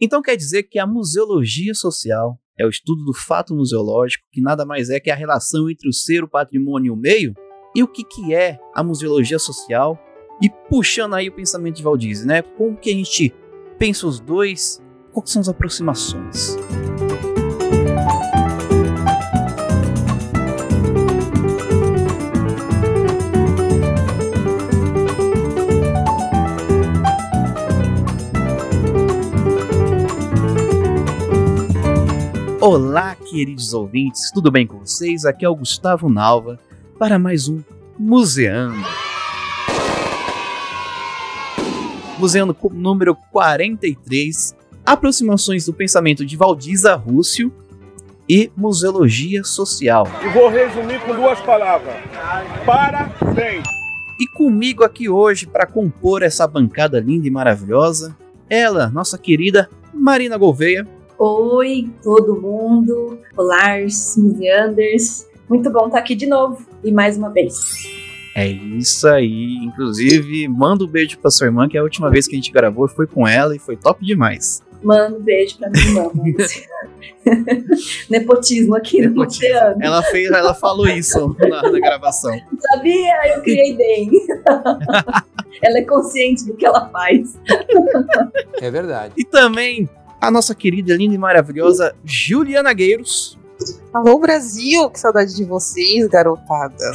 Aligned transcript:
Então 0.00 0.20
quer 0.20 0.36
dizer 0.36 0.64
que 0.64 0.78
a 0.78 0.86
museologia 0.86 1.74
social 1.74 2.38
é 2.58 2.66
o 2.66 2.70
estudo 2.70 3.04
do 3.04 3.14
fato 3.14 3.54
museológico, 3.54 4.24
que 4.32 4.40
nada 4.40 4.64
mais 4.64 4.90
é 4.90 5.00
que 5.00 5.10
a 5.10 5.14
relação 5.14 5.70
entre 5.70 5.88
o 5.88 5.92
ser, 5.92 6.22
o 6.22 6.28
patrimônio 6.28 6.88
e 6.88 6.90
o 6.90 6.96
meio? 6.96 7.34
E 7.74 7.82
o 7.82 7.88
que, 7.88 8.04
que 8.04 8.34
é 8.34 8.58
a 8.74 8.82
museologia 8.82 9.38
social? 9.38 9.98
E 10.42 10.50
puxando 10.68 11.14
aí 11.14 11.28
o 11.28 11.34
pensamento 11.34 11.76
de 11.76 11.82
Valdizzi, 11.82 12.26
né? 12.26 12.42
Como 12.42 12.76
que 12.76 12.90
a 12.90 12.94
gente 12.94 13.34
pensa 13.78 14.06
os 14.06 14.20
dois? 14.20 14.82
Quais 15.12 15.30
são 15.30 15.40
as 15.40 15.48
aproximações? 15.48 16.56
Olá, 32.68 33.14
queridos 33.14 33.72
ouvintes, 33.72 34.32
tudo 34.32 34.50
bem 34.50 34.66
com 34.66 34.80
vocês? 34.80 35.24
Aqui 35.24 35.44
é 35.44 35.48
o 35.48 35.54
Gustavo 35.54 36.08
Nalva 36.08 36.58
para 36.98 37.16
mais 37.16 37.46
um 37.46 37.62
Museando. 37.96 38.84
Museando 42.18 42.56
número 42.72 43.14
43, 43.30 44.56
aproximações 44.84 45.64
do 45.64 45.72
pensamento 45.72 46.26
de 46.26 46.36
Valdiza 46.36 46.96
Rússio 46.96 47.52
e 48.28 48.50
museologia 48.56 49.44
social. 49.44 50.08
E 50.24 50.28
vou 50.30 50.48
resumir 50.48 50.98
com 51.02 51.14
duas 51.14 51.38
palavras: 51.42 51.94
parabéns. 52.66 53.62
E 54.18 54.26
comigo 54.36 54.82
aqui 54.82 55.08
hoje 55.08 55.46
para 55.46 55.66
compor 55.66 56.20
essa 56.20 56.48
bancada 56.48 56.98
linda 56.98 57.28
e 57.28 57.30
maravilhosa, 57.30 58.16
ela, 58.50 58.88
nossa 58.88 59.16
querida 59.16 59.70
Marina 59.94 60.36
Gouveia. 60.36 60.95
Oi, 61.18 61.90
todo 62.02 62.38
mundo. 62.38 63.18
Olá, 63.34 63.78
museanders. 64.18 65.26
Muito 65.48 65.70
bom 65.70 65.86
estar 65.86 65.98
aqui 66.00 66.14
de 66.14 66.26
novo 66.26 66.62
e 66.84 66.92
mais 66.92 67.16
uma 67.16 67.30
vez. 67.30 67.54
É 68.34 68.46
isso 68.46 69.08
aí. 69.08 69.54
Inclusive, 69.64 70.46
manda 70.46 70.84
um 70.84 70.86
beijo 70.86 71.18
pra 71.18 71.30
sua 71.30 71.46
irmã, 71.46 71.66
que 71.70 71.78
a 71.78 71.82
última 71.82 72.10
vez 72.10 72.28
que 72.28 72.34
a 72.34 72.36
gente 72.36 72.52
gravou 72.52 72.86
foi 72.86 73.06
com 73.06 73.26
ela 73.26 73.56
e 73.56 73.58
foi 73.58 73.78
top 73.78 74.04
demais. 74.04 74.62
Manda 74.82 75.16
um 75.16 75.22
beijo 75.22 75.56
pra 75.56 75.70
minha 75.70 75.86
irmã. 75.86 76.10
Nepotismo 78.10 78.76
aqui 78.76 79.00
Nepotismo. 79.00 79.48
no 79.48 79.54
Museando. 79.54 79.82
Ela 79.82 80.02
fez, 80.02 80.30
ela 80.30 80.52
falou 80.52 80.86
isso 80.86 81.34
na, 81.38 81.62
na 81.62 81.80
gravação. 81.80 82.38
Sabia? 82.72 83.34
Eu 83.34 83.40
criei 83.40 83.74
bem. 83.74 84.10
ela 85.64 85.78
é 85.78 85.82
consciente 85.82 86.44
do 86.44 86.54
que 86.54 86.66
ela 86.66 86.90
faz. 86.90 87.38
É 88.60 88.70
verdade. 88.70 89.14
E 89.16 89.24
também 89.24 89.88
a 90.20 90.30
nossa 90.30 90.54
querida, 90.54 90.96
linda 90.96 91.14
e 91.14 91.18
maravilhosa 91.18 91.94
Juliana 92.04 92.72
Gueiros. 92.72 93.38
Alô, 93.92 94.18
Brasil! 94.18 94.90
Que 94.90 95.00
saudade 95.00 95.34
de 95.34 95.44
vocês, 95.44 96.06
garotada. 96.08 96.92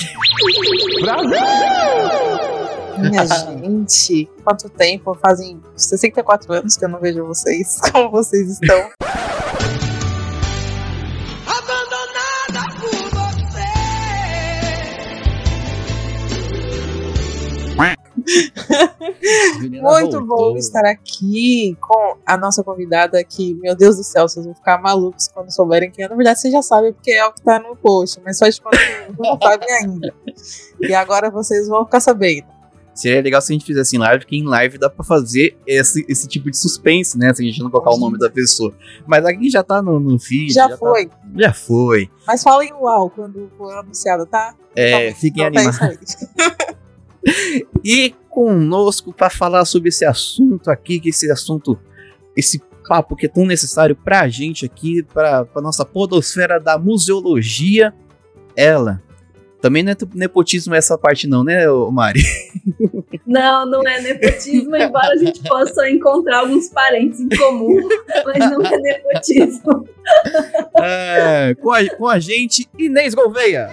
Brasil! 1.02 2.52
Minha 3.00 3.26
gente, 3.26 4.30
quanto 4.44 4.70
tempo? 4.70 5.16
Fazem 5.16 5.60
64 5.76 6.54
anos 6.54 6.78
que 6.78 6.86
eu 6.86 6.90
não 6.90 7.00
vejo 7.00 7.26
vocês. 7.26 7.80
Como 7.92 8.12
vocês 8.12 8.60
estão? 8.62 8.90
Muito 19.60 19.82
voltou. 19.82 20.26
bom 20.26 20.58
estar 20.58 20.86
aqui 20.86 21.78
com 21.80 22.18
a 22.26 22.38
nossa 22.38 22.64
convidada 22.64 23.24
que, 23.24 23.54
meu 23.56 23.76
Deus 23.76 23.98
do 23.98 24.04
céu, 24.04 24.28
vocês 24.28 24.46
vão 24.46 24.56
ficar 24.56 24.82
malucos 24.82 25.28
quando 25.28 25.52
souberem 25.52 25.92
quem 25.92 26.06
é. 26.06 26.08
Na 26.08 26.16
verdade, 26.16 26.40
vocês 26.40 26.54
já 26.54 26.62
sabem 26.62 26.94
porque 26.94 27.12
é 27.12 27.26
o 27.26 27.34
que 27.34 27.42
tá 27.42 27.60
no 27.60 27.76
post, 27.76 28.20
mas 28.24 28.38
só 28.38 28.48
de 28.48 28.62
quando 28.62 28.78
não 29.20 29.38
sabem 29.42 29.72
ainda. 29.74 30.14
E 30.80 30.94
agora 30.94 31.30
vocês 31.30 31.68
vão 31.68 31.86
ficar 31.86 32.00
sabendo. 32.00 32.48
Seria 32.94 33.22
legal 33.22 33.42
se 33.42 33.52
a 33.52 33.56
gente 33.56 33.66
fizesse 33.66 33.96
em 33.96 34.00
live, 34.00 34.26
porque 34.26 34.36
em 34.36 34.46
live 34.46 34.78
dá 34.78 34.90
pra 34.90 35.04
fazer 35.04 35.58
esse, 35.66 36.06
esse 36.10 36.28
tipo 36.28 36.52
de 36.52 36.58
suspense, 36.58 37.18
né? 37.18 37.34
Se 37.34 37.42
a 37.42 37.46
gente 37.46 37.62
não 37.62 37.72
colocar 37.72 37.92
o 37.92 37.98
nome 37.98 38.18
da 38.18 38.30
pessoa. 38.30 38.74
Mas 39.08 39.26
aqui 39.26 39.50
já 39.50 39.64
tá 39.64 39.82
no, 39.82 40.00
no 40.00 40.20
feed. 40.20 40.54
Já, 40.54 40.64
já 40.64 40.70
tá 40.72 40.78
foi. 40.78 41.06
Tá, 41.08 41.18
já 41.36 41.54
foi. 41.54 42.10
Mas 42.28 42.44
falem 42.44 42.74
uau 42.74 43.10
quando 43.10 43.50
for 43.58 43.72
anunciado, 43.78 44.26
tá? 44.26 44.54
É, 44.76 45.08
então, 45.08 45.20
fiquem 45.20 45.46
então, 45.46 45.62
animados. 45.62 46.18
e 47.84 48.14
conosco 48.32 49.14
para 49.14 49.30
falar 49.30 49.66
sobre 49.66 49.90
esse 49.90 50.06
assunto 50.06 50.72
aqui, 50.72 51.00
que 51.00 51.10
esse 51.10 51.30
assunto, 51.30 51.78
esse 52.36 52.60
papo 52.88 53.16
que 53.16 53.26
é 53.26 53.30
tão 53.30 53.46
necessário 53.46 53.96
para 53.96 54.22
a 54.22 54.28
gente 54.28 54.66
aqui, 54.66 55.04
para 55.04 55.46
a 55.54 55.62
nossa 55.62 55.86
podosfera 55.86 56.60
da 56.60 56.78
museologia, 56.78 57.94
ela. 58.56 59.02
Também 59.62 59.84
não 59.84 59.92
é 59.92 59.96
nepotismo 60.16 60.74
essa 60.74 60.98
parte 60.98 61.28
não, 61.28 61.44
né, 61.44 61.68
Mari? 61.92 62.24
Não, 63.28 63.66
não 63.66 63.82
é 63.88 64.02
nepotismo, 64.02 64.76
embora 64.76 65.14
a 65.14 65.16
gente 65.16 65.42
possa 65.44 65.90
encontrar 65.90 66.40
alguns 66.40 66.68
parentes 66.70 67.20
em 67.20 67.30
comum, 67.30 67.88
mas 68.26 68.40
não 68.52 68.62
é 68.62 68.78
nepotismo. 68.78 69.88
É, 70.84 71.56
com, 71.62 71.72
a, 71.72 71.90
com 71.96 72.08
a 72.08 72.20
gente, 72.20 72.68
Inês 72.78 73.14
Gouveia. 73.14 73.70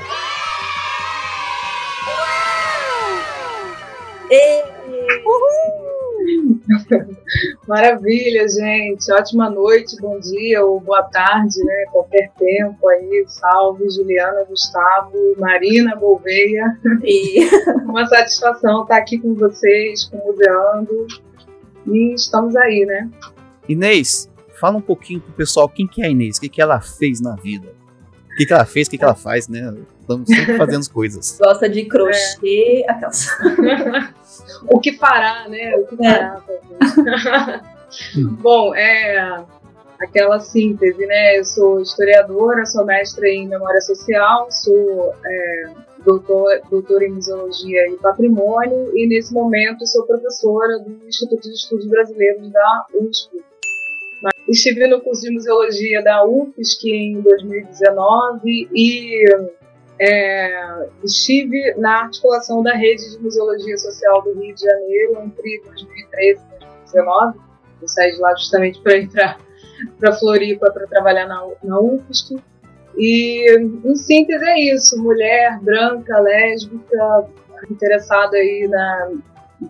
Maravilha, 7.67 8.47
gente. 8.49 9.11
Ótima 9.13 9.49
noite, 9.49 9.97
bom 10.01 10.19
dia 10.21 10.65
ou 10.65 10.81
boa 10.81 11.03
tarde, 11.05 11.65
né? 11.65 11.85
Qualquer 11.91 12.31
tempo 12.39 12.89
aí. 12.89 13.25
Salve, 13.27 13.89
Juliana, 13.89 14.45
Gustavo, 14.45 15.13
Marina 15.39 15.95
Gouveia. 15.97 16.79
E 17.03 17.41
uma 17.85 18.07
satisfação 18.07 18.83
estar 18.83 18.99
aqui 18.99 19.19
com 19.19 19.35
vocês, 19.35 20.05
com 20.05 20.19
o 20.19 20.27
Museando. 20.27 21.07
E 21.87 22.15
estamos 22.15 22.55
aí, 22.57 22.85
né? 22.85 23.09
Inês, 23.69 24.31
fala 24.61 24.77
um 24.77 24.83
pouquinho 24.83 25.21
pro 25.21 25.33
pessoal 25.33 25.69
quem 25.69 25.87
que 25.87 26.03
é 26.03 26.07
a 26.07 26.11
Inês, 26.11 26.37
o 26.37 26.41
que, 26.41 26.49
que 26.49 26.61
ela 26.61 26.81
fez 26.81 27.21
na 27.21 27.35
vida. 27.37 27.69
O 28.33 28.37
que, 28.37 28.47
que 28.47 28.53
ela 28.53 28.67
fez, 28.67 28.87
o 28.87 28.91
que, 28.91 28.99
que 28.99 29.05
ela 29.05 29.15
faz, 29.15 29.49
né? 29.49 29.75
Estamos 30.09 30.27
sempre 30.27 30.57
fazendo 30.57 30.91
coisas. 30.91 31.39
Gosta 31.39 31.69
de 31.69 31.85
crochê, 31.85 32.83
é. 32.87 32.91
aquelas. 32.91 33.27
o 34.67 34.81
que 34.81 34.95
fará, 34.95 35.47
né? 35.51 35.77
O 35.77 35.87
que 35.87 36.07
é. 36.07 36.15
fará, 36.15 37.63
Bom, 38.41 38.75
é 38.75 39.45
aquela 40.01 40.41
síntese, 40.41 41.05
né? 41.05 41.39
Eu 41.39 41.45
sou 41.45 41.83
historiadora, 41.83 42.65
sou 42.65 42.87
mestre 42.87 43.29
em 43.29 43.49
memória 43.49 43.83
social, 43.83 44.51
sou 44.51 45.13
é, 45.27 45.71
doutor, 46.03 46.59
doutora 46.71 47.05
em 47.05 47.11
museologia 47.11 47.89
e 47.91 47.99
patrimônio 47.99 48.97
e 48.97 49.07
nesse 49.07 49.35
momento 49.35 49.87
sou 49.87 50.07
professora 50.07 50.79
do 50.79 51.07
Instituto 51.07 51.43
de 51.43 51.55
Estudos 51.55 51.87
Brasileiros 51.87 52.51
da 52.51 52.87
USP. 52.95 53.45
Estive 54.49 54.89
no 54.89 55.03
curso 55.03 55.21
de 55.21 55.33
museologia 55.33 56.03
da 56.03 56.25
UFSC 56.25 56.89
em 56.89 57.21
2019 57.21 58.69
e 58.73 59.58
é, 60.01 60.89
estive 61.03 61.75
na 61.77 62.03
articulação 62.03 62.63
da 62.63 62.75
rede 62.75 63.11
de 63.11 63.19
museologia 63.19 63.77
social 63.77 64.23
do 64.23 64.33
Rio 64.41 64.55
de 64.55 64.63
Janeiro 64.63 65.19
entre 65.25 65.63
2013 65.65 66.41
e 66.41 66.59
2019. 66.61 67.39
Eu 67.81 67.89
saí 67.89 68.13
de 68.13 68.21
lá 68.21 68.35
justamente 68.37 68.81
para 68.81 68.97
ir 68.97 69.09
para 69.99 70.13
Floripa 70.15 70.71
para 70.71 70.87
trabalhar 70.87 71.27
na, 71.27 71.47
na 71.63 71.81
UFSC. 71.81 72.37
E, 72.97 73.57
em 73.85 73.95
síntese, 73.95 74.45
é 74.45 74.75
isso: 74.75 75.01
mulher, 75.01 75.59
branca, 75.61 76.19
lésbica, 76.19 77.27
interessada 77.71 78.37
aí 78.37 78.67
na 78.69 79.13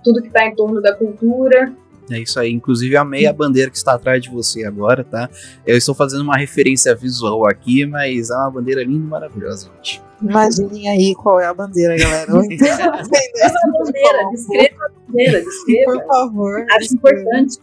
tudo 0.04 0.20
que 0.20 0.28
está 0.28 0.46
em 0.46 0.54
torno 0.54 0.82
da 0.82 0.94
cultura 0.94 1.72
é 2.14 2.20
isso 2.20 2.38
aí. 2.38 2.52
Inclusive, 2.52 2.96
amei 2.96 3.26
a 3.26 3.32
bandeira 3.32 3.70
que 3.70 3.76
está 3.76 3.94
atrás 3.94 4.22
de 4.22 4.30
você 4.30 4.64
agora, 4.64 5.04
tá? 5.04 5.28
Eu 5.66 5.76
estou 5.76 5.94
fazendo 5.94 6.22
uma 6.22 6.36
referência 6.36 6.94
visual 6.94 7.46
aqui, 7.46 7.84
mas 7.86 8.30
é 8.30 8.34
uma 8.34 8.50
bandeira 8.50 8.82
linda 8.82 9.04
e 9.04 9.08
maravilhosa, 9.08 9.70
gente. 9.76 10.02
Imaginem 10.20 10.88
aí 10.88 11.14
qual 11.14 11.38
é 11.38 11.46
a 11.46 11.54
bandeira, 11.54 11.96
galera. 11.96 12.26
Descreva 12.48 12.84
a 12.84 13.70
bandeira, 13.70 14.30
descreva 14.32 14.84
a 14.84 14.90
bandeira, 15.06 15.44
descreva. 15.44 15.92
Por 15.92 16.06
favor. 16.06 16.66
Acho 16.70 16.94
importante. 16.94 17.58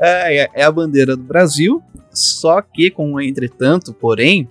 É, 0.00 0.42
é, 0.42 0.50
é, 0.54 0.62
a 0.64 0.70
bandeira 0.70 1.16
do 1.16 1.22
Brasil, 1.22 1.82
só 2.10 2.60
que 2.60 2.90
com 2.90 3.12
um 3.12 3.20
entretanto, 3.20 3.92
porém, 3.92 4.48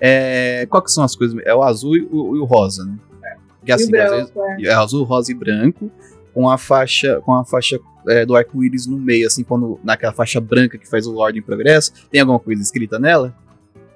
é, 0.00 0.66
qual 0.70 0.82
que 0.82 0.90
são 0.90 1.04
as 1.04 1.14
coisas? 1.14 1.40
É 1.44 1.54
o 1.54 1.62
azul 1.62 1.96
e 1.96 2.08
o, 2.10 2.36
e 2.36 2.38
o 2.40 2.44
rosa, 2.44 2.84
né? 2.84 2.98
Que, 3.64 3.72
assim, 3.72 3.90
branco, 3.90 4.40
vezes, 4.40 4.64
é. 4.64 4.68
é 4.68 4.72
azul, 4.72 5.04
rosa 5.04 5.30
e 5.30 5.34
branco, 5.34 5.90
com 6.32 6.48
a 6.48 6.56
faixa, 6.56 7.20
com 7.20 7.34
a 7.34 7.44
faixa 7.44 7.78
é, 8.08 8.26
do 8.26 8.34
arco-íris 8.36 8.86
no 8.86 8.98
meio, 8.98 9.26
assim, 9.26 9.44
quando 9.44 9.78
naquela 9.82 10.12
faixa 10.12 10.40
branca 10.40 10.78
que 10.78 10.88
faz 10.88 11.06
o 11.06 11.16
Ordem 11.16 11.42
Progresso. 11.42 11.92
Tem 12.10 12.20
alguma 12.20 12.38
coisa 12.38 12.62
escrita 12.62 12.98
nela? 12.98 13.34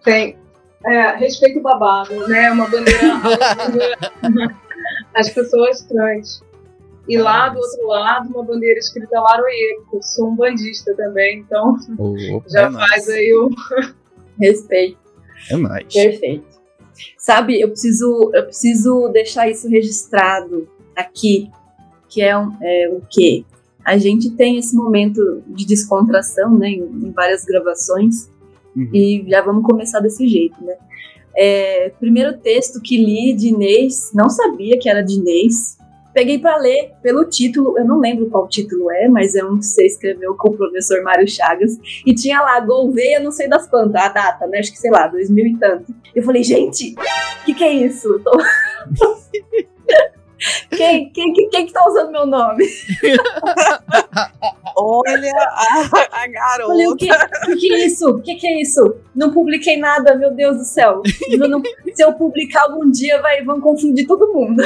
Tem. 0.05 0.37
É, 0.85 1.17
respeito 1.17 1.61
o 1.61 1.63
babado, 1.63 2.27
né? 2.29 2.51
Uma 2.51 2.69
bandeira. 2.69 3.01
As 5.15 5.29
pessoas 5.31 5.83
trans. 5.83 6.43
E 7.09 7.19
lá 7.19 7.49
do 7.49 7.59
outro 7.59 7.87
lado, 7.89 8.29
uma 8.29 8.45
bandeira 8.45 8.79
escrita 8.79 9.21
Laroie, 9.21 9.77
porque 9.81 9.97
eu 9.97 10.03
sou 10.03 10.31
um 10.31 10.37
bandista 10.37 10.95
também, 10.95 11.41
então 11.41 11.77
Opa, 11.99 12.49
já 12.49 12.69
é 12.69 12.73
faz 12.73 13.07
nóis. 13.07 13.09
aí 13.09 13.35
o. 13.35 13.51
Respeito. 14.41 14.99
É 15.51 15.57
nóis. 15.57 15.93
Perfeito. 15.93 16.63
Sabe, 17.19 17.61
eu 17.61 17.69
preciso, 17.69 18.31
eu 18.33 18.45
preciso 18.45 19.09
deixar 19.09 19.49
isso 19.49 19.69
registrado 19.69 20.69
aqui, 20.97 21.51
que 22.09 22.23
é, 22.23 22.37
um, 22.37 22.57
é 22.61 22.89
o 22.91 23.03
quê? 23.11 23.45
A 23.85 23.97
gente 23.99 24.31
tem 24.31 24.59
esse 24.59 24.75
momento 24.77 25.43
de 25.47 25.67
descontração, 25.67 26.57
né, 26.57 26.69
em, 26.71 26.83
em 26.83 27.11
várias 27.11 27.45
gravações, 27.45 28.31
Uhum. 28.75 28.89
e 28.95 29.25
já 29.29 29.43
vamos 29.43 29.65
começar 29.67 30.01
desse 30.01 30.27
jeito, 30.27 30.57
né? 30.65 30.75
É, 31.37 31.91
primeiro 32.01 32.39
texto 32.39 32.81
que 32.81 32.97
li 32.97 33.35
de 33.35 33.49
Inês, 33.49 34.11
não 34.15 34.31
sabia 34.31 34.79
que 34.79 34.89
era 34.89 35.03
de 35.03 35.15
Inês. 35.17 35.77
Peguei 36.15 36.39
para 36.39 36.57
ler 36.59 36.93
pelo 37.03 37.25
título, 37.27 37.79
eu 37.79 37.85
não 37.87 37.99
lembro 38.01 38.31
qual 38.31 38.47
título 38.49 38.91
é, 38.91 39.09
mas 39.09 39.35
é 39.35 39.45
um 39.45 39.59
que 39.59 39.65
você 39.67 39.85
escreveu 39.87 40.35
com 40.37 40.49
o 40.51 40.57
professor 40.57 41.03
Mário 41.03 41.29
Chagas. 41.29 41.79
E 42.07 42.15
tinha 42.15 42.41
lá, 42.41 42.61
Gouveia, 42.61 43.21
não 43.21 43.31
sei 43.31 43.47
das 43.49 43.67
quantas, 43.67 43.95
a 44.03 44.09
data, 44.09 44.47
né? 44.47 44.59
Acho 44.59 44.73
que 44.73 44.79
sei 44.79 44.91
lá, 44.91 45.07
2000 45.07 45.47
e 45.49 45.57
tanto. 45.59 45.95
Eu 46.15 46.23
falei, 46.23 46.43
gente, 46.43 46.95
o 47.43 47.45
que, 47.45 47.55
que 47.55 47.65
é 47.65 47.73
isso? 47.75 48.09
Eu 48.09 48.21
tô- 48.23 48.33
quem, 50.71 51.11
quem, 51.11 51.33
quem, 51.33 51.49
quem 51.51 51.67
que 51.67 51.73
tá 51.73 51.87
usando 51.87 52.11
meu 52.11 52.27
nome? 52.27 52.65
Olha 54.77 55.33
a, 55.37 55.81
a 55.81 55.85
falei, 55.89 56.87
o 56.89 56.97
garota. 56.97 56.97
que, 56.97 57.47
que, 57.47 57.57
que 57.57 57.73
é 57.75 57.87
isso? 57.87 58.09
O 58.09 58.23
que, 58.23 58.35
que 58.37 58.47
é 58.47 58.61
isso? 58.61 58.97
Não 59.15 59.33
publiquei 59.33 59.77
nada, 59.77 60.15
meu 60.17 60.33
Deus 60.35 60.57
do 60.59 60.65
céu. 60.65 61.03
Eu 61.31 61.49
não- 61.49 61.63
se 61.95 62.03
eu 62.03 62.13
publicar 62.15 62.63
algum 62.63 62.91
dia, 62.91 63.21
vai, 63.21 63.43
vão 63.45 63.61
confundir 63.61 64.07
todo 64.07 64.33
mundo. 64.33 64.63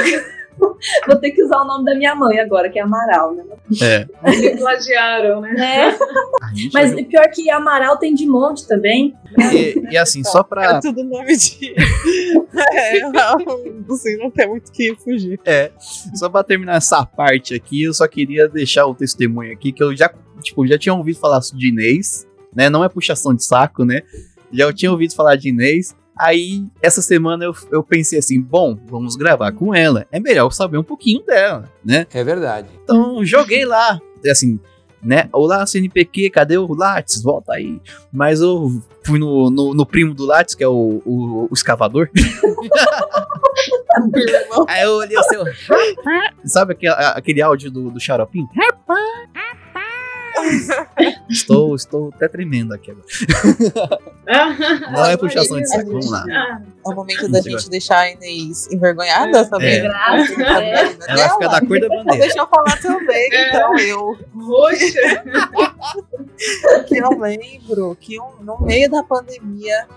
Vou 1.07 1.15
ter 1.19 1.31
que 1.31 1.43
usar 1.43 1.61
o 1.61 1.65
nome 1.65 1.85
da 1.85 1.95
minha 1.95 2.15
mãe 2.15 2.39
agora, 2.39 2.69
que 2.69 2.79
é 2.79 2.81
Amaral, 2.81 3.33
né? 3.35 3.43
É. 3.81 4.07
Me 4.29 4.57
plagiaram, 4.57 5.41
né? 5.41 5.55
É, 5.91 5.97
mas 6.73 6.91
já- 6.91 7.03
pior 7.03 7.29
que 7.31 7.49
Amaral 7.49 7.97
tem 7.97 8.13
de 8.13 8.25
monte 8.27 8.67
também. 8.67 9.15
e, 9.53 9.91
e 9.91 9.97
assim, 9.97 10.23
só 10.23 10.43
pra. 10.43 10.77
É 10.77 10.79
tudo 10.79 11.03
nome 11.03 11.35
de. 11.37 11.73
é, 12.73 12.99
não, 13.09 13.93
assim, 13.93 14.17
não 14.17 14.31
tem 14.31 14.47
muito 14.47 14.71
que 14.71 14.95
fugir. 14.95 15.39
É, 15.45 15.71
só 16.15 16.29
pra 16.29 16.43
terminar 16.43 16.77
essa 16.77 17.05
parte 17.05 17.53
aqui, 17.53 17.83
eu 17.83 17.93
só 17.93 18.07
queria 18.07 18.47
deixar 18.47 18.85
o 18.85 18.95
testemunho 18.95 19.51
aqui, 19.53 19.71
que 19.71 19.83
eu 19.83 19.95
já, 19.95 20.13
tipo, 20.41 20.65
já 20.67 20.77
tinha 20.77 20.93
ouvido 20.93 21.19
falar 21.19 21.39
de 21.39 21.69
Inês, 21.69 22.27
né? 22.55 22.69
Não 22.69 22.83
é 22.83 22.89
puxação 22.89 23.33
de 23.33 23.43
saco, 23.43 23.83
né? 23.85 24.01
Já 24.51 24.63
eu 24.65 24.73
tinha 24.73 24.91
ouvido 24.91 25.13
falar 25.13 25.35
de 25.35 25.49
Inês. 25.49 25.95
Aí, 26.19 26.65
essa 26.81 27.01
semana 27.01 27.45
eu, 27.45 27.53
eu 27.71 27.83
pensei 27.83 28.19
assim, 28.19 28.41
bom, 28.41 28.77
vamos 28.87 29.15
gravar 29.15 29.51
com 29.51 29.73
ela. 29.73 30.05
É 30.11 30.19
melhor 30.19 30.45
eu 30.45 30.51
saber 30.51 30.77
um 30.77 30.83
pouquinho 30.83 31.23
dela, 31.25 31.71
né? 31.83 32.05
É 32.13 32.23
verdade. 32.23 32.69
Então, 32.83 33.23
joguei 33.23 33.65
lá, 33.65 33.99
assim, 34.29 34.59
né? 35.01 35.29
Olá, 35.31 35.65
CNPq, 35.65 36.29
cadê 36.29 36.57
o 36.57 36.73
Lattes? 36.73 37.21
Volta 37.21 37.53
aí. 37.53 37.79
Mas 38.11 38.41
eu 38.41 38.81
fui 39.03 39.19
no, 39.19 39.49
no, 39.49 39.73
no 39.73 39.85
primo 39.85 40.13
do 40.13 40.25
Lattes, 40.25 40.55
que 40.55 40.63
é 40.63 40.67
o, 40.67 41.01
o, 41.05 41.47
o 41.49 41.53
escavador. 41.53 42.09
Aí 44.67 44.83
eu 44.83 44.93
olhei 44.93 45.17
o 45.17 45.23
seu. 45.23 45.43
Sabe 46.45 46.73
aquele, 46.73 46.93
aquele 46.93 47.41
áudio 47.41 47.71
do, 47.71 47.89
do 47.89 47.99
xaropinho? 47.99 48.47
Estou, 51.29 51.75
estou 51.75 52.09
até 52.13 52.27
tremendo 52.27 52.73
aqui 52.73 52.91
agora. 52.91 53.05
Não 54.91 55.05
é 55.05 55.17
puxação 55.17 55.59
de 55.59 55.67
saco, 55.67 55.89
vamos 55.91 56.09
lá. 56.11 56.23
É 56.29 56.89
o 56.89 56.93
momento 56.93 57.29
da 57.29 57.41
gente 57.41 57.69
deixar 57.69 57.99
a 57.99 58.11
Inês 58.11 58.67
envergonhada, 58.71 59.45
também. 59.45 59.75
É. 59.77 59.81
Graças, 59.81 60.37
é. 60.37 60.41
Ela 61.07 61.27
vai 61.27 61.29
ficar 61.29 61.47
da 61.47 61.65
cor 61.65 61.79
da 61.79 61.87
bandeira. 61.89 62.19
Deixa 62.19 62.39
eu 62.39 62.47
falar 62.47 62.77
também, 62.81 63.29
É. 63.33 63.49
então, 63.49 63.77
eu. 63.79 64.17
Roxa. 64.35 65.23
que 66.87 66.97
eu 66.97 67.09
lembro 67.19 67.97
que 67.99 68.19
um- 68.19 68.43
no 68.43 68.59
meio 68.61 68.89
da 68.89 69.03
pandemia, 69.03 69.87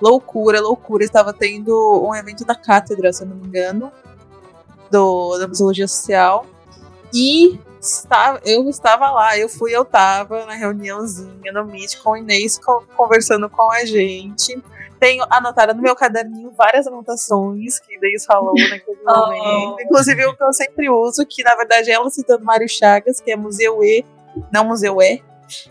loucura, 0.00 0.60
loucura, 0.60 1.04
estava 1.04 1.32
tendo 1.32 2.06
um 2.06 2.14
evento 2.14 2.44
da 2.44 2.54
cátedra, 2.54 3.12
se 3.12 3.22
eu 3.22 3.28
não 3.28 3.36
me 3.36 3.46
engano, 3.46 3.90
do, 4.90 5.38
da 5.38 5.46
Museologia 5.48 5.86
Social. 5.88 6.46
E 7.14 7.58
estava, 7.80 8.40
eu 8.44 8.68
estava 8.68 9.10
lá, 9.10 9.36
eu 9.38 9.48
fui, 9.48 9.74
eu 9.74 9.82
estava 9.82 10.44
na 10.46 10.54
reuniãozinha 10.54 11.52
no 11.52 11.64
Meet 11.64 11.98
com 12.02 12.10
o 12.10 12.16
Inês 12.16 12.58
co- 12.58 12.84
conversando 12.96 13.48
com 13.48 13.70
a 13.72 13.84
gente. 13.84 14.62
Tenho 14.98 15.24
anotado 15.30 15.72
no 15.74 15.80
meu 15.80 15.96
caderninho 15.96 16.50
várias 16.50 16.86
anotações 16.86 17.78
que 17.80 17.94
Inês 17.96 18.24
falou 18.26 18.52
naquele 18.54 18.98
Oh. 19.06 19.26
momento. 19.26 19.80
Inclusive 19.80 20.26
o 20.26 20.36
que 20.36 20.44
eu 20.44 20.52
sempre 20.52 20.90
uso, 20.90 21.24
que 21.26 21.42
na 21.42 21.54
verdade 21.56 21.90
é 21.90 21.94
ela 21.94 22.10
citando 22.10 22.44
Mário 22.44 22.68
Chagas, 22.68 23.18
que 23.20 23.32
é 23.32 23.36
Museu 23.36 23.82
E, 23.82 24.04
não 24.52 24.64
Museu 24.64 25.00
E. 25.00 25.22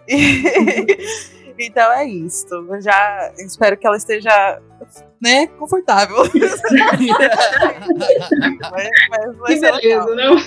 então 1.58 1.92
é 1.94 2.06
isso. 2.06 2.48
Já 2.82 3.32
espero 3.38 3.78
que 3.78 3.86
ela 3.86 3.98
esteja 3.98 4.62
né, 5.22 5.48
confortável. 5.48 6.18
mas, 8.72 9.38
mas 9.38 9.48
Que 9.48 9.60
beleza, 9.60 10.16
não? 10.16 10.38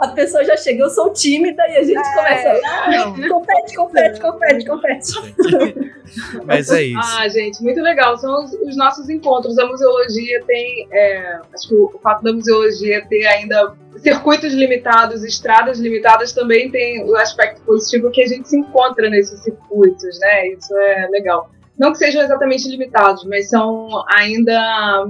A 0.00 0.08
pessoa 0.08 0.44
já 0.44 0.56
chegou, 0.56 0.86
eu 0.86 0.90
sou 0.90 1.12
tímida 1.12 1.62
e 1.68 1.76
a 1.76 1.82
gente 1.82 1.98
É. 1.98 2.14
começa. 2.14 2.60
Ah, 2.64 3.12
confete, 3.28 3.74
confete, 3.76 4.20
confete, 4.20 4.66
confete. 4.66 5.90
Mas 6.44 6.68
é 6.70 6.82
isso. 6.82 6.98
Ah, 7.18 7.28
gente, 7.28 7.62
muito 7.62 7.80
legal. 7.80 8.18
São 8.18 8.42
os, 8.44 8.52
os 8.52 8.76
nossos 8.76 9.08
encontros. 9.08 9.56
A 9.58 9.66
museologia 9.66 10.42
tem. 10.44 10.88
é, 10.90 11.38
acho 11.54 11.68
que 11.68 11.74
o, 11.76 11.84
o 11.94 11.98
fato 12.00 12.24
da 12.24 12.32
museologia 12.32 13.06
ter 13.08 13.26
ainda 13.26 13.74
circuitos 13.98 14.52
limitados, 14.52 15.22
estradas 15.22 15.78
limitadas, 15.78 16.32
também 16.32 16.68
tem 16.68 17.04
o 17.04 17.14
aspecto 17.16 17.60
positivo 17.62 18.10
que 18.10 18.22
a 18.22 18.26
gente 18.26 18.48
se 18.48 18.56
encontra 18.58 19.08
nesses 19.08 19.40
circuitos, 19.40 20.18
né? 20.18 20.48
Isso 20.48 20.76
é 20.76 21.06
legal. 21.12 21.48
Não 21.80 21.92
que 21.92 21.98
sejam 21.98 22.20
exatamente 22.22 22.68
limitados, 22.68 23.24
mas 23.24 23.48
são 23.48 23.88
ainda 24.14 25.06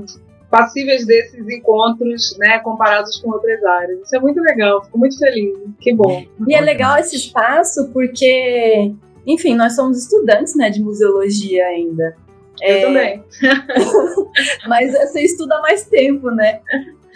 passíveis 0.48 1.04
desses 1.04 1.48
encontros, 1.48 2.36
né, 2.38 2.58
comparados 2.60 3.18
com 3.20 3.30
outras 3.30 3.62
áreas. 3.64 4.00
Isso 4.02 4.16
é 4.16 4.20
muito 4.20 4.40
legal, 4.40 4.82
fico 4.84 4.96
muito 4.98 5.18
feliz. 5.18 5.52
Que 5.80 5.92
bom. 5.92 6.24
E 6.48 6.54
é 6.54 6.60
legal 6.60 6.96
esse 6.98 7.16
espaço 7.16 7.88
porque, 7.92 8.92
enfim, 9.26 9.54
nós 9.56 9.74
somos 9.74 9.98
estudantes 9.98 10.54
né, 10.56 10.70
de 10.70 10.80
museologia 10.80 11.66
ainda. 11.66 12.16
Eu 12.62 12.76
É, 12.76 12.80
também. 12.82 13.24
Mas 14.68 14.92
você 14.92 15.22
estuda 15.22 15.60
mais 15.62 15.84
tempo, 15.86 16.30
né? 16.30 16.60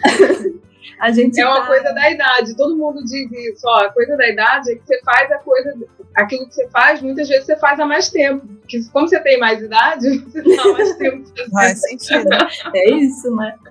A 0.99 1.11
gente 1.11 1.39
É 1.39 1.45
uma 1.45 1.61
tá- 1.61 1.67
coisa 1.67 1.93
da 1.93 2.09
idade, 2.09 2.55
todo 2.55 2.77
mundo 2.77 3.03
diz 3.03 3.29
isso. 3.31 3.61
Ó, 3.65 3.83
a 3.85 3.91
coisa 3.91 4.15
da 4.15 4.29
idade 4.29 4.71
é 4.71 4.75
que 4.75 4.85
você 4.85 4.99
faz 5.01 5.29
a 5.31 5.37
coisa, 5.39 5.73
aquilo 6.15 6.47
que 6.47 6.53
você 6.55 6.67
faz, 6.69 7.01
muitas 7.01 7.27
vezes 7.27 7.45
você 7.45 7.57
faz 7.57 7.79
há 7.79 7.85
mais 7.85 8.09
tempo. 8.09 8.47
Porque 8.61 8.81
como 8.91 9.07
você 9.07 9.19
tem 9.19 9.37
mais 9.39 9.61
idade, 9.61 10.19
você 10.25 10.41
tá 10.55 10.71
mais 10.71 10.95
tempo 10.95 11.23
fazendo. 11.27 11.51
Faz 11.51 11.81
sentido. 11.81 12.29
É 12.73 12.89
isso, 12.91 13.35
né? 13.35 13.55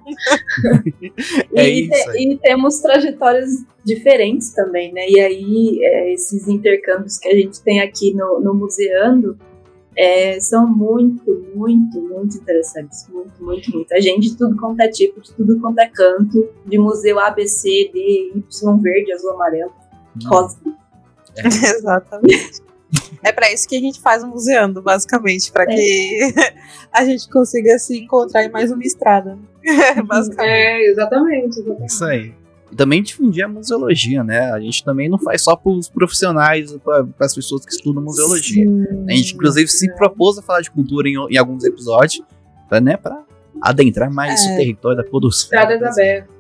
É 1.55 1.69
e, 1.69 1.89
isso 1.89 2.13
te- 2.13 2.19
e 2.19 2.39
temos 2.39 2.79
trajetórias 2.81 3.51
diferentes 3.85 4.51
também, 4.51 4.93
né? 4.93 5.09
E 5.09 5.21
aí, 5.21 5.79
é, 5.83 6.13
esses 6.13 6.47
intercâmbios 6.49 7.19
que 7.19 7.29
a 7.29 7.35
gente 7.35 7.61
tem 7.63 7.81
aqui 7.81 8.13
no, 8.15 8.41
no 8.41 8.55
Museando 8.55 9.39
é, 9.97 10.39
são 10.41 10.67
muito, 10.67 11.47
muito, 11.55 12.01
muito 12.01 12.37
interessantes. 12.37 13.09
Muito, 13.09 13.43
muito, 13.43 13.71
muito. 13.73 13.93
A 13.93 14.01
gente 14.01 14.31
de 14.31 14.37
tudo 14.37 14.57
quanto 14.57 14.81
é 14.81 14.89
tipo, 14.89 15.21
de 15.21 15.33
tudo 15.33 15.59
quanto 15.61 15.79
é 15.79 15.89
canto, 15.89 16.49
de 16.67 16.79
museu 16.79 17.19
A, 17.19 17.31
B, 17.31 17.47
C, 17.47 17.91
D, 17.93 18.33
Y, 18.35 18.81
verde, 18.81 19.13
azul, 19.13 19.31
amarelo, 19.31 19.73
rosa. 20.27 20.59
Exatamente. 21.45 22.63
É 23.23 23.33
pra 23.33 23.53
isso 23.53 23.69
que 23.69 23.77
a 23.77 23.81
gente 23.81 24.01
faz 24.01 24.23
o 24.23 24.27
museando, 24.29 24.81
basicamente, 24.81 25.51
pra 25.51 25.67
que 25.67 26.33
a 26.93 27.05
gente 27.05 27.29
consiga 27.29 27.77
se 27.79 27.99
encontrar 27.99 28.45
em 28.45 28.51
mais 28.51 28.71
uma 28.71 28.83
estrada. 28.85 29.37
né? 29.65 30.03
basicamente. 30.07 30.49
É, 30.51 30.91
exatamente, 30.91 31.59
exatamente. 31.61 31.87
Isso 31.93 32.05
aí. 32.05 32.35
E 32.71 32.77
também 32.77 33.03
difundir 33.03 33.45
a 33.45 33.49
museologia, 33.49 34.23
né? 34.23 34.51
A 34.53 34.61
gente 34.61 34.85
também 34.85 35.09
não 35.09 35.19
faz 35.19 35.43
só 35.43 35.57
para 35.57 35.73
os 35.73 35.89
profissionais, 35.89 36.73
para 36.85 37.07
as 37.21 37.35
pessoas 37.35 37.65
que 37.65 37.73
estudam 37.73 38.03
museologia. 38.03 38.67
A 39.09 39.13
gente, 39.13 39.35
inclusive, 39.35 39.69
se 39.69 39.93
propôs 39.95 40.39
a 40.39 40.43
falar 40.43 40.61
de 40.61 40.71
cultura 40.71 41.09
em, 41.09 41.15
em 41.31 41.37
alguns 41.37 41.65
episódios, 41.65 42.23
pra, 42.69 42.81
né, 42.81 42.97
para 42.97 43.23
adentrar 43.61 44.11
mais 44.11 44.45
É. 44.45 44.53
o 44.55 44.57
território 44.57 44.97
da 44.97 45.05
podosfera. 45.05 45.63
Estradas 45.75 45.99
abertas. 45.99 46.34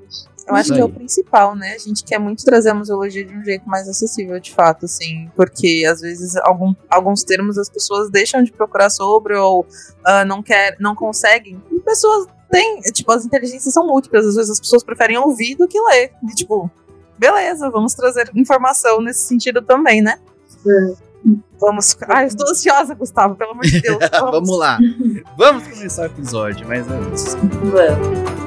Eu 0.46 0.54
acho 0.54 0.72
que 0.72 0.80
é 0.80 0.84
o 0.84 0.88
principal, 0.88 1.54
né? 1.56 1.74
A 1.74 1.78
gente 1.78 2.04
quer 2.04 2.18
muito 2.18 2.44
trazer 2.44 2.70
a 2.70 2.74
museologia 2.74 3.24
de 3.24 3.34
um 3.34 3.42
jeito 3.42 3.68
mais 3.68 3.88
acessível, 3.88 4.38
de 4.38 4.52
fato, 4.52 4.84
assim, 4.84 5.30
porque 5.34 5.84
às 5.88 6.00
vezes 6.00 6.36
algum, 6.36 6.74
alguns 6.90 7.24
termos 7.24 7.56
as 7.56 7.70
pessoas 7.70 8.10
deixam 8.10 8.42
de 8.42 8.52
procurar 8.52 8.90
sobre 8.90 9.34
ou 9.36 9.66
ah, 10.04 10.24
não 10.24 10.42
quer, 10.42 10.76
não 10.78 10.94
conseguem. 10.94 11.62
E 11.72 11.80
pessoas 11.80 12.26
têm, 12.50 12.80
tipo, 12.82 13.10
as 13.10 13.24
inteligências 13.24 13.72
são 13.72 13.86
múltiplas, 13.86 14.26
às 14.26 14.34
vezes 14.34 14.50
as 14.50 14.60
pessoas 14.60 14.84
preferem 14.84 15.16
ouvir 15.16 15.56
do 15.56 15.66
que 15.66 15.80
ler. 15.80 16.12
E, 16.22 16.34
tipo, 16.34 16.70
beleza, 17.18 17.70
vamos 17.70 17.94
trazer 17.94 18.30
informação 18.34 19.00
nesse 19.00 19.26
sentido 19.26 19.62
também, 19.62 20.02
né? 20.02 20.18
Vamos. 21.58 21.96
Ai, 22.08 22.24
eu 22.24 22.28
estou 22.28 22.50
ansiosa, 22.50 22.94
Gustavo, 22.94 23.34
pelo 23.34 23.52
amor 23.52 23.64
de 23.64 23.80
Deus. 23.80 23.98
Vamos 24.12 24.58
lá. 24.58 24.78
Vamos 25.38 25.66
começar 25.66 26.02
o 26.02 26.06
episódio, 26.06 26.66
mas 26.68 26.86
antes. 26.86 27.34
Vamos. 27.34 28.43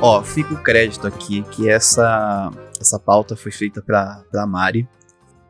Ó, 0.00 0.22
fica 0.22 0.54
o 0.54 0.62
crédito 0.62 1.06
aqui 1.06 1.42
que 1.50 1.68
essa, 1.68 2.52
essa 2.80 3.00
pauta 3.00 3.34
foi 3.34 3.50
feita 3.50 3.82
pra, 3.82 4.22
pra 4.30 4.46
Mari. 4.46 4.88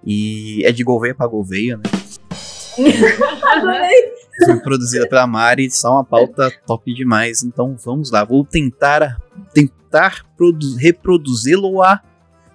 E 0.04 0.64
é 0.64 0.72
de 0.72 0.82
Gouveia 0.82 1.14
pra 1.14 1.26
Gouveia, 1.26 1.76
né? 1.76 1.82
Adorei. 3.52 4.14
Foi 4.46 4.60
produzida 4.60 5.06
pela 5.06 5.26
Mari, 5.26 5.70
só 5.70 5.92
uma 5.92 6.04
pauta 6.04 6.50
top 6.66 6.94
demais. 6.94 7.42
Então 7.42 7.76
vamos 7.84 8.10
lá, 8.10 8.24
vou 8.24 8.44
tentar 8.44 9.18
tentar 9.52 10.24
reproduzi-lo-a 10.78 12.00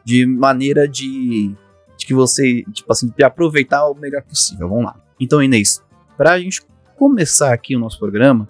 de 0.03 0.25
maneira 0.25 0.87
de, 0.87 1.53
de 1.97 2.05
que 2.05 2.13
você, 2.13 2.63
tipo 2.71 2.91
assim, 2.91 3.13
de 3.15 3.23
aproveitar 3.23 3.87
o 3.87 3.93
melhor 3.93 4.23
possível. 4.23 4.67
Vamos 4.67 4.85
lá. 4.85 4.95
Então, 5.19 5.43
Inês, 5.43 5.83
pra 6.17 6.39
gente 6.39 6.61
começar 6.97 7.53
aqui 7.53 7.75
o 7.75 7.79
nosso 7.79 7.99
programa, 7.99 8.47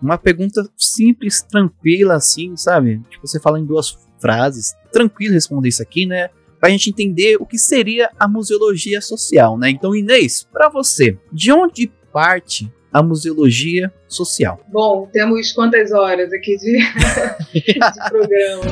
uma 0.00 0.18
pergunta 0.18 0.68
simples, 0.76 1.42
tranquila, 1.42 2.14
assim, 2.14 2.56
sabe? 2.56 3.00
Tipo, 3.10 3.26
você 3.26 3.40
fala 3.40 3.58
em 3.58 3.64
duas 3.64 3.98
frases, 4.20 4.74
tranquilo 4.92 5.34
responder 5.34 5.68
isso 5.68 5.82
aqui, 5.82 6.06
né? 6.06 6.28
Pra 6.60 6.70
gente 6.70 6.90
entender 6.90 7.36
o 7.40 7.46
que 7.46 7.58
seria 7.58 8.10
a 8.18 8.26
museologia 8.26 9.00
social, 9.00 9.56
né? 9.56 9.70
Então, 9.70 9.94
Inês, 9.94 10.46
para 10.52 10.68
você, 10.68 11.16
de 11.32 11.52
onde 11.52 11.90
parte 12.12 12.72
a 12.92 13.02
museologia 13.02 13.92
social? 14.08 14.60
Bom, 14.68 15.08
temos 15.12 15.52
quantas 15.52 15.92
horas 15.92 16.32
aqui 16.32 16.56
de, 16.56 16.78
de 17.54 18.08
programa? 18.08 18.64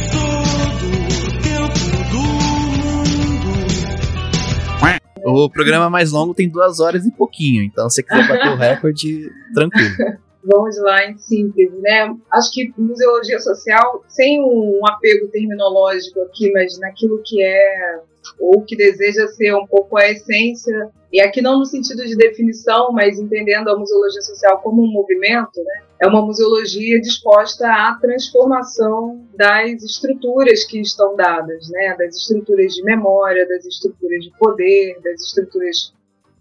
O 5.29 5.50
programa 5.50 5.89
mais 5.89 6.12
longo 6.12 6.34
tem 6.34 6.50
duas 6.50 6.79
horas 6.79 7.05
e 7.05 7.12
pouquinho, 7.12 7.62
então 7.63 7.89
se 7.89 7.96
você 7.96 8.03
quiser 8.03 8.27
bater 8.27 8.50
o 8.50 8.55
recorde, 8.57 9.29
tranquilo. 9.53 9.96
Vamos 10.41 10.81
lá, 10.81 11.05
em 11.05 11.17
síntese, 11.17 11.77
né? 11.81 12.15
Acho 12.31 12.51
que 12.53 12.74
museologia 12.77 13.38
social, 13.39 14.05
sem 14.07 14.41
um 14.41 14.79
apego 14.88 15.27
terminológico 15.27 16.22
aqui, 16.22 16.50
mas 16.53 16.79
naquilo 16.79 17.22
que 17.25 17.43
é 17.43 18.00
ou 18.39 18.62
que 18.62 18.75
deseja 18.75 19.27
ser 19.27 19.53
um 19.53 19.65
pouco 19.65 19.98
a 19.98 20.10
essência, 20.10 20.89
e 21.12 21.19
aqui 21.19 21.41
não 21.41 21.60
no 21.60 21.65
sentido 21.65 22.05
de 22.05 22.15
definição, 22.15 22.91
mas 22.91 23.19
entendendo 23.19 23.69
a 23.69 23.77
museologia 23.77 24.22
social 24.22 24.60
como 24.62 24.84
um 24.84 24.91
movimento, 24.91 25.62
né? 25.63 25.84
É 26.00 26.08
uma 26.08 26.22
museologia 26.22 27.01
disposta 27.01 27.68
à 27.68 27.96
transformação 27.96 29.25
das 29.36 29.82
estruturas 29.84 30.63
que 30.63 30.80
estão 30.80 31.16
dadas, 31.16 31.70
né? 31.70 31.96
das 31.98 32.16
estruturas 32.16 32.74
de 32.74 32.84
memória, 32.84 33.48
das 33.48 33.66
estruturas 33.66 34.24
de 34.24 34.32
poder, 34.38 35.00
das 35.01 35.22
estruturas 35.22 35.94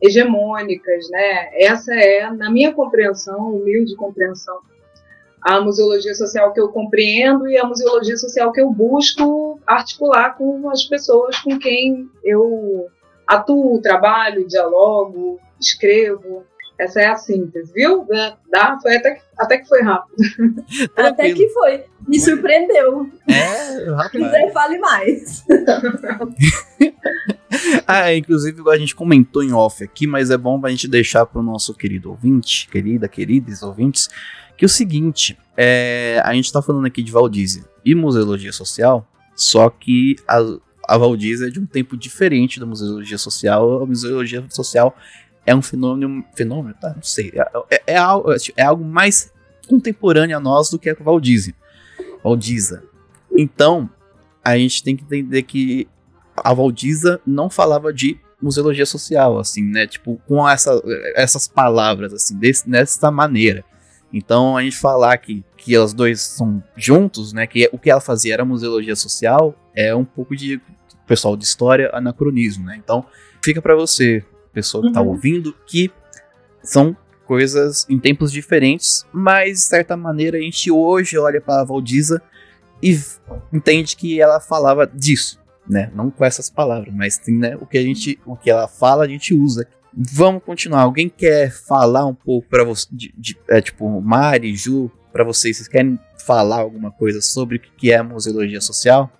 hegemônicas. 0.02 1.08
Né? 1.10 1.62
Essa 1.62 1.94
é, 1.94 2.30
na 2.30 2.50
minha 2.50 2.72
compreensão, 2.72 3.54
humilde 3.54 3.96
compreensão, 3.96 4.58
a 5.40 5.60
museologia 5.60 6.14
social 6.14 6.52
que 6.52 6.60
eu 6.60 6.68
compreendo 6.68 7.48
e 7.48 7.56
a 7.56 7.64
museologia 7.64 8.16
social 8.16 8.52
que 8.52 8.60
eu 8.60 8.70
busco 8.70 9.60
articular 9.66 10.36
com 10.36 10.68
as 10.68 10.84
pessoas 10.84 11.38
com 11.38 11.58
quem 11.58 12.10
eu 12.24 12.88
atuo, 13.26 13.80
trabalho, 13.80 14.46
dialogo, 14.46 15.38
escrevo. 15.60 16.44
Essa 16.78 17.00
é 17.00 17.06
a 17.06 17.16
síntese, 17.16 17.72
viu? 17.72 18.06
Dá, 18.50 18.78
foi 18.82 18.96
até 18.96 19.14
que, 19.14 19.22
até 19.38 19.58
que 19.58 19.66
foi 19.66 19.82
rápido. 19.82 20.14
até 20.94 21.32
que 21.32 21.48
foi. 21.48 21.84
Me 22.06 22.20
surpreendeu. 22.20 23.10
É, 23.26 23.88
rapaz. 23.92 24.10
Se 24.10 24.18
quiser, 24.18 24.52
fale 24.52 24.78
mais. 24.78 25.44
ah, 27.86 28.14
inclusive 28.14 28.62
a 28.68 28.76
gente 28.76 28.94
comentou 28.94 29.42
em 29.42 29.52
off 29.52 29.82
aqui, 29.82 30.06
mas 30.06 30.30
é 30.30 30.36
bom 30.36 30.60
a 30.64 30.68
gente 30.68 30.86
deixar 30.86 31.24
para 31.24 31.40
o 31.40 31.44
nosso 31.44 31.72
querido 31.72 32.10
ouvinte, 32.10 32.68
querida, 32.68 33.08
queridos 33.08 33.62
ouvintes, 33.62 34.10
que 34.56 34.64
é 34.64 34.66
o 34.66 34.68
seguinte, 34.68 35.36
é, 35.56 36.20
a 36.24 36.34
gente 36.34 36.44
está 36.44 36.60
falando 36.60 36.86
aqui 36.86 37.02
de 37.02 37.10
Valdízia 37.10 37.64
e 37.84 37.94
museologia 37.94 38.52
social, 38.52 39.08
só 39.34 39.70
que 39.70 40.16
a, 40.28 40.40
a 40.88 40.98
Valdízia 40.98 41.48
é 41.48 41.50
de 41.50 41.58
um 41.58 41.66
tempo 41.66 41.96
diferente 41.96 42.60
da 42.60 42.66
museologia 42.66 43.18
social. 43.18 43.82
A 43.82 43.86
museologia 43.86 44.44
social 44.48 44.96
é 45.46 45.54
um 45.54 45.62
fenômeno, 45.62 46.24
fenômeno, 46.34 46.74
tá? 46.80 46.92
Não 46.94 47.02
sei, 47.02 47.32
é, 47.34 47.40
é, 47.70 47.82
é, 47.94 47.96
algo, 47.96 48.30
é 48.56 48.62
algo 48.62 48.84
mais 48.84 49.32
contemporâneo 49.68 50.36
a 50.36 50.40
nós 50.40 50.68
do 50.68 50.78
que 50.78 50.90
a. 50.90 50.96
Valdiza. 52.22 52.82
Então, 53.30 53.88
a 54.44 54.58
gente 54.58 54.82
tem 54.82 54.96
que 54.96 55.04
entender 55.04 55.42
que 55.42 55.88
a 56.36 56.52
Valdiza 56.52 57.20
não 57.26 57.48
falava 57.48 57.92
de 57.92 58.18
museologia 58.42 58.84
social, 58.84 59.38
assim, 59.38 59.62
né? 59.62 59.86
Tipo, 59.86 60.20
com 60.26 60.48
essa, 60.48 60.82
essas 61.14 61.46
palavras, 61.46 62.12
assim, 62.12 62.36
desse, 62.36 62.68
dessa 62.68 63.10
maneira. 63.10 63.64
Então 64.12 64.56
a 64.56 64.62
gente 64.62 64.76
falar 64.76 65.16
que, 65.18 65.44
que 65.56 65.74
elas 65.74 65.92
dois 65.92 66.20
são 66.20 66.62
juntos, 66.76 67.32
né? 67.32 67.46
Que 67.46 67.68
o 67.72 67.78
que 67.78 67.90
ela 67.90 68.00
fazia 68.00 68.34
era 68.34 68.44
museologia 68.44 68.96
social, 68.96 69.54
é 69.74 69.94
um 69.94 70.04
pouco 70.04 70.36
de 70.36 70.60
pessoal 71.06 71.36
de 71.36 71.44
história 71.44 71.90
anacronismo, 71.92 72.64
né? 72.66 72.80
Então 72.82 73.04
fica 73.42 73.60
para 73.60 73.74
você, 73.74 74.24
pessoa 74.56 74.86
que 74.86 74.92
tá 74.92 75.02
uhum. 75.02 75.08
ouvindo, 75.08 75.54
que 75.66 75.90
são 76.62 76.96
coisas 77.26 77.84
em 77.90 77.98
tempos 77.98 78.32
diferentes, 78.32 79.04
mas 79.12 79.58
de 79.58 79.60
certa 79.60 79.96
maneira 79.96 80.38
a 80.38 80.40
gente 80.40 80.70
hoje 80.70 81.18
olha 81.18 81.42
para 81.42 81.60
a 81.60 81.64
Valdiza 81.64 82.22
e 82.82 82.98
entende 83.52 83.94
que 83.96 84.18
ela 84.18 84.40
falava 84.40 84.86
disso, 84.86 85.38
né? 85.68 85.90
Não 85.94 86.10
com 86.10 86.24
essas 86.24 86.48
palavras, 86.48 86.94
mas 86.94 87.20
sim, 87.22 87.36
né, 87.36 87.54
o 87.60 87.66
que 87.66 87.76
a 87.76 87.82
gente, 87.82 88.18
o 88.24 88.34
que 88.34 88.50
ela 88.50 88.66
fala, 88.66 89.04
a 89.04 89.08
gente 89.08 89.34
usa 89.34 89.68
Vamos 89.98 90.42
continuar. 90.44 90.82
Alguém 90.82 91.08
quer 91.08 91.50
falar 91.50 92.04
um 92.04 92.14
pouco 92.14 92.46
para 92.50 92.62
você, 92.62 92.86
de, 92.92 93.14
de, 93.16 93.34
é, 93.48 93.62
tipo, 93.62 93.98
Mari, 94.02 94.54
Ju, 94.54 94.90
para 95.10 95.24
vocês? 95.24 95.56
Vocês 95.56 95.68
querem 95.68 95.98
falar 96.26 96.58
alguma 96.58 96.90
coisa 96.90 97.22
sobre 97.22 97.56
o 97.56 97.60
que 97.60 97.90
é 97.90 97.96
a 97.96 98.04
museologia 98.04 98.60
social? 98.60 99.10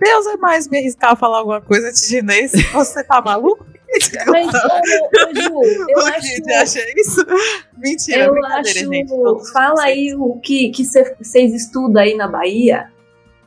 Deus 0.00 0.26
é 0.26 0.36
mais 0.38 0.66
me 0.66 0.78
arriscar 0.78 1.12
a 1.12 1.16
falar 1.16 1.38
alguma 1.38 1.60
coisa 1.60 1.92
de 1.92 2.18
Inês. 2.18 2.50
Você 2.72 3.04
tá 3.04 3.22
maluco? 3.22 3.64
Mas, 4.26 4.46
ô, 4.54 5.34
Ju, 5.34 5.88
eu 5.88 6.06
acho... 6.06 6.26
Você 6.26 6.52
acha 6.52 7.00
isso? 7.00 7.26
Mentira, 7.76 8.24
eu 8.24 8.44
acho... 8.46 8.72
gente. 8.72 9.12
Fala 9.52 9.82
aí 9.82 10.14
o 10.14 10.38
que 10.40 10.72
vocês 11.18 11.52
estudam 11.54 12.02
aí 12.02 12.16
na 12.16 12.28
Bahia. 12.28 12.90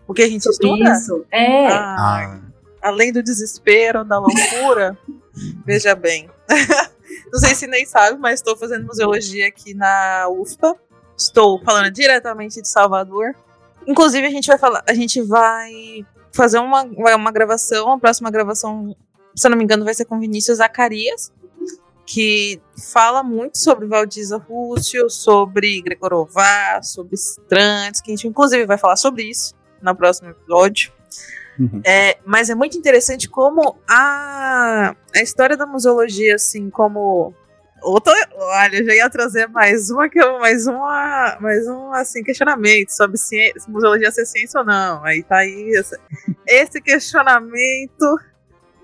O 0.08 0.14
que 0.14 0.24
a 0.24 0.30
gente 0.30 0.46
estuda? 0.46 0.92
Isso. 0.92 1.26
É. 1.32 1.68
Ah, 1.68 1.96
ah. 2.00 2.40
Além 2.82 3.12
do 3.12 3.22
desespero, 3.24 4.04
da 4.04 4.20
loucura... 4.20 4.98
Veja 5.66 5.96
bem. 5.96 6.30
Não 7.32 7.40
sei 7.40 7.56
se 7.56 7.68
nem 7.68 7.86
sabe, 7.86 8.18
mas 8.20 8.40
estou 8.40 8.58
fazendo 8.58 8.86
museologia 8.86 9.48
aqui 9.48 9.74
na 9.74 10.28
UFPA. 10.30 10.76
Estou 11.18 11.62
falando 11.64 11.92
diretamente 11.92 12.62
de 12.62 12.68
Salvador. 12.68 13.36
Inclusive, 13.88 14.26
a 14.26 14.30
gente 14.30 14.48
vai 14.48 14.58
falar, 14.58 14.84
a 14.88 14.94
gente 14.94 15.22
vai 15.22 16.06
fazer 16.32 16.60
uma, 16.60 16.84
uma 16.84 17.32
gravação, 17.32 17.94
a 17.94 18.00
próxima 18.00 18.30
gravação, 18.30 18.96
se 19.36 19.48
eu 19.48 19.52
não 19.52 19.58
me 19.58 19.64
engano, 19.64 19.86
vai 19.86 19.94
ser 19.94 20.06
com 20.06 20.20
Vinícius 20.20 20.58
Zacarias, 20.58 21.32
que 22.06 22.60
fala 22.92 23.22
muito 23.22 23.60
sobre 23.60 23.86
Valdiza 23.86 24.38
Rússio, 24.38 25.10
sobre 25.10 25.80
Gregorová, 25.82 26.82
sobre 26.82 27.14
Strantes, 27.16 28.02
que 28.02 28.12
a 28.12 28.16
gente 28.16 28.28
inclusive 28.28 28.66
vai 28.66 28.78
falar 28.78 28.96
sobre 28.96 29.24
isso 29.24 29.54
no 29.82 29.96
próximo 29.96 30.30
episódio. 30.30 30.92
Uhum. 31.60 31.82
É, 31.86 32.18
mas 32.26 32.50
é 32.50 32.56
muito 32.56 32.78
interessante 32.78 33.30
como 33.30 33.78
a, 33.88 34.96
a 35.14 35.22
história 35.22 35.58
da 35.58 35.66
museologia, 35.66 36.36
assim, 36.36 36.70
como. 36.70 37.34
Outra, 37.82 38.14
olha, 38.34 38.84
já 38.84 38.94
ia 38.94 39.10
trazer 39.10 39.48
mais 39.48 39.90
uma 39.90 40.10
que 40.10 40.20
mais 40.40 40.68
uma, 40.68 41.38
mais 41.40 41.66
um 41.66 41.94
assim 41.94 42.22
questionamento 42.22 42.90
sobre 42.90 43.18
se 43.18 43.54
museologia 43.70 44.12
ser 44.12 44.26
ciência 44.26 44.60
ou 44.60 44.66
não. 44.66 45.04
Aí 45.06 45.24
tá 45.24 45.38
aí 45.38 45.70
esse, 45.70 45.98
esse 46.46 46.82
questionamento 46.82 48.20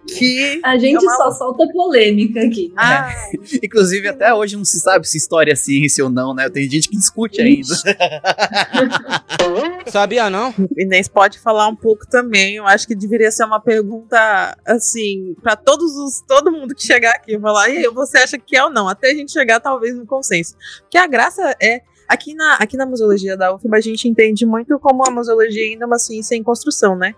que. 0.08 0.60
A 0.64 0.78
gente 0.78 1.04
é 1.04 1.10
uma... 1.10 1.16
só 1.16 1.32
solta 1.32 1.68
polêmica 1.72 2.42
aqui. 2.42 2.70
Né? 2.70 2.76
Ah, 2.78 3.14
Inclusive, 3.64 4.08
até 4.08 4.34
hoje 4.34 4.56
não 4.56 4.66
se 4.66 4.80
sabe 4.80 5.08
se 5.08 5.18
história 5.18 5.52
é 5.52 5.56
ciência 5.56 6.04
ou 6.04 6.10
não, 6.10 6.34
né? 6.34 6.50
Tem 6.50 6.70
gente 6.70 6.90
que 6.90 6.98
discute 6.98 7.42
ainda. 7.42 7.76
Sabia 9.88 10.30
não? 10.30 10.54
Inês 10.78 11.08
pode 11.08 11.40
falar 11.40 11.68
um 11.68 11.76
pouco 11.76 12.08
também. 12.08 12.56
Eu 12.56 12.68
acho 12.68 12.88
que 12.88 12.96
deveria 12.96 13.32
ser 13.32 13.46
uma 13.46 13.60
pergunta 13.60 14.58
assim 14.66 15.36
para 15.42 15.56
todos 15.56 15.96
os 15.96 16.22
todo 16.22 16.52
mundo 16.52 16.76
que 16.76 16.84
chegar 16.84 17.12
aqui 17.12 17.40
falar, 17.40 17.70
e 17.70 17.78
aí, 17.78 17.90
você 17.90 18.18
acha 18.18 18.38
que 18.38 18.56
é 18.56 18.64
ou 18.64 18.70
não? 18.70 18.88
Até 18.88 19.12
a 19.12 19.14
gente 19.14 19.32
chegar 19.32 19.60
talvez 19.60 19.96
no 19.96 20.06
consenso. 20.06 20.56
Que 20.90 20.98
a 20.98 21.08
graça 21.08 21.56
é 21.62 21.82
aqui 22.08 22.34
na 22.34 22.56
aqui 22.56 22.78
na 22.78 22.86
museologia 22.86 23.36
da 23.36 23.54
UFBA 23.54 23.78
a 23.78 23.82
gente 23.82 24.08
entende 24.08 24.46
muito 24.46 24.78
como 24.80 25.06
a 25.06 25.12
museologia 25.12 25.64
ainda 25.64 25.86
é 25.86 25.88
uma 25.88 26.00
ciência 26.00 26.36
em 26.36 26.44
construção, 26.44 26.96
né? 26.96 27.16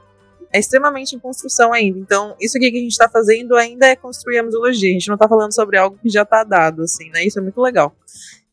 É 0.52 0.60
extremamente 0.60 1.16
em 1.16 1.20
construção 1.20 1.74
ainda. 1.74 2.00
Então, 2.00 2.36
isso 2.40 2.58
aqui 2.58 2.72
que 2.72 2.78
a 2.78 2.82
gente 2.82 2.92
está 2.92 3.10
fazendo 3.10 3.56
ainda 3.56 3.86
é 3.88 3.96
construir 3.96 4.40
a 4.40 4.44
museologia. 4.44 4.90
A 4.90 4.94
gente 4.94 5.08
não 5.08 5.16
está 5.16 5.28
falando 5.28 5.54
sobre 5.54 5.78
algo 5.78 5.98
que 6.02 6.10
já 6.10 6.24
está 6.24 6.44
dado, 6.44 6.84
assim, 6.84 7.10
né? 7.10 7.24
Isso 7.26 7.40
é 7.40 7.42
muito 7.42 7.62
legal. 7.62 7.96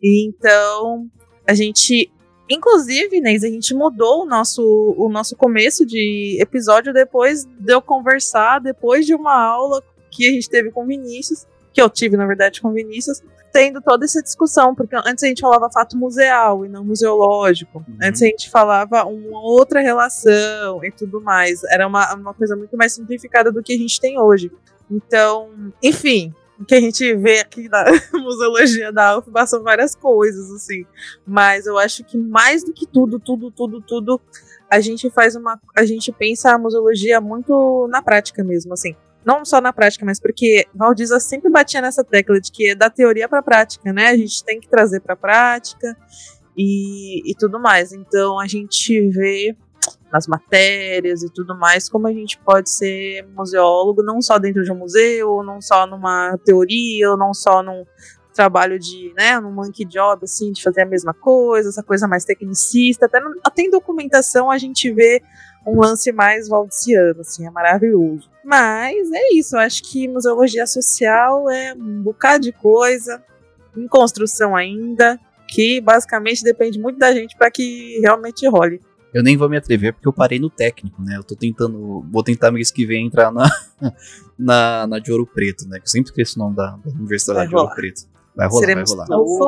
Então, 0.02 1.08
a 1.46 1.54
gente. 1.54 2.10
Inclusive, 2.48 3.16
Inês, 3.16 3.42
a 3.42 3.48
gente 3.48 3.72
mudou 3.74 4.22
o 4.22 4.26
nosso, 4.26 4.62
o 4.98 5.08
nosso 5.08 5.34
começo 5.34 5.86
de 5.86 6.36
episódio 6.38 6.92
depois 6.92 7.46
de 7.46 7.72
eu 7.72 7.80
conversar, 7.80 8.58
depois 8.58 9.06
de 9.06 9.14
uma 9.14 9.34
aula 9.34 9.82
que 10.10 10.28
a 10.28 10.30
gente 10.30 10.50
teve 10.50 10.70
com 10.70 10.86
Vinícius. 10.86 11.46
que 11.72 11.80
eu 11.80 11.88
tive, 11.88 12.16
na 12.16 12.26
verdade, 12.26 12.60
com 12.60 12.70
Vinícius, 12.70 13.22
tendo 13.54 13.80
toda 13.80 14.04
essa 14.04 14.20
discussão, 14.20 14.74
porque 14.74 14.96
antes 14.96 15.22
a 15.22 15.28
gente 15.28 15.40
falava 15.40 15.70
fato 15.70 15.96
museal 15.96 16.66
e 16.66 16.68
não 16.68 16.84
museológico. 16.84 17.84
Uhum. 17.86 17.98
Antes 18.02 18.20
a 18.20 18.26
gente 18.26 18.50
falava 18.50 19.04
uma 19.04 19.40
outra 19.40 19.80
relação 19.80 20.84
e 20.84 20.90
tudo 20.90 21.20
mais. 21.20 21.62
Era 21.70 21.86
uma, 21.86 22.12
uma 22.14 22.34
coisa 22.34 22.56
muito 22.56 22.76
mais 22.76 22.92
simplificada 22.92 23.52
do 23.52 23.62
que 23.62 23.72
a 23.72 23.78
gente 23.78 24.00
tem 24.00 24.18
hoje. 24.18 24.50
Então, 24.90 25.72
enfim, 25.80 26.34
o 26.58 26.64
que 26.64 26.74
a 26.74 26.80
gente 26.80 27.14
vê 27.14 27.38
aqui 27.38 27.68
na 27.68 27.84
museologia 28.12 28.90
da 28.90 29.18
UFBA 29.18 29.46
são 29.46 29.62
várias 29.62 29.94
coisas, 29.94 30.50
assim. 30.50 30.84
Mas 31.24 31.66
eu 31.66 31.78
acho 31.78 32.02
que 32.02 32.18
mais 32.18 32.64
do 32.64 32.72
que 32.72 32.84
tudo, 32.84 33.20
tudo, 33.20 33.52
tudo, 33.52 33.80
tudo, 33.80 34.20
a 34.68 34.80
gente 34.80 35.08
faz 35.10 35.36
uma. 35.36 35.60
A 35.76 35.84
gente 35.84 36.10
pensa 36.10 36.50
a 36.50 36.58
museologia 36.58 37.20
muito 37.20 37.86
na 37.88 38.02
prática 38.02 38.42
mesmo, 38.42 38.72
assim. 38.72 38.96
Não 39.24 39.44
só 39.44 39.60
na 39.60 39.72
prática, 39.72 40.04
mas 40.04 40.20
porque 40.20 40.66
Valdiza 40.74 41.18
sempre 41.18 41.50
batia 41.50 41.80
nessa 41.80 42.04
tecla 42.04 42.40
de 42.40 42.52
que 42.52 42.68
é 42.68 42.74
da 42.74 42.90
teoria 42.90 43.28
para 43.28 43.38
a 43.38 43.42
prática, 43.42 43.92
né? 43.92 44.08
A 44.08 44.16
gente 44.16 44.44
tem 44.44 44.60
que 44.60 44.68
trazer 44.68 45.00
para 45.00 45.14
a 45.14 45.16
prática 45.16 45.96
e, 46.56 47.30
e 47.30 47.34
tudo 47.34 47.58
mais. 47.58 47.92
Então 47.92 48.38
a 48.38 48.46
gente 48.46 49.08
vê 49.08 49.56
nas 50.12 50.26
matérias 50.26 51.22
e 51.22 51.30
tudo 51.30 51.58
mais, 51.58 51.88
como 51.88 52.06
a 52.06 52.12
gente 52.12 52.38
pode 52.38 52.70
ser 52.70 53.26
museólogo, 53.34 54.02
não 54.02 54.22
só 54.22 54.38
dentro 54.38 54.62
de 54.62 54.70
um 54.70 54.76
museu, 54.76 55.42
não 55.42 55.60
só 55.60 55.86
numa 55.86 56.38
teoria, 56.44 57.10
ou 57.10 57.16
não 57.16 57.34
só 57.34 57.62
num 57.62 57.84
trabalho 58.32 58.78
de, 58.78 59.12
né, 59.16 59.38
num 59.40 59.52
monkey 59.52 59.84
job, 59.84 60.24
assim, 60.24 60.52
de 60.52 60.62
fazer 60.62 60.82
a 60.82 60.86
mesma 60.86 61.14
coisa, 61.14 61.68
essa 61.68 61.82
coisa 61.82 62.06
mais 62.06 62.24
tecnicista, 62.24 63.06
até, 63.06 63.20
até 63.44 63.62
em 63.62 63.70
documentação 63.70 64.50
a 64.50 64.58
gente 64.58 64.90
vê 64.92 65.22
um 65.66 65.80
lance 65.80 66.12
mais 66.12 66.48
valdiciano, 66.48 67.20
assim, 67.20 67.46
é 67.46 67.50
maravilhoso. 67.50 68.28
Mas 68.44 69.10
é 69.12 69.32
isso, 69.34 69.56
eu 69.56 69.60
acho 69.60 69.82
que 69.82 70.06
museologia 70.06 70.66
social 70.66 71.48
é 71.50 71.74
um 71.74 72.02
bocado 72.02 72.44
de 72.44 72.52
coisa, 72.52 73.22
em 73.76 73.88
construção 73.88 74.54
ainda, 74.54 75.18
que 75.48 75.80
basicamente 75.80 76.42
depende 76.42 76.78
muito 76.78 76.98
da 76.98 77.12
gente 77.12 77.36
para 77.36 77.50
que 77.50 77.98
realmente 78.00 78.46
role. 78.46 78.80
Eu 79.12 79.22
nem 79.22 79.36
vou 79.36 79.48
me 79.48 79.56
atrever 79.56 79.92
porque 79.92 80.08
eu 80.08 80.12
parei 80.12 80.40
no 80.40 80.50
técnico, 80.50 81.00
né? 81.00 81.16
Eu 81.16 81.22
tô 81.22 81.36
tentando. 81.36 82.04
Vou 82.10 82.22
tentar 82.24 82.50
mês 82.50 82.72
que 82.72 82.84
vem 82.84 83.06
entrar 83.06 83.30
na, 83.30 83.48
na, 84.36 84.86
na 84.88 84.98
de 84.98 85.12
Ouro 85.12 85.24
Preto, 85.24 85.68
né? 85.68 85.78
Que 85.78 85.84
eu 85.84 85.90
sempre 85.90 86.10
esqueço 86.10 86.36
o 86.36 86.42
nome 86.42 86.56
da, 86.56 86.72
da 86.72 86.90
Universidade 86.90 87.48
de 87.48 87.54
Ouro 87.54 87.72
Preto. 87.76 88.02
Vai 88.36 88.48
rolar, 88.48 88.60
Seremos 88.60 88.94
vai 88.94 89.06
rolar. 89.06 89.22
O 89.22 89.38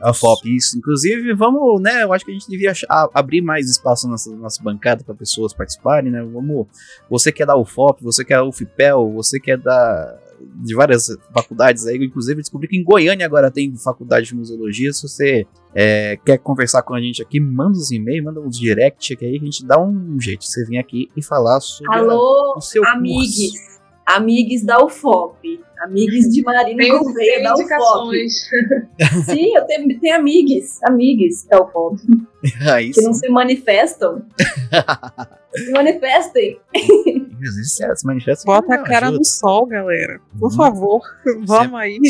A 0.00 0.14
FOP, 0.14 0.56
isso. 0.56 0.78
Inclusive, 0.78 1.34
vamos, 1.34 1.80
né? 1.80 2.04
Eu 2.04 2.12
acho 2.12 2.24
que 2.24 2.30
a 2.30 2.34
gente 2.34 2.48
devia 2.48 2.72
abrir 3.12 3.42
mais 3.42 3.68
espaço 3.68 4.08
nessa 4.08 4.30
nossa 4.30 4.62
bancada 4.62 5.02
para 5.02 5.14
pessoas 5.14 5.52
participarem, 5.52 6.10
né? 6.10 6.22
Vamos. 6.22 6.66
Você 7.10 7.32
quer 7.32 7.46
dar 7.46 7.56
o 7.56 7.64
FOP, 7.64 8.02
você 8.02 8.24
quer 8.24 8.40
o 8.40 8.52
FIPEL, 8.52 9.12
você 9.12 9.40
quer 9.40 9.58
dar 9.58 10.20
de 10.40 10.74
várias 10.74 11.08
faculdades 11.32 11.86
aí. 11.86 11.96
Inclusive, 11.96 12.40
descobri 12.40 12.68
que 12.68 12.76
em 12.76 12.84
Goiânia 12.84 13.26
agora 13.26 13.50
tem 13.50 13.74
faculdade 13.76 14.26
de 14.26 14.34
museologia. 14.34 14.92
Se 14.92 15.02
você 15.02 15.46
é, 15.74 16.16
quer 16.24 16.38
conversar 16.38 16.82
com 16.82 16.94
a 16.94 17.00
gente 17.00 17.22
aqui, 17.22 17.40
manda 17.40 17.76
uns 17.76 17.90
e-mails, 17.90 18.24
manda 18.24 18.40
uns 18.40 18.58
direct, 18.58 19.16
que 19.16 19.24
aí 19.24 19.36
a 19.36 19.44
gente 19.44 19.64
dá 19.64 19.80
um 19.80 20.20
jeito. 20.20 20.44
Você 20.44 20.64
vir 20.64 20.78
aqui 20.78 21.10
e 21.16 21.22
falar 21.22 21.60
sobre 21.60 21.98
Alô, 21.98 22.54
a, 22.54 22.58
o 22.58 22.60
seu 22.60 22.84
amigos, 22.86 23.36
curso. 23.36 23.75
Amigos 24.06 24.62
da 24.62 24.84
UFOP. 24.84 25.60
Amigos 25.80 26.32
de 26.32 26.42
Marina 26.42 26.78
tem, 26.78 26.90
Gouveia 26.90 27.42
da 27.42 27.54
UFOP. 27.54 28.30
Sim, 29.26 29.56
eu 29.56 29.64
tenho, 29.66 30.00
tenho 30.00 30.14
amigos, 30.14 30.82
amigos 30.84 31.44
da 31.44 31.62
UFOP. 31.62 32.00
Aí 32.72 32.92
que 32.92 33.02
não 33.02 33.12
se 33.12 33.28
manifestam. 33.28 34.24
se 35.54 35.70
manifestem. 35.72 36.60
se 36.72 38.06
manifesta. 38.06 38.44
Bota 38.46 38.74
a 38.74 38.82
cara 38.84 39.06
ajuda. 39.06 39.18
no 39.18 39.24
sol, 39.24 39.66
galera. 39.66 40.20
Por 40.38 40.52
hum. 40.52 40.56
favor, 40.56 41.02
vamos 41.44 41.70
se, 41.70 41.76
aí. 41.76 42.00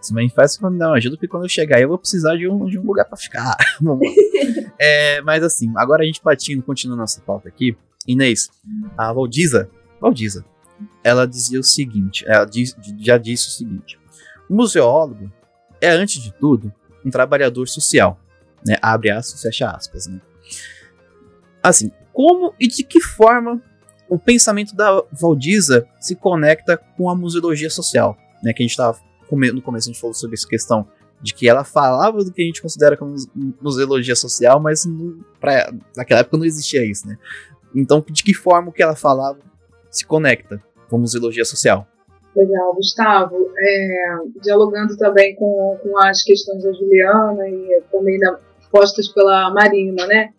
Se 0.00 0.14
manifesta 0.14 0.60
quando 0.60 0.78
não 0.78 0.94
ajuda, 0.94 1.16
porque 1.16 1.28
quando 1.28 1.44
eu 1.44 1.48
chegar 1.48 1.80
eu 1.80 1.88
vou 1.88 1.98
precisar 1.98 2.36
de 2.36 2.48
um, 2.48 2.66
de 2.66 2.78
um 2.78 2.82
lugar 2.82 3.04
pra 3.04 3.16
ficar. 3.16 3.56
é, 4.78 5.20
mas 5.22 5.42
assim, 5.42 5.72
agora 5.76 6.02
a 6.02 6.06
gente 6.06 6.20
partindo, 6.20 6.62
continuando 6.62 7.00
nossa 7.00 7.20
pauta 7.20 7.48
aqui. 7.48 7.76
Inês, 8.06 8.48
a 8.96 9.12
Valdiza, 9.12 9.68
Valdiza, 10.00 10.44
ela 11.02 11.26
dizia 11.26 11.60
o 11.60 11.64
seguinte: 11.64 12.24
ela 12.26 12.44
diz, 12.44 12.76
já 12.98 13.18
disse 13.18 13.48
o 13.48 13.50
seguinte: 13.50 13.98
o 14.48 14.54
museólogo 14.54 15.30
é, 15.80 15.90
antes 15.90 16.22
de 16.22 16.32
tudo, 16.32 16.72
um 17.04 17.10
trabalhador 17.10 17.68
social. 17.68 18.18
Né? 18.66 18.76
Abre 18.82 19.10
aspas, 19.10 19.42
fecha 19.42 19.70
aspas. 19.70 20.06
Né? 20.06 20.20
Assim, 21.62 21.90
como 22.12 22.54
e 22.58 22.66
de 22.66 22.82
que 22.82 23.00
forma 23.00 23.62
o 24.08 24.18
pensamento 24.18 24.74
da 24.74 25.02
Valdiza 25.12 25.86
se 26.00 26.16
conecta 26.16 26.76
com 26.76 27.08
a 27.08 27.14
museologia 27.14 27.70
social? 27.70 28.16
Né? 28.42 28.52
Que 28.52 28.62
a 28.62 28.64
gente 28.64 28.72
estava 28.72 28.98
no 29.30 29.62
começo 29.62 29.90
a 29.90 29.92
gente 29.92 30.00
falou 30.00 30.14
sobre 30.14 30.34
essa 30.34 30.48
questão 30.48 30.88
de 31.20 31.34
que 31.34 31.48
ela 31.48 31.64
falava 31.64 32.24
do 32.24 32.32
que 32.32 32.40
a 32.40 32.44
gente 32.44 32.62
considera 32.62 32.96
como 32.96 33.14
museologia 33.60 34.16
social, 34.16 34.60
mas 34.60 34.88
pra, 35.40 35.70
naquela 35.96 36.20
época 36.20 36.38
não 36.38 36.44
existia 36.44 36.84
isso, 36.84 37.06
né? 37.06 37.18
Então, 37.74 38.02
de 38.08 38.22
que 38.22 38.32
forma 38.32 38.70
o 38.70 38.72
que 38.72 38.82
ela 38.82 38.96
falava 38.96 39.38
se 39.90 40.06
conecta 40.06 40.62
museologia 40.98 41.44
social? 41.44 41.86
Legal, 42.34 42.74
Gustavo. 42.74 43.52
É, 43.58 44.16
dialogando 44.42 44.96
também 44.96 45.34
com, 45.34 45.78
com 45.82 45.98
as 45.98 46.22
questões 46.22 46.62
da 46.62 46.72
Juliana 46.72 47.48
e 47.48 47.82
também 47.90 48.18
da, 48.18 48.38
postas 48.70 49.08
pela 49.08 49.52
Marina, 49.52 50.06
né? 50.06 50.30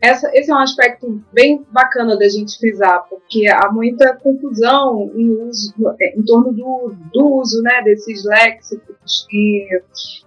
Essa, 0.00 0.30
esse 0.32 0.48
é 0.48 0.54
um 0.54 0.58
aspecto 0.58 1.20
bem 1.32 1.66
bacana 1.72 2.16
da 2.16 2.28
gente 2.28 2.56
frisar, 2.56 3.04
porque 3.10 3.48
há 3.48 3.68
muita 3.72 4.14
confusão 4.14 5.10
em, 5.16 5.28
uso, 5.28 5.74
em 6.16 6.22
torno 6.22 6.52
do, 6.52 6.94
do 7.12 7.34
uso 7.34 7.60
né, 7.62 7.82
desses 7.82 8.24
léxicos 8.24 9.26
e 9.32 9.66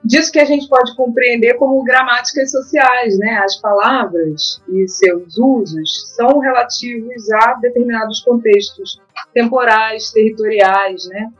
disso 0.03 0.29
que 0.29 0.39
a 0.39 0.45
gente 0.45 0.67
pode 0.67 0.93
compreender 0.97 1.53
como 1.53 1.81
gramáticas 1.85 2.51
sociais. 2.51 3.17
Né? 3.17 3.37
As 3.37 3.61
palavras 3.61 4.61
e 4.67 4.85
seus 4.89 5.37
usos 5.37 6.15
são 6.15 6.39
relativos 6.39 7.31
a 7.31 7.53
determinados 7.53 8.19
contextos 8.19 8.99
temporais, 9.33 10.11
territoriais. 10.11 11.07
Né? 11.07 11.31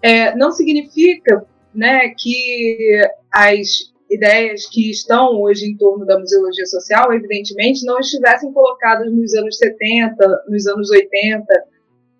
É, 0.00 0.34
não 0.34 0.50
significa 0.50 1.44
né, 1.74 2.08
que 2.16 3.02
as 3.30 3.89
ideias 4.10 4.66
que 4.66 4.90
estão 4.90 5.40
hoje 5.40 5.66
em 5.66 5.76
torno 5.76 6.04
da 6.04 6.18
museologia 6.18 6.66
social, 6.66 7.12
evidentemente, 7.12 7.86
não 7.86 7.98
estivessem 8.00 8.52
colocadas 8.52 9.10
nos 9.12 9.32
anos 9.34 9.56
70, 9.56 10.44
nos 10.48 10.66
anos 10.66 10.90
80, 10.90 11.46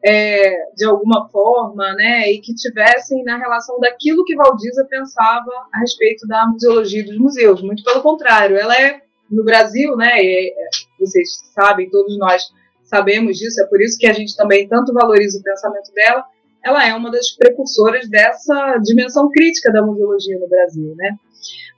é, 0.03 0.73
de 0.75 0.85
alguma 0.87 1.29
forma, 1.29 1.93
né, 1.95 2.33
e 2.33 2.41
que 2.41 2.55
tivessem 2.55 3.23
na 3.25 3.37
relação 3.37 3.79
daquilo 3.81 4.25
que 4.25 4.37
Valdiza 4.37 4.87
pensava 4.89 5.51
a 5.73 5.81
respeito 5.81 6.27
da 6.27 6.47
museologia 6.47 7.05
dos 7.05 7.19
museus. 7.19 7.61
Muito 7.61 7.83
pelo 7.83 8.03
contrário, 8.03 8.57
ela 8.57 8.81
é 8.81 9.01
no 9.31 9.45
Brasil, 9.45 9.97
né, 9.97 10.23
e, 10.23 10.51
é, 10.51 10.55
vocês 10.99 11.29
sabem, 11.55 11.91
todos 11.91 12.17
nós 12.19 12.43
sabemos 12.85 13.37
disso, 13.37 13.63
é 13.63 13.67
por 13.67 13.81
isso 13.81 13.99
que 13.99 14.07
a 14.07 14.13
gente 14.13 14.37
também 14.37 14.67
tanto 14.67 14.93
valoriza 14.93 15.39
o 15.39 15.43
pensamento 15.43 15.93
dela. 15.93 16.25
Ela 16.65 16.87
é 16.87 16.95
uma 16.95 17.11
das 17.11 17.31
precursoras 17.31 18.09
dessa 18.09 18.77
dimensão 18.79 19.31
crítica 19.31 19.73
da 19.73 19.83
museologia 19.83 20.39
no 20.39 20.49
Brasil, 20.49 20.95
né? 20.97 21.17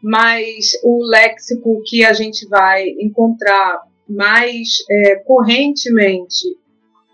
Mas 0.03 0.73
o 0.83 1.05
léxico 1.05 1.81
que 1.87 2.05
a 2.05 2.13
gente 2.13 2.47
vai 2.49 2.89
encontrar 3.01 3.83
mais 4.09 4.85
é, 4.91 5.17
correntemente 5.17 6.57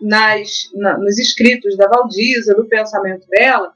nas, 0.00 0.70
na, 0.74 0.96
nos 0.96 1.18
escritos 1.18 1.76
da 1.76 1.88
Valdiza, 1.88 2.54
do 2.54 2.66
pensamento 2.66 3.26
dela, 3.28 3.72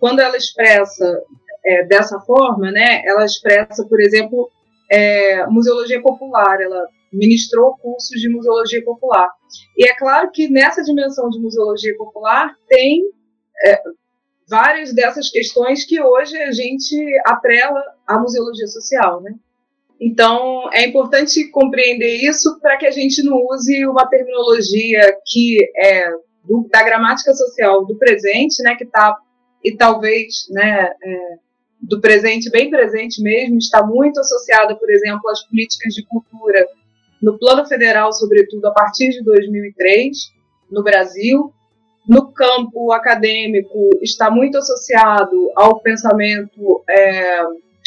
quando 0.00 0.20
ela 0.20 0.36
expressa 0.36 1.22
é, 1.64 1.84
dessa 1.84 2.18
forma, 2.20 2.70
né, 2.70 3.02
ela 3.04 3.24
expressa, 3.24 3.86
por 3.86 4.00
exemplo, 4.00 4.50
é, 4.90 5.46
museologia 5.46 6.00
popular, 6.02 6.60
ela 6.60 6.86
ministrou 7.12 7.76
cursos 7.76 8.20
de 8.20 8.28
museologia 8.28 8.82
popular. 8.84 9.30
E 9.76 9.88
é 9.88 9.94
claro 9.96 10.30
que 10.32 10.48
nessa 10.48 10.82
dimensão 10.82 11.28
de 11.30 11.38
museologia 11.38 11.96
popular 11.96 12.54
tem 12.68 13.02
é, 13.64 13.82
várias 14.48 14.94
dessas 14.94 15.30
questões 15.30 15.84
que 15.84 16.00
hoje 16.00 16.36
a 16.36 16.52
gente 16.52 16.96
atrela 17.26 17.82
à 18.06 18.18
museologia 18.18 18.66
social, 18.66 19.20
né? 19.20 19.34
Então, 20.00 20.70
é 20.72 20.86
importante 20.86 21.50
compreender 21.50 22.16
isso 22.16 22.58
para 22.60 22.76
que 22.76 22.86
a 22.86 22.90
gente 22.90 23.22
não 23.22 23.36
use 23.46 23.84
uma 23.86 24.06
terminologia 24.08 25.00
que 25.26 25.58
é 25.76 26.08
do, 26.44 26.68
da 26.70 26.82
gramática 26.84 27.34
social 27.34 27.84
do 27.84 27.96
presente, 27.96 28.62
né, 28.62 28.76
que 28.76 28.84
está, 28.84 29.16
e 29.62 29.76
talvez, 29.76 30.46
né, 30.50 30.92
é, 31.02 31.36
do 31.82 32.00
presente, 32.00 32.48
bem 32.50 32.70
presente 32.70 33.20
mesmo, 33.20 33.58
está 33.58 33.84
muito 33.84 34.20
associada, 34.20 34.76
por 34.76 34.88
exemplo, 34.90 35.28
às 35.30 35.44
políticas 35.48 35.94
de 35.94 36.06
cultura 36.06 36.64
no 37.20 37.36
plano 37.36 37.66
federal, 37.66 38.12
sobretudo 38.12 38.66
a 38.66 38.72
partir 38.72 39.10
de 39.10 39.22
2003, 39.24 40.16
no 40.70 40.84
Brasil, 40.84 41.52
no 42.08 42.32
campo 42.32 42.90
acadêmico 42.92 43.90
está 44.00 44.30
muito 44.30 44.56
associado 44.56 45.52
ao 45.54 45.78
pensamento 45.80 46.82
é, 46.88 47.42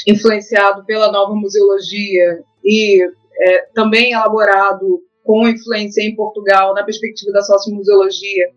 influenciado 0.08 0.86
pela 0.86 1.12
nova 1.12 1.34
museologia 1.34 2.44
e 2.64 3.04
é, 3.04 3.62
também 3.74 4.12
elaborado 4.12 5.02
com 5.24 5.48
influência 5.48 6.04
em 6.04 6.16
Portugal 6.16 6.76
na 6.76 6.84
perspectiva 6.84 7.32
da 7.32 7.42
sociomuseologia, 7.42 8.50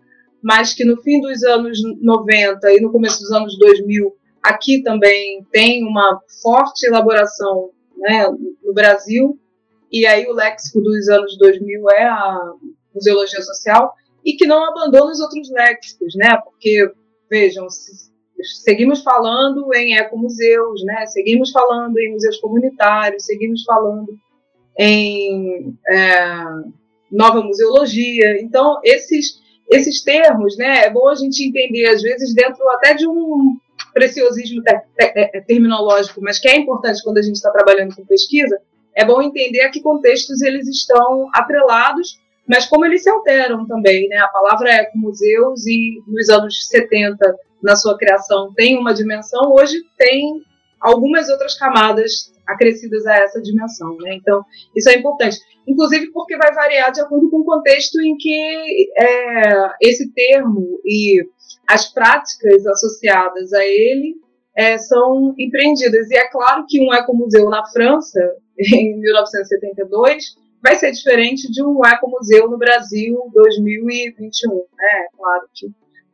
mas 0.42 0.74
que 0.74 0.84
no 0.84 1.00
fim 1.02 1.20
dos 1.20 1.42
anos 1.42 1.78
90 2.02 2.72
e 2.72 2.80
no 2.80 2.92
começo 2.92 3.20
dos 3.20 3.32
anos 3.32 3.58
2000, 3.58 4.14
aqui 4.42 4.82
também 4.82 5.46
tem 5.50 5.82
uma 5.84 6.20
forte 6.42 6.86
elaboração 6.86 7.70
né, 7.96 8.28
no 8.62 8.74
Brasil, 8.74 9.38
e 9.90 10.04
aí 10.06 10.26
o 10.26 10.34
léxico 10.34 10.82
dos 10.82 11.08
anos 11.08 11.38
2000 11.38 11.90
é 11.90 12.04
a 12.04 12.52
museologia 12.94 13.40
social, 13.40 13.94
e 14.24 14.34
que 14.34 14.46
não 14.46 14.64
abandona 14.64 15.12
os 15.12 15.20
outros 15.20 15.50
léxicos, 15.50 16.14
né? 16.16 16.36
Porque, 16.42 16.90
vejam, 17.30 17.66
seguimos 18.64 19.02
falando 19.02 19.72
em 19.74 19.96
ecomuseus, 19.96 20.82
né? 20.84 21.06
Seguimos 21.06 21.50
falando 21.50 21.98
em 21.98 22.12
museus 22.12 22.38
comunitários, 22.38 23.26
seguimos 23.26 23.62
falando 23.64 24.18
em 24.78 25.76
é, 25.88 26.34
nova 27.10 27.42
museologia. 27.42 28.40
Então, 28.40 28.80
esses, 28.82 29.40
esses 29.70 30.02
termos, 30.02 30.56
né? 30.56 30.86
É 30.86 30.90
bom 30.90 31.08
a 31.08 31.14
gente 31.14 31.46
entender, 31.46 31.86
às 31.86 32.02
vezes, 32.02 32.34
dentro 32.34 32.66
até 32.70 32.94
de 32.94 33.06
um 33.06 33.56
preciosismo 33.92 34.62
te, 34.62 34.74
te, 34.96 35.40
terminológico, 35.42 36.20
mas 36.20 36.38
que 36.38 36.48
é 36.48 36.56
importante 36.56 37.02
quando 37.04 37.18
a 37.18 37.22
gente 37.22 37.36
está 37.36 37.50
trabalhando 37.50 37.94
com 37.94 38.04
pesquisa, 38.04 38.58
é 38.94 39.04
bom 39.04 39.20
entender 39.22 39.60
a 39.62 39.70
que 39.70 39.80
contextos 39.80 40.40
eles 40.42 40.68
estão 40.68 41.28
atrelados 41.32 42.18
mas 42.48 42.66
como 42.66 42.84
eles 42.84 43.02
se 43.02 43.10
alteram 43.10 43.66
também, 43.66 44.08
né? 44.08 44.18
A 44.18 44.28
palavra 44.28 44.70
é 44.70 44.90
museus 44.94 45.66
e 45.66 46.02
nos 46.06 46.28
anos 46.28 46.68
70, 46.68 47.36
na 47.62 47.76
sua 47.76 47.96
criação, 47.96 48.52
tem 48.54 48.78
uma 48.78 48.92
dimensão, 48.92 49.52
hoje 49.52 49.78
tem 49.96 50.42
algumas 50.80 51.28
outras 51.30 51.54
camadas 51.58 52.32
acrescidas 52.46 53.06
a 53.06 53.16
essa 53.16 53.40
dimensão, 53.40 53.96
né? 53.98 54.14
Então, 54.14 54.44
isso 54.76 54.88
é 54.90 54.96
importante. 54.96 55.38
Inclusive 55.66 56.10
porque 56.12 56.36
vai 56.36 56.52
variar 56.52 56.92
de 56.92 57.00
acordo 57.00 57.30
com 57.30 57.38
o 57.38 57.44
contexto 57.44 58.00
em 58.02 58.16
que 58.16 58.90
é, 58.98 59.70
esse 59.80 60.12
termo 60.12 60.78
e 60.84 61.26
as 61.66 61.90
práticas 61.90 62.66
associadas 62.66 63.52
a 63.54 63.64
ele 63.64 64.14
é, 64.54 64.76
são 64.76 65.34
empreendidas. 65.38 66.10
E 66.10 66.16
é 66.16 66.28
claro 66.30 66.66
que 66.68 66.80
um 66.80 66.92
ecomuseu 66.92 67.48
na 67.48 67.66
França, 67.66 68.20
em 68.58 69.00
1972, 69.00 70.36
vai 70.64 70.76
ser 70.76 70.90
diferente 70.92 71.52
de 71.52 71.62
um 71.62 71.84
ecomuseu 71.84 72.48
no 72.48 72.56
Brasil 72.56 73.30
2021. 73.34 74.54
Né? 74.54 75.06
Claro 75.14 75.46
que 75.52 75.66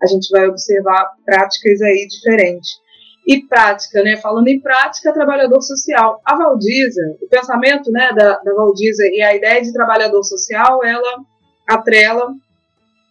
a 0.02 0.06
gente 0.06 0.28
vai 0.28 0.48
observar 0.48 1.08
práticas 1.24 1.80
aí 1.80 2.08
diferentes. 2.08 2.80
E 3.24 3.46
prática, 3.46 4.02
né? 4.02 4.16
Falando 4.16 4.48
em 4.48 4.58
prática, 4.58 5.12
trabalhador 5.12 5.62
social. 5.62 6.20
A 6.24 6.34
Valdiza, 6.36 7.16
o 7.22 7.28
pensamento 7.28 7.92
né, 7.92 8.12
da, 8.12 8.38
da 8.38 8.54
Valdiza 8.54 9.06
e 9.06 9.22
a 9.22 9.36
ideia 9.36 9.62
de 9.62 9.72
trabalhador 9.72 10.24
social, 10.24 10.84
ela 10.84 11.20
atrela 11.68 12.34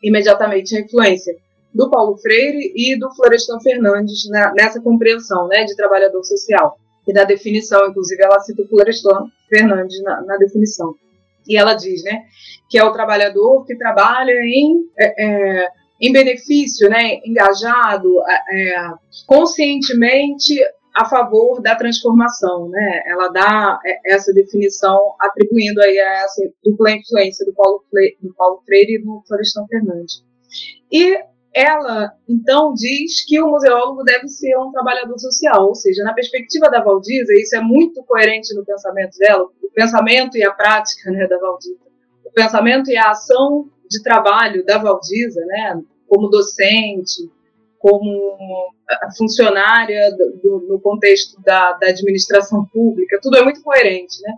imediatamente 0.03 0.75
a 0.75 0.81
influência 0.81 1.33
do 1.73 1.89
Paulo 1.89 2.17
Freire 2.17 2.73
e 2.75 2.99
do 2.99 3.09
Florestan 3.15 3.59
Fernandes 3.61 4.27
na, 4.29 4.51
nessa 4.53 4.81
compreensão 4.81 5.47
né, 5.47 5.63
de 5.63 5.75
trabalhador 5.75 6.23
social. 6.25 6.77
E 7.07 7.13
na 7.13 7.23
definição, 7.23 7.87
inclusive, 7.87 8.21
ela 8.21 8.41
cita 8.41 8.63
o 8.63 8.67
Florestan 8.67 9.27
Fernandes 9.47 10.01
na, 10.03 10.21
na 10.23 10.35
definição. 10.37 10.95
E 11.49 11.57
ela 11.57 11.73
diz, 11.73 12.03
né, 12.03 12.25
que 12.69 12.77
é 12.77 12.83
o 12.83 12.93
trabalhador 12.93 13.65
que 13.65 13.75
trabalha 13.75 14.31
em, 14.31 14.85
é, 14.99 15.25
é, 15.25 15.67
em 15.99 16.13
benefício, 16.13 16.87
né, 16.87 17.15
engajado, 17.25 18.07
é, 18.29 18.75
é 18.75 18.93
conscientemente 19.25 20.53
a 20.95 21.05
favor 21.05 21.61
da 21.61 21.75
transformação, 21.75 22.67
né? 22.69 23.03
Ela 23.05 23.29
dá 23.29 23.79
é, 23.85 24.13
essa 24.13 24.33
definição 24.33 25.15
atribuindo 25.19 25.81
aí 25.81 25.97
a 25.97 26.23
essa 26.23 26.41
dupla 26.63 26.91
influência 26.91 27.45
do 27.45 27.53
Paulo, 27.53 27.83
Freire, 27.89 28.17
do 28.21 28.33
Paulo 28.35 28.61
Freire 28.65 28.95
e 28.95 29.03
do 29.03 29.23
Florestão 29.27 29.65
Fernandes. 29.67 30.23
E 30.91 31.17
ela, 31.53 32.11
então, 32.27 32.73
diz 32.73 33.25
que 33.25 33.41
o 33.41 33.49
museólogo 33.49 34.03
deve 34.03 34.27
ser 34.27 34.55
um 34.57 34.71
trabalhador 34.71 35.17
social, 35.17 35.67
ou 35.67 35.75
seja, 35.75 36.03
na 36.03 36.13
perspectiva 36.13 36.69
da 36.69 36.83
Valdiza, 36.83 37.33
isso 37.33 37.55
é 37.55 37.61
muito 37.61 38.03
coerente 38.03 38.53
no 38.53 38.65
pensamento 38.65 39.17
dela, 39.17 39.47
pensamento 39.79 40.37
e 40.37 40.43
a 40.43 40.51
prática 40.51 41.09
né, 41.09 41.25
da 41.27 41.37
Valdiza, 41.37 41.79
o 42.25 42.31
pensamento 42.31 42.91
e 42.91 42.97
a 42.97 43.11
ação 43.11 43.69
de 43.89 44.03
trabalho 44.03 44.65
da 44.65 44.77
Valdiza, 44.77 45.39
né, 45.45 45.81
como 46.07 46.27
docente, 46.27 47.31
como 47.79 48.73
funcionária 49.17 50.11
do, 50.43 50.65
no 50.67 50.81
contexto 50.81 51.41
da, 51.41 51.73
da 51.73 51.87
administração 51.87 52.65
pública, 52.65 53.19
tudo 53.21 53.37
é 53.37 53.43
muito 53.43 53.63
coerente, 53.63 54.21
né? 54.21 54.33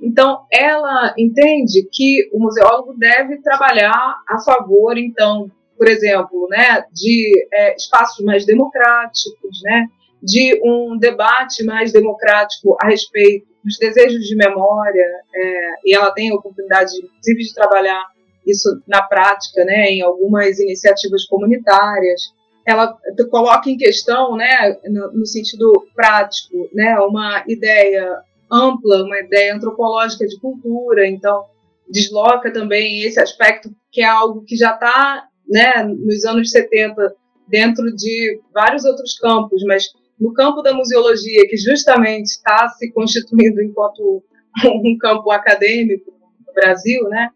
Então, 0.00 0.46
ela 0.50 1.14
entende 1.18 1.86
que 1.92 2.30
o 2.32 2.40
museólogo 2.40 2.94
deve 2.94 3.42
trabalhar 3.42 4.16
a 4.26 4.38
favor, 4.38 4.96
então, 4.96 5.50
por 5.76 5.86
exemplo, 5.86 6.48
né, 6.48 6.84
de 6.92 7.46
é, 7.52 7.76
espaços 7.76 8.24
mais 8.24 8.46
democráticos, 8.46 9.60
né, 9.62 9.86
de 10.22 10.58
um 10.64 10.96
debate 10.98 11.62
mais 11.64 11.92
democrático 11.92 12.76
a 12.80 12.88
respeito 12.88 13.46
dos 13.64 13.76
desejos 13.78 14.24
de 14.26 14.36
memória, 14.36 15.06
é, 15.34 15.70
e 15.84 15.94
ela 15.94 16.10
tem 16.12 16.30
a 16.30 16.34
oportunidade, 16.34 16.92
inclusive, 16.96 17.44
de 17.44 17.54
trabalhar 17.54 18.06
isso 18.46 18.82
na 18.86 19.02
prática, 19.02 19.64
né, 19.64 19.90
em 19.90 20.00
algumas 20.00 20.58
iniciativas 20.58 21.26
comunitárias. 21.26 22.32
Ela 22.66 22.96
coloca 23.30 23.68
em 23.68 23.76
questão, 23.76 24.36
né, 24.36 24.76
no, 24.86 25.12
no 25.12 25.26
sentido 25.26 25.72
prático, 25.94 26.68
né, 26.72 26.98
uma 27.00 27.44
ideia 27.46 28.22
ampla, 28.50 29.04
uma 29.04 29.20
ideia 29.20 29.54
antropológica 29.54 30.26
de 30.26 30.40
cultura, 30.40 31.06
então 31.06 31.44
desloca 31.90 32.52
também 32.52 33.02
esse 33.02 33.20
aspecto 33.20 33.70
que 33.90 34.00
é 34.00 34.06
algo 34.06 34.44
que 34.44 34.56
já 34.56 34.72
está 34.74 35.26
né, 35.48 35.82
nos 35.82 36.24
anos 36.24 36.50
70 36.50 37.14
dentro 37.48 37.84
de 37.94 38.40
vários 38.52 38.84
outros 38.84 39.18
campos, 39.18 39.62
mas 39.66 39.84
no 40.20 40.32
campo 40.32 40.62
da 40.62 40.74
museologia, 40.74 41.46
que 41.48 41.56
justamente 41.56 42.26
está 42.26 42.68
se 42.70 42.90
constituindo 42.92 43.62
enquanto 43.62 44.22
um 44.64 44.96
campo 44.98 45.30
acadêmico 45.30 46.12
no 46.46 46.52
Brasil, 46.54 47.08
né, 47.08 47.30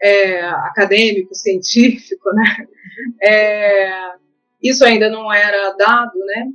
é, 0.00 0.40
acadêmico, 0.42 1.34
científico, 1.34 2.32
né, 2.32 2.66
é, 3.22 3.90
isso 4.62 4.84
ainda 4.84 5.10
não 5.10 5.32
era 5.32 5.72
dado, 5.72 6.18
né, 6.26 6.46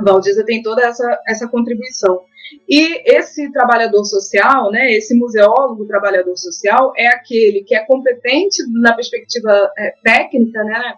Valdiza 0.00 0.44
tem 0.44 0.62
toda 0.62 0.82
essa, 0.82 1.18
essa 1.28 1.48
contribuição. 1.48 2.20
E 2.68 3.16
esse 3.16 3.50
trabalhador 3.52 4.04
social, 4.04 4.70
né, 4.70 4.92
esse 4.92 5.14
museólogo 5.14 5.86
trabalhador 5.86 6.36
social, 6.36 6.92
é 6.96 7.08
aquele 7.08 7.64
que 7.64 7.74
é 7.74 7.84
competente 7.84 8.62
na 8.80 8.94
perspectiva 8.94 9.70
é, 9.78 9.94
técnica, 10.02 10.62
né, 10.64 10.94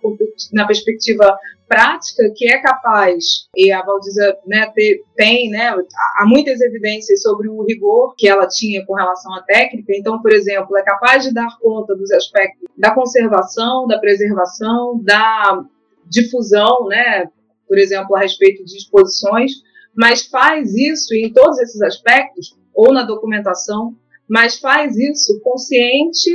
na 0.52 0.66
perspectiva 0.66 1.38
prática, 1.66 2.30
que 2.36 2.46
é 2.46 2.60
capaz, 2.60 3.48
e 3.56 3.72
a 3.72 3.82
Valdiza 3.82 4.36
né, 4.46 4.70
tem, 5.16 5.50
né, 5.50 5.74
há 6.18 6.26
muitas 6.26 6.60
evidências 6.60 7.22
sobre 7.22 7.48
o 7.48 7.64
rigor 7.64 8.14
que 8.16 8.28
ela 8.28 8.46
tinha 8.46 8.84
com 8.84 8.94
relação 8.94 9.34
à 9.34 9.42
técnica, 9.42 9.92
então, 9.96 10.20
por 10.20 10.32
exemplo, 10.32 10.76
é 10.76 10.82
capaz 10.82 11.24
de 11.24 11.32
dar 11.32 11.58
conta 11.60 11.94
dos 11.96 12.12
aspectos 12.12 12.68
da 12.76 12.94
conservação, 12.94 13.86
da 13.86 13.98
preservação, 13.98 15.00
da 15.02 15.64
difusão, 16.06 16.86
né, 16.86 17.28
por 17.66 17.78
exemplo, 17.78 18.14
a 18.14 18.20
respeito 18.20 18.64
de 18.64 18.76
exposições, 18.76 19.52
mas 19.96 20.26
faz 20.26 20.74
isso 20.74 21.14
em 21.14 21.32
todos 21.32 21.58
esses 21.60 21.80
aspectos, 21.82 22.56
ou 22.74 22.92
na 22.92 23.04
documentação, 23.04 23.94
mas 24.28 24.58
faz 24.58 24.96
isso 24.96 25.40
consciente 25.42 26.30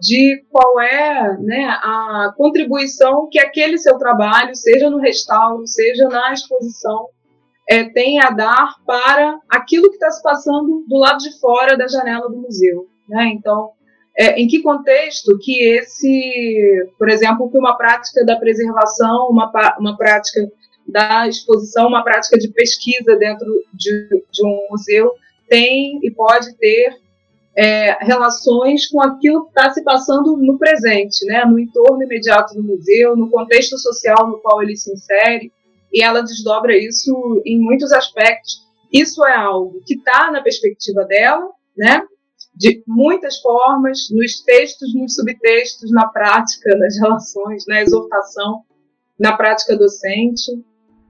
de 0.00 0.44
qual 0.50 0.80
é 0.80 1.38
né, 1.38 1.64
a 1.66 2.32
contribuição 2.36 3.28
que 3.30 3.38
aquele 3.38 3.78
seu 3.78 3.96
trabalho, 3.96 4.54
seja 4.54 4.90
no 4.90 4.98
restauro, 4.98 5.66
seja 5.66 6.08
na 6.08 6.32
exposição, 6.32 7.08
é, 7.68 7.84
tem 7.84 8.20
a 8.20 8.30
dar 8.30 8.74
para 8.86 9.38
aquilo 9.48 9.88
que 9.88 9.94
está 9.94 10.10
se 10.10 10.22
passando 10.22 10.84
do 10.86 10.96
lado 10.96 11.18
de 11.18 11.38
fora 11.38 11.76
da 11.76 11.86
janela 11.86 12.28
do 12.28 12.36
museu. 12.36 12.86
Né? 13.08 13.32
Então, 13.34 13.70
é, 14.16 14.40
em 14.40 14.46
que 14.48 14.62
contexto 14.62 15.38
que 15.40 15.62
esse, 15.62 16.90
por 16.98 17.08
exemplo, 17.08 17.50
que 17.50 17.58
uma 17.58 17.76
prática 17.76 18.24
da 18.24 18.36
preservação, 18.36 19.28
uma, 19.30 19.50
uma 19.78 19.96
prática 19.96 20.40
da 20.88 21.28
exposição, 21.28 21.88
uma 21.88 22.02
prática 22.02 22.38
de 22.38 22.48
pesquisa 22.48 23.16
dentro 23.16 23.46
de, 23.74 24.08
de 24.30 24.44
um 24.44 24.68
museu 24.70 25.12
tem 25.48 25.98
e 26.02 26.10
pode 26.10 26.54
ter 26.56 26.96
é, 27.56 28.04
relações 28.04 28.86
com 28.86 29.02
aquilo 29.02 29.44
que 29.44 29.50
está 29.50 29.70
se 29.70 29.82
passando 29.82 30.36
no 30.36 30.58
presente, 30.58 31.24
né, 31.26 31.44
no 31.44 31.58
entorno 31.58 32.02
imediato 32.02 32.54
do 32.54 32.62
museu, 32.62 33.16
no 33.16 33.30
contexto 33.30 33.76
social 33.78 34.28
no 34.28 34.38
qual 34.38 34.62
ele 34.62 34.76
se 34.76 34.92
insere, 34.92 35.52
e 35.92 36.02
ela 36.02 36.20
desdobra 36.20 36.76
isso 36.76 37.42
em 37.44 37.58
muitos 37.60 37.90
aspectos. 37.92 38.66
Isso 38.92 39.24
é 39.26 39.34
algo 39.34 39.82
que 39.84 39.94
está 39.94 40.30
na 40.30 40.40
perspectiva 40.40 41.04
dela, 41.04 41.48
né, 41.76 42.02
de 42.54 42.82
muitas 42.86 43.40
formas, 43.40 44.08
nos 44.10 44.40
textos, 44.42 44.94
nos 44.94 45.14
subtextos, 45.14 45.90
na 45.90 46.08
prática, 46.08 46.76
nas 46.76 46.96
relações, 46.98 47.64
na 47.66 47.82
exortação, 47.82 48.62
na 49.18 49.36
prática 49.36 49.76
docente. 49.76 50.52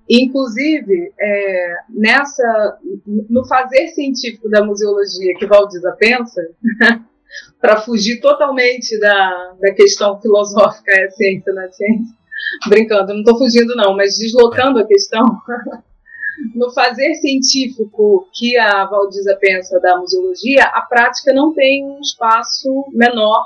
Inclusive, 0.09 1.13
é, 1.21 1.77
nessa, 1.91 2.79
no 3.07 3.47
fazer 3.47 3.89
científico 3.89 4.49
da 4.49 4.65
museologia 4.65 5.35
que 5.39 5.47
Valdiza 5.47 5.95
pensa, 5.99 6.41
para 7.61 7.81
fugir 7.83 8.21
totalmente 8.21 8.99
da, 8.99 9.55
da 9.61 9.75
questão 9.75 10.19
filosófica, 10.21 10.91
é 10.93 11.11
ciência 11.11 11.53
na 11.53 11.71
ciência, 11.71 12.19
Brincando, 12.69 13.13
não 13.13 13.21
estou 13.21 13.39
fugindo 13.39 13.75
não, 13.77 13.95
mas 13.95 14.17
deslocando 14.17 14.79
a 14.79 14.87
questão, 14.87 15.25
no 16.55 16.73
fazer 16.73 17.15
científico 17.15 18.29
que 18.33 18.57
a 18.57 18.85
Valdiza 18.87 19.37
pensa 19.41 19.79
da 19.81 19.97
museologia, 19.97 20.63
a 20.65 20.83
prática 20.83 21.33
não 21.33 21.53
tem 21.53 21.85
um 21.85 22.01
espaço 22.01 22.69
menor 22.93 23.43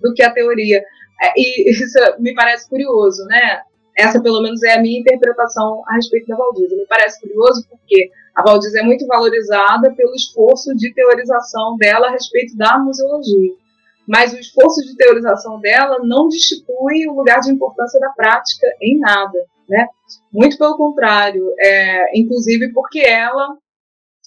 do 0.00 0.14
que 0.14 0.22
a 0.22 0.32
teoria. 0.32 0.82
É, 1.20 1.32
e 1.36 1.70
isso 1.70 1.98
me 2.20 2.32
parece 2.34 2.68
curioso, 2.68 3.24
né? 3.26 3.62
Essa, 3.98 4.22
pelo 4.22 4.40
menos, 4.40 4.62
é 4.62 4.74
a 4.74 4.80
minha 4.80 5.00
interpretação 5.00 5.82
a 5.88 5.96
respeito 5.96 6.28
da 6.28 6.36
Valdiza. 6.36 6.76
Me 6.76 6.86
parece 6.86 7.20
curioso 7.20 7.66
porque 7.68 8.10
a 8.32 8.42
Valdiza 8.44 8.78
é 8.78 8.82
muito 8.84 9.04
valorizada 9.08 9.92
pelo 9.96 10.14
esforço 10.14 10.72
de 10.76 10.94
teorização 10.94 11.76
dela 11.76 12.06
a 12.06 12.10
respeito 12.12 12.56
da 12.56 12.78
museologia. 12.78 13.54
Mas 14.06 14.32
o 14.32 14.38
esforço 14.38 14.80
de 14.82 14.96
teorização 14.96 15.60
dela 15.60 15.98
não 16.04 16.28
destitui 16.28 17.08
o 17.08 17.14
lugar 17.14 17.40
de 17.40 17.50
importância 17.50 17.98
da 17.98 18.10
prática 18.10 18.68
em 18.80 19.00
nada, 19.00 19.44
né? 19.68 19.88
Muito 20.32 20.56
pelo 20.56 20.76
contrário, 20.76 21.52
é, 21.58 22.18
inclusive 22.18 22.72
porque 22.72 23.00
ela 23.00 23.48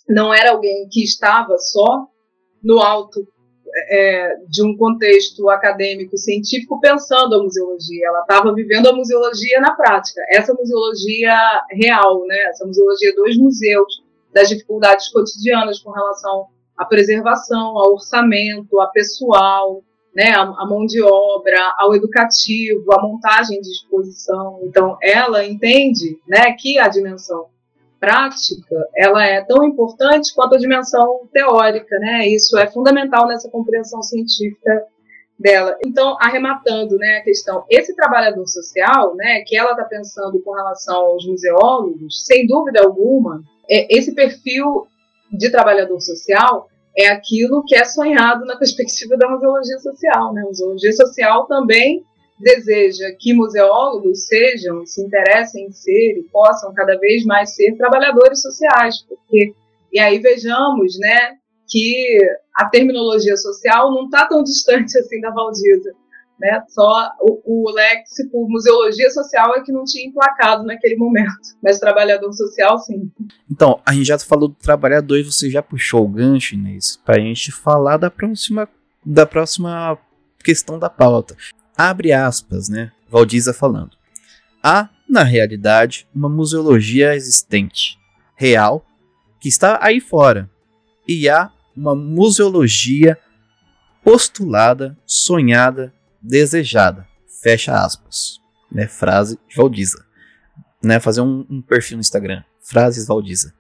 não 0.08 0.34
era 0.34 0.52
alguém 0.52 0.88
que 0.92 1.02
estava 1.02 1.58
só 1.58 2.08
no 2.62 2.80
alto 2.80 3.26
é, 3.90 4.36
de 4.48 4.64
um 4.64 4.76
contexto 4.78 5.50
acadêmico 5.50 6.18
científico 6.18 6.80
pensando 6.80 7.36
a 7.36 7.44
museologia. 7.44 8.08
Ela 8.08 8.22
estava 8.22 8.54
vivendo 8.54 8.88
a 8.88 8.94
museologia 8.94 9.60
na 9.60 9.74
prática. 9.76 10.22
Essa 10.30 10.54
museologia 10.54 11.36
real, 11.72 12.26
né? 12.28 12.38
Essa 12.50 12.66
museologia 12.66 13.14
dos 13.16 13.38
museus, 13.38 14.04
das 14.34 14.50
dificuldades 14.50 15.10
cotidianas 15.10 15.80
com 15.80 15.92
relação 15.92 16.48
à 16.78 16.86
preservação, 16.86 17.78
ao 17.78 17.94
orçamento, 17.94 18.80
a 18.80 18.88
pessoal, 18.88 19.84
né? 20.16 20.32
A, 20.32 20.42
a 20.42 20.66
mão 20.66 20.86
de 20.86 21.02
obra, 21.02 21.74
ao 21.78 21.96
educativo, 21.96 22.92
a 22.94 23.02
montagem 23.02 23.62
de 23.62 23.70
exposição. 23.70 24.60
Então, 24.64 24.98
ela 25.02 25.46
entende, 25.46 26.20
né, 26.28 26.54
que 26.54 26.78
a 26.78 26.88
dimensão 26.88 27.48
prática, 28.02 28.76
ela 28.96 29.24
é 29.24 29.42
tão 29.46 29.64
importante 29.64 30.34
quanto 30.34 30.56
a 30.56 30.58
dimensão 30.58 31.30
teórica, 31.32 32.00
né? 32.00 32.28
Isso 32.28 32.58
é 32.58 32.66
fundamental 32.66 33.28
nessa 33.28 33.48
compreensão 33.48 34.02
científica 34.02 34.84
dela. 35.40 35.78
Então, 35.86 36.18
arrematando, 36.20 36.98
né, 36.98 37.18
a 37.18 37.24
questão, 37.24 37.64
esse 37.70 37.96
trabalhador 37.96 38.48
social, 38.48 39.16
né, 39.16 39.42
que 39.46 39.56
ela 39.56 39.72
está 39.72 39.84
pensando 39.84 40.42
com 40.42 40.52
relação 40.52 40.96
aos 40.96 41.26
museólogos, 41.28 42.26
sem 42.26 42.48
dúvida 42.48 42.82
alguma, 42.82 43.42
é, 43.70 43.96
esse 43.96 44.16
perfil 44.16 44.88
de 45.32 45.52
trabalhador 45.52 46.00
social 46.02 46.68
é 46.98 47.08
aquilo 47.08 47.64
que 47.66 47.76
é 47.76 47.86
sonhado 47.86 48.46
na 48.46 48.58
perspectiva 48.60 49.16
da 49.16 49.30
museologia 49.30 49.78
social, 49.78 50.34
né? 50.34 50.42
A 50.42 50.46
museologia 50.46 50.92
social 50.92 51.46
também 51.46 52.04
deseja 52.42 53.06
que 53.20 53.34
museólogos 53.34 54.28
sejam, 54.28 54.86
se 54.86 55.02
interessem 55.02 55.68
em 55.68 55.72
ser 55.72 56.18
e 56.20 56.28
possam 56.32 56.74
cada 56.74 56.98
vez 56.98 57.24
mais 57.26 57.56
ser 57.56 57.76
trabalhadores 57.78 58.42
sociais, 58.42 59.04
porque 59.08 59.54
e 59.94 60.00
aí 60.00 60.20
vejamos, 60.20 60.98
né, 61.00 61.38
que 61.68 62.18
a 62.56 62.66
terminologia 62.66 63.36
social 63.38 63.92
não 63.92 64.06
está 64.06 64.28
tão 64.28 64.44
distante 64.44 64.98
assim 64.98 65.20
da 65.22 65.32
Valdiza, 65.32 65.94
né? 66.40 66.64
Só 66.70 67.12
o, 67.22 67.68
o 67.68 67.72
léxico 67.72 68.48
museologia 68.50 69.10
social 69.12 69.56
é 69.56 69.62
que 69.62 69.72
não 69.72 69.86
tinha 69.86 70.08
emplacado 70.08 70.64
naquele 70.64 70.96
momento, 70.96 71.32
mas 71.64 71.80
trabalhador 71.80 72.34
social 72.34 72.78
sim. 72.80 73.10
Então, 73.50 73.80
a 73.86 73.94
gente 73.94 74.08
já 74.08 74.20
falou 74.20 74.50
do 74.50 74.56
trabalhador 74.56 75.24
você 75.24 75.50
já 75.50 75.62
puxou 75.62 76.04
o 76.04 76.10
gancho, 76.10 76.56
Inês, 76.56 77.00
para 77.06 77.16
a 77.16 77.20
gente 77.20 77.52
falar 77.52 77.98
da 77.98 78.10
próxima 78.10 78.68
da 79.04 79.26
próxima 79.26 79.98
questão 80.44 80.78
da 80.78 80.90
pauta 80.90 81.36
abre 81.78 82.12
aspas, 82.12 82.70
né? 82.70 82.92
Valdiza 83.10 83.54
falando. 83.54 83.98
Há, 84.64 84.90
na 85.10 85.24
realidade, 85.24 86.08
uma 86.14 86.30
museologia 86.30 87.16
existente, 87.16 87.98
real, 88.36 88.86
que 89.40 89.50
está 89.50 89.80
aí 89.82 90.00
fora, 90.00 90.50
e 91.08 91.28
há 91.28 91.52
uma 91.76 91.96
museologia 91.96 93.18
postulada, 94.04 94.98
sonhada, 95.06 95.94
desejada. 96.22 97.08
Fecha 97.42 97.74
aspas. 97.74 98.40
Né? 98.72 98.88
Frase 98.88 99.40
de 99.50 99.56
Valdiza. 99.56 100.06
Né? 100.84 101.00
Fazer 101.00 101.22
um, 101.22 101.46
um 101.50 101.62
perfil 101.62 101.98
no 101.98 102.02
Instagram. 102.02 102.44
Frases 102.62 103.08
Valdiza. 103.08 103.54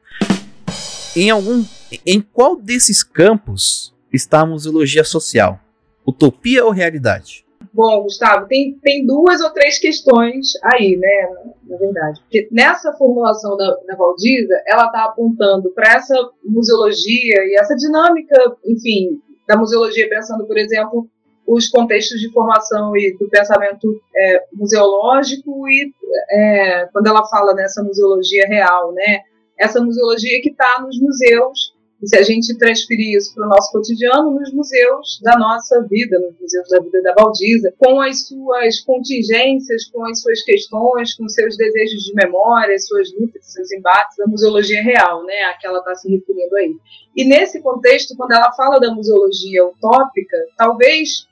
Em 1.15 1.29
algum, 1.29 1.65
em 2.05 2.21
qual 2.21 2.55
desses 2.55 3.03
campos 3.03 3.93
está 4.13 4.41
a 4.41 4.45
museologia 4.45 5.03
social? 5.03 5.59
Utopia 6.05 6.63
ou 6.63 6.71
realidade? 6.71 7.45
Bom, 7.73 8.03
Gustavo, 8.03 8.47
tem, 8.47 8.77
tem 8.81 9.05
duas 9.05 9.41
ou 9.41 9.49
três 9.51 9.79
questões 9.79 10.53
aí, 10.63 10.97
né, 10.97 11.29
na 11.67 11.77
verdade. 11.77 12.19
Porque 12.21 12.47
nessa 12.51 12.93
formulação 12.93 13.55
da, 13.55 13.77
da 13.87 13.95
Valdiza, 13.95 14.61
ela 14.67 14.85
está 14.85 15.05
apontando 15.05 15.69
para 15.71 15.93
essa 15.93 16.15
museologia 16.43 17.45
e 17.45 17.57
essa 17.59 17.75
dinâmica, 17.75 18.35
enfim, 18.65 19.21
da 19.47 19.57
museologia, 19.57 20.09
pensando, 20.09 20.45
por 20.45 20.57
exemplo, 20.57 21.07
os 21.47 21.69
contextos 21.69 22.19
de 22.19 22.31
formação 22.31 22.95
e 22.95 23.17
do 23.17 23.27
pensamento 23.29 24.01
é, 24.15 24.43
museológico 24.53 25.67
e 25.67 25.91
é, 26.29 26.89
quando 26.93 27.07
ela 27.07 27.25
fala 27.27 27.53
nessa 27.53 27.83
museologia 27.83 28.45
real, 28.47 28.93
né, 28.93 29.19
essa 29.57 29.81
museologia 29.81 30.41
que 30.41 30.49
está 30.49 30.81
nos 30.81 30.99
museus 30.99 31.70
e 32.01 32.07
se 32.07 32.17
a 32.17 32.23
gente 32.23 32.57
transferir 32.57 33.15
isso 33.17 33.33
para 33.35 33.45
o 33.45 33.49
nosso 33.49 33.71
cotidiano, 33.71 34.31
nos 34.31 34.51
museus 34.53 35.19
da 35.21 35.37
nossa 35.37 35.85
vida, 35.87 36.19
nos 36.19 36.39
museus 36.39 36.67
da 36.69 36.79
vida 36.79 37.01
da 37.03 37.13
Valdiza, 37.13 37.73
com 37.77 38.01
as 38.01 38.27
suas 38.27 38.79
contingências, 38.81 39.85
com 39.91 40.03
as 40.05 40.19
suas 40.19 40.41
questões, 40.41 41.13
com 41.13 41.29
seus 41.29 41.55
desejos 41.55 42.03
de 42.03 42.13
memória, 42.15 42.77
suas 42.79 43.13
lutas, 43.13 43.53
seus 43.53 43.71
embates, 43.71 44.19
a 44.19 44.27
museologia 44.27 44.81
real, 44.81 45.23
né, 45.25 45.43
a 45.43 45.57
que 45.57 45.67
ela 45.67 45.79
está 45.79 45.93
se 45.95 46.09
referindo 46.09 46.55
aí. 46.55 46.75
E 47.15 47.23
nesse 47.23 47.61
contexto, 47.61 48.15
quando 48.17 48.31
ela 48.31 48.51
fala 48.53 48.79
da 48.79 48.93
museologia 48.93 49.65
utópica, 49.65 50.37
talvez 50.57 51.27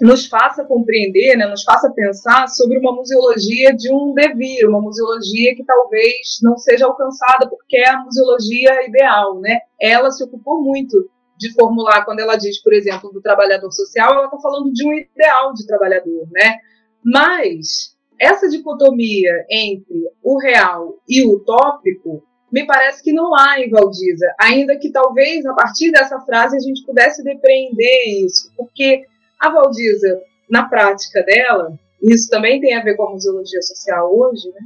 nos 0.00 0.26
faça 0.26 0.64
compreender, 0.64 1.36
né, 1.36 1.46
nos 1.46 1.62
faça 1.62 1.90
pensar 1.90 2.48
sobre 2.48 2.78
uma 2.78 2.92
museologia 2.92 3.74
de 3.74 3.92
um 3.92 4.14
devir, 4.14 4.66
uma 4.66 4.80
museologia 4.80 5.54
que 5.54 5.64
talvez 5.64 6.38
não 6.42 6.56
seja 6.56 6.86
alcançada 6.86 7.48
porque 7.48 7.76
é 7.76 7.90
a 7.90 8.02
museologia 8.02 8.86
ideal, 8.86 9.40
né? 9.40 9.60
Ela 9.80 10.10
se 10.10 10.24
ocupou 10.24 10.62
muito 10.62 11.08
de 11.38 11.52
formular 11.52 12.04
quando 12.04 12.20
ela 12.20 12.36
diz, 12.36 12.62
por 12.62 12.72
exemplo, 12.72 13.10
do 13.12 13.20
trabalhador 13.20 13.70
social, 13.72 14.14
ela 14.14 14.24
está 14.26 14.38
falando 14.38 14.72
de 14.72 14.86
um 14.86 14.92
ideal 14.92 15.54
de 15.54 15.66
trabalhador, 15.66 16.26
né? 16.30 16.58
Mas 17.04 17.96
essa 18.18 18.48
dicotomia 18.48 19.46
entre 19.50 20.10
o 20.22 20.38
real 20.38 20.98
e 21.08 21.24
o 21.24 21.36
utópico 21.36 22.22
me 22.52 22.66
parece 22.66 23.02
que 23.02 23.12
não 23.12 23.34
há 23.34 23.60
em 23.60 23.70
Valdiza, 23.70 24.26
ainda 24.38 24.76
que 24.76 24.90
talvez 24.90 25.46
a 25.46 25.54
partir 25.54 25.90
dessa 25.92 26.20
frase 26.20 26.56
a 26.56 26.60
gente 26.60 26.84
pudesse 26.84 27.22
depreender 27.22 28.24
isso, 28.24 28.52
porque 28.56 29.06
a 29.40 29.50
Valdiza, 29.50 30.20
na 30.48 30.68
prática 30.68 31.22
dela, 31.22 31.72
isso 32.02 32.28
também 32.28 32.60
tem 32.60 32.74
a 32.74 32.82
ver 32.82 32.96
com 32.96 33.08
a 33.08 33.10
museologia 33.12 33.62
social 33.62 34.14
hoje, 34.14 34.48
né? 34.48 34.60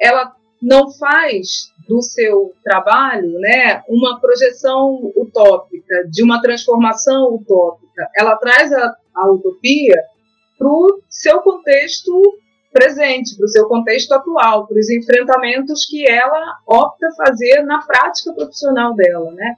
ela 0.00 0.34
não 0.60 0.90
faz 0.90 1.70
do 1.88 2.02
seu 2.02 2.52
trabalho 2.64 3.38
né, 3.38 3.82
uma 3.88 4.20
projeção 4.20 5.12
utópica, 5.16 6.04
de 6.10 6.22
uma 6.22 6.40
transformação 6.40 7.34
utópica. 7.34 8.08
Ela 8.16 8.36
traz 8.36 8.72
a, 8.72 8.96
a 9.14 9.30
utopia 9.30 10.02
para 10.58 10.68
o 10.68 11.00
seu 11.08 11.40
contexto 11.40 12.12
presente, 12.72 13.36
para 13.36 13.44
o 13.44 13.48
seu 13.48 13.68
contexto 13.68 14.12
atual, 14.12 14.66
para 14.66 14.78
os 14.78 14.90
enfrentamentos 14.90 15.86
que 15.86 16.08
ela 16.10 16.58
opta 16.66 17.08
fazer 17.16 17.62
na 17.62 17.82
prática 17.82 18.32
profissional 18.34 18.94
dela. 18.94 19.30
Né? 19.32 19.56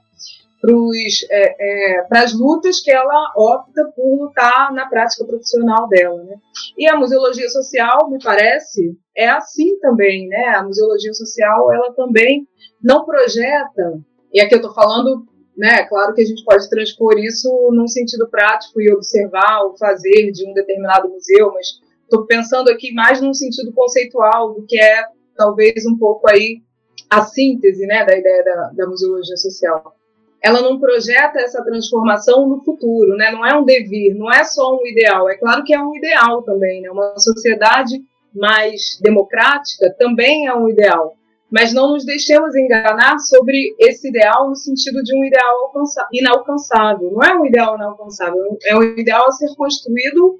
É, 1.29 1.99
é, 1.99 2.01
para 2.03 2.23
as 2.23 2.33
lutas 2.33 2.81
que 2.81 2.91
ela 2.91 3.33
opta 3.35 3.91
por 3.95 4.23
lutar 4.23 4.73
na 4.73 4.87
prática 4.87 5.25
profissional 5.25 5.87
dela. 5.87 6.23
Né? 6.23 6.35
E 6.77 6.87
a 6.87 6.97
museologia 6.97 7.47
social, 7.49 8.09
me 8.09 8.21
parece, 8.21 8.97
é 9.15 9.29
assim 9.29 9.79
também. 9.79 10.27
Né? 10.27 10.55
A 10.55 10.63
museologia 10.63 11.13
social 11.13 11.71
ela 11.71 11.93
também 11.93 12.47
não 12.83 13.05
projeta, 13.05 13.99
e 14.33 14.39
aqui 14.39 14.53
eu 14.53 14.59
estou 14.59 14.73
falando, 14.73 15.25
né, 15.57 15.83
claro 15.83 16.13
que 16.13 16.21
a 16.21 16.25
gente 16.25 16.43
pode 16.45 16.69
transpor 16.69 17.17
isso 17.17 17.49
num 17.73 17.87
sentido 17.87 18.29
prático 18.29 18.79
e 18.81 18.93
observar 18.93 19.65
o 19.65 19.77
fazer 19.77 20.31
de 20.31 20.47
um 20.47 20.53
determinado 20.53 21.09
museu, 21.09 21.51
mas 21.53 21.67
estou 22.03 22.25
pensando 22.25 22.69
aqui 22.69 22.93
mais 22.93 23.21
num 23.21 23.33
sentido 23.33 23.73
conceitual 23.73 24.53
do 24.53 24.65
que 24.65 24.79
é 24.79 25.03
talvez 25.35 25.85
um 25.85 25.97
pouco 25.97 26.29
aí 26.29 26.61
a 27.09 27.23
síntese 27.23 27.85
né, 27.85 28.05
da 28.05 28.17
ideia 28.17 28.43
da, 28.43 28.71
da 28.75 28.87
museologia 28.87 29.35
social 29.35 29.98
ela 30.41 30.61
não 30.61 30.79
projeta 30.79 31.39
essa 31.39 31.63
transformação 31.63 32.47
no 32.47 32.63
futuro, 32.63 33.15
né? 33.15 33.31
Não 33.31 33.45
é 33.45 33.57
um 33.57 33.65
devir, 33.65 34.15
não 34.15 34.31
é 34.31 34.43
só 34.43 34.75
um 34.75 34.87
ideal. 34.87 35.29
É 35.29 35.37
claro 35.37 35.63
que 35.63 35.73
é 35.73 35.81
um 35.81 35.95
ideal 35.95 36.41
também, 36.43 36.81
né? 36.81 36.89
Uma 36.89 37.17
sociedade 37.17 38.01
mais 38.33 38.99
democrática 39.01 39.93
também 39.97 40.47
é 40.47 40.55
um 40.55 40.69
ideal. 40.69 41.15
Mas 41.51 41.73
não 41.73 41.89
nos 41.89 42.05
deixemos 42.05 42.55
enganar 42.55 43.17
sobre 43.17 43.75
esse 43.79 44.07
ideal 44.07 44.49
no 44.49 44.55
sentido 44.55 45.01
de 45.03 45.15
um 45.15 45.25
ideal 45.25 45.73
inalcançável. 46.13 47.11
Não 47.11 47.23
é 47.23 47.35
um 47.35 47.45
ideal 47.45 47.75
inalcançável, 47.75 48.57
é 48.65 48.77
um 48.77 48.83
ideal 48.83 49.27
a 49.27 49.31
ser 49.31 49.53
construído 49.55 50.39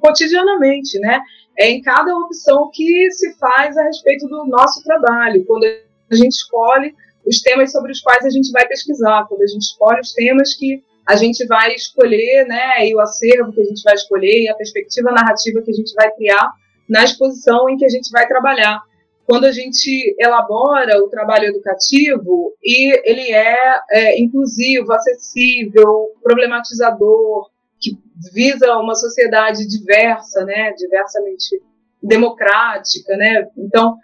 cotidianamente, 0.00 0.98
né? 1.00 1.20
É 1.58 1.68
em 1.68 1.82
cada 1.82 2.16
opção 2.16 2.70
que 2.72 3.10
se 3.10 3.36
faz 3.38 3.76
a 3.76 3.84
respeito 3.84 4.26
do 4.28 4.44
nosso 4.46 4.82
trabalho, 4.84 5.44
quando 5.46 5.64
a 5.64 6.14
gente 6.14 6.32
escolhe 6.32 6.94
os 7.30 7.40
temas 7.40 7.70
sobre 7.70 7.92
os 7.92 8.00
quais 8.00 8.26
a 8.26 8.30
gente 8.30 8.50
vai 8.50 8.66
pesquisar, 8.66 9.24
quando 9.28 9.42
a 9.42 9.46
gente 9.46 9.62
escolhe 9.62 10.00
os 10.00 10.12
temas 10.12 10.52
que 10.54 10.82
a 11.06 11.14
gente 11.14 11.46
vai 11.46 11.72
escolher, 11.74 12.44
né, 12.46 12.88
e 12.88 12.94
o 12.94 13.00
acervo 13.00 13.52
que 13.52 13.60
a 13.60 13.64
gente 13.64 13.82
vai 13.84 13.94
escolher, 13.94 14.42
e 14.42 14.48
a 14.48 14.56
perspectiva 14.56 15.12
narrativa 15.12 15.62
que 15.62 15.70
a 15.70 15.74
gente 15.74 15.94
vai 15.94 16.10
criar 16.12 16.52
na 16.88 17.04
exposição 17.04 17.70
em 17.70 17.76
que 17.76 17.84
a 17.84 17.88
gente 17.88 18.10
vai 18.10 18.26
trabalhar. 18.26 18.80
Quando 19.26 19.44
a 19.44 19.52
gente 19.52 20.16
elabora 20.18 20.98
o 20.98 21.08
trabalho 21.08 21.46
educativo 21.46 22.52
e 22.64 22.92
ele 23.08 23.30
é, 23.32 23.80
é 23.92 24.20
inclusivo, 24.20 24.92
acessível, 24.92 26.08
problematizador, 26.20 27.48
que 27.80 27.96
visa 28.34 28.76
uma 28.76 28.96
sociedade 28.96 29.68
diversa, 29.68 30.44
né, 30.44 30.72
diversamente 30.72 31.62
democrática, 32.02 33.16
né? 33.16 33.46
Então, 33.56 33.96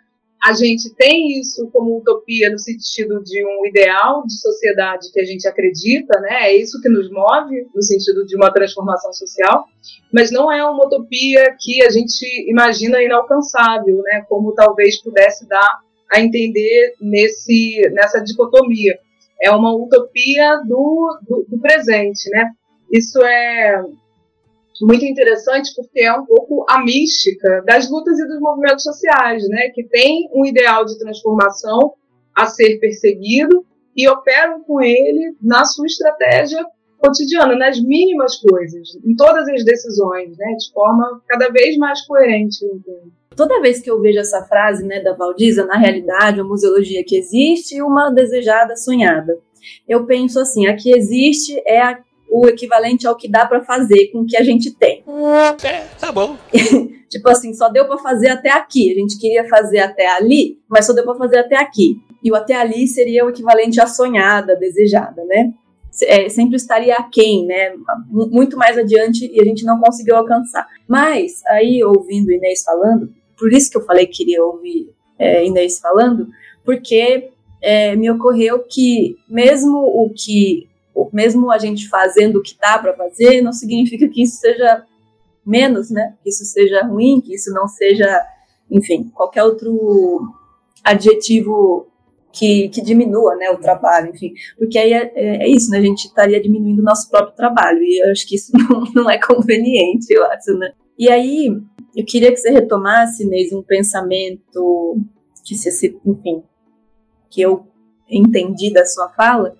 a 0.42 0.52
gente 0.52 0.94
tem 0.94 1.40
isso 1.40 1.68
como 1.72 1.98
utopia 1.98 2.50
no 2.50 2.58
sentido 2.58 3.22
de 3.22 3.44
um 3.44 3.66
ideal 3.66 4.24
de 4.24 4.38
sociedade 4.40 5.10
que 5.12 5.20
a 5.20 5.24
gente 5.24 5.46
acredita, 5.48 6.20
né? 6.20 6.50
É 6.50 6.56
isso 6.56 6.80
que 6.80 6.88
nos 6.88 7.10
move 7.10 7.66
no 7.74 7.82
sentido 7.82 8.24
de 8.24 8.36
uma 8.36 8.52
transformação 8.52 9.12
social, 9.12 9.64
mas 10.12 10.30
não 10.30 10.50
é 10.50 10.64
uma 10.64 10.86
utopia 10.86 11.56
que 11.58 11.82
a 11.82 11.90
gente 11.90 12.24
imagina 12.48 13.02
inalcançável, 13.02 14.02
né? 14.02 14.24
Como 14.28 14.54
talvez 14.54 15.02
pudesse 15.02 15.48
dar 15.48 15.80
a 16.12 16.20
entender 16.20 16.94
nesse 17.00 17.80
nessa 17.92 18.20
dicotomia. 18.20 18.98
É 19.42 19.50
uma 19.50 19.74
utopia 19.74 20.62
do, 20.66 21.18
do, 21.28 21.46
do 21.48 21.58
presente, 21.60 22.30
né? 22.30 22.52
Isso 22.92 23.20
é 23.22 23.82
muito 24.80 25.04
interessante 25.04 25.72
porque 25.74 26.00
é 26.00 26.12
um 26.12 26.26
pouco 26.26 26.64
a 26.68 26.82
mística 26.82 27.62
das 27.66 27.90
lutas 27.90 28.18
e 28.18 28.26
dos 28.26 28.40
movimentos 28.40 28.82
sociais, 28.82 29.48
né, 29.48 29.70
que 29.70 29.84
tem 29.84 30.28
um 30.34 30.44
ideal 30.44 30.84
de 30.84 30.98
transformação 30.98 31.94
a 32.34 32.46
ser 32.46 32.78
perseguido 32.78 33.64
e 33.96 34.08
operam 34.08 34.62
com 34.62 34.80
ele 34.80 35.34
na 35.40 35.64
sua 35.64 35.86
estratégia 35.86 36.64
cotidiana, 36.98 37.56
nas 37.56 37.80
mínimas 37.80 38.36
coisas, 38.36 38.96
em 39.04 39.14
todas 39.14 39.48
as 39.48 39.64
decisões, 39.64 40.36
né, 40.36 40.54
de 40.58 40.72
forma 40.72 41.22
cada 41.26 41.48
vez 41.48 41.76
mais 41.76 42.04
coerente. 42.06 42.58
Toda 43.34 43.60
vez 43.60 43.80
que 43.80 43.90
eu 43.90 44.00
vejo 44.00 44.18
essa 44.18 44.42
frase, 44.44 44.84
né, 44.84 45.00
da 45.00 45.14
Valdiza, 45.14 45.66
na 45.66 45.76
realidade, 45.76 46.40
uma 46.40 46.48
museologia 46.48 47.04
que 47.04 47.16
existe 47.16 47.76
e 47.76 47.82
uma 47.82 48.10
desejada 48.10 48.76
sonhada, 48.76 49.38
eu 49.88 50.06
penso 50.06 50.40
assim, 50.40 50.66
a 50.66 50.76
que 50.76 50.90
existe 50.90 51.60
é 51.66 51.80
a 51.80 51.98
o 52.30 52.46
equivalente 52.48 53.06
ao 53.06 53.16
que 53.16 53.28
dá 53.28 53.46
para 53.46 53.62
fazer 53.64 54.08
com 54.08 54.20
o 54.20 54.26
que 54.26 54.36
a 54.36 54.42
gente 54.42 54.70
tem. 54.70 55.04
É, 55.62 55.86
tá 55.98 56.12
bom. 56.12 56.36
tipo 57.08 57.28
assim, 57.28 57.54
só 57.54 57.68
deu 57.68 57.86
para 57.86 57.98
fazer 57.98 58.28
até 58.28 58.50
aqui. 58.50 58.92
A 58.92 58.94
gente 58.94 59.18
queria 59.18 59.48
fazer 59.48 59.78
até 59.78 60.06
ali, 60.08 60.58
mas 60.68 60.86
só 60.86 60.92
deu 60.92 61.04
para 61.04 61.14
fazer 61.14 61.38
até 61.38 61.56
aqui. 61.56 61.96
E 62.22 62.30
o 62.30 62.34
até 62.34 62.54
ali 62.54 62.86
seria 62.86 63.24
o 63.24 63.30
equivalente 63.30 63.80
à 63.80 63.86
sonhada, 63.86 64.56
desejada, 64.56 65.24
né? 65.24 65.52
É, 66.02 66.28
sempre 66.28 66.56
estaria 66.56 66.94
aquém, 66.94 67.46
né? 67.46 67.74
Muito 68.10 68.56
mais 68.56 68.76
adiante 68.76 69.30
e 69.32 69.40
a 69.40 69.44
gente 69.44 69.64
não 69.64 69.80
conseguiu 69.80 70.16
alcançar. 70.16 70.66
Mas, 70.86 71.42
aí, 71.46 71.82
ouvindo 71.82 72.32
Inês 72.32 72.62
falando, 72.62 73.10
por 73.38 73.52
isso 73.52 73.70
que 73.70 73.76
eu 73.76 73.84
falei 73.84 74.06
que 74.06 74.24
queria 74.24 74.44
ouvir 74.44 74.90
é, 75.18 75.46
Inês 75.46 75.78
falando, 75.78 76.28
porque 76.64 77.30
é, 77.62 77.96
me 77.96 78.10
ocorreu 78.10 78.64
que, 78.68 79.16
mesmo 79.28 79.78
o 79.78 80.12
que 80.14 80.68
mesmo 81.12 81.50
a 81.50 81.58
gente 81.58 81.88
fazendo 81.88 82.36
o 82.36 82.42
que 82.42 82.56
dá 82.60 82.78
para 82.78 82.94
fazer, 82.94 83.42
não 83.42 83.52
significa 83.52 84.08
que 84.08 84.22
isso 84.22 84.38
seja 84.38 84.84
menos, 85.44 85.90
né? 85.90 86.14
Que 86.22 86.30
isso 86.30 86.44
seja 86.44 86.84
ruim, 86.84 87.20
que 87.20 87.34
isso 87.34 87.52
não 87.52 87.68
seja, 87.68 88.06
enfim, 88.70 89.10
qualquer 89.14 89.44
outro 89.44 90.32
adjetivo 90.82 91.86
que, 92.32 92.68
que 92.68 92.82
diminua, 92.82 93.34
né, 93.34 93.50
o 93.50 93.58
trabalho, 93.58 94.10
enfim, 94.14 94.34
porque 94.58 94.78
aí 94.78 94.92
é, 94.92 95.10
é, 95.14 95.44
é 95.44 95.48
isso, 95.48 95.70
né? 95.70 95.78
A 95.78 95.82
gente 95.82 96.04
estaria 96.04 96.40
diminuindo 96.40 96.80
o 96.80 96.84
nosso 96.84 97.08
próprio 97.10 97.34
trabalho 97.34 97.82
e 97.82 98.02
eu 98.04 98.10
acho 98.10 98.26
que 98.28 98.36
isso 98.36 98.52
não, 98.56 98.84
não 98.94 99.10
é 99.10 99.18
conveniente, 99.18 100.06
eu 100.10 100.24
acho, 100.26 100.52
né? 100.54 100.72
E 100.98 101.08
aí 101.10 101.48
eu 101.94 102.04
queria 102.04 102.30
que 102.30 102.36
você 102.36 102.50
retomasse, 102.50 103.24
Inês, 103.24 103.52
um 103.52 103.62
pensamento 103.62 104.98
que, 105.44 105.54
se, 105.54 105.98
enfim, 106.04 106.42
que 107.30 107.40
eu 107.40 107.66
entendi 108.08 108.72
da 108.72 108.84
sua 108.84 109.08
fala, 109.10 109.56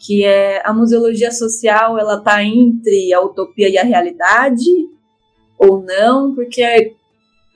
que 0.00 0.24
é 0.24 0.62
a 0.64 0.72
museologia 0.72 1.30
social, 1.30 1.98
ela 1.98 2.16
está 2.16 2.42
entre 2.42 3.12
a 3.12 3.20
utopia 3.20 3.68
e 3.68 3.76
a 3.76 3.84
realidade 3.84 4.64
ou 5.58 5.82
não, 5.82 6.34
porque 6.34 6.94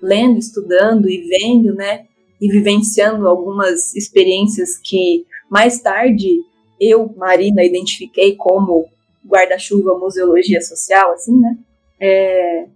lendo, 0.00 0.38
estudando 0.38 1.08
e 1.08 1.26
vendo, 1.26 1.74
né, 1.74 2.04
e 2.38 2.50
vivenciando 2.50 3.26
algumas 3.26 3.94
experiências 3.94 4.76
que 4.76 5.24
mais 5.50 5.80
tarde 5.80 6.38
eu, 6.78 7.10
Marina, 7.16 7.64
identifiquei 7.64 8.36
como 8.36 8.86
guarda-chuva 9.26 9.98
museologia 9.98 10.60
social, 10.60 11.12
assim, 11.12 11.40
né, 11.40 11.56
é, 11.98 12.66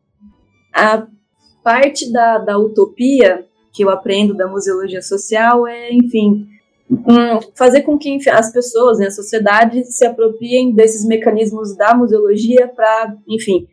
a 0.72 1.06
parte 1.62 2.10
da, 2.10 2.38
da 2.38 2.56
utopia 2.56 3.44
que 3.74 3.84
eu 3.84 3.90
aprendo 3.90 4.34
da 4.34 4.48
museologia 4.48 5.02
social 5.02 5.66
é, 5.66 5.92
enfim, 5.92 6.48
fazer 7.54 7.82
com 7.82 7.98
que 7.98 8.18
as 8.30 8.52
pessoas, 8.52 8.98
né, 8.98 9.06
a 9.06 9.10
sociedade, 9.10 9.84
se 9.84 10.04
apropriem 10.06 10.74
desses 10.74 11.06
mecanismos 11.06 11.76
da 11.76 11.94
museologia 11.94 12.68
para, 12.68 13.16
enfim, 13.28 13.66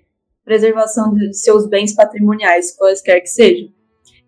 preservação 0.44 1.14
de 1.14 1.34
seus 1.34 1.68
bens 1.68 1.94
patrimoniais, 1.94 2.76
quaisquer 2.76 3.22
que 3.22 3.28
sejam. 3.28 3.70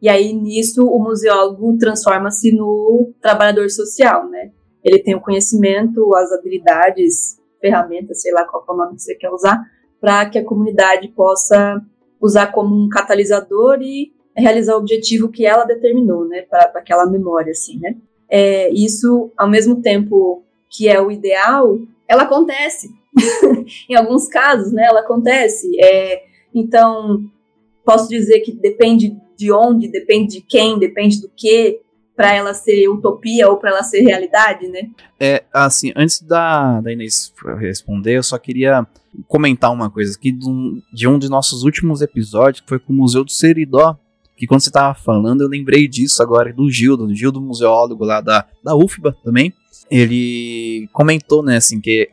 E 0.01 0.09
aí, 0.09 0.33
nisso, 0.33 0.85
o 0.85 1.03
museólogo 1.03 1.77
transforma-se 1.77 2.55
no 2.55 3.13
trabalhador 3.21 3.69
social, 3.69 4.29
né? 4.29 4.51
Ele 4.83 4.99
tem 4.99 5.15
o 5.15 5.21
conhecimento, 5.21 6.15
as 6.15 6.31
habilidades, 6.31 7.37
ferramentas, 7.59 8.21
sei 8.21 8.31
lá 8.31 8.45
qual 8.45 8.63
é 8.67 8.71
o 8.71 8.77
nome 8.77 8.95
que 8.95 9.01
você 9.01 9.15
quer 9.15 9.31
usar, 9.31 9.59
para 9.99 10.29
que 10.29 10.37
a 10.37 10.45
comunidade 10.45 11.07
possa 11.09 11.81
usar 12.21 12.51
como 12.51 12.75
um 12.75 12.87
catalisador 12.87 13.79
e 13.81 14.11
realizar 14.35 14.75
o 14.75 14.79
objetivo 14.79 15.29
que 15.29 15.45
ela 15.45 15.65
determinou, 15.65 16.27
né, 16.27 16.43
para 16.43 16.71
aquela 16.75 17.07
memória, 17.07 17.51
assim, 17.51 17.79
né? 17.79 17.95
É, 18.29 18.69
isso, 18.73 19.31
ao 19.37 19.49
mesmo 19.49 19.81
tempo 19.81 20.43
que 20.69 20.87
é 20.87 21.01
o 21.01 21.11
ideal, 21.11 21.79
ela 22.07 22.23
acontece. 22.23 22.89
em 23.89 23.95
alguns 23.95 24.27
casos, 24.27 24.71
né, 24.71 24.85
ela 24.85 25.01
acontece. 25.01 25.69
É, 25.81 26.23
então, 26.53 27.23
posso 27.85 28.09
dizer 28.09 28.41
que 28.41 28.51
depende 28.51 29.15
de 29.37 29.51
onde, 29.51 29.87
depende 29.87 30.35
de 30.35 30.41
quem, 30.41 30.79
depende 30.79 31.21
do 31.21 31.29
que, 31.35 31.79
para 32.15 32.33
ela 32.33 32.53
ser 32.53 32.89
utopia 32.89 33.47
ou 33.47 33.57
para 33.57 33.69
ela 33.69 33.83
ser 33.83 34.01
realidade, 34.01 34.67
né? 34.67 34.89
É, 35.19 35.43
assim, 35.53 35.93
antes 35.95 36.19
da, 36.19 36.81
da 36.81 36.91
Inês 36.91 37.31
responder, 37.59 38.17
eu 38.17 38.23
só 38.23 38.39
queria 38.39 38.85
comentar 39.27 39.71
uma 39.71 39.89
coisa 39.89 40.15
aqui 40.17 40.31
de 40.31 40.49
um, 40.49 40.81
de 40.91 41.07
um 41.07 41.19
de 41.19 41.29
nossos 41.29 41.63
últimos 41.63 42.01
episódios, 42.01 42.61
que 42.61 42.69
foi 42.69 42.79
com 42.79 42.91
o 42.91 42.95
Museu 42.95 43.23
do 43.23 43.31
Seridó, 43.31 43.97
que 44.37 44.45
quando 44.45 44.61
você 44.61 44.71
tava 44.71 44.93
falando, 44.93 45.41
eu 45.41 45.49
lembrei 45.49 45.87
disso 45.87 46.21
agora, 46.21 46.53
do 46.53 46.69
Gildo, 46.69 47.07
do 47.07 47.15
Gildo 47.15 47.41
museólogo 47.41 48.05
lá 48.05 48.21
da, 48.21 48.47
da 48.63 48.75
UFBA 48.75 49.17
também. 49.23 49.51
Ele 49.89 50.87
comentou, 50.93 51.41
né, 51.41 51.57
assim, 51.57 51.81
que 51.81 52.09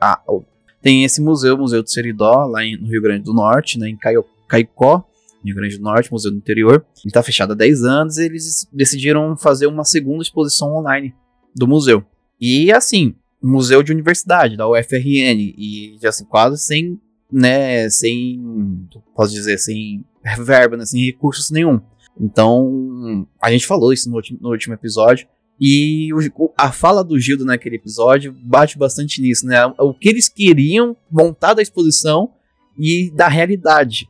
tem 0.81 1.05
esse 1.05 1.21
museu, 1.21 1.55
o 1.55 1.59
Museu 1.59 1.83
do 1.83 1.91
Seridó, 1.91 2.47
lá 2.47 2.65
em, 2.65 2.77
no 2.77 2.89
Rio 2.89 3.03
Grande 3.03 3.25
do 3.25 3.35
Norte, 3.35 3.79
né, 3.79 3.89
em 3.89 3.97
Caio, 3.97 4.25
Caicó, 4.49 5.07
Rio 5.45 5.55
Grande 5.55 5.77
do 5.77 5.85
Norte, 5.85 6.11
Museu 6.11 6.31
do 6.31 6.39
Interior. 6.39 6.85
Ele 6.97 7.07
está 7.07 7.23
fechado 7.23 7.53
há 7.53 7.57
10 7.57 7.85
anos 7.85 8.17
e 8.17 8.25
eles 8.25 8.67
decidiram 8.73 9.37
fazer 9.37 9.67
uma 9.67 9.85
segunda 9.85 10.23
exposição 10.23 10.75
online 10.75 11.15
do 11.55 11.69
museu. 11.69 12.03
E 12.41 12.73
assim, 12.73 13.15
museu 13.43 13.83
de 13.83 13.93
universidade, 13.93 14.57
da 14.57 14.69
UFRN, 14.69 15.55
e 15.59 15.99
assim, 16.05 16.25
quase 16.25 16.59
sem, 16.59 16.99
né, 17.31 17.89
sem, 17.91 18.89
posso 19.15 19.35
dizer, 19.35 19.59
sem 19.59 20.05
verba, 20.39 20.77
né, 20.77 20.87
sem 20.87 21.05
recursos 21.05 21.51
nenhum. 21.51 21.81
Então, 22.21 23.27
a 23.43 23.51
gente 23.51 23.67
falou 23.67 23.93
isso 23.93 24.11
no, 24.11 24.21
no 24.41 24.51
último 24.51 24.75
episódio. 24.75 25.27
E 25.61 26.13
o, 26.13 26.53
a 26.57 26.73
fala 26.73 27.05
do 27.05 27.19
Gildo 27.19 27.45
naquele 27.45 27.77
episódio 27.77 28.35
bate 28.43 28.77
bastante 28.77 29.21
nisso, 29.21 29.47
né? 29.47 29.65
O 29.79 29.95
que 29.95 30.09
eles 30.09 30.29
queriam 30.29 30.97
montar 31.11 31.55
da 31.55 31.63
exposição 31.63 32.33
e 32.79 33.11
da 33.15 33.29
realidade. 33.29 34.09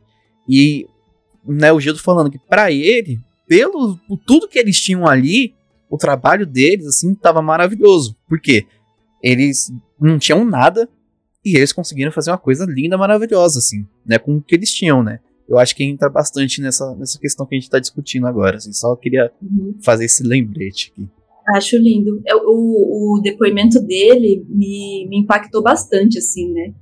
E 0.49 0.87
né, 1.45 1.71
o 1.71 1.79
Gildo 1.79 1.99
falando 1.99 2.31
que 2.31 2.39
para 2.39 2.71
ele, 2.71 3.19
pelo 3.47 3.97
por 4.07 4.17
tudo 4.25 4.47
que 4.47 4.57
eles 4.57 4.79
tinham 4.79 5.07
ali, 5.07 5.53
o 5.89 5.97
trabalho 5.97 6.45
deles 6.45 6.87
assim 6.87 7.13
estava 7.13 7.41
maravilhoso. 7.41 8.15
Por 8.27 8.39
quê? 8.39 8.65
Eles 9.21 9.71
não 9.99 10.17
tinham 10.17 10.43
nada 10.43 10.89
e 11.43 11.55
eles 11.55 11.71
conseguiram 11.71 12.11
fazer 12.11 12.31
uma 12.31 12.37
coisa 12.37 12.65
linda, 12.65 12.97
maravilhosa 12.97 13.59
assim, 13.59 13.85
né, 14.03 14.17
com 14.17 14.37
o 14.37 14.41
que 14.41 14.55
eles 14.55 14.73
tinham, 14.73 15.03
né? 15.03 15.19
Eu 15.47 15.57
acho 15.57 15.75
que 15.75 15.83
entra 15.83 16.09
bastante 16.09 16.61
nessa, 16.61 16.95
nessa 16.95 17.19
questão 17.19 17.45
que 17.45 17.55
a 17.55 17.57
gente 17.57 17.65
está 17.65 17.79
discutindo 17.79 18.27
agora. 18.27 18.57
Assim, 18.57 18.73
só 18.73 18.95
queria 18.95 19.31
uhum. 19.41 19.77
fazer 19.83 20.05
esse 20.05 20.23
lembrete 20.23 20.91
aqui. 20.91 21.07
Acho 21.55 21.77
lindo. 21.77 22.21
O, 22.45 23.17
o 23.17 23.21
depoimento 23.21 23.79
dele 23.79 24.45
me, 24.49 25.07
me 25.07 25.19
impactou 25.19 25.61
bastante, 25.61 26.17
assim, 26.17 26.51
né? 26.51 26.73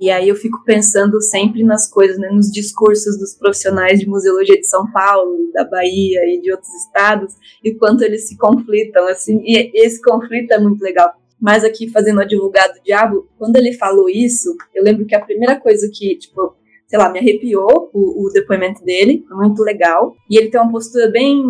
E 0.00 0.10
aí 0.10 0.28
eu 0.28 0.36
fico 0.36 0.62
pensando 0.64 1.20
sempre 1.20 1.62
nas 1.62 1.88
coisas, 1.88 2.18
né, 2.18 2.28
nos 2.28 2.50
discursos 2.50 3.18
dos 3.18 3.34
profissionais 3.34 4.00
de 4.00 4.06
museologia 4.06 4.60
de 4.60 4.66
São 4.66 4.90
Paulo, 4.92 5.50
da 5.52 5.64
Bahia 5.64 6.20
e 6.26 6.40
de 6.40 6.50
outros 6.50 6.68
estados, 6.84 7.32
e 7.62 7.72
quanto 7.74 8.02
eles 8.02 8.28
se 8.28 8.36
conflitam, 8.36 9.06
assim, 9.06 9.40
e 9.44 9.70
esse 9.74 10.02
conflito 10.02 10.52
é 10.52 10.58
muito 10.58 10.82
legal. 10.82 11.12
Mas 11.40 11.64
aqui, 11.64 11.88
fazendo 11.90 12.18
o 12.18 12.22
advogado 12.22 12.82
diabo, 12.84 13.28
quando 13.38 13.56
ele 13.56 13.72
falou 13.72 14.08
isso, 14.08 14.54
eu 14.74 14.82
lembro 14.82 15.06
que 15.06 15.14
a 15.14 15.24
primeira 15.24 15.58
coisa 15.60 15.88
que, 15.92 16.16
tipo, 16.16 16.56
sei 16.94 16.98
lá, 17.00 17.08
me 17.08 17.18
arrepiou 17.18 17.90
o, 17.92 18.24
o, 18.24 18.30
depoimento 18.32 18.84
dele, 18.84 19.24
muito 19.28 19.64
legal. 19.64 20.14
E 20.30 20.38
ele 20.38 20.48
tem 20.48 20.60
uma 20.60 20.70
postura 20.70 21.10
bem, 21.10 21.42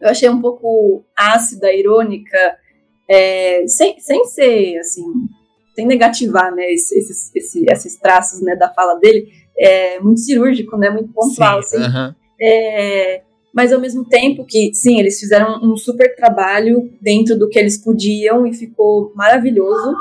eu 0.00 0.08
achei 0.08 0.28
um 0.28 0.40
pouco 0.40 1.04
ácida, 1.16 1.74
irônica, 1.74 2.38
é, 3.10 3.66
sem, 3.66 3.98
sem 3.98 4.24
ser, 4.26 4.78
assim, 4.78 5.02
sem 5.74 5.88
negativar, 5.88 6.54
né, 6.54 6.70
esses, 6.70 7.34
esses, 7.34 7.56
esses 7.68 7.96
traços, 7.96 8.40
né, 8.42 8.54
da 8.54 8.72
fala 8.72 8.94
dele, 8.94 9.26
é 9.58 9.98
muito 9.98 10.20
cirúrgico, 10.20 10.76
né, 10.76 10.88
muito 10.88 11.12
pontual, 11.12 11.60
sim, 11.64 11.78
assim. 11.78 11.84
Uh 11.84 11.92
-huh. 11.92 12.14
é, 12.40 13.22
mas 13.52 13.72
ao 13.72 13.80
mesmo 13.80 14.04
tempo 14.04 14.46
que, 14.46 14.72
sim, 14.72 15.00
eles 15.00 15.18
fizeram 15.18 15.58
um 15.64 15.76
super 15.76 16.14
trabalho 16.14 16.92
dentro 17.00 17.36
do 17.36 17.48
que 17.48 17.58
eles 17.58 17.76
podiam 17.76 18.46
e 18.46 18.54
ficou 18.54 19.12
maravilhoso, 19.16 19.96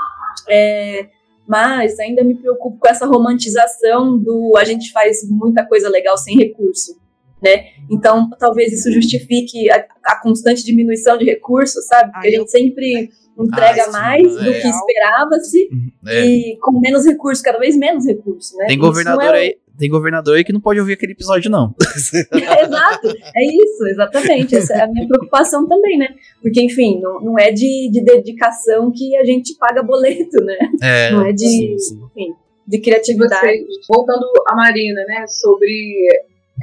é, 0.48 1.08
mas 1.52 2.00
ainda 2.00 2.24
me 2.24 2.34
preocupo 2.34 2.78
com 2.80 2.88
essa 2.88 3.06
romantização 3.06 4.18
do 4.18 4.54
a 4.56 4.64
gente 4.64 4.90
faz 4.94 5.30
muita 5.30 5.66
coisa 5.66 5.90
legal 5.90 6.18
sem 6.18 6.38
recurso, 6.38 6.98
né? 7.44 7.72
Então, 7.90 8.30
talvez 8.40 8.72
isso 8.72 8.90
justifique 8.90 9.70
a, 9.70 9.86
a 10.06 10.22
constante 10.22 10.64
diminuição 10.64 11.18
de 11.18 11.26
recursos, 11.26 11.86
sabe? 11.88 12.14
Porque 12.14 12.30
a 12.30 12.32
gente 12.32 12.50
sempre 12.50 13.10
entrega 13.40 13.86
ah, 13.86 13.92
mais 13.92 14.36
do 14.36 14.52
que 14.52 14.68
esperava-se 14.68 15.70
é. 16.08 16.26
e 16.26 16.58
com 16.62 16.80
menos 16.80 17.06
recursos, 17.06 17.44
cada 17.44 17.58
vez 17.58 17.76
menos 17.78 18.06
recursos, 18.06 18.56
né? 18.58 18.68
Tem 18.68 18.78
governador 18.78 19.36
é... 19.36 19.40
aí, 19.40 19.58
tem 19.78 19.90
governador 19.90 20.38
aí 20.38 20.44
que 20.44 20.54
não 20.54 20.62
pode 20.62 20.80
ouvir 20.80 20.94
aquele 20.94 21.14
episódio, 21.14 21.50
não. 21.50 21.74
Exato, 21.82 23.08
é 23.36 23.46
isso, 23.46 23.88
exatamente. 23.88 24.56
Essa 24.56 24.74
é 24.74 24.82
a 24.84 24.88
minha 24.88 25.08
preocupação 25.08 25.68
também, 25.68 25.98
né? 25.98 26.08
Porque, 26.42 26.62
enfim, 26.62 27.00
não, 27.02 27.20
não 27.22 27.40
é 27.40 27.52
de, 27.52 27.90
de 27.92 28.04
dedicação 28.04 28.92
que 28.92 29.16
a 29.18 29.24
gente 29.24 29.56
paga 29.58 29.82
boleto, 29.82 30.44
né? 30.44 30.58
É, 30.82 31.12
não 31.12 31.26
é 31.26 31.32
de, 31.32 31.48
sim, 31.48 31.78
sim. 31.80 32.02
Enfim, 32.12 32.36
de 32.68 32.80
criatividade. 32.80 33.66
Você, 33.66 33.82
voltando 33.88 34.26
a 34.48 34.56
Marina, 34.56 35.04
né, 35.06 35.26
sobre 35.28 36.08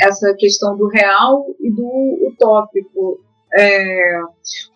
essa 0.00 0.34
questão 0.34 0.76
do 0.76 0.86
real 0.86 1.44
e 1.60 1.70
do 1.70 2.28
utópico. 2.28 3.20
É, 3.54 4.20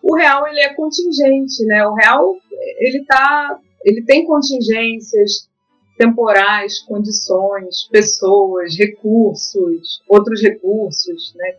o 0.01 0.15
real 0.15 0.47
ele 0.47 0.59
é 0.59 0.73
contingente, 0.73 1.63
né? 1.65 1.85
O 1.87 1.93
real 1.93 2.35
ele 2.79 3.05
tá, 3.05 3.59
ele 3.83 4.03
tem 4.03 4.25
contingências 4.25 5.49
temporais, 5.97 6.79
condições, 6.79 7.87
pessoas, 7.91 8.75
recursos, 8.77 10.01
outros 10.07 10.41
recursos, 10.41 11.33
né? 11.35 11.55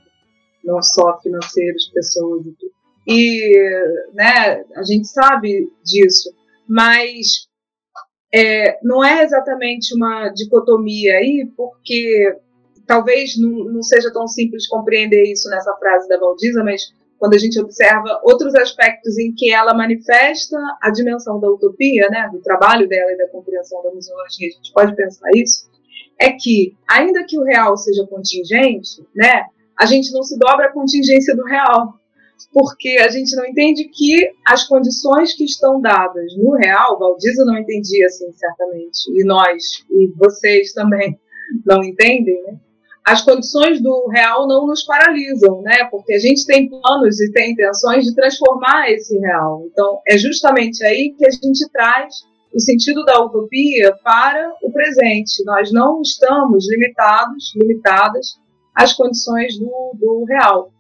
Não 0.64 0.82
só 0.82 1.20
financeiros, 1.20 1.90
pessoas 1.92 2.46
e 2.46 2.52
tudo. 2.52 2.72
E, 3.06 4.12
né? 4.14 4.64
A 4.76 4.82
gente 4.82 5.06
sabe 5.06 5.70
disso, 5.84 6.34
mas 6.66 7.46
é, 8.34 8.78
não 8.82 9.04
é 9.04 9.22
exatamente 9.22 9.94
uma 9.94 10.28
dicotomia 10.30 11.18
aí, 11.18 11.48
porque 11.56 12.36
talvez 12.86 13.38
não, 13.38 13.50
não 13.50 13.82
seja 13.82 14.12
tão 14.12 14.26
simples 14.26 14.66
compreender 14.66 15.22
isso 15.30 15.48
nessa 15.48 15.74
frase 15.76 16.08
da 16.08 16.18
Valdiza, 16.18 16.64
mas 16.64 16.92
quando 17.24 17.32
a 17.32 17.38
gente 17.38 17.58
observa 17.58 18.20
outros 18.22 18.54
aspectos 18.54 19.16
em 19.16 19.32
que 19.34 19.50
ela 19.50 19.72
manifesta 19.72 20.58
a 20.82 20.90
dimensão 20.90 21.40
da 21.40 21.48
utopia, 21.48 22.06
né, 22.10 22.28
do 22.30 22.38
trabalho 22.42 22.86
dela 22.86 23.12
e 23.12 23.16
da 23.16 23.26
compreensão 23.28 23.82
da 23.82 23.90
museologia, 23.90 24.48
a 24.48 24.50
gente 24.50 24.72
pode 24.74 24.94
pensar 24.94 25.30
isso, 25.34 25.70
é 26.20 26.32
que, 26.32 26.76
ainda 26.86 27.24
que 27.24 27.38
o 27.38 27.42
real 27.42 27.78
seja 27.78 28.06
contingente, 28.06 29.02
né, 29.16 29.46
a 29.80 29.86
gente 29.86 30.12
não 30.12 30.22
se 30.22 30.38
dobra 30.38 30.66
à 30.66 30.72
contingência 30.72 31.34
do 31.34 31.44
real, 31.44 31.94
porque 32.52 32.98
a 33.00 33.08
gente 33.08 33.34
não 33.36 33.46
entende 33.46 33.84
que 33.84 34.30
as 34.46 34.64
condições 34.64 35.32
que 35.32 35.44
estão 35.44 35.80
dadas 35.80 36.36
no 36.36 36.52
real, 36.56 36.98
Valdiza 36.98 37.42
não 37.46 37.56
entendia 37.56 38.04
assim, 38.04 38.30
certamente, 38.34 39.10
e 39.18 39.24
nós, 39.24 39.82
e 39.90 40.12
vocês 40.14 40.74
também 40.74 41.18
não 41.64 41.82
entendem, 41.82 42.42
né? 42.42 42.58
As 43.04 43.20
condições 43.20 43.82
do 43.82 44.08
real 44.08 44.48
não 44.48 44.66
nos 44.66 44.82
paralisam, 44.84 45.60
né? 45.60 45.84
Porque 45.90 46.14
a 46.14 46.18
gente 46.18 46.46
tem 46.46 46.68
planos 46.68 47.20
e 47.20 47.30
tem 47.32 47.52
intenções 47.52 48.06
de 48.06 48.14
transformar 48.14 48.90
esse 48.90 49.18
real. 49.18 49.66
Então, 49.70 50.00
é 50.08 50.16
justamente 50.16 50.82
aí 50.84 51.14
que 51.16 51.26
a 51.26 51.30
gente 51.30 51.68
traz 51.70 52.14
o 52.54 52.60
sentido 52.60 53.04
da 53.04 53.20
utopia 53.20 53.94
para 54.02 54.50
o 54.62 54.72
presente. 54.72 55.44
Nós 55.44 55.70
não 55.70 56.00
estamos 56.00 56.66
limitados, 56.70 57.52
limitadas 57.56 58.38
às 58.74 58.94
condições 58.94 59.58
do, 59.58 59.92
do 60.00 60.24
real. 60.24 60.72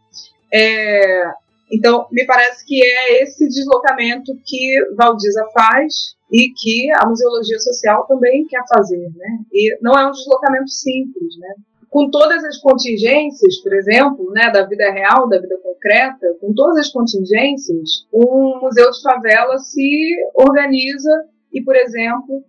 É, 0.52 1.24
então, 1.70 2.06
me 2.10 2.24
parece 2.24 2.64
que 2.64 2.80
é 2.82 3.22
esse 3.22 3.46
deslocamento 3.48 4.32
que 4.46 4.78
Valdiza 4.96 5.44
faz 5.52 6.14
e 6.32 6.48
que 6.56 6.90
a 6.92 7.06
museologia 7.06 7.58
social 7.58 8.06
também 8.06 8.46
quer 8.46 8.62
fazer, 8.68 9.10
né? 9.14 9.38
E 9.52 9.76
não 9.82 9.92
é 9.92 10.06
um 10.06 10.12
deslocamento 10.12 10.70
simples, 10.70 11.36
né? 11.38 11.54
Com 11.94 12.10
todas 12.10 12.42
as 12.42 12.58
contingências, 12.58 13.62
por 13.62 13.72
exemplo, 13.72 14.28
né, 14.32 14.50
da 14.50 14.66
vida 14.66 14.90
real, 14.90 15.28
da 15.28 15.40
vida 15.40 15.56
concreta, 15.62 16.26
com 16.40 16.52
todas 16.52 16.78
as 16.78 16.88
contingências, 16.88 18.08
um 18.12 18.58
museu 18.60 18.90
de 18.90 19.00
favela 19.00 19.56
se 19.58 20.12
organiza 20.34 21.24
e, 21.52 21.62
por 21.62 21.76
exemplo, 21.76 22.42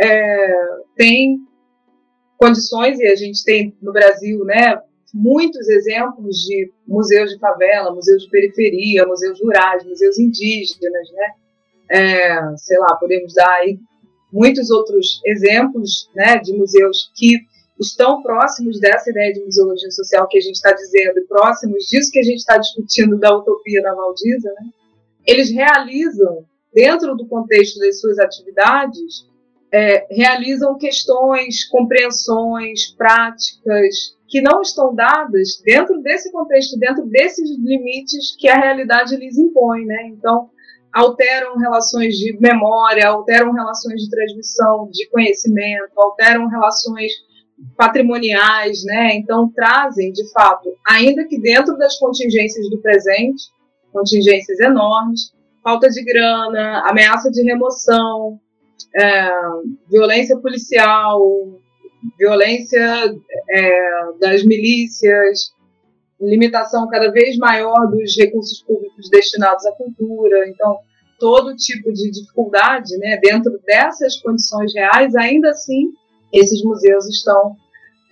é, 0.00 0.54
tem 0.96 1.36
condições, 2.38 3.00
e 3.00 3.08
a 3.08 3.16
gente 3.16 3.44
tem 3.44 3.76
no 3.82 3.92
Brasil, 3.92 4.44
né, 4.44 4.80
muitos 5.12 5.68
exemplos 5.68 6.36
de 6.36 6.70
museus 6.86 7.32
de 7.32 7.40
favela, 7.40 7.92
museus 7.92 8.22
de 8.22 8.30
periferia, 8.30 9.04
museus 9.04 9.40
rurais, 9.42 9.84
museus 9.84 10.16
indígenas, 10.16 11.10
né, 11.12 11.26
é, 11.90 12.56
sei 12.56 12.78
lá, 12.78 12.94
podemos 13.00 13.34
dar 13.34 13.50
aí 13.50 13.80
muitos 14.32 14.70
outros 14.70 15.20
exemplos, 15.26 16.08
né, 16.14 16.38
de 16.38 16.56
museus 16.56 17.10
que 17.16 17.50
estão 17.82 18.22
próximos 18.22 18.80
dessa 18.80 19.10
ideia 19.10 19.32
de 19.32 19.44
museologia 19.44 19.90
social 19.90 20.26
que 20.28 20.38
a 20.38 20.40
gente 20.40 20.54
está 20.54 20.72
dizendo, 20.72 21.18
e 21.18 21.26
próximos 21.26 21.84
disso 21.84 22.10
que 22.10 22.18
a 22.18 22.22
gente 22.22 22.38
está 22.38 22.56
discutindo 22.56 23.18
da 23.18 23.36
utopia 23.36 23.82
da 23.82 23.94
Valdiza, 23.94 24.48
né? 24.60 24.70
eles 25.26 25.50
realizam, 25.50 26.44
dentro 26.72 27.14
do 27.14 27.26
contexto 27.26 27.78
das 27.78 28.00
suas 28.00 28.18
atividades, 28.18 29.30
é, 29.72 30.06
realizam 30.10 30.76
questões, 30.76 31.64
compreensões, 31.64 32.90
práticas 32.96 34.16
que 34.28 34.40
não 34.40 34.62
estão 34.62 34.94
dadas 34.94 35.60
dentro 35.64 36.00
desse 36.02 36.32
contexto, 36.32 36.78
dentro 36.78 37.04
desses 37.06 37.50
limites 37.58 38.34
que 38.38 38.48
a 38.48 38.58
realidade 38.58 39.16
lhes 39.16 39.36
impõe, 39.36 39.84
né? 39.84 40.08
Então, 40.08 40.50
alteram 40.92 41.56
relações 41.56 42.14
de 42.14 42.36
memória, 42.38 43.08
alteram 43.08 43.52
relações 43.52 44.02
de 44.02 44.10
transmissão 44.10 44.88
de 44.90 45.08
conhecimento, 45.08 45.92
alteram 45.96 46.48
relações 46.48 47.12
patrimoniais, 47.76 48.84
né? 48.84 49.14
Então 49.16 49.50
trazem, 49.54 50.12
de 50.12 50.30
fato, 50.32 50.68
ainda 50.86 51.26
que 51.26 51.40
dentro 51.40 51.76
das 51.76 51.98
contingências 51.98 52.68
do 52.70 52.78
presente, 52.78 53.44
contingências 53.92 54.58
enormes, 54.60 55.32
falta 55.62 55.88
de 55.88 56.02
grana, 56.04 56.82
ameaça 56.86 57.30
de 57.30 57.42
remoção, 57.42 58.38
é, 58.94 59.30
violência 59.90 60.36
policial, 60.38 61.20
violência 62.18 63.14
é, 63.50 64.12
das 64.20 64.44
milícias, 64.44 65.52
limitação 66.20 66.88
cada 66.88 67.10
vez 67.10 67.36
maior 67.36 67.86
dos 67.90 68.16
recursos 68.16 68.62
públicos 68.62 69.08
destinados 69.10 69.64
à 69.66 69.72
cultura. 69.72 70.48
Então, 70.48 70.78
todo 71.18 71.54
tipo 71.56 71.92
de 71.92 72.10
dificuldade, 72.10 72.96
né, 72.98 73.18
dentro 73.22 73.58
dessas 73.64 74.20
condições 74.20 74.72
reais, 74.74 75.14
ainda 75.14 75.50
assim 75.50 75.92
esses 76.32 76.62
museus 76.64 77.08
estão 77.08 77.56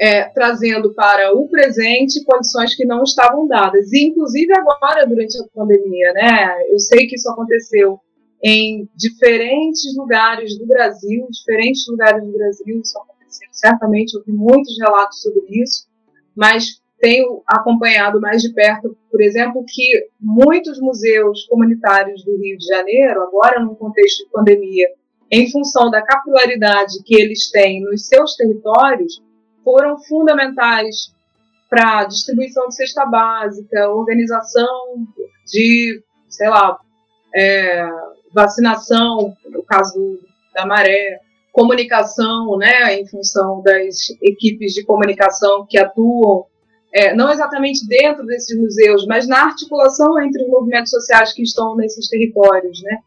é, 0.01 0.25
trazendo 0.31 0.95
para 0.95 1.33
o 1.37 1.49
presente 1.49 2.25
condições 2.25 2.75
que 2.75 2.87
não 2.87 3.03
estavam 3.03 3.47
dadas. 3.47 3.93
E, 3.93 4.09
inclusive, 4.09 4.53
agora, 4.53 5.07
durante 5.07 5.39
a 5.39 5.45
pandemia, 5.55 6.13
né? 6.15 6.73
Eu 6.73 6.79
sei 6.79 7.07
que 7.07 7.17
isso 7.17 7.31
aconteceu 7.31 8.01
em 8.43 8.89
diferentes 8.97 9.95
lugares 9.97 10.59
do 10.59 10.67
Brasil, 10.67 11.27
diferentes 11.31 11.87
lugares 11.87 12.25
do 12.25 12.33
Brasil, 12.33 12.81
isso 12.81 12.99
aconteceu. 12.99 13.49
Certamente, 13.53 14.15
eu 14.15 14.25
vi 14.25 14.33
muitos 14.33 14.79
relatos 14.81 15.21
sobre 15.21 15.43
isso, 15.51 15.87
mas 16.35 16.81
tenho 16.99 17.43
acompanhado 17.47 18.21
mais 18.21 18.43
de 18.43 18.53
perto, 18.53 18.97
por 19.11 19.21
exemplo, 19.21 19.65
que 19.67 20.09
muitos 20.19 20.81
museus 20.81 21.47
comunitários 21.47 22.25
do 22.25 22.37
Rio 22.39 22.57
de 22.57 22.67
Janeiro, 22.67 23.23
agora 23.23 23.61
num 23.61 23.75
contexto 23.75 24.25
de 24.25 24.31
pandemia, 24.31 24.87
em 25.31 25.51
função 25.51 25.91
da 25.91 26.03
capilaridade 26.03 27.03
que 27.05 27.15
eles 27.15 27.51
têm 27.51 27.83
nos 27.83 28.07
seus 28.07 28.35
territórios, 28.35 29.23
foram 29.65 29.99
fundamentais 29.99 31.15
para 31.69 32.01
a 32.01 32.05
distribuição 32.05 32.67
de 32.69 32.75
cesta 32.75 33.07
básica, 33.07 33.89
organização 33.91 35.07
de, 35.47 36.03
sei 36.29 36.49
lá, 36.49 36.79
é, 37.35 37.89
vacinação, 38.35 39.37
no 39.49 39.63
caso 39.63 40.19
da 40.53 40.67
maré, 40.67 41.21
comunicação, 41.53 42.57
né, 42.59 42.99
em 42.99 43.07
função 43.07 43.63
das 43.63 44.11
equipes 44.23 44.73
de 44.73 44.85
comunicação 44.85 45.67
que 45.69 45.79
atuam, 45.79 46.47
é, 46.93 47.15
não 47.15 47.31
exatamente 47.31 47.87
dentro 47.87 48.27
desses 48.27 48.59
museus, 48.59 49.07
mas 49.07 49.29
na 49.29 49.45
articulação 49.45 50.21
entre 50.21 50.43
os 50.43 50.49
movimentos 50.49 50.91
sociais 50.91 51.33
que 51.33 51.43
estão 51.43 51.77
nesses 51.77 52.09
territórios, 52.09 52.83
né. 52.83 52.99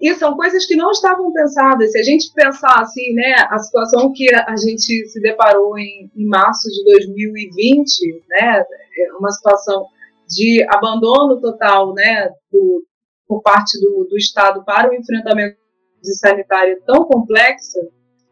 E 0.00 0.14
são 0.14 0.36
coisas 0.36 0.66
que 0.66 0.76
não 0.76 0.90
estavam 0.90 1.32
pensadas. 1.32 1.92
Se 1.92 1.98
a 1.98 2.02
gente 2.02 2.32
pensar 2.34 2.80
assim, 2.80 3.14
né, 3.14 3.34
a 3.48 3.58
situação 3.58 4.12
que 4.12 4.26
a 4.34 4.56
gente 4.56 5.08
se 5.08 5.20
deparou 5.20 5.78
em, 5.78 6.10
em 6.14 6.26
março 6.26 6.68
de 6.68 6.84
2020, 6.84 8.24
né, 8.28 8.64
é 8.98 9.12
uma 9.18 9.30
situação 9.30 9.86
de 10.28 10.66
abandono 10.68 11.40
total, 11.40 11.94
né, 11.94 12.28
do, 12.52 12.84
por 13.26 13.40
parte 13.42 13.80
do, 13.80 14.06
do 14.08 14.16
Estado 14.16 14.64
para 14.64 14.90
o 14.90 14.94
enfrentamento 14.94 15.56
de 16.02 16.14
sanitária 16.18 16.78
tão 16.86 17.04
complexa 17.04 17.80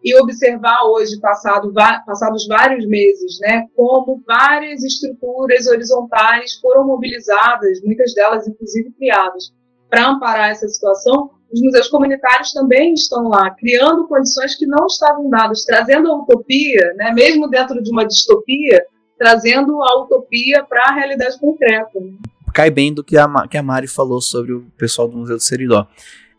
e 0.02 0.14
observar 0.20 0.84
hoje, 0.84 1.18
passado, 1.18 1.72
passados 1.72 2.46
vários 2.46 2.86
meses, 2.86 3.38
né, 3.40 3.66
como 3.74 4.22
várias 4.26 4.84
estruturas 4.84 5.66
horizontais 5.66 6.54
foram 6.60 6.86
mobilizadas, 6.86 7.80
muitas 7.82 8.12
delas 8.12 8.46
inclusive 8.46 8.92
criadas, 8.92 9.50
para 9.88 10.08
amparar 10.08 10.50
essa 10.50 10.68
situação, 10.68 11.30
os 11.54 11.62
museus 11.62 11.88
comunitários 11.88 12.52
também 12.52 12.92
estão 12.94 13.28
lá, 13.28 13.50
criando 13.50 14.08
condições 14.08 14.56
que 14.56 14.66
não 14.66 14.86
estavam 14.86 15.30
dadas, 15.30 15.64
trazendo 15.64 16.10
a 16.10 16.22
utopia, 16.22 16.92
né, 16.96 17.12
mesmo 17.12 17.48
dentro 17.48 17.80
de 17.82 17.90
uma 17.90 18.04
distopia, 18.04 18.84
trazendo 19.16 19.80
a 19.82 20.02
utopia 20.02 20.64
para 20.64 20.82
a 20.88 20.94
realidade 20.94 21.38
concreta. 21.38 22.00
Né? 22.00 22.12
Cai 22.52 22.70
bem 22.70 22.92
do 22.92 23.04
que 23.04 23.16
a, 23.16 23.28
que 23.48 23.56
a 23.56 23.62
Mari 23.62 23.86
falou 23.86 24.20
sobre 24.20 24.52
o 24.52 24.66
pessoal 24.76 25.08
do 25.08 25.16
Museu 25.16 25.36
do 25.36 25.42
Seridó. 25.42 25.86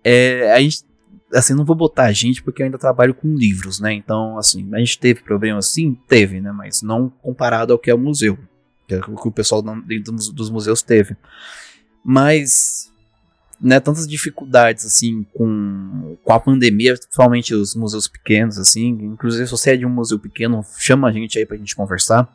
É, 0.04 0.52
a 0.54 0.60
gente 0.60 0.84
assim, 1.34 1.54
não 1.54 1.66
vou 1.66 1.76
botar 1.76 2.04
a 2.04 2.12
gente 2.12 2.42
porque 2.44 2.62
eu 2.62 2.66
ainda 2.66 2.78
trabalho 2.78 3.14
com 3.14 3.36
livros, 3.36 3.80
né? 3.80 3.94
Então, 3.94 4.38
assim, 4.38 4.70
a 4.74 4.80
gente 4.80 5.00
teve 5.00 5.22
problemas 5.22 5.68
sim, 5.68 5.98
teve, 6.08 6.40
né? 6.40 6.52
Mas 6.52 6.82
não 6.82 7.10
comparado 7.10 7.74
ao 7.74 7.80
que 7.80 7.90
é 7.90 7.96
o 7.96 8.00
museu, 8.00 8.38
que 8.88 8.96
é 8.96 9.00
o 9.00 9.16
que 9.16 9.28
o 9.28 9.32
pessoal 9.32 9.62
dentro 9.62 10.14
dos 10.14 10.50
museus 10.50 10.82
teve. 10.82 11.16
Mas, 12.04 12.92
né, 13.60 13.80
tantas 13.80 14.08
dificuldades, 14.08 14.86
assim, 14.86 15.26
com, 15.34 16.18
com 16.24 16.34
a 16.34 16.40
pandemia, 16.40 16.96
principalmente 16.96 17.54
os 17.54 17.76
museus 17.76 18.08
pequenos, 18.08 18.58
assim, 18.58 18.90
inclusive 18.90 19.46
se 19.46 19.52
você 19.52 19.72
é 19.72 19.78
de 19.78 19.86
um 19.86 19.90
museu 19.90 20.20
pequeno, 20.20 20.64
chama 20.78 21.08
a 21.08 21.12
gente 21.12 21.38
aí 21.38 21.46
pra 21.46 21.58
gente 21.58 21.76
conversar. 21.76 22.28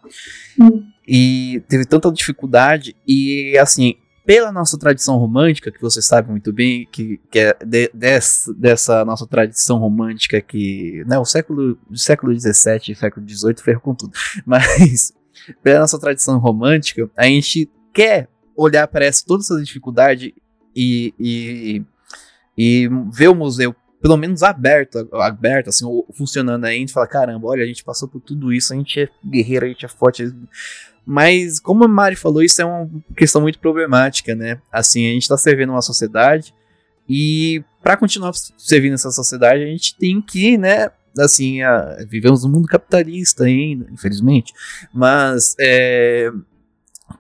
Hum. 0.59 0.83
E 1.07 1.63
teve 1.69 1.85
tanta 1.85 2.11
dificuldade 2.11 2.97
e, 3.07 3.57
assim, 3.59 3.97
pela 4.25 4.53
nossa 4.53 4.79
tradição 4.79 5.17
romântica, 5.17 5.71
que 5.71 5.81
você 5.81 6.01
sabe 6.01 6.31
muito 6.31 6.53
bem, 6.53 6.87
que, 6.91 7.21
que 7.31 7.39
é 7.39 7.57
de, 7.65 7.91
dessa, 7.93 8.55
dessa 8.55 9.05
nossa 9.05 9.27
tradição 9.27 9.79
romântica 9.79 10.41
que, 10.41 11.03
né, 11.07 11.19
o 11.19 11.25
século, 11.25 11.79
século 11.95 12.33
e 12.33 12.41
século 12.41 13.29
XVIII 13.29 13.57
ferro 13.63 13.81
com 13.81 13.95
tudo, 13.95 14.13
mas 14.47 15.13
pela 15.63 15.81
nossa 15.81 15.99
tradição 15.99 16.39
romântica, 16.39 17.11
a 17.17 17.25
gente 17.25 17.69
quer 17.93 18.29
olhar 18.57 18.87
para 18.87 19.05
essa, 19.05 19.25
toda 19.27 19.43
essa 19.43 19.61
dificuldade 19.61 20.35
e, 20.75 21.15
e, 21.19 21.83
e 22.57 22.89
ver 23.13 23.29
o 23.29 23.35
museu 23.35 23.75
pelo 24.01 24.17
menos 24.17 24.43
aberto, 24.43 25.07
aberto, 25.13 25.69
assim, 25.69 25.85
funcionando 26.15 26.65
aí, 26.65 26.77
a 26.77 26.79
gente 26.79 26.93
fala, 26.93 27.07
caramba, 27.07 27.49
olha, 27.49 27.63
a 27.63 27.67
gente 27.67 27.85
passou 27.85 28.09
por 28.09 28.21
tudo 28.21 28.51
isso, 28.51 28.73
a 28.73 28.77
gente 28.77 29.01
é 29.01 29.09
guerreiro, 29.23 29.67
a 29.67 29.69
gente 29.69 29.85
é 29.85 29.89
forte, 29.89 30.35
mas, 31.05 31.61
como 31.61 31.85
a 31.85 31.89
Mari 31.89 32.17
falou, 32.17 32.43
isso 32.43 32.63
é 32.63 32.65
uma 32.65 32.89
questão 33.15 33.43
muito 33.43 33.59
problemática, 33.59 34.35
né? 34.35 34.61
Assim, 34.73 35.07
a 35.07 35.13
gente 35.13 35.23
está 35.23 35.37
servindo 35.37 35.71
uma 35.71 35.83
sociedade 35.83 36.55
e 37.09 37.63
para 37.83 37.97
continuar 37.97 38.33
servindo 38.57 38.95
essa 38.95 39.11
sociedade, 39.11 39.63
a 39.63 39.67
gente 39.67 39.97
tem 39.97 40.21
que, 40.23 40.57
né, 40.57 40.91
assim, 41.19 41.63
a, 41.63 41.97
vivemos 42.09 42.45
num 42.45 42.51
mundo 42.51 42.69
capitalista 42.69 43.45
ainda, 43.45 43.87
infelizmente, 43.91 44.53
mas 44.95 45.57
é, 45.59 46.31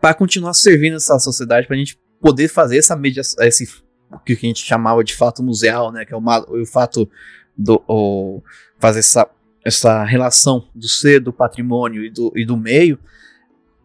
para 0.01 0.15
continuar 0.15 0.55
servindo 0.55 0.97
essa 0.97 1.19
sociedade, 1.19 1.67
para 1.67 1.77
a 1.77 1.79
gente 1.79 1.99
poder 2.21 2.49
fazer 2.49 2.79
essa 2.79 2.95
mediação, 2.95 3.45
esse 3.45 3.67
o 4.13 4.19
que 4.19 4.33
a 4.33 4.37
gente 4.37 4.65
chamava 4.65 5.05
de 5.05 5.15
fato 5.15 5.43
museal, 5.43 5.93
né, 5.93 6.05
que 6.05 6.13
é 6.13 6.17
o, 6.17 6.21
o 6.21 6.67
fato 6.67 7.09
do 7.57 7.83
o, 7.87 8.43
fazer 8.79 9.01
essa, 9.01 9.29
essa 9.65 10.05
relação 10.05 10.69
do 10.75 10.89
ser, 10.89 11.21
do 11.21 11.33
patrimônio 11.33 12.05
e 12.05 12.11
do, 12.11 12.33
e 12.35 12.45
do 12.45 12.57
meio, 12.57 12.99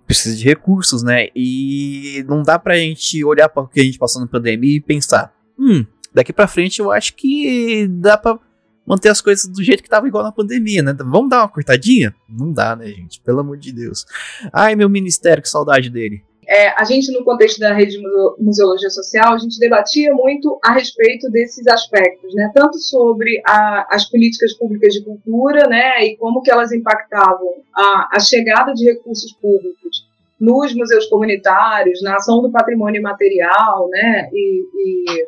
precisa 0.08 0.36
de 0.36 0.44
recursos, 0.44 1.04
né? 1.04 1.28
E 1.36 2.24
não 2.28 2.44
dá 2.44 2.58
pra 2.60 2.78
gente 2.78 3.24
olhar 3.24 3.50
para 3.50 3.64
o 3.64 3.68
que 3.68 3.80
a 3.80 3.84
gente 3.84 3.98
passou 3.98 4.22
na 4.22 4.28
pandemia 4.28 4.78
e 4.78 4.82
pensar, 4.82 5.34
hum, 5.58 5.86
daqui 6.14 6.32
para 6.32 6.48
frente 6.48 6.80
eu 6.80 6.92
acho 6.92 7.16
que 7.16 7.88
dá 7.88 8.18
para 8.18 8.40
manter 8.86 9.10
as 9.10 9.20
coisas 9.20 9.48
do 9.48 9.64
jeito 9.64 9.82
que 9.82 9.90
tava 9.90 10.08
igual 10.08 10.24
na 10.24 10.32
pandemia, 10.32 10.84
né? 10.84 10.94
Vamos 10.94 11.30
dar 11.30 11.42
uma 11.42 11.50
cortadinha? 11.50 12.16
Não 12.30 12.52
dá, 12.52 12.76
né, 12.76 12.88
gente? 12.88 13.20
Pelo 13.22 13.40
amor 13.40 13.58
de 13.58 13.72
Deus. 13.72 14.06
Ai, 14.54 14.76
meu 14.76 14.90
ministério, 14.90 15.42
que 15.42 15.50
saudade 15.50 15.90
dele. 15.90 16.24
É, 16.48 16.70
a 16.80 16.84
gente, 16.84 17.12
no 17.12 17.24
contexto 17.24 17.60
da 17.60 17.74
rede 17.74 17.98
de 17.98 18.04
museologia 18.40 18.90
social, 18.90 19.34
a 19.34 19.38
gente 19.38 19.60
debatia 19.60 20.14
muito 20.14 20.60
a 20.64 20.74
respeito 20.74 21.30
desses 21.30 21.66
aspectos, 21.68 22.34
né? 22.36 22.52
Tanto 22.54 22.78
sobre 22.78 23.42
a, 23.46 23.88
as 23.90 24.06
políticas 24.10 24.54
públicas 24.54 24.94
de 24.94 25.04
cultura, 25.04 25.68
né? 25.68 26.06
E 26.06 26.18
como 26.18 26.42
que 26.42 26.52
elas 26.52 26.72
impactavam 26.72 27.56
a, 27.74 28.10
a 28.14 28.20
chegada 28.20 28.74
de 28.74 28.86
recursos 28.86 29.34
públicos 29.34 30.08
nos 30.40 30.76
museus 30.76 31.06
comunitários, 31.08 32.02
na 32.04 32.16
ação 32.16 32.42
do 32.42 32.52
patrimônio 32.52 33.02
material, 33.02 33.90
né? 33.90 34.30
E, 34.32 34.64
e 34.76 35.28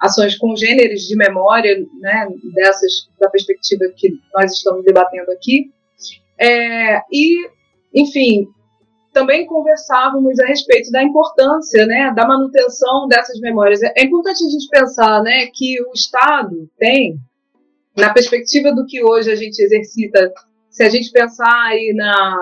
ações 0.00 0.36
congêneres 0.36 1.02
de 1.02 1.16
memória, 1.16 1.84
né? 2.00 2.28
Dessas, 2.54 3.08
da 3.20 3.28
perspectiva 3.28 3.84
que 3.96 4.12
nós 4.34 4.52
estamos 4.52 4.84
debatendo 4.84 5.30
aqui. 5.32 5.72
É, 6.38 7.00
e, 7.10 7.48
enfim, 7.94 8.48
também 9.12 9.46
conversávamos 9.46 10.38
a 10.40 10.46
respeito 10.46 10.90
da 10.90 11.02
importância, 11.02 11.86
né, 11.86 12.12
da 12.14 12.26
manutenção 12.26 13.06
dessas 13.08 13.38
memórias. 13.40 13.82
É 13.82 14.02
importante 14.02 14.44
a 14.44 14.50
gente 14.50 14.68
pensar, 14.68 15.22
né, 15.22 15.46
que 15.52 15.80
o 15.82 15.92
Estado 15.92 16.68
tem, 16.78 17.16
na 17.96 18.12
perspectiva 18.12 18.72
do 18.72 18.86
que 18.86 19.04
hoje 19.04 19.30
a 19.30 19.36
gente 19.36 19.60
exercita, 19.60 20.32
se 20.70 20.82
a 20.82 20.88
gente 20.88 21.10
pensar 21.12 21.66
aí 21.66 21.92
na, 21.94 22.36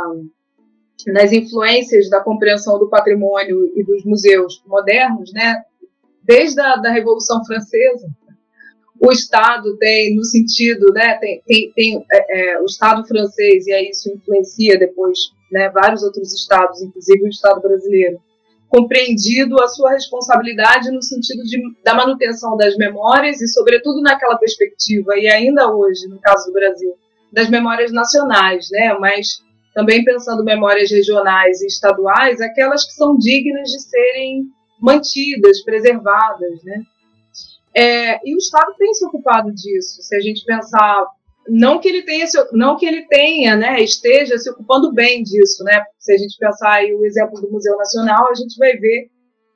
nas 1.09 1.33
influências 1.33 2.09
da 2.09 2.21
compreensão 2.23 2.79
do 2.79 2.89
patrimônio 2.89 3.73
e 3.77 3.83
dos 3.83 4.05
museus 4.05 4.62
modernos, 4.66 5.33
né, 5.33 5.62
desde 6.23 6.61
a 6.61 6.77
da 6.77 6.93
Revolução 6.93 7.45
Francesa, 7.45 8.09
o 9.03 9.11
Estado 9.11 9.77
tem, 9.79 10.14
no 10.14 10.25
sentido, 10.25 10.93
né, 10.93 11.18
tem, 11.18 11.43
tem, 11.45 11.73
tem 11.75 12.07
é, 12.12 12.53
é, 12.53 12.61
o 12.61 12.64
Estado 12.66 13.05
francês, 13.09 13.66
e 13.66 13.73
aí 13.73 13.91
isso 13.91 14.09
influencia 14.12 14.79
depois 14.79 15.18
né, 15.51 15.68
vários 15.70 16.03
outros 16.03 16.32
estados, 16.32 16.80
inclusive 16.82 17.24
o 17.24 17.28
Estado 17.28 17.61
brasileiro, 17.61 18.20
compreendido 18.68 19.61
a 19.61 19.66
sua 19.66 19.92
responsabilidade 19.92 20.90
no 20.90 21.03
sentido 21.03 21.42
de, 21.42 21.61
da 21.84 21.94
manutenção 21.94 22.57
das 22.57 22.76
memórias 22.76 23.40
e, 23.40 23.48
sobretudo, 23.48 24.01
naquela 24.01 24.36
perspectiva, 24.38 25.16
e 25.16 25.28
ainda 25.28 25.72
hoje, 25.72 26.07
no 26.09 26.20
caso 26.20 26.46
do 26.46 26.53
Brasil, 26.53 26.94
das 27.32 27.51
memórias 27.51 27.92
nacionais, 27.92 28.68
né, 28.70 28.96
mas 28.98 29.42
também 29.74 30.05
pensando 30.05 30.44
memórias 30.44 30.90
regionais 30.90 31.61
e 31.61 31.66
estaduais, 31.66 32.40
aquelas 32.40 32.84
que 32.84 32.92
são 32.92 33.16
dignas 33.16 33.70
de 33.70 33.80
serem 33.80 34.44
mantidas, 34.80 35.62
preservadas, 35.62 36.62
né. 36.64 36.82
É, 37.74 38.28
e 38.28 38.34
o 38.34 38.38
Estado 38.38 38.74
tem 38.78 38.92
se 38.94 39.05
ocupado 39.07 39.53
disso. 39.53 40.03
Se 40.03 40.16
a 40.16 40.20
gente 40.20 40.44
pensar 40.44 41.07
não 41.49 41.80
que 41.80 41.88
ele 41.88 42.03
tenha, 42.03 42.26
não 42.53 42.76
que 42.76 42.86
ele 42.86 43.07
tenha, 43.07 43.57
né, 43.57 43.80
esteja 43.80 44.38
se 44.38 44.49
ocupando 44.51 44.93
bem 44.93 45.22
disso, 45.22 45.64
né? 45.64 45.82
Se 45.99 46.12
a 46.12 46.18
gente 46.18 46.36
pensar 46.38 46.72
aí 46.72 46.95
o 46.95 47.05
exemplo 47.05 47.41
do 47.41 47.51
Museu 47.51 47.76
Nacional, 47.76 48.28
a 48.30 48.34
gente 48.34 48.57
vai 48.59 48.76
ver 48.76 49.09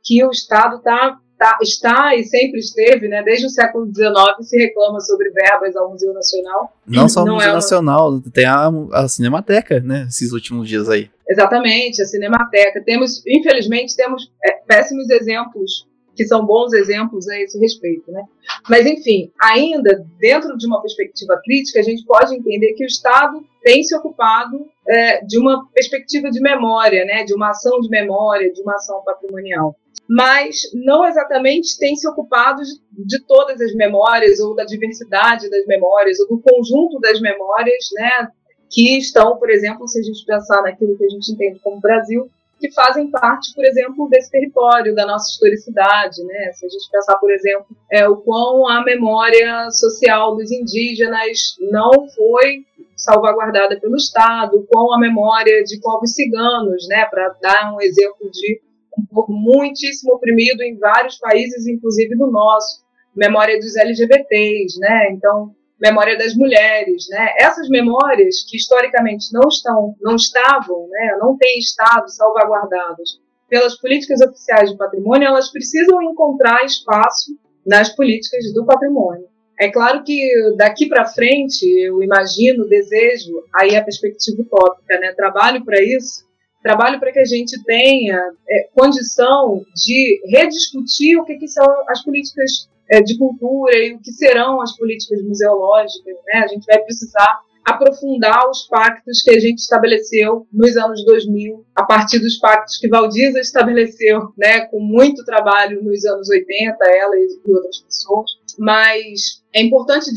que 0.03 0.25
o 0.25 0.31
Estado 0.31 0.81
tá, 0.83 1.19
tá, 1.39 1.59
está 1.63 2.15
e 2.15 2.25
sempre 2.25 2.59
esteve, 2.59 3.09
né? 3.09 3.23
Desde 3.23 3.47
o 3.47 3.51
século 3.51 3.87
XIX 3.87 4.15
se 4.43 4.57
reclama 4.59 5.01
sobre 5.01 5.31
verbas 5.31 5.77
ao 5.77 5.91
Museu 5.91 6.13
Nacional. 6.13 6.73
Não 6.87 7.09
só 7.09 7.23
o 7.23 7.27
Museu 7.27 7.41
é 7.41 7.49
uma... 7.49 7.55
Nacional, 7.55 8.21
tem 8.33 8.45
a, 8.45 8.71
a 8.93 9.09
Cinemateca, 9.09 9.81
né? 9.81 10.07
Esses 10.09 10.33
últimos 10.33 10.69
dias 10.69 10.89
aí. 10.89 11.11
Exatamente, 11.29 12.03
a 12.03 12.07
Cinemateca. 12.07 12.83
Temos, 12.85 13.23
infelizmente, 13.27 13.97
temos 13.97 14.31
é, 14.45 14.53
péssimos 14.67 15.09
exemplos 15.11 15.87
que 16.15 16.25
são 16.27 16.45
bons 16.45 16.73
exemplos 16.73 17.29
a 17.29 17.41
esse 17.41 17.59
respeito. 17.59 18.11
Né? 18.11 18.23
Mas, 18.69 18.87
enfim, 18.87 19.31
ainda 19.41 20.05
dentro 20.19 20.57
de 20.57 20.67
uma 20.67 20.81
perspectiva 20.81 21.41
crítica, 21.45 21.81
a 21.81 21.83
gente 21.83 22.05
pode 22.05 22.35
entender 22.35 22.75
que 22.75 22.85
o 22.85 22.87
Estado 22.87 23.45
tem 23.63 23.83
se 23.83 23.97
ocupado 23.97 24.67
é, 24.87 25.25
de 25.25 25.39
uma 25.39 25.67
perspectiva 25.73 26.31
de 26.31 26.41
memória, 26.41 27.05
né? 27.05 27.25
de 27.25 27.35
uma 27.35 27.51
ação 27.51 27.81
de 27.81 27.89
memória, 27.89 28.53
de 28.53 28.61
uma 28.63 28.75
ação 28.75 29.03
patrimonial. 29.05 29.77
Mas 30.09 30.71
não 30.75 31.07
exatamente 31.07 31.79
tem 31.79 31.97
se 31.97 32.07
ocupado 32.07 32.63
de, 32.63 33.07
de 33.07 33.25
todas 33.27 33.61
as 33.61 33.75
memórias, 33.75 34.39
ou 34.39 34.55
da 34.55 34.65
diversidade 34.65 35.49
das 35.49 35.65
memórias, 35.67 36.21
ou 36.21 36.29
do 36.29 36.43
conjunto 36.43 37.01
das 37.01 37.21
memórias, 37.21 37.89
né? 37.95 38.29
que 38.71 38.99
estão, 38.99 39.37
por 39.37 39.51
exemplo, 39.51 39.87
se 39.87 40.01
a 40.01 40.03
gente 40.03 40.25
pensar 40.27 40.63
naquilo 40.63 40.97
que 40.99 41.05
a 41.05 41.09
gente 41.09 41.33
entende 41.33 41.61
como 41.63 41.81
Brasil, 41.81 42.29
que 42.65 42.73
fazem 42.73 43.11
parte, 43.11 43.55
por 43.55 43.63
exemplo, 43.63 44.09
desse 44.09 44.31
território, 44.31 44.95
da 44.95 45.05
nossa 45.05 45.31
historicidade, 45.31 46.25
né? 46.25 46.51
Se 46.55 46.65
a 46.65 46.69
gente 46.71 46.91
pensar, 46.91 47.17
por 47.19 47.31
exemplo, 47.31 47.67
é, 47.93 48.09
o 48.09 48.17
quão 48.17 48.67
a 48.67 48.83
memória 48.83 49.71
social 49.71 50.35
dos 50.35 50.51
indígenas 50.51 51.57
não 51.61 51.91
foi 52.09 52.65
salvaguardada 52.97 53.79
pelo 53.79 53.97
Estado, 53.97 54.67
com 54.73 54.95
a 54.95 54.99
memória 54.99 55.63
de 55.63 55.79
povos 55.79 56.15
ciganos, 56.15 56.89
né, 56.89 57.05
para 57.05 57.37
dar 57.43 57.75
um 57.75 57.83
exemplo 57.83 58.31
de 58.31 58.63
um 58.99 59.05
povo 59.13 59.33
muitíssimo 59.33 60.15
oprimido 60.15 60.63
em 60.63 60.79
vários 60.79 61.19
países, 61.19 61.67
inclusive 61.67 62.15
no 62.15 62.31
nosso, 62.31 62.83
memória 63.15 63.59
dos 63.59 63.77
LGBTs, 63.77 64.79
né, 64.79 65.11
então 65.11 65.55
memória 65.85 66.17
das 66.17 66.35
mulheres, 66.35 67.07
né, 67.11 67.35
essas 67.39 67.69
memórias 67.69 68.43
que 68.49 68.57
historicamente 68.57 69.31
não 69.33 69.49
estão, 69.49 69.95
não 70.01 70.17
estavam, 70.17 70.89
né, 70.89 71.19
não 71.21 71.37
têm 71.37 71.59
estado 71.59 72.09
salvaguardadas 72.09 73.21
pelas 73.51 73.79
políticas 73.79 74.21
oficiais 74.23 74.71
de 74.71 74.79
patrimônio, 74.79 75.29
elas 75.29 75.51
precisam 75.53 76.03
encontrar 76.03 76.65
espaço 76.65 77.37
nas 77.67 77.95
políticas 77.95 78.53
do 78.55 78.65
patrimônio. 78.65 79.29
É 79.61 79.71
claro 79.71 80.03
que 80.03 80.19
daqui 80.57 80.87
para 80.87 81.07
frente, 81.07 81.63
eu 81.65 82.03
imagino, 82.03 82.67
desejo, 82.67 83.45
aí 83.55 83.77
a 83.77 83.85
perspectiva 83.85 84.43
utópica, 84.43 84.99
né? 84.99 85.13
Trabalho 85.13 85.65
para 85.65 85.81
isso, 85.81 86.25
trabalho 86.63 86.99
para 86.99 87.13
que 87.13 87.21
a 87.21 87.25
gente 87.25 87.63
tenha 87.63 88.19
é, 88.49 88.69
condição 88.75 89.63
de 89.77 90.21
rediscutir 90.27 91.17
o 91.19 91.25
que, 91.25 91.37
que 91.37 91.47
são 91.47 91.65
as 91.89 92.03
políticas 92.03 92.69
é, 92.91 93.01
de 93.01 93.17
cultura 93.19 93.77
e 93.77 93.95
o 93.95 94.01
que 94.01 94.13
serão 94.13 94.61
as 94.61 94.77
políticas 94.77 95.23
museológicas, 95.23 96.15
né? 96.27 96.41
A 96.45 96.47
gente 96.47 96.65
vai 96.67 96.79
precisar 96.83 97.41
aprofundar 97.65 98.49
os 98.51 98.67
pactos 98.69 99.23
que 99.23 99.31
a 99.31 99.41
gente 99.41 99.59
estabeleceu 99.59 100.47
nos 100.53 100.77
anos 100.77 101.05
2000, 101.05 101.65
a 101.75 101.85
partir 101.85 102.19
dos 102.19 102.37
pactos 102.37 102.77
que 102.77 102.89
Valdiza 102.89 103.41
estabeleceu, 103.41 104.33
né, 104.37 104.67
com 104.67 104.81
muito 104.81 105.25
trabalho 105.25 105.83
nos 105.83 106.05
anos 106.05 106.29
80, 106.29 106.77
ela 106.85 107.17
e 107.17 107.51
outras 107.51 107.79
pessoas. 107.81 108.31
Mas 108.59 109.43
é 109.53 109.63
importante 109.63 110.11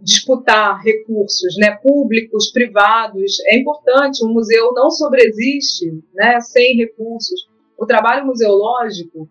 disputar 0.00 0.82
recursos, 0.82 1.56
né, 1.58 1.76
públicos, 1.82 2.50
privados. 2.50 3.38
É 3.46 3.58
importante. 3.58 4.24
Um 4.24 4.32
museu 4.32 4.72
não 4.72 4.90
sobreexiste, 4.90 5.92
né, 6.14 6.40
sem 6.40 6.76
recursos. 6.76 7.46
O 7.78 7.86
trabalho 7.86 8.26
museológico, 8.26 9.28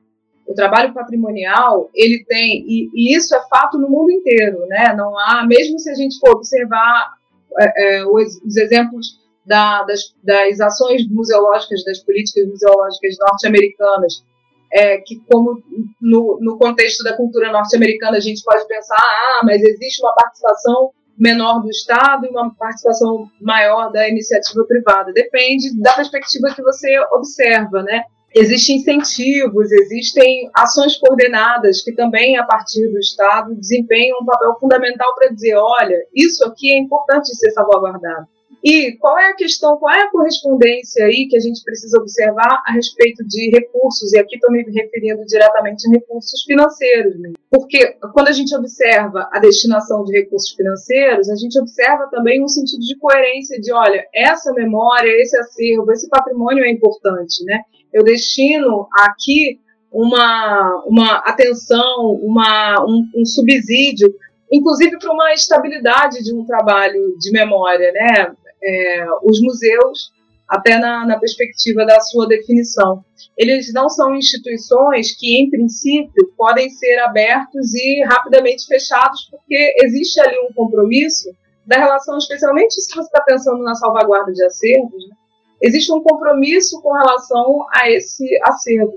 o 0.48 0.54
trabalho 0.54 0.94
patrimonial, 0.94 1.90
ele 1.94 2.24
tem 2.26 2.64
e, 2.68 2.90
e 2.94 3.16
isso 3.16 3.36
é 3.36 3.42
fato 3.50 3.78
no 3.78 3.90
mundo 3.90 4.12
inteiro, 4.12 4.66
né? 4.68 4.94
Não 4.96 5.18
há, 5.20 5.46
mesmo 5.46 5.78
se 5.78 5.90
a 5.90 5.94
gente 5.94 6.18
for 6.20 6.36
observar 6.36 7.14
é, 7.60 7.98
é, 7.98 8.06
os, 8.06 8.42
os, 8.44 8.56
exemplos 8.56 9.20
da, 9.46 9.84
das, 9.84 10.14
das 10.24 10.60
ações 10.62 11.08
museológicas, 11.10 11.84
das 11.84 12.00
políticas 12.00 12.48
museológicas 12.48 13.16
norte-americanas, 13.20 14.24
é, 14.72 14.98
que 14.98 15.22
como 15.32 15.62
no, 16.02 16.40
no 16.42 16.58
contexto 16.58 17.04
da 17.04 17.16
cultura 17.16 17.52
norte-americana 17.52 18.18
a 18.18 18.22
gente 18.22 18.44
pode 18.44 18.66
pensar, 18.68 18.98
ah, 18.98 19.42
mas 19.44 19.62
existe 19.62 20.02
uma 20.02 20.14
participação 20.14 20.92
menor 21.18 21.62
do 21.62 21.70
Estado 21.70 22.26
e 22.26 22.30
uma 22.30 22.54
participação 22.56 23.30
maior 23.42 23.92
da 23.92 24.08
iniciativa 24.08 24.64
privada. 24.66 25.12
Depende 25.12 25.80
da 25.82 25.94
perspectiva 25.94 26.54
que 26.56 26.62
você 26.62 27.00
observa, 27.12 27.82
né? 27.82 28.04
Existem 28.38 28.78
incentivos, 28.78 29.72
existem 29.72 30.48
ações 30.54 30.96
coordenadas 30.98 31.82
que 31.82 31.92
também, 31.92 32.38
a 32.38 32.44
partir 32.44 32.88
do 32.88 33.00
Estado, 33.00 33.56
desempenham 33.56 34.20
um 34.22 34.26
papel 34.26 34.56
fundamental 34.60 35.14
para 35.16 35.30
dizer: 35.30 35.56
olha, 35.56 35.98
isso 36.14 36.46
aqui 36.46 36.72
é 36.72 36.78
importante 36.78 37.36
ser 37.36 37.50
salvaguardado. 37.52 38.28
E 38.64 38.98
qual 38.98 39.18
é 39.18 39.30
a 39.30 39.36
questão, 39.36 39.78
qual 39.78 39.94
é 39.94 40.04
a 40.04 40.12
correspondência 40.12 41.06
aí 41.06 41.28
que 41.30 41.38
a 41.38 41.40
gente 41.40 41.64
precisa 41.64 41.98
observar 42.00 42.62
a 42.66 42.74
respeito 42.74 43.26
de 43.28 43.50
recursos? 43.52 44.14
E 44.14 44.20
aqui 44.20 44.36
estou 44.36 44.52
me 44.52 44.64
referindo 44.64 45.24
diretamente 45.26 45.88
a 45.88 45.92
recursos 45.92 46.44
financeiros, 46.44 47.20
né? 47.20 47.34
porque 47.50 47.96
quando 48.14 48.28
a 48.28 48.32
gente 48.32 48.56
observa 48.56 49.30
a 49.32 49.40
destinação 49.40 50.04
de 50.04 50.20
recursos 50.20 50.52
financeiros, 50.52 51.30
a 51.30 51.36
gente 51.36 51.60
observa 51.60 52.10
também 52.12 52.44
um 52.44 52.48
sentido 52.48 52.82
de 52.82 52.98
coerência 52.98 53.60
de, 53.60 53.72
olha, 53.72 54.06
essa 54.14 54.52
memória, 54.54 55.10
esse 55.22 55.38
acervo, 55.38 55.92
esse 55.92 56.10
patrimônio 56.10 56.64
é 56.64 56.70
importante, 56.70 57.44
né? 57.46 57.62
Eu 57.98 58.04
destino 58.04 58.88
aqui 58.94 59.60
uma, 59.92 60.84
uma 60.86 61.18
atenção, 61.20 62.20
uma, 62.22 62.76
um, 62.86 63.10
um 63.16 63.26
subsídio 63.26 64.14
inclusive 64.50 64.98
para 64.98 65.12
uma 65.12 65.34
estabilidade 65.34 66.24
de 66.24 66.34
um 66.34 66.46
trabalho 66.46 67.18
de 67.20 67.32
memória, 67.32 67.92
né? 67.92 68.34
é, 68.64 69.06
os 69.24 69.42
museus, 69.42 70.12
até 70.48 70.78
na, 70.78 71.06
na 71.06 71.20
perspectiva 71.20 71.86
da 71.86 72.00
sua 72.00 72.28
definição. 72.28 73.04
Eles 73.38 73.72
não 73.74 73.90
são 73.90 74.16
instituições 74.16 75.16
que, 75.18 75.42
em 75.42 75.50
princípio, 75.50 76.32
podem 76.38 76.70
ser 76.70 77.00
abertos 77.00 77.74
e 77.74 78.04
rapidamente 78.06 78.66
fechados, 78.66 79.28
porque 79.30 79.76
existe 79.84 80.20
ali 80.22 80.38
um 80.40 80.54
compromisso 80.54 81.30
da 81.66 81.78
relação, 81.78 82.18
especialmente 82.18 82.74
se 82.74 82.96
você 82.96 83.02
está 83.02 83.22
pensando 83.22 83.62
na 83.62 83.76
salvaguarda 83.76 84.32
de 84.32 84.44
acervos, 84.44 85.10
né? 85.10 85.16
Existe 85.62 85.92
um 85.92 86.02
compromisso 86.02 86.82
com 86.82 86.94
relação 86.94 87.66
a 87.74 87.90
esse 87.90 88.28
acervo. 88.44 88.94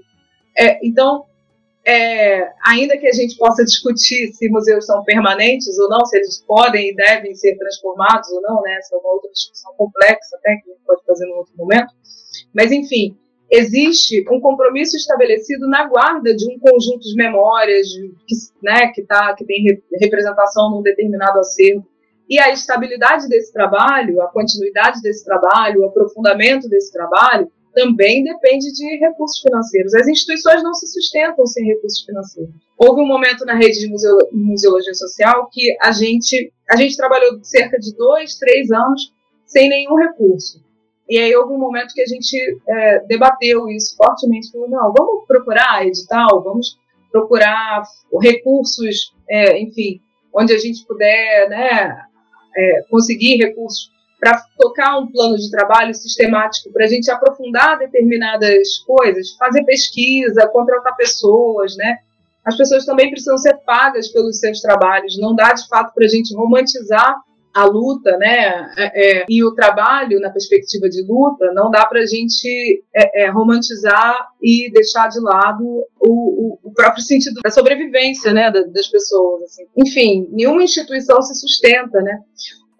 É, 0.56 0.78
então, 0.86 1.24
é, 1.84 2.52
ainda 2.66 2.98
que 2.98 3.06
a 3.06 3.12
gente 3.12 3.36
possa 3.36 3.64
discutir 3.64 4.32
se 4.32 4.48
museus 4.48 4.84
são 4.84 5.02
permanentes 5.04 5.78
ou 5.78 5.88
não, 5.88 6.04
se 6.04 6.16
eles 6.16 6.44
podem 6.46 6.90
e 6.90 6.94
devem 6.94 7.34
ser 7.34 7.56
transformados 7.56 8.30
ou 8.30 8.42
não, 8.42 8.60
né? 8.62 8.76
Essa 8.78 8.96
é 8.96 8.98
uma 8.98 9.12
outra 9.12 9.30
discussão 9.30 9.72
complexa 9.76 10.36
até 10.36 10.56
que 10.56 10.70
a 10.70 10.72
gente 10.72 10.84
pode 10.86 11.04
fazer 11.06 11.26
em 11.26 11.32
outro 11.32 11.54
momento. 11.56 11.92
Mas, 12.54 12.70
enfim, 12.70 13.16
existe 13.50 14.24
um 14.30 14.40
compromisso 14.40 14.96
estabelecido 14.96 15.66
na 15.68 15.88
guarda 15.88 16.34
de 16.34 16.46
um 16.52 16.58
conjunto 16.58 17.00
de 17.00 17.14
memórias 17.16 17.88
que, 18.26 18.34
né, 18.62 18.92
que, 18.94 19.02
tá, 19.02 19.34
que 19.34 19.44
tem 19.44 19.64
representação 20.00 20.70
num 20.70 20.82
determinado 20.82 21.38
acervo. 21.38 21.86
E 22.30 22.38
a 22.38 22.52
estabilidade 22.52 23.28
desse 23.28 23.52
trabalho, 23.52 24.22
a 24.22 24.28
continuidade 24.28 25.02
desse 25.02 25.24
trabalho, 25.24 25.80
o 25.80 25.86
aprofundamento 25.86 26.68
desse 26.68 26.92
trabalho, 26.92 27.50
também 27.74 28.22
depende 28.22 28.72
de 28.72 28.98
recursos 28.98 29.40
financeiros. 29.40 29.94
As 29.94 30.06
instituições 30.06 30.62
não 30.62 30.72
se 30.72 30.86
sustentam 30.86 31.44
sem 31.46 31.66
recursos 31.66 32.04
financeiros. 32.04 32.54
Houve 32.78 33.02
um 33.02 33.06
momento 33.06 33.44
na 33.44 33.54
rede 33.54 33.80
de 33.80 33.88
museologia 34.32 34.94
social 34.94 35.48
que 35.50 35.76
a 35.82 35.90
gente, 35.90 36.52
a 36.70 36.76
gente 36.76 36.96
trabalhou 36.96 37.42
cerca 37.42 37.78
de 37.78 37.96
dois, 37.96 38.36
três 38.36 38.70
anos 38.70 39.12
sem 39.44 39.68
nenhum 39.68 39.96
recurso. 39.96 40.62
E 41.08 41.18
aí 41.18 41.34
houve 41.34 41.52
um 41.52 41.58
momento 41.58 41.92
que 41.92 42.02
a 42.02 42.06
gente 42.06 42.60
é, 42.68 43.00
debateu 43.06 43.68
isso 43.68 43.96
fortemente, 43.96 44.52
falou, 44.52 44.70
não, 44.70 44.92
vamos 44.96 45.26
procurar 45.26 45.84
edital, 45.84 46.40
vamos 46.44 46.78
procurar 47.10 47.82
recursos, 48.20 49.12
é, 49.28 49.60
enfim, 49.60 50.00
onde 50.32 50.52
a 50.52 50.58
gente 50.58 50.86
puder 50.86 51.48
né, 51.48 52.04
é, 52.56 52.84
conseguir 52.90 53.36
recursos 53.36 53.90
para 54.18 54.38
tocar 54.58 54.98
um 54.98 55.10
plano 55.10 55.36
de 55.36 55.50
trabalho 55.50 55.94
sistemático, 55.94 56.70
para 56.72 56.84
a 56.84 56.88
gente 56.88 57.10
aprofundar 57.10 57.78
determinadas 57.78 58.78
coisas, 58.86 59.30
fazer 59.32 59.64
pesquisa, 59.64 60.46
contratar 60.48 60.94
pessoas, 60.94 61.74
né? 61.76 61.98
As 62.44 62.56
pessoas 62.56 62.84
também 62.84 63.10
precisam 63.10 63.38
ser 63.38 63.56
pagas 63.64 64.08
pelos 64.08 64.38
seus 64.38 64.60
trabalhos, 64.60 65.18
não 65.18 65.34
dá 65.34 65.52
de 65.52 65.66
fato 65.68 65.94
para 65.94 66.04
a 66.04 66.08
gente 66.08 66.34
romantizar 66.34 67.16
a 67.52 67.64
luta, 67.64 68.16
né, 68.16 68.72
é, 68.76 69.20
é, 69.20 69.24
e 69.28 69.42
o 69.42 69.52
trabalho 69.54 70.20
na 70.20 70.30
perspectiva 70.30 70.88
de 70.88 71.02
luta, 71.02 71.52
não 71.52 71.70
dá 71.70 71.84
para 71.84 72.00
a 72.00 72.06
gente 72.06 72.84
é, 72.94 73.24
é, 73.24 73.30
romantizar 73.30 74.28
e 74.40 74.70
deixar 74.72 75.08
de 75.08 75.20
lado 75.20 75.64
o, 76.00 76.08
o, 76.08 76.58
o, 76.62 76.72
próprio 76.72 77.02
sentido 77.02 77.40
da 77.42 77.50
sobrevivência, 77.50 78.32
né, 78.32 78.50
das 78.50 78.88
pessoas. 78.88 79.42
Assim. 79.44 79.66
Enfim, 79.76 80.28
nenhuma 80.30 80.62
instituição 80.62 81.20
se 81.22 81.34
sustenta, 81.34 82.00
né. 82.00 82.20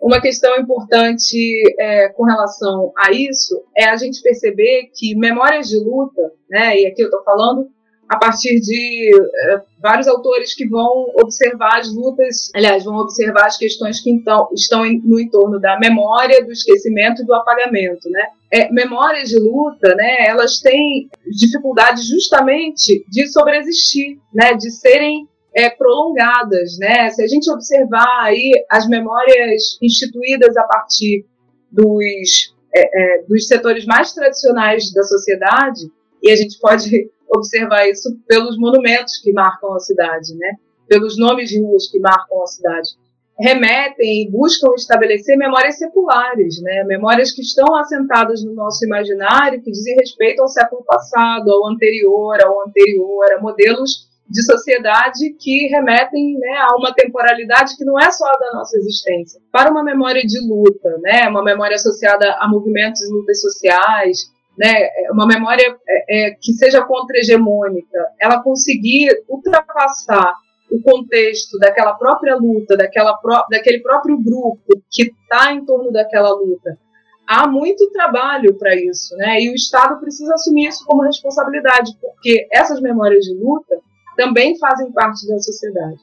Uma 0.00 0.20
questão 0.20 0.56
importante 0.56 1.62
é, 1.78 2.08
com 2.10 2.24
relação 2.24 2.92
a 2.96 3.12
isso 3.12 3.62
é 3.76 3.90
a 3.90 3.96
gente 3.96 4.22
perceber 4.22 4.90
que 4.94 5.14
memórias 5.14 5.68
de 5.68 5.78
luta, 5.78 6.32
né, 6.48 6.80
e 6.80 6.86
aqui 6.86 7.02
eu 7.02 7.06
estou 7.06 7.22
falando 7.24 7.68
a 8.10 8.18
partir 8.18 8.58
de 8.58 9.12
é, 9.14 9.60
vários 9.80 10.08
autores 10.08 10.52
que 10.52 10.68
vão 10.68 11.12
observar 11.14 11.78
as 11.78 11.94
lutas, 11.94 12.50
aliás, 12.52 12.84
vão 12.84 12.96
observar 12.96 13.46
as 13.46 13.56
questões 13.56 14.00
que 14.00 14.10
então, 14.10 14.48
estão 14.52 14.84
em, 14.84 15.00
no 15.04 15.20
entorno 15.20 15.60
da 15.60 15.78
memória, 15.78 16.44
do 16.44 16.50
esquecimento 16.50 17.22
e 17.22 17.24
do 17.24 17.32
apagamento, 17.32 18.10
né? 18.10 18.26
É, 18.50 18.72
memórias 18.72 19.28
de 19.28 19.38
luta, 19.38 19.94
né, 19.94 20.26
elas 20.26 20.58
têm 20.58 21.08
dificuldade 21.38 22.02
justamente 22.02 23.04
de 23.08 23.28
sobreexistir, 23.28 24.18
né, 24.34 24.54
de 24.54 24.72
serem 24.72 25.28
é, 25.54 25.70
prolongadas, 25.70 26.78
né? 26.80 27.10
Se 27.10 27.22
a 27.22 27.28
gente 27.28 27.48
observar 27.48 28.24
aí 28.24 28.50
as 28.68 28.88
memórias 28.88 29.78
instituídas 29.80 30.56
a 30.56 30.64
partir 30.64 31.24
dos, 31.70 32.56
é, 32.74 33.22
dos 33.28 33.46
setores 33.46 33.86
mais 33.86 34.12
tradicionais 34.12 34.92
da 34.92 35.04
sociedade, 35.04 35.82
e 36.20 36.30
a 36.30 36.36
gente 36.36 36.58
pode 36.58 37.08
observar 37.34 37.88
isso 37.88 38.08
pelos 38.26 38.58
monumentos 38.58 39.18
que 39.18 39.32
marcam 39.32 39.74
a 39.74 39.80
cidade, 39.80 40.34
né? 40.36 40.54
Pelos 40.88 41.18
nomes 41.18 41.48
de 41.48 41.60
ruas 41.60 41.88
que 41.90 41.98
marcam 41.98 42.42
a 42.42 42.46
cidade. 42.46 42.90
remetem 43.38 44.24
e 44.24 44.30
buscam 44.30 44.74
estabelecer 44.76 45.34
memórias 45.34 45.78
seculares, 45.78 46.60
né? 46.60 46.84
memórias 46.84 47.32
que 47.32 47.40
estão 47.40 47.74
assentadas 47.74 48.44
no 48.44 48.52
nosso 48.52 48.84
imaginário, 48.84 49.62
que 49.62 49.70
dizem 49.70 49.96
respeito 49.96 50.42
ao 50.42 50.48
século 50.48 50.84
passado, 50.84 51.50
ao 51.50 51.66
anterior, 51.68 52.36
ao 52.42 52.68
anterior, 52.68 53.32
a 53.32 53.40
modelos 53.40 54.10
de 54.30 54.44
sociedade 54.44 55.34
que 55.40 55.66
remetem 55.68 56.38
né, 56.38 56.58
a 56.58 56.76
uma 56.76 56.94
temporalidade 56.94 57.76
que 57.76 57.84
não 57.84 57.98
é 57.98 58.10
só 58.12 58.30
da 58.38 58.52
nossa 58.52 58.76
existência. 58.76 59.40
Para 59.50 59.70
uma 59.70 59.82
memória 59.82 60.22
de 60.22 60.38
luta, 60.46 60.98
né, 61.02 61.28
uma 61.28 61.42
memória 61.42 61.74
associada 61.74 62.36
a 62.38 62.48
movimentos 62.48 63.00
e 63.02 63.12
lutas 63.12 63.40
sociais, 63.40 64.30
né, 64.60 64.90
uma 65.10 65.26
memória 65.26 65.74
é, 65.88 66.28
é, 66.28 66.30
que 66.32 66.52
seja 66.52 66.84
contra-hegemônica, 66.84 67.98
ela 68.20 68.42
conseguir 68.42 69.08
ultrapassar 69.26 70.34
o 70.70 70.82
contexto 70.82 71.58
daquela 71.58 71.94
própria 71.94 72.36
luta, 72.36 72.76
daquela 72.76 73.16
pró 73.16 73.46
daquele 73.50 73.80
próprio 73.80 74.18
grupo 74.18 74.82
que 74.90 75.04
está 75.04 75.50
em 75.52 75.64
torno 75.64 75.90
daquela 75.90 76.30
luta. 76.34 76.78
Há 77.26 77.48
muito 77.48 77.90
trabalho 77.90 78.54
para 78.58 78.76
isso, 78.76 79.16
né? 79.16 79.40
E 79.40 79.50
o 79.50 79.54
Estado 79.54 79.98
precisa 79.98 80.34
assumir 80.34 80.68
isso 80.68 80.84
como 80.84 81.02
responsabilidade, 81.02 81.92
porque 81.98 82.46
essas 82.52 82.80
memórias 82.82 83.24
de 83.24 83.34
luta 83.34 83.78
também 84.14 84.58
fazem 84.58 84.92
parte 84.92 85.26
da 85.26 85.38
sociedade. 85.38 85.98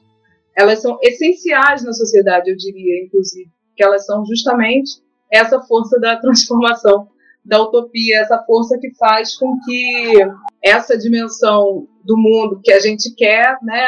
Elas 0.56 0.82
são 0.82 0.98
essenciais 1.00 1.84
na 1.84 1.92
sociedade, 1.92 2.50
eu 2.50 2.56
diria, 2.56 3.04
inclusive, 3.04 3.48
que 3.76 3.84
elas 3.84 4.04
são 4.04 4.26
justamente 4.26 5.00
essa 5.32 5.60
força 5.60 6.00
da 6.00 6.16
transformação 6.16 7.08
da 7.44 7.62
utopia, 7.62 8.20
essa 8.20 8.42
força 8.44 8.78
que 8.78 8.94
faz 8.94 9.36
com 9.36 9.58
que 9.64 10.12
essa 10.62 10.98
dimensão 10.98 11.86
do 12.04 12.16
mundo 12.16 12.60
que 12.62 12.72
a 12.72 12.80
gente 12.80 13.14
quer, 13.14 13.56
né, 13.62 13.86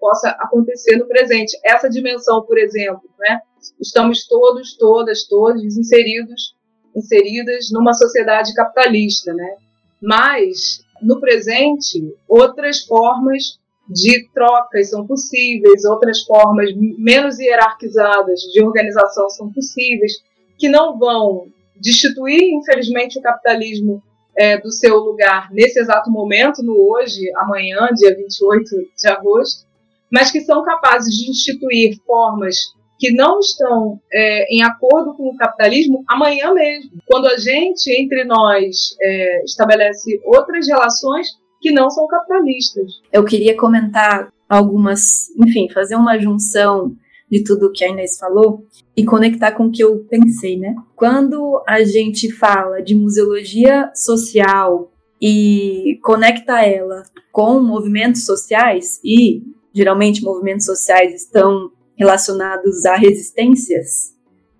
possa 0.00 0.30
acontecer 0.30 0.96
no 0.96 1.06
presente. 1.06 1.58
Essa 1.64 1.88
dimensão, 1.88 2.42
por 2.42 2.58
exemplo, 2.58 3.08
né, 3.18 3.40
estamos 3.80 4.26
todos, 4.26 4.76
todas, 4.76 5.24
todos 5.24 5.76
inseridos, 5.76 6.54
inseridas 6.94 7.70
numa 7.72 7.92
sociedade 7.92 8.54
capitalista, 8.54 9.32
né? 9.34 9.56
Mas 10.00 10.84
no 11.02 11.20
presente, 11.20 12.14
outras 12.28 12.84
formas 12.84 13.58
de 13.88 14.28
trocas 14.32 14.90
são 14.90 15.06
possíveis, 15.06 15.84
outras 15.84 16.22
formas 16.22 16.70
menos 16.98 17.38
hierarquizadas 17.38 18.40
de 18.40 18.62
organização 18.62 19.28
são 19.28 19.52
possíveis, 19.52 20.12
que 20.58 20.68
não 20.68 20.98
vão 20.98 21.48
destituir, 21.76 22.54
infelizmente, 22.54 23.18
o 23.18 23.22
capitalismo 23.22 24.02
é, 24.36 24.58
do 24.58 24.70
seu 24.70 24.98
lugar 24.98 25.50
nesse 25.52 25.78
exato 25.78 26.10
momento, 26.10 26.62
no 26.62 26.76
hoje, 26.90 27.20
amanhã, 27.36 27.88
dia 27.94 28.14
28 28.16 28.64
de 28.96 29.08
agosto, 29.08 29.66
mas 30.10 30.30
que 30.30 30.40
são 30.40 30.62
capazes 30.62 31.14
de 31.14 31.30
instituir 31.30 31.96
formas 32.06 32.56
que 32.98 33.10
não 33.10 33.40
estão 33.40 34.00
é, 34.12 34.54
em 34.54 34.62
acordo 34.62 35.14
com 35.14 35.28
o 35.28 35.36
capitalismo 35.36 36.04
amanhã 36.08 36.52
mesmo, 36.52 36.90
quando 37.06 37.26
a 37.26 37.36
gente, 37.36 37.90
entre 37.90 38.24
nós, 38.24 38.96
é, 39.02 39.44
estabelece 39.44 40.20
outras 40.24 40.66
relações 40.66 41.28
que 41.60 41.72
não 41.72 41.90
são 41.90 42.06
capitalistas. 42.06 42.92
Eu 43.12 43.24
queria 43.24 43.56
comentar 43.56 44.32
algumas, 44.48 45.28
enfim, 45.38 45.68
fazer 45.70 45.96
uma 45.96 46.18
junção 46.18 46.94
de 47.34 47.42
tudo 47.42 47.72
que 47.72 47.84
a 47.84 47.88
Inês 47.88 48.16
falou 48.16 48.64
e 48.96 49.04
conectar 49.04 49.50
com 49.50 49.66
o 49.66 49.70
que 49.72 49.82
eu 49.82 50.06
pensei, 50.08 50.56
né? 50.56 50.76
Quando 50.94 51.60
a 51.66 51.82
gente 51.82 52.30
fala 52.30 52.80
de 52.80 52.94
museologia 52.94 53.90
social 53.92 54.92
e 55.20 55.98
conecta 56.00 56.64
ela 56.64 57.02
com 57.32 57.58
movimentos 57.58 58.24
sociais, 58.24 59.00
e 59.04 59.42
geralmente 59.74 60.22
movimentos 60.22 60.64
sociais 60.64 61.12
estão 61.12 61.72
relacionados 61.96 62.84
a 62.86 62.94
resistências 62.94 64.14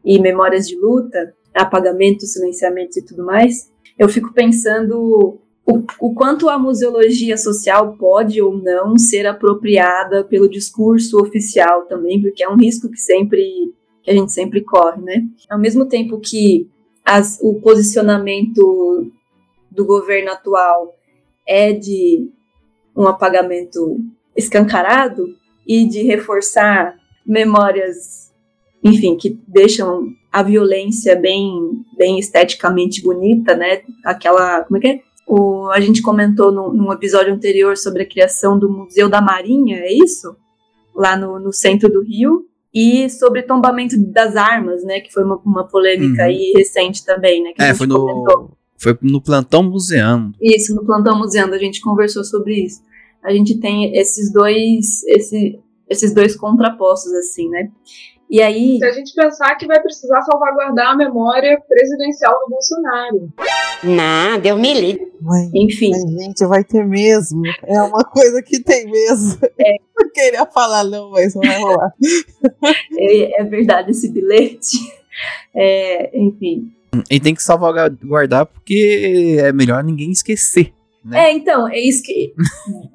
e 0.04 0.18
memórias 0.18 0.66
de 0.66 0.74
luta, 0.76 1.32
apagamento, 1.54 2.26
silenciamento 2.26 2.98
e 2.98 3.04
tudo 3.04 3.24
mais, 3.24 3.70
eu 3.96 4.08
fico 4.08 4.32
pensando 4.32 5.38
o, 5.66 5.82
o, 5.98 6.14
quanto 6.14 6.48
a 6.48 6.58
museologia 6.58 7.36
social 7.36 7.96
pode 7.96 8.40
ou 8.40 8.56
não 8.56 8.98
ser 8.98 9.26
apropriada 9.26 10.22
pelo 10.22 10.48
discurso 10.48 11.18
oficial 11.18 11.86
também, 11.86 12.20
porque 12.20 12.44
é 12.44 12.48
um 12.48 12.56
risco 12.56 12.90
que 12.90 12.98
sempre 12.98 13.72
que 14.02 14.10
a 14.10 14.14
gente 14.14 14.32
sempre 14.32 14.60
corre, 14.60 15.00
né? 15.00 15.26
Ao 15.48 15.58
mesmo 15.58 15.86
tempo 15.86 16.20
que 16.20 16.68
as, 17.02 17.38
o 17.40 17.54
posicionamento 17.54 19.10
do 19.70 19.84
governo 19.86 20.30
atual 20.30 20.94
é 21.46 21.72
de 21.72 22.28
um 22.94 23.06
apagamento 23.06 23.98
escancarado 24.36 25.34
e 25.66 25.86
de 25.86 26.02
reforçar 26.02 26.96
memórias, 27.26 28.30
enfim, 28.82 29.16
que 29.16 29.38
deixam 29.48 30.08
a 30.30 30.42
violência 30.42 31.16
bem, 31.16 31.82
bem 31.96 32.18
esteticamente 32.18 33.02
bonita, 33.02 33.56
né? 33.56 33.82
Aquela, 34.04 34.62
como 34.64 34.76
é 34.76 34.80
que 34.80 34.88
é? 34.88 35.00
O, 35.26 35.68
a 35.70 35.80
gente 35.80 36.02
comentou 36.02 36.52
no, 36.52 36.72
num 36.72 36.92
episódio 36.92 37.32
anterior 37.32 37.76
sobre 37.76 38.02
a 38.02 38.08
criação 38.08 38.58
do 38.58 38.70
Museu 38.70 39.08
da 39.08 39.20
Marinha, 39.20 39.78
é 39.78 39.92
isso? 39.92 40.36
Lá 40.94 41.16
no, 41.16 41.38
no 41.38 41.52
centro 41.52 41.88
do 41.88 42.02
Rio. 42.02 42.46
E 42.72 43.08
sobre 43.08 43.42
tombamento 43.42 43.96
das 43.96 44.34
armas, 44.34 44.82
né? 44.82 45.00
Que 45.00 45.12
foi 45.12 45.22
uma, 45.22 45.36
uma 45.44 45.64
polêmica 45.64 46.22
uhum. 46.22 46.28
aí 46.28 46.52
recente 46.56 47.04
também, 47.04 47.42
né? 47.42 47.52
é, 47.56 47.72
foi 47.72 47.86
no, 47.86 48.50
foi 48.76 48.98
no 49.00 49.20
plantão 49.20 49.62
museando. 49.62 50.34
Isso, 50.42 50.74
no 50.74 50.84
plantão 50.84 51.16
museando, 51.16 51.54
a 51.54 51.58
gente 51.58 51.80
conversou 51.80 52.24
sobre 52.24 52.64
isso. 52.64 52.82
A 53.22 53.32
gente 53.32 53.58
tem 53.58 53.96
esses 53.96 54.32
dois, 54.32 55.02
esse, 55.04 55.58
esses 55.88 56.12
dois 56.12 56.36
contrapostos, 56.36 57.12
assim, 57.12 57.48
né? 57.48 57.70
E 58.30 58.40
aí. 58.42 58.78
Se 58.78 58.84
a 58.84 58.92
gente 58.92 59.14
pensar 59.14 59.54
que 59.56 59.66
vai 59.66 59.80
precisar 59.80 60.20
salvaguardar 60.22 60.92
a 60.92 60.96
memória 60.96 61.60
presidencial 61.68 62.38
do 62.40 62.50
Bolsonaro. 62.50 63.32
Nada, 63.82 64.48
eu 64.48 64.56
me 64.56 64.72
livre. 64.72 65.12
Enfim. 65.54 65.90
Mas, 65.90 66.24
gente, 66.24 66.46
vai 66.46 66.64
ter 66.64 66.84
mesmo. 66.84 67.42
É 67.64 67.80
uma 67.82 68.04
coisa 68.04 68.42
que 68.42 68.60
tem 68.60 68.90
mesmo. 68.90 69.38
É. 69.58 69.76
Eu 69.96 70.10
queria 70.10 70.44
falar, 70.46 70.82
não, 70.82 71.10
mas 71.12 71.34
não 71.34 71.42
vai 71.42 71.60
rolar. 71.60 71.92
é, 72.98 73.40
é 73.40 73.44
verdade 73.44 73.92
esse 73.92 74.10
bilhete. 74.10 74.78
É, 75.54 76.18
enfim. 76.18 76.72
E 77.08 77.20
tem 77.20 77.34
que 77.34 77.42
salvaguardar 77.42 78.46
porque 78.46 79.36
é 79.38 79.52
melhor 79.52 79.84
ninguém 79.84 80.10
esquecer. 80.10 80.72
Né? 81.04 81.26
É, 81.26 81.32
então, 81.32 81.68
é 81.68 81.78
isso 81.78 82.02
que. 82.02 82.32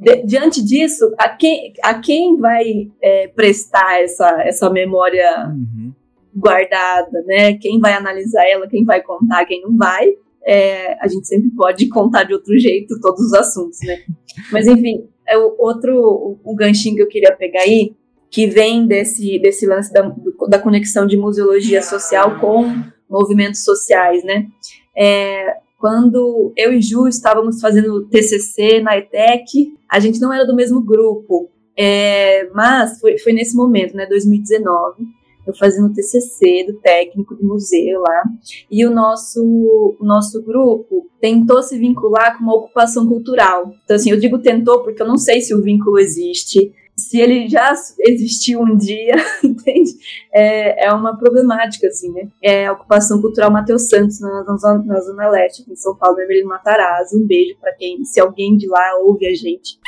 de, 0.01 0.23
diante 0.23 0.63
disso, 0.63 1.13
a 1.17 1.29
quem, 1.29 1.73
a 1.83 1.93
quem 1.99 2.37
vai 2.37 2.89
é, 3.01 3.27
prestar 3.27 4.01
essa, 4.01 4.41
essa 4.41 4.69
memória 4.69 5.47
uhum. 5.47 5.93
guardada, 6.35 7.21
né? 7.27 7.53
Quem 7.57 7.79
vai 7.79 7.93
analisar 7.93 8.43
ela, 8.49 8.67
quem 8.67 8.83
vai 8.83 9.01
contar, 9.01 9.45
quem 9.45 9.61
não 9.61 9.77
vai. 9.77 10.07
É, 10.45 10.97
a 11.03 11.07
gente 11.07 11.27
sempre 11.27 11.51
pode 11.51 11.87
contar 11.89 12.23
de 12.23 12.33
outro 12.33 12.57
jeito 12.57 12.99
todos 12.99 13.21
os 13.21 13.33
assuntos, 13.33 13.79
né? 13.83 13.99
Mas 14.51 14.65
enfim, 14.65 15.07
é 15.27 15.37
o 15.37 15.55
outro 15.59 15.93
o, 15.95 16.39
o 16.43 16.55
ganchinho 16.55 16.95
que 16.95 17.03
eu 17.03 17.07
queria 17.07 17.35
pegar 17.35 17.61
aí, 17.61 17.93
que 18.31 18.47
vem 18.47 18.87
desse, 18.87 19.37
desse 19.39 19.67
lance 19.67 19.91
da, 19.93 20.11
da 20.47 20.57
conexão 20.57 21.05
de 21.05 21.17
museologia 21.17 21.83
social 21.83 22.39
com 22.39 22.65
movimentos 23.09 23.63
sociais, 23.63 24.23
né? 24.23 24.47
É, 24.97 25.57
quando 25.79 26.51
eu 26.57 26.73
e 26.73 26.81
Ju 26.81 27.07
estávamos 27.07 27.61
fazendo 27.61 28.05
TCC 28.07 28.81
na 28.81 28.97
ETEC, 28.97 29.73
a 29.89 29.99
gente 29.99 30.19
não 30.19 30.31
era 30.31 30.45
do 30.45 30.53
mesmo 30.53 30.81
grupo, 30.81 31.49
é, 31.75 32.49
mas 32.53 32.99
foi, 32.99 33.17
foi 33.17 33.31
nesse 33.31 33.55
momento, 33.55 33.95
né, 33.95 34.05
2019, 34.05 35.05
eu 35.47 35.55
fazendo 35.55 35.93
TCC 35.93 36.65
do 36.67 36.79
técnico 36.81 37.33
do 37.33 37.47
museu 37.47 38.01
lá, 38.01 38.23
e 38.69 38.85
o 38.85 38.91
nosso, 38.91 39.41
o 39.41 40.05
nosso 40.05 40.43
grupo 40.43 41.07
tentou 41.21 41.63
se 41.63 41.77
vincular 41.77 42.37
com 42.37 42.43
uma 42.43 42.55
ocupação 42.55 43.07
cultural. 43.07 43.73
Então, 43.83 43.95
assim, 43.95 44.11
eu 44.11 44.19
digo 44.19 44.37
tentou 44.39 44.83
porque 44.83 45.01
eu 45.01 45.07
não 45.07 45.17
sei 45.17 45.39
se 45.39 45.55
o 45.55 45.61
vínculo 45.61 45.97
existe, 45.97 46.73
se 46.99 47.19
ele 47.19 47.47
já 47.47 47.73
existiu 47.99 48.61
um 48.61 48.75
dia, 48.75 49.15
entende? 49.43 49.91
É, 50.33 50.87
é 50.87 50.93
uma 50.93 51.17
problemática, 51.17 51.87
assim, 51.87 52.11
né? 52.11 52.27
É 52.41 52.67
a 52.67 52.73
ocupação 52.73 53.21
cultural 53.21 53.51
Matheus 53.51 53.87
Santos, 53.87 54.19
na, 54.19 54.43
na, 54.43 54.77
na 54.83 54.99
Zona 55.01 55.29
Leste, 55.29 55.63
em 55.69 55.75
São 55.75 55.95
Paulo, 55.95 56.19
Evelino 56.19 56.49
Matarazzo. 56.49 57.17
Um 57.17 57.25
beijo 57.25 57.57
para 57.59 57.73
quem, 57.73 58.03
se 58.03 58.19
alguém 58.19 58.57
de 58.57 58.67
lá 58.67 58.97
ouve 59.01 59.27
a 59.27 59.33
gente. 59.33 59.79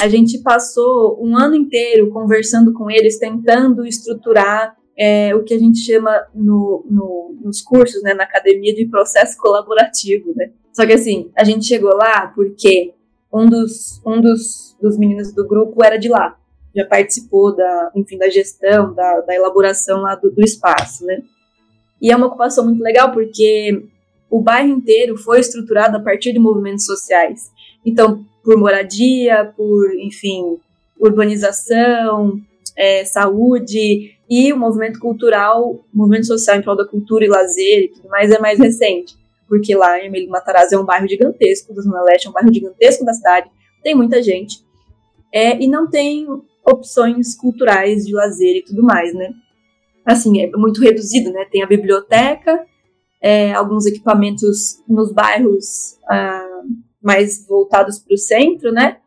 A 0.00 0.08
gente 0.08 0.38
passou 0.38 1.18
um 1.22 1.36
ano 1.36 1.54
inteiro 1.54 2.10
conversando 2.10 2.72
com 2.72 2.90
eles, 2.90 3.18
tentando 3.18 3.86
estruturar 3.86 4.76
é, 4.98 5.34
o 5.34 5.42
que 5.44 5.54
a 5.54 5.58
gente 5.58 5.78
chama 5.78 6.10
no, 6.34 6.84
no, 6.90 7.36
nos 7.42 7.60
cursos, 7.62 8.02
né, 8.02 8.14
na 8.14 8.24
academia, 8.24 8.74
de 8.74 8.86
processo 8.86 9.36
colaborativo, 9.38 10.32
né? 10.34 10.50
Só 10.72 10.86
que 10.86 10.92
assim, 10.92 11.30
a 11.36 11.44
gente 11.44 11.66
chegou 11.66 11.94
lá 11.94 12.28
porque 12.34 12.94
um 13.32 13.46
dos, 13.46 14.00
um 14.04 14.20
dos, 14.20 14.76
dos 14.80 14.98
meninos 14.98 15.32
do 15.32 15.46
grupo 15.46 15.82
era 15.84 15.96
de 15.96 16.08
lá, 16.08 16.36
já 16.74 16.84
participou 16.84 17.54
da, 17.54 17.92
enfim, 17.94 18.18
da 18.18 18.28
gestão, 18.28 18.92
da, 18.94 19.20
da 19.20 19.34
elaboração 19.34 20.00
lá 20.02 20.14
do, 20.14 20.30
do 20.30 20.42
espaço, 20.42 21.04
né? 21.04 21.22
E 22.00 22.10
é 22.10 22.16
uma 22.16 22.26
ocupação 22.26 22.64
muito 22.64 22.82
legal 22.82 23.12
porque 23.12 23.86
o 24.28 24.40
bairro 24.40 24.68
inteiro 24.68 25.16
foi 25.16 25.40
estruturado 25.40 25.96
a 25.96 26.00
partir 26.00 26.32
de 26.32 26.38
movimentos 26.38 26.84
sociais. 26.84 27.50
Então, 27.84 28.24
por 28.42 28.56
moradia, 28.56 29.52
por, 29.56 29.94
enfim, 29.94 30.58
urbanização, 30.98 32.40
é, 32.76 33.04
saúde 33.04 34.16
e 34.28 34.52
o 34.52 34.58
movimento 34.58 34.98
cultural, 34.98 35.84
movimento 35.92 36.26
social 36.26 36.56
em 36.56 36.62
prol 36.62 36.76
da 36.76 36.86
cultura 36.86 37.24
e 37.24 37.28
lazer 37.28 37.84
e 37.84 37.88
tudo 37.88 38.08
mais 38.08 38.30
é 38.30 38.38
mais 38.38 38.58
recente, 38.58 39.14
porque 39.52 39.74
lá 39.74 40.00
em 40.00 40.06
Emílio 40.06 40.30
Matarazzo 40.30 40.74
é 40.74 40.78
um 40.78 40.84
bairro 40.86 41.06
gigantesco 41.06 41.74
da 41.74 41.82
Zona 41.82 42.02
Leste, 42.04 42.26
é 42.26 42.30
um 42.30 42.32
bairro 42.32 42.50
gigantesco 42.50 43.04
da 43.04 43.12
cidade, 43.12 43.50
tem 43.82 43.94
muita 43.94 44.22
gente, 44.22 44.64
é, 45.30 45.62
e 45.62 45.68
não 45.68 45.90
tem 45.90 46.26
opções 46.66 47.34
culturais 47.34 48.06
de 48.06 48.14
lazer 48.14 48.56
e 48.56 48.64
tudo 48.64 48.82
mais, 48.82 49.12
né? 49.12 49.30
Assim, 50.06 50.40
é 50.40 50.50
muito 50.52 50.80
reduzido, 50.80 51.30
né? 51.30 51.44
Tem 51.52 51.62
a 51.62 51.66
biblioteca, 51.66 52.64
é, 53.20 53.52
alguns 53.52 53.84
equipamentos 53.84 54.82
nos 54.88 55.12
bairros 55.12 55.98
ah, 56.08 56.62
mais 57.02 57.46
voltados 57.46 57.98
para 57.98 58.14
o 58.14 58.18
centro, 58.18 58.72
né? 58.72 59.00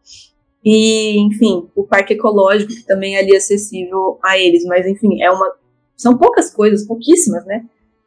E, 0.63 1.19
enfim, 1.21 1.67
o 1.75 1.87
parque 1.87 2.13
ecológico, 2.13 2.71
que 2.71 2.85
também 2.85 3.15
é 3.15 3.19
ali 3.19 3.35
acessível 3.35 4.19
a 4.23 4.37
eles, 4.37 4.63
mas, 4.65 4.85
enfim, 4.85 5.23
é 5.23 5.31
uma. 5.31 5.55
São 5.97 6.15
poucas 6.15 6.53
coisas, 6.53 6.85
pouquíssimas, 6.85 7.43
né? 7.47 7.65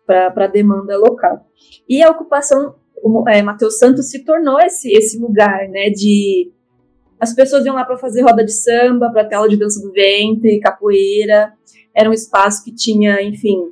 Para 0.09 0.45
a 0.47 0.49
demanda 0.49 0.97
local. 0.97 1.47
E 1.87 2.03
a 2.03 2.11
ocupação, 2.11 2.77
é, 3.29 3.43
Matheus 3.43 3.79
Santos 3.79 4.11
se 4.11 4.25
tornou 4.25 4.59
esse, 4.59 4.91
esse 4.91 5.19
lugar, 5.19 5.69
né? 5.69 5.91
De. 5.91 6.51
As 7.21 7.35
pessoas 7.35 7.67
iam 7.67 7.75
lá 7.75 7.85
para 7.85 7.99
fazer 7.99 8.23
roda 8.23 8.43
de 8.43 8.53
samba, 8.53 9.11
para 9.11 9.25
tela 9.25 9.49
de 9.49 9.59
dança 9.59 9.83
do 9.83 9.93
ventre, 9.93 10.61
capoeira. 10.61 11.53
Era 11.95 12.09
um 12.09 12.15
espaço 12.15 12.65
que 12.65 12.73
tinha, 12.75 13.21
enfim, 13.21 13.71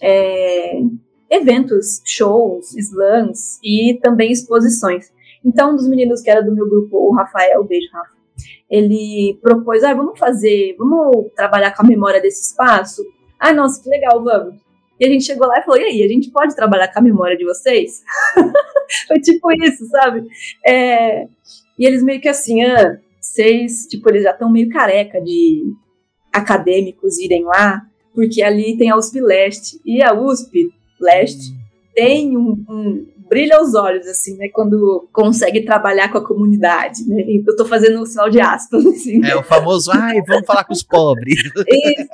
é, 0.00 0.80
eventos, 1.30 2.00
shows, 2.04 2.74
slams 2.74 3.58
e 3.62 3.98
também 4.02 4.32
exposições. 4.32 5.12
Então, 5.44 5.72
um 5.72 5.76
dos 5.76 5.88
meninos 5.88 6.22
que 6.22 6.30
era 6.30 6.42
do 6.42 6.54
meu 6.54 6.66
grupo, 6.66 6.96
o 6.96 7.14
Rafael, 7.14 7.62
beijo, 7.64 7.88
Rafa, 7.92 8.14
ele 8.70 9.38
propôs, 9.42 9.84
ah, 9.84 9.92
vamos 9.92 10.18
fazer, 10.18 10.74
vamos 10.78 11.30
trabalhar 11.34 11.74
com 11.74 11.82
a 11.82 11.88
memória 11.88 12.20
desse 12.20 12.50
espaço? 12.50 13.02
Ah, 13.38 13.52
nossa, 13.52 13.82
que 13.82 13.88
legal, 13.88 14.22
vamos. 14.24 14.63
E 14.98 15.06
a 15.06 15.08
gente 15.08 15.24
chegou 15.24 15.46
lá 15.46 15.58
e 15.58 15.62
falou, 15.62 15.80
e 15.80 15.84
aí, 15.84 16.02
a 16.02 16.08
gente 16.08 16.30
pode 16.30 16.54
trabalhar 16.54 16.88
com 16.88 16.98
a 16.98 17.02
memória 17.02 17.36
de 17.36 17.44
vocês? 17.44 18.02
Foi 19.08 19.18
tipo 19.18 19.50
isso, 19.52 19.86
sabe? 19.86 20.26
É, 20.64 21.26
e 21.78 21.84
eles 21.84 22.02
meio 22.02 22.20
que 22.20 22.28
assim, 22.28 22.62
ah, 22.62 22.98
vocês, 23.20 23.86
tipo, 23.86 24.08
eles 24.08 24.22
já 24.22 24.30
estão 24.30 24.50
meio 24.50 24.68
careca 24.68 25.20
de 25.20 25.64
acadêmicos 26.32 27.18
irem 27.18 27.44
lá, 27.44 27.82
porque 28.14 28.42
ali 28.42 28.76
tem 28.76 28.90
a 28.90 28.96
USP 28.96 29.20
Leste, 29.20 29.80
e 29.84 30.02
a 30.02 30.14
USP 30.14 30.68
Leste 31.00 31.52
hum. 31.52 31.58
tem 31.94 32.36
um, 32.36 32.64
um 32.68 33.06
brilha 33.28 33.60
os 33.60 33.74
olhos, 33.74 34.06
assim, 34.06 34.36
né? 34.36 34.48
Quando 34.52 35.08
consegue 35.12 35.62
trabalhar 35.62 36.10
com 36.10 36.18
a 36.18 36.24
comunidade, 36.24 37.04
né? 37.08 37.24
Eu 37.46 37.56
tô 37.56 37.64
fazendo 37.64 38.00
um 38.00 38.06
sinal 38.06 38.30
de 38.30 38.40
aspas, 38.40 38.84
assim. 38.86 39.24
É, 39.24 39.34
o 39.34 39.42
famoso, 39.42 39.90
ai, 39.92 40.20
vamos 40.26 40.46
falar 40.46 40.64
com 40.64 40.72
os 40.72 40.82
pobres. 40.82 41.34
Isso. 41.66 42.08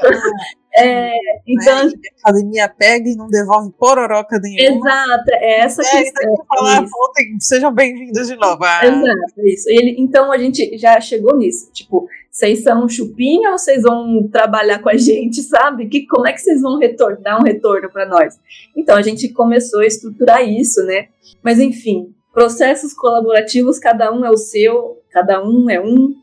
É, 0.76 1.12
então, 1.46 1.78
é, 1.78 1.82
a 1.82 2.30
academia 2.30 2.68
pega 2.68 3.08
e 3.08 3.16
não 3.16 3.28
devolve 3.28 3.72
pororoca 3.72 4.38
nenhuma. 4.38 4.88
Exato, 4.88 5.30
é 5.32 5.60
essa 5.60 5.82
é, 5.82 6.02
questão. 6.02 6.36
Falar, 6.48 6.80
ontem, 6.82 7.36
sejam 7.40 7.72
bem-vindos 7.72 8.28
de 8.28 8.36
novo. 8.36 8.62
Ah. 8.62 8.86
Exato, 8.86 9.46
isso. 9.46 9.68
Ele, 9.68 9.96
então 9.98 10.30
a 10.30 10.38
gente 10.38 10.78
já 10.78 11.00
chegou 11.00 11.36
nisso, 11.36 11.70
tipo, 11.72 12.08
vocês 12.30 12.62
são 12.62 12.88
chupinha 12.88 13.50
ou 13.50 13.58
vocês 13.58 13.82
vão 13.82 14.28
trabalhar 14.30 14.78
com 14.80 14.88
a 14.88 14.96
gente, 14.96 15.42
sabe? 15.42 15.88
Que, 15.88 16.06
como 16.06 16.26
é 16.26 16.32
que 16.32 16.40
vocês 16.40 16.62
vão 16.62 16.78
retornar, 16.78 17.20
dar 17.20 17.40
um 17.40 17.42
retorno 17.42 17.90
para 17.90 18.06
nós? 18.06 18.38
Então 18.76 18.96
a 18.96 19.02
gente 19.02 19.28
começou 19.30 19.80
a 19.80 19.86
estruturar 19.86 20.42
isso, 20.48 20.84
né? 20.84 21.08
Mas 21.42 21.58
enfim, 21.58 22.14
processos 22.32 22.94
colaborativos, 22.94 23.78
cada 23.78 24.12
um 24.12 24.24
é 24.24 24.30
o 24.30 24.36
seu, 24.36 24.98
cada 25.10 25.42
um 25.42 25.68
é 25.68 25.80
um, 25.80 26.14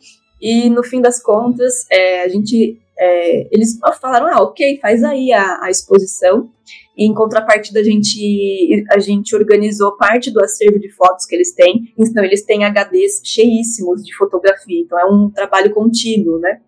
e 0.42 0.70
no 0.70 0.84
fim 0.84 1.02
das 1.02 1.22
contas, 1.22 1.86
é, 1.92 2.24
a 2.24 2.28
gente, 2.30 2.80
é, 3.00 3.48
eles 3.52 3.78
falaram, 4.02 4.28
ah, 4.28 4.42
ok, 4.44 4.80
faz 4.82 5.04
aí 5.04 5.32
a, 5.32 5.64
a 5.64 5.70
exposição, 5.70 6.52
e 6.98 7.06
em 7.06 7.14
contrapartida, 7.14 7.80
a 7.80 7.84
gente, 7.84 8.86
a 8.92 8.98
gente 8.98 9.36
organizou 9.36 9.96
parte 9.96 10.32
do 10.32 10.44
acervo 10.44 10.80
de 10.80 10.90
fotos 10.90 11.28
que 11.28 11.36
eles 11.36 11.54
têm. 11.54 11.94
Então, 11.96 12.24
eles 12.24 12.44
têm 12.44 12.66
HDs 12.66 13.22
cheíssimos 13.24 14.04
de 14.04 14.16
fotografia. 14.16 14.82
Então, 14.82 15.00
é 15.00 15.06
um 15.06 15.30
trabalho 15.30 15.72
contínuo, 15.72 16.40
né? 16.40 16.60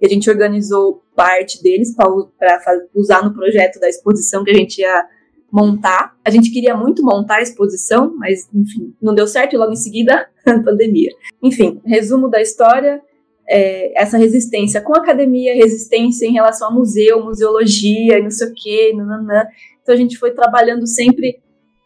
E 0.00 0.06
a 0.06 0.08
gente 0.08 0.30
organizou 0.30 1.02
parte 1.16 1.60
deles 1.60 1.94
para 1.94 2.08
usar 2.94 3.24
no 3.24 3.34
projeto 3.34 3.80
da 3.80 3.88
exposição 3.88 4.44
que 4.44 4.52
a 4.52 4.54
gente 4.54 4.80
ia 4.80 5.04
montar. 5.50 6.16
A 6.24 6.30
gente 6.30 6.52
queria 6.52 6.76
muito 6.76 7.04
montar 7.04 7.38
a 7.38 7.42
exposição, 7.42 8.14
mas, 8.16 8.48
enfim, 8.54 8.94
não 9.02 9.14
deu 9.14 9.26
certo 9.26 9.54
e 9.54 9.58
logo 9.58 9.72
em 9.72 9.76
seguida, 9.76 10.28
a 10.46 10.60
pandemia. 10.60 11.10
Enfim, 11.42 11.80
resumo 11.84 12.28
da 12.28 12.40
história. 12.40 13.02
É, 13.48 14.00
essa 14.00 14.16
resistência 14.16 14.80
com 14.80 14.94
a 14.94 15.00
academia, 15.00 15.54
resistência 15.54 16.26
em 16.26 16.32
relação 16.32 16.68
ao 16.68 16.74
museu, 16.74 17.24
museologia 17.24 18.18
e 18.18 18.22
não 18.22 18.30
sei 18.30 18.48
o 18.48 18.54
quê, 18.54 18.92
nananã. 18.96 19.46
Então 19.82 19.94
a 19.94 19.98
gente 19.98 20.16
foi 20.16 20.30
trabalhando 20.30 20.86
sempre 20.86 21.40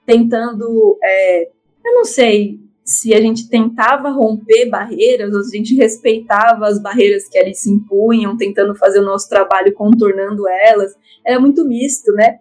tentando, 0.05 0.99
é, 1.03 1.49
eu 1.85 1.95
não 1.95 2.05
sei 2.05 2.61
se 2.85 3.13
a 3.13 3.21
gente 3.21 3.49
tentava 3.49 4.11
romper 4.11 4.71
barreiras 4.71 5.35
ou 5.35 5.43
se 5.43 5.57
a 5.57 5.59
gente 5.59 5.75
respeitava 5.75 6.69
as 6.69 6.81
barreiras 6.81 7.29
que 7.29 7.37
ali 7.37 7.53
se 7.53 7.69
impunham, 7.69 8.37
tentando 8.37 8.77
fazer 8.77 9.01
o 9.01 9.05
nosso 9.05 9.29
trabalho 9.29 9.75
contornando 9.75 10.49
elas. 10.49 10.95
Era 11.27 11.41
muito 11.41 11.67
misto, 11.67 12.13
né? 12.13 12.39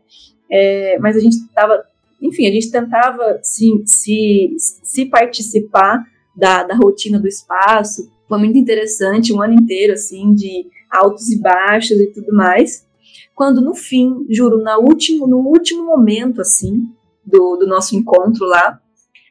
É, 0.49 0.99
mas 0.99 1.17
a 1.17 1.19
gente 1.19 1.37
estava, 1.37 1.83
enfim, 2.21 2.47
a 2.47 2.51
gente 2.51 2.69
tentava 2.69 3.39
se, 3.41 3.81
se, 3.87 4.55
se 4.59 5.05
participar 5.07 6.05
da, 6.35 6.61
da 6.61 6.75
rotina 6.75 7.19
do 7.19 7.27
espaço. 7.27 8.07
Foi 8.27 8.37
muito 8.37 8.57
interessante, 8.57 9.33
um 9.33 9.41
ano 9.41 9.53
inteiro, 9.53 9.93
assim, 9.93 10.33
de 10.33 10.67
altos 10.89 11.31
e 11.31 11.39
baixos 11.39 11.99
e 11.99 12.07
tudo 12.07 12.33
mais 12.33 12.85
quando 13.35 13.61
no 13.61 13.75
fim, 13.75 14.25
juro, 14.29 14.63
na 14.63 14.79
último, 14.79 15.27
no 15.27 15.39
último 15.39 15.85
momento, 15.85 16.41
assim, 16.41 16.79
do, 17.23 17.57
do 17.57 17.67
nosso 17.67 17.95
encontro 17.95 18.45
lá, 18.45 18.79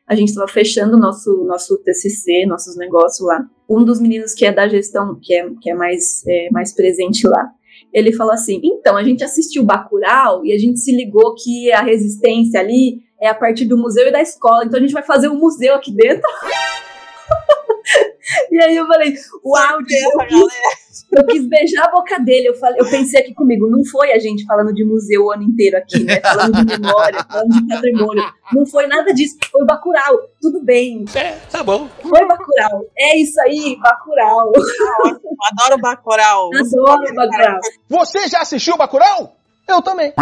a 0.07 0.14
gente 0.14 0.28
estava 0.28 0.47
fechando 0.47 0.97
o 0.97 1.01
nosso, 1.01 1.45
nosso 1.45 1.78
TCC, 1.78 2.45
nossos 2.47 2.76
negócios 2.76 3.26
lá. 3.26 3.42
Um 3.68 3.82
dos 3.82 3.99
meninos 3.99 4.34
que 4.34 4.45
é 4.45 4.53
da 4.53 4.68
gestão, 4.68 5.18
que 5.20 5.34
é, 5.34 5.49
que 5.61 5.70
é, 5.70 5.74
mais, 5.74 6.22
é 6.26 6.51
mais 6.51 6.74
presente 6.74 7.26
lá, 7.26 7.51
ele 7.90 8.12
falou 8.12 8.34
assim: 8.34 8.61
então, 8.62 8.95
a 8.97 9.03
gente 9.03 9.24
assistiu 9.24 9.64
Bacurau 9.64 10.45
e 10.45 10.53
a 10.53 10.59
gente 10.59 10.78
se 10.80 10.95
ligou 10.95 11.34
que 11.34 11.72
a 11.72 11.80
resistência 11.80 12.61
ali 12.61 13.03
é 13.18 13.28
a 13.28 13.34
partir 13.34 13.64
do 13.64 13.78
museu 13.78 14.07
e 14.07 14.12
da 14.12 14.20
escola, 14.20 14.64
então 14.66 14.78
a 14.78 14.82
gente 14.82 14.92
vai 14.92 15.03
fazer 15.03 15.28
um 15.28 15.38
museu 15.38 15.74
aqui 15.74 15.90
dentro. 15.90 16.28
e 18.55 18.62
aí 18.62 18.76
eu 18.76 18.86
falei: 18.86 19.12
uau, 19.44 19.78
eu, 19.80 21.18
eu 21.18 21.26
quis 21.26 21.44
beijar 21.48 21.86
a 21.86 21.90
boca 21.90 22.20
dele. 22.20 22.50
Eu, 22.50 22.55
falei, 22.55 22.80
eu 22.80 22.88
pensei 22.88 23.20
aqui 23.20 23.34
comigo, 23.34 23.68
não 23.68 23.84
foi 23.84 24.12
a 24.12 24.18
gente 24.20 24.44
falando 24.44 24.72
de 24.72 24.84
museu 24.84 25.24
o 25.24 25.32
ano 25.32 25.42
inteiro 25.42 25.76
aqui, 25.76 26.05
né? 26.05 26.20
Falando 26.20 26.64
de 26.64 26.78
memória, 26.78 27.26
falando 27.28 27.52
de 27.52 27.66
patrimônio. 27.66 28.22
Não 28.52 28.64
foi 28.64 28.86
nada 28.86 29.12
disso. 29.12 29.36
Foi 29.50 29.66
Bacurau. 29.66 30.20
Tudo 30.40 30.62
bem. 30.62 31.05
É, 31.16 31.32
tá 31.50 31.64
bom. 31.64 31.88
Foi 32.00 32.28
Bacurau. 32.28 32.86
É 32.96 33.18
isso 33.18 33.40
aí, 33.40 33.76
Bacurau. 33.80 34.52
Adoro 35.50 35.80
Bacurau. 35.80 36.50
Adoro 36.55 37.12
Bacurau. 37.12 37.59
Você 37.88 38.28
já 38.28 38.42
assistiu 38.42 38.76
Bacurau? 38.76 39.34
Eu 39.66 39.82
também. 39.82 40.12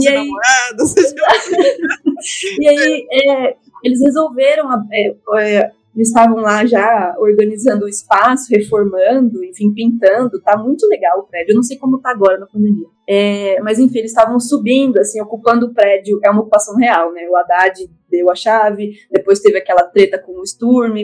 e 0.00 0.08
aí, 0.08 0.28
e 2.60 2.68
aí 2.68 3.08
é, 3.10 3.56
eles 3.82 4.00
resolveram 4.00 4.70
é, 4.92 5.16
é, 5.38 5.72
eles 5.94 6.08
estavam 6.08 6.38
lá 6.38 6.64
já 6.64 7.14
organizando 7.18 7.84
o 7.84 7.88
espaço, 7.88 8.46
reformando, 8.50 9.44
enfim, 9.44 9.72
pintando. 9.74 10.40
Tá 10.40 10.56
muito 10.56 10.86
legal 10.86 11.20
o 11.20 11.24
prédio. 11.24 11.52
Eu 11.52 11.56
não 11.56 11.62
sei 11.62 11.76
como 11.76 12.00
tá 12.00 12.10
agora 12.10 12.38
na 12.38 12.46
pandemia. 12.46 12.86
É, 13.06 13.60
mas 13.60 13.78
enfim, 13.78 13.98
eles 13.98 14.10
estavam 14.10 14.40
subindo, 14.40 14.98
assim, 14.98 15.20
ocupando 15.20 15.66
o 15.66 15.74
prédio. 15.74 16.18
É 16.24 16.30
uma 16.30 16.40
ocupação 16.40 16.76
real, 16.76 17.12
né? 17.12 17.28
O 17.28 17.36
Haddad 17.36 17.90
deu 18.10 18.30
a 18.30 18.34
chave, 18.34 18.92
depois 19.10 19.40
teve 19.40 19.58
aquela 19.58 19.82
treta 19.82 20.18
com 20.18 20.40
o 20.40 20.46
Sturm, 20.46 20.96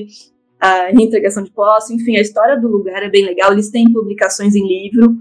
a 0.59 0.87
reintegração 0.87 1.43
de 1.43 1.51
posse. 1.51 1.95
Enfim, 1.95 2.17
a 2.17 2.23
história 2.23 2.59
do 2.59 2.69
lugar 2.69 3.03
é 3.03 3.11
bem 3.11 3.27
legal. 3.27 3.53
Eles 3.53 3.71
têm 3.71 3.93
publicações 3.93 4.55
em 4.55 4.67
livro. 4.67 5.17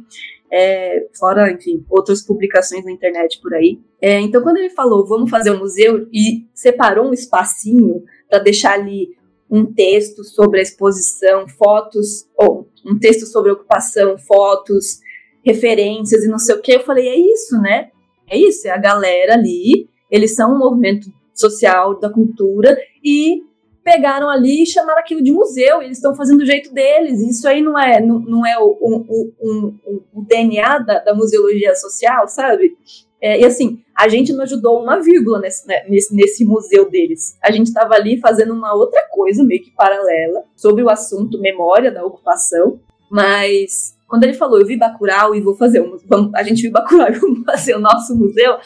É, 0.49 1.07
fora, 1.19 1.51
enfim, 1.51 1.85
outras 1.89 2.25
publicações 2.25 2.85
na 2.85 2.91
internet 2.93 3.37
por 3.41 3.53
aí. 3.53 3.81
É, 4.01 4.21
então, 4.21 4.41
quando 4.41 4.55
ele 4.55 4.69
falou, 4.69 5.05
vamos 5.05 5.29
fazer 5.29 5.51
um 5.51 5.59
museu 5.59 6.07
e 6.13 6.47
separou 6.53 7.09
um 7.09 7.13
espacinho 7.13 8.01
para 8.29 8.39
deixar 8.39 8.75
ali 8.75 9.09
um 9.49 9.65
texto 9.65 10.23
sobre 10.23 10.59
a 10.59 10.63
exposição, 10.63 11.47
fotos, 11.47 12.27
ou 12.37 12.67
um 12.85 12.97
texto 12.99 13.25
sobre 13.25 13.51
ocupação, 13.51 14.17
fotos, 14.17 14.99
referências 15.43 16.23
e 16.23 16.27
não 16.27 16.37
sei 16.37 16.55
o 16.55 16.61
que. 16.61 16.73
Eu 16.73 16.83
falei, 16.83 17.07
é 17.07 17.15
isso, 17.15 17.59
né? 17.61 17.89
É 18.29 18.37
isso, 18.37 18.67
é 18.67 18.71
a 18.71 18.77
galera 18.77 19.33
ali, 19.33 19.89
eles 20.11 20.35
são 20.35 20.53
um 20.53 20.57
movimento 20.57 21.09
social 21.33 21.97
da 21.99 22.09
cultura 22.09 22.77
e 23.03 23.41
pegaram 23.83 24.27
ali 24.27 24.63
e 24.63 24.65
chamaram 24.65 24.99
aquilo 24.99 25.23
de 25.23 25.31
museu, 25.31 25.81
eles 25.81 25.97
estão 25.97 26.13
fazendo 26.13 26.39
do 26.39 26.45
jeito 26.45 26.73
deles. 26.73 27.21
Isso 27.21 27.47
aí 27.47 27.61
não 27.61 27.79
é, 27.79 28.01
não, 28.01 28.19
não 28.19 28.45
é 28.45 28.59
o, 28.59 28.77
o, 28.81 29.33
o, 29.39 30.01
o 30.13 30.25
DNA 30.25 30.79
da, 30.79 30.99
da 30.99 31.15
museologia 31.15 31.73
social, 31.73 32.27
sabe? 32.27 32.75
É, 33.21 33.39
e 33.39 33.45
assim, 33.45 33.81
a 33.97 34.07
gente 34.07 34.31
não 34.31 34.43
ajudou 34.43 34.81
uma 34.81 34.99
vírgula 34.99 35.39
nesse, 35.39 35.67
né, 35.67 35.83
nesse, 35.87 36.15
nesse 36.15 36.45
museu 36.45 36.89
deles. 36.89 37.37
A 37.43 37.51
gente 37.51 37.67
estava 37.67 37.95
ali 37.95 38.19
fazendo 38.19 38.53
uma 38.53 38.73
outra 38.75 39.01
coisa, 39.09 39.43
meio 39.43 39.61
que 39.61 39.71
paralela, 39.71 40.43
sobre 40.55 40.83
o 40.83 40.89
assunto 40.89 41.39
memória 41.39 41.91
da 41.91 42.05
ocupação, 42.05 42.79
mas 43.09 43.97
quando 44.07 44.23
ele 44.23 44.33
falou, 44.33 44.59
eu 44.59 44.65
vi 44.65 44.77
Bacurau 44.77 45.35
e 45.35 45.41
vou 45.41 45.55
fazer 45.55 45.81
um, 45.81 45.97
vamos, 46.07 46.33
a 46.33 46.43
gente 46.43 46.61
viu 46.61 46.71
Bacurau 46.71 47.09
e 47.09 47.19
vamos 47.19 47.43
fazer 47.45 47.75
o 47.75 47.79
nosso 47.79 48.15
museu, 48.15 48.57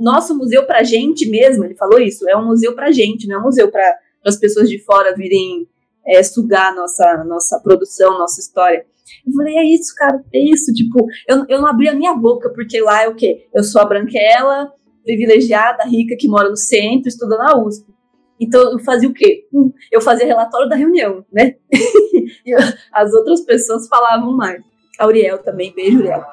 nosso 0.00 0.36
museu 0.36 0.66
pra 0.66 0.82
gente 0.82 1.28
mesmo, 1.28 1.64
ele 1.64 1.74
falou 1.74 1.98
isso, 1.98 2.28
é 2.28 2.36
um 2.36 2.44
museu 2.44 2.74
pra 2.74 2.92
gente, 2.92 3.26
não 3.26 3.36
é 3.36 3.38
um 3.38 3.44
museu 3.44 3.70
para 3.70 3.98
as 4.24 4.36
pessoas 4.36 4.68
de 4.68 4.78
fora 4.78 5.14
virem 5.14 5.66
é, 6.06 6.22
sugar 6.22 6.74
nossa, 6.74 7.24
nossa 7.24 7.58
produção, 7.60 8.18
nossa 8.18 8.40
história. 8.40 8.84
Eu 9.26 9.32
falei, 9.32 9.56
é 9.56 9.64
isso, 9.64 9.94
cara, 9.96 10.22
é 10.32 10.38
isso. 10.38 10.72
Tipo, 10.72 11.06
eu, 11.28 11.44
eu 11.48 11.60
não 11.60 11.68
abri 11.68 11.88
a 11.88 11.94
minha 11.94 12.14
boca, 12.14 12.50
porque 12.50 12.80
lá 12.80 13.02
é 13.02 13.08
o 13.08 13.14
quê? 13.14 13.46
Eu 13.54 13.62
sou 13.62 13.80
a 13.80 13.84
branquela, 13.84 14.72
privilegiada, 15.04 15.84
rica, 15.84 16.16
que 16.18 16.28
mora 16.28 16.48
no 16.48 16.56
centro, 16.56 17.08
estuda 17.08 17.36
na 17.36 17.56
USP. 17.58 17.94
Então 18.40 18.72
eu 18.72 18.78
fazia 18.80 19.08
o 19.08 19.12
quê? 19.14 19.46
Hum, 19.52 19.72
eu 19.92 20.00
fazia 20.00 20.26
relatório 20.26 20.68
da 20.68 20.76
reunião, 20.76 21.24
né? 21.32 21.54
e 22.44 22.54
as 22.92 23.12
outras 23.12 23.42
pessoas 23.42 23.86
falavam 23.88 24.36
mais. 24.36 24.62
A 24.98 25.06
Uriel 25.06 25.38
também, 25.38 25.72
beijo, 25.74 25.98
Uriel. 25.98 26.24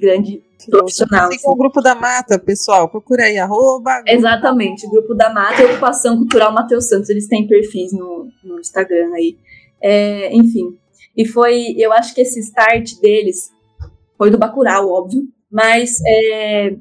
Grande 0.00 0.42
profissional. 0.68 1.28
Assim, 1.28 1.38
o 1.46 1.54
Grupo 1.54 1.80
da 1.80 1.94
Mata, 1.94 2.38
pessoal, 2.38 2.88
procura 2.88 3.24
aí, 3.24 3.38
arroba. 3.38 4.02
Exatamente, 4.06 4.88
Grupo 4.88 5.14
da 5.14 5.32
Mata 5.32 5.62
e 5.62 5.66
Ocupação 5.66 6.16
Cultural 6.16 6.52
Matheus 6.52 6.88
Santos, 6.88 7.10
eles 7.10 7.28
têm 7.28 7.46
perfis 7.46 7.92
no, 7.92 8.28
no 8.42 8.58
Instagram 8.58 9.12
aí. 9.14 9.36
É, 9.80 10.34
enfim, 10.34 10.78
e 11.16 11.26
foi, 11.26 11.74
eu 11.78 11.92
acho 11.92 12.14
que 12.14 12.20
esse 12.20 12.40
start 12.40 12.98
deles 13.00 13.52
foi 14.16 14.30
do 14.30 14.38
Bacurau, 14.38 14.88
óbvio, 14.88 15.22
mas 15.50 16.00
é, 16.06 16.76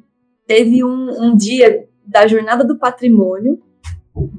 teve 0.47 0.84
um, 0.84 1.09
um 1.23 1.36
dia 1.36 1.88
da 2.05 2.27
Jornada 2.27 2.63
do 2.63 2.77
Patrimônio 2.77 3.61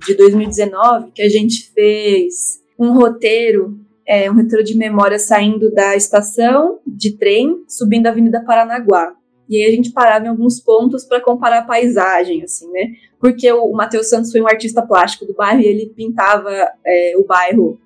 de 0.05 0.15
2019 0.15 1.13
que 1.13 1.23
a 1.23 1.29
gente 1.29 1.71
fez 1.73 2.61
um 2.79 2.93
roteiro, 2.93 3.79
é, 4.07 4.31
um 4.31 4.35
roteiro 4.35 4.65
de 4.65 4.77
memória 4.77 5.19
saindo 5.19 5.73
da 5.73 5.97
estação 5.97 6.81
de 6.87 7.17
trem, 7.17 7.65
subindo 7.69 8.07
a 8.07 8.11
Avenida 8.11 8.45
Paranaguá. 8.45 9.15
E 9.49 9.57
aí 9.57 9.71
a 9.71 9.75
gente 9.75 9.93
parava 9.93 10.25
em 10.25 10.29
alguns 10.29 10.59
pontos 10.59 11.05
para 11.05 11.21
comparar 11.21 11.59
a 11.59 11.67
paisagem, 11.67 12.43
assim, 12.43 12.71
né? 12.71 12.93
Porque 13.21 13.51
o, 13.53 13.73
Matheus 13.73 14.09
Santos 14.09 14.33
foi 14.33 14.41
um 14.41 14.49
artista 14.49 14.83
plástico 14.83 15.27
do 15.27 15.35
bairro 15.35 15.61
e 15.61 15.67
ele 15.67 15.93
pintava 15.95 16.51
é, 16.85 17.15
o 17.17 17.25
bairro 17.25 17.79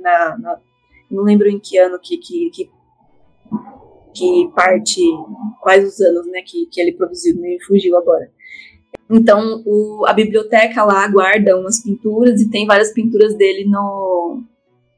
na, 0.00 0.38
na, 0.38 0.58
não 1.10 1.24
lembro 1.24 1.48
em 1.48 1.58
que 1.58 1.76
ano 1.78 1.98
que, 2.00 2.16
que, 2.18 2.50
que, 2.50 2.70
que 4.14 4.50
parte, 4.54 5.00
quais 5.60 5.86
os 5.86 6.00
anos, 6.00 6.26
né, 6.26 6.42
que, 6.42 6.66
que 6.66 6.80
ele 6.80 6.92
produziu, 6.92 7.36
me 7.36 7.60
fugiu 7.64 7.96
agora. 7.96 8.30
Então, 9.08 9.62
o, 9.66 10.04
a 10.06 10.12
biblioteca 10.12 10.84
lá 10.84 11.06
guarda 11.08 11.58
umas 11.58 11.82
pinturas 11.82 12.40
e 12.40 12.48
tem 12.48 12.66
várias 12.66 12.92
pinturas 12.92 13.34
dele 13.34 13.64
no, 13.68 14.42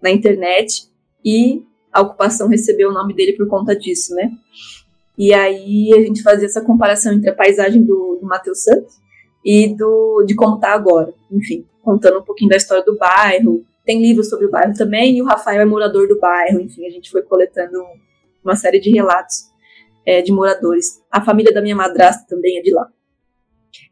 na 0.02 0.10
internet 0.10 0.88
e 1.24 1.62
a 1.90 2.00
ocupação 2.00 2.48
recebeu 2.48 2.90
o 2.90 2.92
nome 2.92 3.14
dele 3.14 3.32
por 3.34 3.46
conta 3.48 3.74
disso, 3.74 4.14
né? 4.14 4.30
E 5.16 5.32
aí 5.32 5.92
a 5.94 6.00
gente 6.00 6.22
fazia 6.22 6.46
essa 6.46 6.64
comparação 6.64 7.12
entre 7.12 7.30
a 7.30 7.34
paisagem 7.34 7.82
do, 7.82 8.18
do 8.20 8.26
Matheus 8.26 8.62
Santos 8.62 8.94
e 9.44 9.74
do, 9.74 10.24
de 10.26 10.34
como 10.34 10.58
tá 10.58 10.72
agora. 10.72 11.12
Enfim, 11.30 11.66
contando 11.82 12.18
um 12.18 12.24
pouquinho 12.24 12.50
da 12.50 12.56
história 12.56 12.84
do 12.84 12.96
bairro, 12.96 13.64
tem 13.84 14.00
livros 14.00 14.28
sobre 14.28 14.46
o 14.46 14.50
bairro 14.50 14.74
também, 14.74 15.16
e 15.16 15.22
o 15.22 15.24
Rafael 15.24 15.60
é 15.60 15.64
morador 15.64 16.06
do 16.08 16.18
bairro, 16.18 16.60
enfim, 16.60 16.86
a 16.86 16.90
gente 16.90 17.10
foi 17.10 17.22
coletando 17.22 17.78
uma 18.44 18.56
série 18.56 18.80
de 18.80 18.90
relatos 18.90 19.50
é, 20.06 20.22
de 20.22 20.32
moradores. 20.32 21.02
A 21.10 21.20
família 21.24 21.52
da 21.52 21.62
minha 21.62 21.76
madrasta 21.76 22.24
também 22.28 22.58
é 22.58 22.62
de 22.62 22.72
lá. 22.72 22.88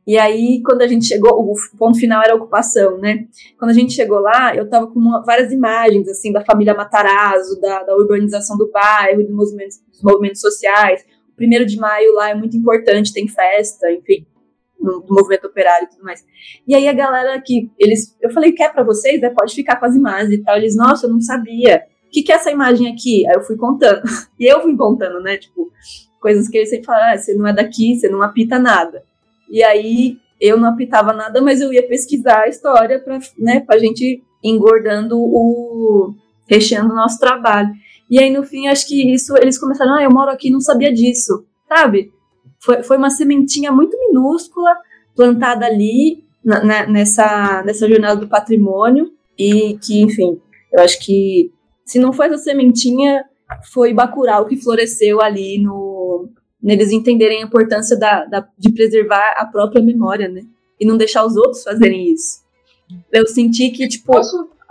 E 0.06 0.18
aí, 0.18 0.60
quando 0.64 0.82
a 0.82 0.86
gente 0.86 1.06
chegou, 1.06 1.30
o 1.30 1.54
ponto 1.78 1.98
final 1.98 2.22
era 2.22 2.32
a 2.32 2.36
ocupação, 2.36 2.98
né? 2.98 3.26
Quando 3.58 3.70
a 3.70 3.74
gente 3.74 3.92
chegou 3.92 4.18
lá, 4.18 4.54
eu 4.54 4.68
tava 4.68 4.86
com 4.86 4.98
uma, 4.98 5.22
várias 5.24 5.52
imagens, 5.52 6.08
assim, 6.08 6.32
da 6.32 6.44
família 6.44 6.74
Matarazzo, 6.74 7.60
da, 7.60 7.82
da 7.82 7.96
urbanização 7.96 8.56
do 8.56 8.70
bairro, 8.70 9.22
dos 9.22 9.34
movimentos, 9.34 9.78
dos 9.88 10.02
movimentos 10.02 10.40
sociais. 10.40 11.04
O 11.32 11.36
primeiro 11.36 11.64
de 11.64 11.78
maio 11.78 12.12
lá 12.14 12.30
é 12.30 12.34
muito 12.34 12.56
importante, 12.56 13.12
tem 13.12 13.28
festa, 13.28 13.90
enfim 13.90 14.26
no, 14.80 15.04
movimento 15.08 15.46
operário 15.46 15.86
e 15.86 15.90
tudo 15.90 16.04
mais. 16.04 16.24
E 16.66 16.74
aí 16.74 16.88
a 16.88 16.92
galera 16.92 17.40
que 17.40 17.70
eles, 17.78 18.16
eu 18.20 18.30
falei, 18.30 18.52
quer 18.52 18.72
para 18.72 18.82
vocês? 18.82 19.22
É, 19.22 19.30
pode 19.30 19.54
ficar 19.54 19.76
com 19.76 19.86
as 19.86 19.94
imagens 19.94 20.32
e 20.32 20.42
tal. 20.42 20.56
Eles, 20.56 20.76
nossa, 20.76 21.06
eu 21.06 21.10
não 21.10 21.20
sabia. 21.20 21.84
O 22.06 22.10
que, 22.10 22.22
que 22.22 22.32
é 22.32 22.36
essa 22.36 22.50
imagem 22.50 22.92
aqui? 22.92 23.26
Aí 23.26 23.34
eu 23.34 23.42
fui 23.42 23.56
contando. 23.56 24.02
E 24.38 24.50
eu 24.50 24.62
fui 24.62 24.74
contando, 24.76 25.20
né? 25.20 25.36
Tipo, 25.36 25.70
coisas 26.20 26.48
que 26.48 26.56
eles 26.56 26.70
sempre 26.70 26.86
falam, 26.86 27.12
ah, 27.12 27.18
você 27.18 27.34
não 27.34 27.46
é 27.46 27.52
daqui, 27.52 27.94
você 27.94 28.08
não 28.08 28.22
apita 28.22 28.58
nada. 28.58 29.04
E 29.50 29.62
aí 29.62 30.16
eu 30.40 30.56
não 30.56 30.68
apitava 30.68 31.12
nada, 31.12 31.42
mas 31.42 31.60
eu 31.60 31.72
ia 31.72 31.86
pesquisar 31.86 32.42
a 32.42 32.48
história 32.48 32.98
para 32.98 33.18
né, 33.38 33.60
pra 33.60 33.78
gente 33.78 34.22
engordando 34.42 35.18
o. 35.18 36.14
recheando 36.48 36.92
o 36.92 36.96
nosso 36.96 37.18
trabalho. 37.18 37.70
E 38.10 38.18
aí, 38.18 38.30
no 38.30 38.42
fim, 38.42 38.66
acho 38.66 38.88
que 38.88 39.12
isso, 39.12 39.36
eles 39.36 39.58
começaram, 39.58 39.94
ah, 39.94 40.02
eu 40.02 40.10
moro 40.10 40.30
aqui, 40.30 40.50
não 40.50 40.60
sabia 40.60 40.92
disso, 40.92 41.44
sabe? 41.68 42.12
Foi, 42.62 42.82
foi 42.82 42.96
uma 42.96 43.10
sementinha 43.10 43.72
muito 43.72 43.98
minúscula 43.98 44.76
plantada 45.14 45.66
ali 45.66 46.24
na, 46.44 46.64
na, 46.64 46.86
nessa, 46.86 47.62
nessa 47.64 47.88
jornada 47.88 48.20
do 48.20 48.28
patrimônio 48.28 49.12
e 49.38 49.78
que, 49.78 50.00
enfim, 50.00 50.40
eu 50.72 50.82
acho 50.82 50.98
que 51.00 51.52
se 51.84 51.98
não 51.98 52.12
foi 52.12 52.26
essa 52.26 52.38
sementinha, 52.38 53.24
foi 53.72 53.92
Bacurau 53.92 54.46
que 54.46 54.56
floresceu 54.56 55.20
ali 55.20 55.58
no 55.60 56.28
neles 56.62 56.92
entenderem 56.92 57.42
a 57.42 57.46
importância 57.46 57.96
da, 57.96 58.24
da, 58.26 58.46
de 58.58 58.72
preservar 58.72 59.34
a 59.38 59.46
própria 59.46 59.82
memória, 59.82 60.28
né? 60.28 60.42
E 60.78 60.86
não 60.86 60.96
deixar 60.96 61.24
os 61.24 61.36
outros 61.36 61.62
fazerem 61.62 62.12
isso. 62.12 62.40
Eu 63.10 63.26
senti 63.26 63.70
que, 63.70 63.88
tipo, 63.88 64.12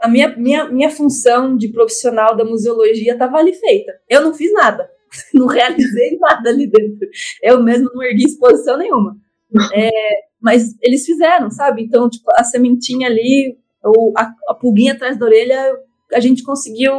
a 0.01 0.07
minha, 0.07 0.35
minha, 0.37 0.65
minha 0.65 0.89
função 0.89 1.57
de 1.57 1.67
profissional 1.69 2.35
da 2.35 2.45
museologia 2.45 3.13
estava 3.13 3.37
ali 3.37 3.53
feita. 3.53 3.93
Eu 4.07 4.21
não 4.21 4.33
fiz 4.33 4.53
nada. 4.53 4.89
não 5.33 5.47
realizei 5.47 6.17
nada 6.19 6.49
ali 6.49 6.67
dentro. 6.67 7.07
Eu 7.41 7.63
mesmo 7.63 7.89
não 7.93 8.03
ergui 8.03 8.25
exposição 8.25 8.77
nenhuma. 8.77 9.17
É, 9.73 9.89
mas 10.41 10.75
eles 10.81 11.05
fizeram, 11.05 11.49
sabe? 11.49 11.83
Então, 11.83 12.09
tipo, 12.09 12.29
a 12.37 12.43
sementinha 12.43 13.07
ali, 13.07 13.57
ou 13.83 14.13
a, 14.15 14.31
a 14.49 14.53
pulguinha 14.53 14.93
atrás 14.93 15.17
da 15.17 15.25
orelha, 15.25 15.73
a 16.13 16.19
gente 16.19 16.43
conseguiu 16.43 16.93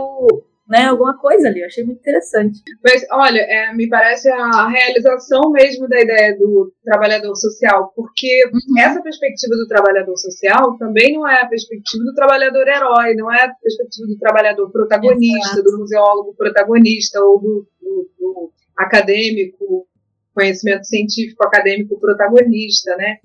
né, 0.70 0.84
alguma 0.84 1.18
coisa 1.18 1.48
ali. 1.48 1.60
Eu 1.60 1.66
achei 1.66 1.82
muito 1.84 1.98
interessante. 1.98 2.62
Mas, 2.82 3.04
olha, 3.10 3.40
é, 3.40 3.74
me 3.74 3.88
parece 3.88 4.30
a 4.30 4.68
realização 4.68 5.50
mesmo 5.50 5.88
da 5.88 6.00
ideia 6.00 6.38
do 6.38 6.72
trabalhador 6.84 7.34
social, 7.34 7.92
porque 7.96 8.44
uhum. 8.46 8.78
essa 8.78 9.02
perspectiva 9.02 9.56
do 9.56 9.66
trabalhador 9.66 10.16
social 10.16 10.78
também 10.78 11.14
não 11.14 11.28
é 11.28 11.42
a 11.42 11.46
perspectiva 11.46 12.04
do 12.04 12.14
trabalhador 12.14 12.68
herói, 12.68 13.14
não 13.16 13.32
é 13.32 13.46
a 13.46 13.52
perspectiva 13.60 14.06
do 14.06 14.18
trabalhador 14.18 14.70
protagonista, 14.70 15.54
Exato. 15.54 15.62
do 15.64 15.78
museólogo 15.78 16.34
protagonista 16.36 17.20
ou 17.20 17.40
do, 17.40 17.66
do, 17.82 18.10
do 18.16 18.52
acadêmico, 18.76 19.88
conhecimento 20.32 20.84
científico 20.86 21.44
acadêmico 21.44 21.98
protagonista, 21.98 22.96
né? 22.96 23.16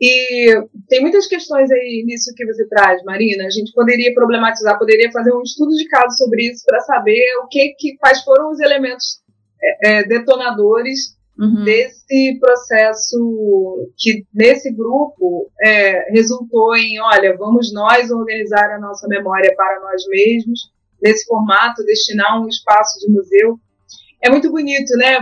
E 0.00 0.54
tem 0.88 1.00
muitas 1.00 1.26
questões 1.26 1.70
aí 1.70 2.02
nisso 2.06 2.32
que 2.36 2.44
você 2.46 2.66
traz, 2.68 3.02
Marina. 3.04 3.44
A 3.46 3.50
gente 3.50 3.72
poderia 3.72 4.12
problematizar, 4.12 4.78
poderia 4.78 5.10
fazer 5.12 5.32
um 5.32 5.42
estudo 5.42 5.70
de 5.76 5.86
caso 5.88 6.16
sobre 6.16 6.50
isso 6.50 6.64
para 6.66 6.80
saber 6.80 7.22
o 7.42 7.48
que, 7.48 7.74
que, 7.78 7.96
quais 7.96 8.22
foram 8.22 8.50
os 8.50 8.60
elementos 8.60 9.20
é, 9.62 9.98
é, 9.98 10.02
detonadores 10.04 11.16
uhum. 11.38 11.64
desse 11.64 12.38
processo 12.40 13.90
que 13.96 14.24
nesse 14.34 14.72
grupo 14.72 15.50
é, 15.60 16.10
resultou 16.10 16.76
em, 16.76 17.00
olha, 17.00 17.36
vamos 17.36 17.72
nós 17.72 18.10
organizar 18.10 18.70
a 18.72 18.80
nossa 18.80 19.06
memória 19.06 19.54
para 19.56 19.80
nós 19.80 20.02
mesmos 20.08 20.72
nesse 21.00 21.24
formato, 21.26 21.84
destinar 21.84 22.42
um 22.42 22.48
espaço 22.48 22.98
de 22.98 23.12
museu 23.12 23.58
é 24.20 24.28
muito 24.30 24.50
bonito, 24.50 24.96
né? 24.96 25.18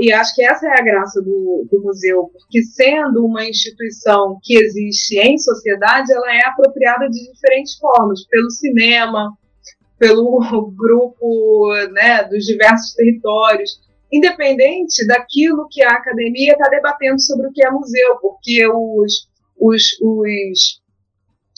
e 0.00 0.12
acho 0.12 0.34
que 0.34 0.44
essa 0.44 0.66
é 0.66 0.78
a 0.78 0.82
graça 0.82 1.22
do, 1.22 1.66
do, 1.70 1.82
museu, 1.82 2.30
porque 2.32 2.62
sendo 2.62 3.24
uma 3.24 3.44
instituição 3.46 4.38
que 4.42 4.56
existe 4.56 5.18
em 5.18 5.38
sociedade, 5.38 6.12
ela 6.12 6.34
é 6.34 6.44
apropriada 6.46 7.08
de 7.08 7.32
diferentes 7.32 7.76
formas, 7.78 8.26
pelo 8.26 8.50
cinema, 8.50 9.32
pelo 9.98 10.40
grupo 10.76 11.72
né, 11.92 12.24
dos 12.24 12.44
diversos 12.44 12.94
territórios, 12.94 13.80
independente 14.12 15.06
daquilo 15.06 15.68
que 15.70 15.82
a 15.82 15.90
academia 15.90 16.52
está 16.52 16.68
debatendo 16.68 17.20
sobre 17.20 17.46
o 17.46 17.52
que 17.52 17.64
é 17.64 17.70
museu, 17.70 18.16
porque 18.20 18.66
os, 18.66 19.28
os, 19.58 19.82
os 20.02 20.82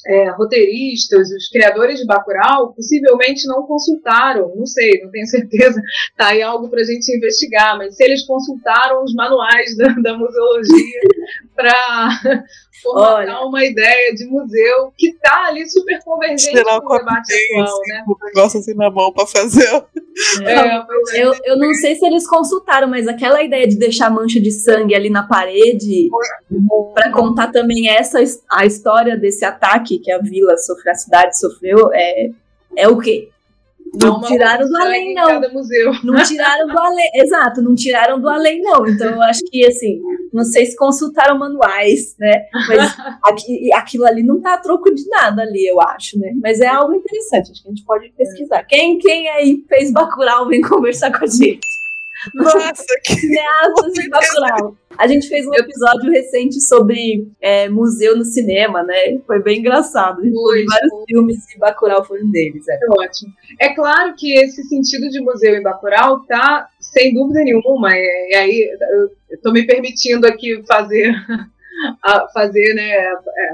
é, 0.07 0.31
roteiristas, 0.31 1.31
os 1.31 1.49
criadores 1.49 1.99
de 1.99 2.07
Bacurau, 2.07 2.73
possivelmente 2.73 3.47
não 3.47 3.67
consultaram, 3.67 4.55
não 4.55 4.67
sei, 4.67 5.03
não 5.03 5.11
tenho 5.11 5.27
certeza, 5.29 5.81
tá 6.17 6.29
aí 6.29 6.43
algo 6.43 6.69
para 6.69 6.81
a 6.81 6.85
gente 6.85 7.15
investigar, 7.15 7.77
mas 7.77 7.97
se 7.97 8.05
eles 8.05 8.25
consultaram 8.27 9.03
os 9.03 9.13
manuais 9.15 9.77
da, 9.77 9.89
da 9.89 10.17
museologia 10.17 11.01
formatar 12.83 13.47
uma 13.47 13.65
ideia 13.65 14.15
de 14.15 14.27
museu 14.27 14.93
que 14.97 15.09
está 15.09 15.47
ali 15.47 15.69
super 15.69 16.03
convergente 16.05 16.63
com 16.63 16.95
o 16.95 16.99
debate 16.99 17.33
atual, 17.33 17.81
né? 17.89 18.05
O 18.07 18.27
negócio 18.27 18.61
assim 18.61 18.75
na 18.75 18.91
mão 18.91 19.13
para 19.13 19.27
fazer. 19.27 19.85
É, 20.43 20.53
é, 20.53 20.87
eu, 21.15 21.35
eu 21.45 21.59
não 21.59 21.75
sei 21.75 21.95
se 21.95 22.07
eles 22.07 22.27
consultaram, 22.27 22.89
mas 22.89 23.07
aquela 23.07 23.43
ideia 23.43 23.69
de 23.69 23.77
deixar 23.77 24.11
mancha 24.11 24.41
de 24.41 24.51
sangue 24.51 24.95
ali 24.95 25.11
na 25.11 25.23
parede 25.23 26.09
para 26.95 27.13
contar 27.13 27.53
também 27.53 27.89
essa 27.89 28.19
a 28.51 28.65
história 28.65 29.17
desse 29.17 29.45
ataque 29.45 29.99
que 29.99 30.11
a 30.11 30.19
vila 30.19 30.57
sofreu, 30.57 30.93
a 30.93 30.97
cidade 30.97 31.39
sofreu, 31.39 31.91
é, 31.93 32.31
é 32.77 32.89
o 32.89 32.99
quê? 32.99 33.29
Não, 33.95 34.21
não 34.21 34.21
tiraram 34.23 34.69
do 34.69 34.77
além, 34.77 35.15
não. 35.15 35.41
Não 36.05 36.23
tiraram 36.23 36.67
do 36.67 36.79
além. 36.79 37.11
Exato, 37.15 37.63
não 37.63 37.75
tiraram 37.75 38.21
do 38.21 38.29
além, 38.29 38.61
não. 38.61 38.87
Então, 38.87 39.11
eu 39.11 39.23
acho 39.23 39.41
que, 39.51 39.65
assim, 39.67 40.01
não 40.33 40.45
sei 40.45 40.67
se 40.67 40.77
consultaram 40.77 41.39
manuais, 41.39 42.15
né? 42.19 42.47
Mas 42.69 42.97
aqui, 43.25 43.73
aquilo 43.73 44.05
ali 44.05 44.23
não 44.23 44.41
tá 44.41 44.55
a 44.55 44.59
troco 44.59 44.95
de 44.95 45.09
nada 45.09 45.43
ali, 45.43 45.67
eu 45.67 45.81
acho, 45.81 46.19
né? 46.19 46.33
Mas 46.43 46.61
é 46.61 46.67
algo 46.67 46.95
interessante, 46.95 47.53
acho 47.53 47.63
que 47.63 47.69
a 47.69 47.73
gente 47.73 47.85
pode 47.85 48.13
pesquisar. 48.17 48.65
Quem, 48.65 48.99
quem 48.99 49.29
aí 49.29 49.65
fez 49.69 49.93
Bacurau 49.93 50.49
vem 50.49 50.61
conversar 50.67 51.17
com 51.17 51.25
a 51.25 51.29
gente. 51.29 51.76
Nossa, 52.35 52.85
que 53.05 53.15
cineastas 53.21 53.93
de. 53.93 54.09
A 54.99 55.07
gente 55.07 55.29
fez 55.29 55.47
um 55.47 55.55
episódio 55.55 56.11
recente 56.11 56.61
sobre 56.61 57.29
é, 57.41 57.69
museu 57.69 58.17
no 58.17 58.25
cinema, 58.25 58.83
né? 58.83 59.19
Foi 59.27 59.43
bem 59.43 59.59
engraçado. 59.59 60.21
A 60.21 60.25
gente 60.25 60.35
foi, 60.35 60.65
vários 60.65 60.91
foi. 60.91 61.05
filmes 61.07 61.55
e 61.55 61.59
Bacurau 61.59 62.05
foi 62.05 62.23
um 62.23 62.31
deles. 62.31 62.67
É. 62.69 62.75
é 62.75 62.79
ótimo. 63.05 63.33
É 63.61 63.75
claro 63.75 64.15
que 64.17 64.33
esse 64.33 64.63
sentido 64.65 65.09
de 65.11 65.21
museu 65.21 65.55
em 65.55 65.63
Bacurau 65.63 66.21
tá, 66.21 66.69
sem 66.81 67.13
dúvida 67.13 67.41
nenhuma, 67.41 67.91
e 67.95 68.35
aí 68.35 68.79
eu 68.93 69.37
estou 69.37 69.53
me 69.53 69.67
permitindo 69.67 70.27
aqui 70.27 70.63
fazer 70.67 71.15
a 72.03 72.29
fazer, 72.29 72.75
né, 72.75 72.97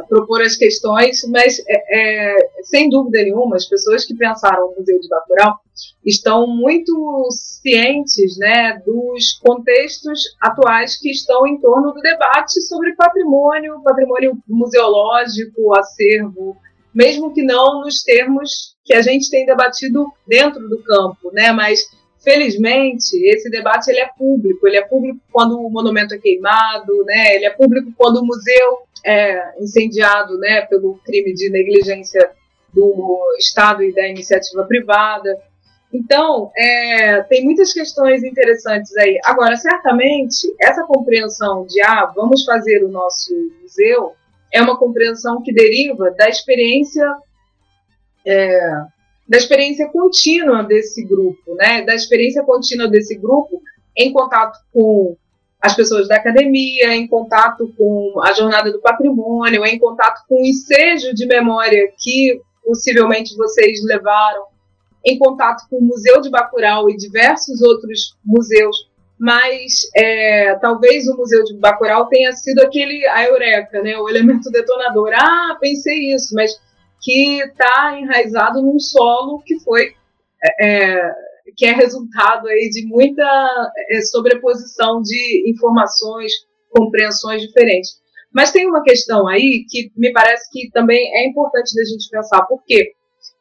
a 0.01 0.05
propor 0.09 0.43
as 0.43 0.57
questões, 0.57 1.25
mas 1.29 1.59
é, 1.69 2.37
é, 2.37 2.49
sem 2.65 2.89
dúvida 2.89 3.23
nenhuma, 3.23 3.57
as 3.57 3.67
pessoas 3.67 4.05
que 4.05 4.15
pensaram 4.15 4.71
no 4.71 4.77
Museu 4.79 5.01
de 5.01 5.09
Bacurau 5.09 5.59
estão 6.05 6.47
muito 6.47 7.29
cientes, 7.31 8.37
né, 8.39 8.81
dos 8.85 9.39
contextos 9.43 10.37
atuais 10.41 10.99
que 10.99 11.11
estão 11.11 11.47
em 11.47 11.61
torno 11.61 11.93
do 11.93 12.01
debate 12.01 12.61
sobre 12.63 12.95
patrimônio, 12.95 13.81
patrimônio 13.83 14.39
museológico, 14.47 15.75
acervo, 15.75 16.57
mesmo 16.95 17.33
que 17.33 17.43
não 17.43 17.81
nos 17.81 18.03
termos 18.03 18.77
que 18.85 18.95
a 18.95 19.01
gente 19.01 19.31
tem 19.31 19.47
debatido 19.47 20.07
dentro 20.27 20.69
do 20.69 20.83
campo, 20.83 21.31
né, 21.33 21.53
mas 21.53 21.89
Felizmente, 22.23 23.17
esse 23.27 23.51
debate 23.51 23.91
ele 23.91 24.01
é 24.01 24.09
público. 24.17 24.67
Ele 24.67 24.77
é 24.77 24.83
público 24.83 25.19
quando 25.33 25.59
o 25.59 25.71
monumento 25.71 26.15
é 26.15 26.19
queimado, 26.19 27.05
né? 27.05 27.35
Ele 27.35 27.45
é 27.45 27.51
público 27.51 27.93
quando 27.97 28.19
o 28.19 28.27
museu 28.27 28.79
é 29.05 29.61
incendiado, 29.61 30.39
né, 30.39 30.63
pelo 30.63 30.95
crime 31.05 31.35
de 31.35 31.51
negligência 31.51 32.31
do 32.73 33.19
Estado 33.39 33.83
e 33.83 33.93
da 33.93 34.07
iniciativa 34.09 34.65
privada. 34.65 35.37
Então, 35.93 36.51
é, 36.57 37.23
tem 37.25 37.45
muitas 37.45 37.73
questões 37.73 38.23
interessantes 38.23 38.97
aí. 38.97 39.19
Agora, 39.25 39.57
certamente, 39.57 40.55
essa 40.59 40.85
compreensão 40.85 41.67
de, 41.67 41.83
ah, 41.83 42.11
vamos 42.15 42.45
fazer 42.45 42.83
o 42.83 42.89
nosso 42.89 43.35
museu, 43.61 44.13
é 44.51 44.63
uma 44.63 44.79
compreensão 44.79 45.43
que 45.43 45.53
deriva 45.53 46.11
da 46.13 46.29
experiência 46.29 47.07
é, 48.25 48.75
da 49.29 49.39
experiência 49.39 49.89
contínua 49.89 50.63
desse 50.63 51.05
grupo, 51.05 51.55
né? 51.55 51.83
Da 51.83 51.95
experiência 51.95 52.43
contínua 52.43 52.89
desse 52.89 53.17
grupo 53.17 53.63
em 53.97 54.13
contato 54.13 54.59
com 54.73 55.17
as 55.61 55.77
pessoas 55.77 56.09
da 56.09 56.17
academia, 56.17 56.95
em 56.95 57.07
contato 57.07 57.73
com 57.79 58.21
a 58.21 58.33
jornada 58.33 58.73
do 58.73 58.81
patrimônio, 58.81 59.65
em 59.65 59.79
contato 59.79 60.23
com 60.29 60.43
o 60.43 60.45
ensejo 60.45 61.15
de 61.15 61.25
memória 61.27 61.89
que 61.99 62.41
possivelmente 62.65 63.37
vocês 63.37 63.85
levaram, 63.85 64.45
em 65.05 65.19
contato 65.19 65.65
com 65.71 65.77
o 65.77 65.83
Museu 65.83 66.21
de 66.21 66.31
Bacurau 66.31 66.91
e 66.91 66.97
diversos 66.97 67.61
outros 67.63 68.17
museus, 68.25 68.89
mas 69.19 69.89
é, 69.97 70.57
talvez 70.61 71.07
o 71.07 71.17
Museu 71.17 71.45
de 71.45 71.57
Bacurau 71.57 72.07
tenha 72.07 72.33
sido 72.33 72.61
aquele 72.61 73.07
a 73.07 73.25
eureka, 73.25 73.83
né, 73.83 73.97
o 73.99 74.09
elemento 74.09 74.51
detonador. 74.51 75.13
Ah, 75.15 75.57
pensei 75.61 76.13
isso, 76.13 76.35
mas 76.35 76.61
que 77.03 77.43
está 77.43 77.99
enraizado 77.99 78.63
num 78.63 78.79
solo 78.79 79.43
que 79.45 79.59
foi 79.61 79.95
é, 80.43 80.67
é, 80.67 81.13
que 81.57 81.67
é 81.67 81.73
resultado 81.73 82.49
aí 82.49 82.71
de 82.71 82.87
muita 82.87 83.73
é, 83.91 84.01
sobreposição 84.03 85.03
de 85.03 85.51
informações, 85.51 86.33
compreensões 86.71 87.43
diferentes. 87.43 88.01
Mas 88.33 88.51
tem 88.51 88.67
uma 88.67 88.83
questão 88.83 89.29
aí 89.29 89.65
que 89.69 89.93
me 89.97 90.13
parece 90.13 90.49
que 90.51 90.71
também 90.71 91.15
é 91.17 91.29
importante 91.29 91.75
da 91.75 91.85
gente 91.85 92.09
pensar, 92.11 92.47
porque 92.47 92.93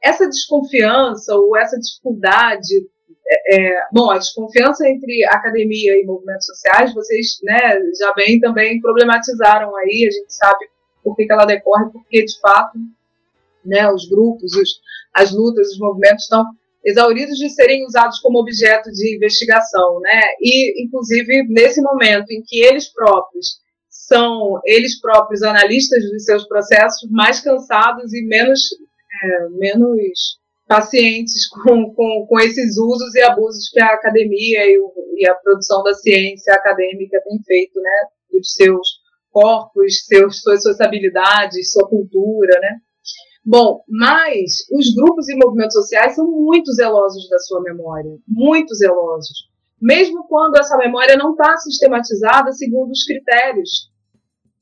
essa 0.03 0.27
desconfiança 0.27 1.33
ou 1.35 1.55
essa 1.55 1.79
dificuldade, 1.79 2.87
é, 3.27 3.55
é 3.55 3.83
bom, 3.93 4.09
a 4.09 4.17
desconfiança 4.17 4.87
entre 4.87 5.23
academia 5.25 5.93
e 5.93 6.05
movimentos 6.05 6.47
sociais, 6.47 6.93
vocês 6.93 7.37
né, 7.43 7.79
já 7.97 8.13
bem 8.13 8.39
também 8.39 8.81
problematizaram 8.81 9.73
aí, 9.77 10.07
a 10.07 10.11
gente 10.11 10.33
sabe 10.33 10.65
por 11.03 11.15
que, 11.15 11.25
que 11.25 11.31
ela 11.31 11.45
decorre, 11.45 11.89
porque 11.91 12.25
de 12.25 12.39
fato 12.39 12.77
né, 13.65 13.91
os 13.91 14.07
grupos, 14.09 14.53
os, 14.53 14.69
as 15.13 15.31
lutas, 15.31 15.67
os 15.69 15.79
movimentos 15.79 16.23
estão 16.23 16.45
exauridos 16.83 17.37
de 17.37 17.49
serem 17.49 17.85
usados 17.85 18.19
como 18.19 18.39
objeto 18.39 18.91
de 18.91 19.15
investigação, 19.15 19.99
né? 19.99 20.21
E 20.41 20.83
inclusive 20.83 21.47
nesse 21.47 21.81
momento 21.81 22.31
em 22.31 22.41
que 22.43 22.63
eles 22.63 22.91
próprios 22.91 23.59
são 23.89 24.59
eles 24.65 24.99
próprios 24.99 25.43
analistas 25.43 26.03
dos 26.09 26.23
seus 26.23 26.47
processos 26.47 27.09
mais 27.11 27.39
cansados 27.39 28.13
e 28.13 28.25
menos 28.25 28.59
é, 29.23 29.49
menos 29.49 30.39
pacientes 30.67 31.47
com, 31.49 31.93
com, 31.93 32.25
com 32.27 32.39
esses 32.39 32.77
usos 32.77 33.13
e 33.13 33.21
abusos 33.21 33.69
que 33.69 33.81
a 33.81 33.93
academia 33.93 34.65
e, 34.65 34.79
o, 34.79 34.91
e 35.17 35.27
a 35.27 35.35
produção 35.35 35.83
da 35.83 35.93
ciência 35.93 36.53
acadêmica 36.53 37.21
tem 37.23 37.43
feito, 37.43 37.79
né? 37.79 37.91
Dos 38.31 38.53
seus 38.53 39.01
corpos, 39.29 40.05
seus, 40.05 40.41
suas 40.41 40.63
sociabilidades, 40.63 41.71
sua 41.71 41.87
cultura, 41.87 42.59
né? 42.59 42.77
Bom, 43.43 43.83
mas 43.87 44.67
os 44.71 44.93
grupos 44.93 45.27
e 45.27 45.35
movimentos 45.35 45.73
sociais 45.73 46.15
são 46.15 46.29
muito 46.29 46.71
zelosos 46.73 47.27
da 47.29 47.39
sua 47.39 47.61
memória, 47.61 48.17
muito 48.27 48.73
zelosos. 48.75 49.49
Mesmo 49.81 50.27
quando 50.27 50.57
essa 50.57 50.77
memória 50.77 51.17
não 51.17 51.31
está 51.31 51.57
sistematizada 51.57 52.51
segundo 52.51 52.91
os 52.91 53.03
critérios 53.03 53.89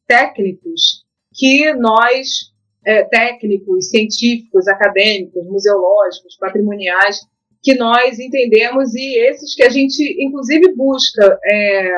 técnicos 0.08 1.04
que 1.34 1.74
nós, 1.74 2.54
é, 2.86 3.04
técnicos, 3.04 3.90
científicos, 3.90 4.66
acadêmicos, 4.68 5.46
museológicos, 5.46 6.38
patrimoniais, 6.38 7.20
que 7.62 7.76
nós 7.76 8.18
entendemos 8.18 8.96
e 8.96 9.18
esses 9.30 9.54
que 9.54 9.64
a 9.64 9.70
gente, 9.70 10.02
inclusive, 10.24 10.74
busca 10.74 11.38
é, 11.44 11.98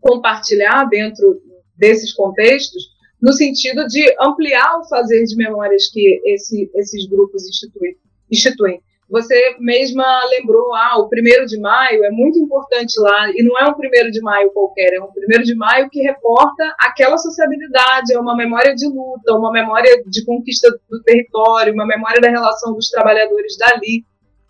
compartilhar 0.00 0.84
dentro 0.86 1.42
desses 1.76 2.12
contextos, 2.14 2.93
no 3.20 3.32
sentido 3.32 3.86
de 3.86 4.14
ampliar 4.20 4.78
o 4.78 4.88
fazer 4.88 5.24
de 5.24 5.36
memórias 5.36 5.88
que 5.88 6.20
esse, 6.24 6.70
esses 6.74 7.06
grupos 7.06 7.48
instituem, 7.48 7.96
instituem. 8.30 8.82
Você 9.08 9.56
mesma 9.60 10.04
lembrou, 10.30 10.74
ah, 10.74 10.98
o 10.98 11.08
primeiro 11.08 11.44
de 11.46 11.60
maio 11.60 12.04
é 12.04 12.10
muito 12.10 12.38
importante 12.38 12.98
lá, 12.98 13.30
e 13.30 13.42
não 13.42 13.58
é 13.58 13.68
um 13.68 13.74
primeiro 13.74 14.10
de 14.10 14.20
maio 14.20 14.50
qualquer, 14.50 14.94
é 14.94 15.00
um 15.00 15.12
primeiro 15.12 15.44
de 15.44 15.54
maio 15.54 15.90
que 15.90 16.00
reporta 16.00 16.74
aquela 16.80 17.18
sociabilidade, 17.18 18.14
é 18.14 18.18
uma 18.18 18.34
memória 18.34 18.74
de 18.74 18.86
luta, 18.88 19.34
uma 19.34 19.52
memória 19.52 20.02
de 20.06 20.24
conquista 20.24 20.70
do 20.90 21.02
território, 21.02 21.74
uma 21.74 21.86
memória 21.86 22.20
da 22.20 22.30
relação 22.30 22.72
dos 22.72 22.88
trabalhadores 22.88 23.56
dali. 23.58 24.04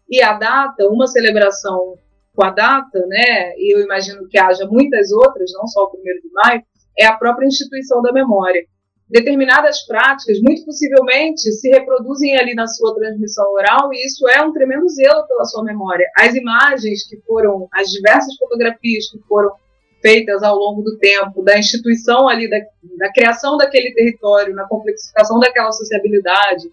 E 0.08 0.22
a 0.22 0.34
data, 0.34 0.88
uma 0.88 1.06
celebração 1.06 1.98
com 2.34 2.44
a 2.44 2.50
data, 2.50 3.06
né, 3.06 3.54
e 3.56 3.74
eu 3.76 3.82
imagino 3.82 4.28
que 4.28 4.38
haja 4.38 4.66
muitas 4.66 5.10
outras, 5.10 5.52
não 5.52 5.66
só 5.66 5.84
o 5.84 5.90
primeiro 5.90 6.20
de 6.20 6.28
maio, 6.32 6.62
é 6.98 7.06
a 7.06 7.16
própria 7.16 7.46
instituição 7.46 8.02
da 8.02 8.12
memória. 8.12 8.64
Determinadas 9.08 9.86
práticas, 9.86 10.40
muito 10.40 10.64
possivelmente, 10.64 11.52
se 11.52 11.68
reproduzem 11.68 12.36
ali 12.36 12.54
na 12.54 12.66
sua 12.66 12.94
transmissão 12.94 13.52
oral 13.52 13.92
e 13.92 14.06
isso 14.06 14.26
é 14.28 14.42
um 14.42 14.52
tremendo 14.52 14.88
zelo 14.88 15.26
pela 15.26 15.44
sua 15.44 15.62
memória. 15.62 16.06
As 16.18 16.34
imagens 16.34 17.06
que 17.06 17.18
foram, 17.26 17.68
as 17.72 17.90
diversas 17.90 18.34
fotografias 18.36 19.10
que 19.10 19.18
foram 19.28 19.52
feitas 20.00 20.42
ao 20.42 20.56
longo 20.56 20.82
do 20.82 20.98
tempo, 20.98 21.42
da 21.42 21.58
instituição 21.58 22.28
ali, 22.28 22.48
da, 22.48 22.58
da 22.98 23.12
criação 23.12 23.56
daquele 23.56 23.92
território, 23.94 24.54
na 24.54 24.66
complexificação 24.66 25.38
daquela 25.38 25.72
sociabilidade, 25.72 26.70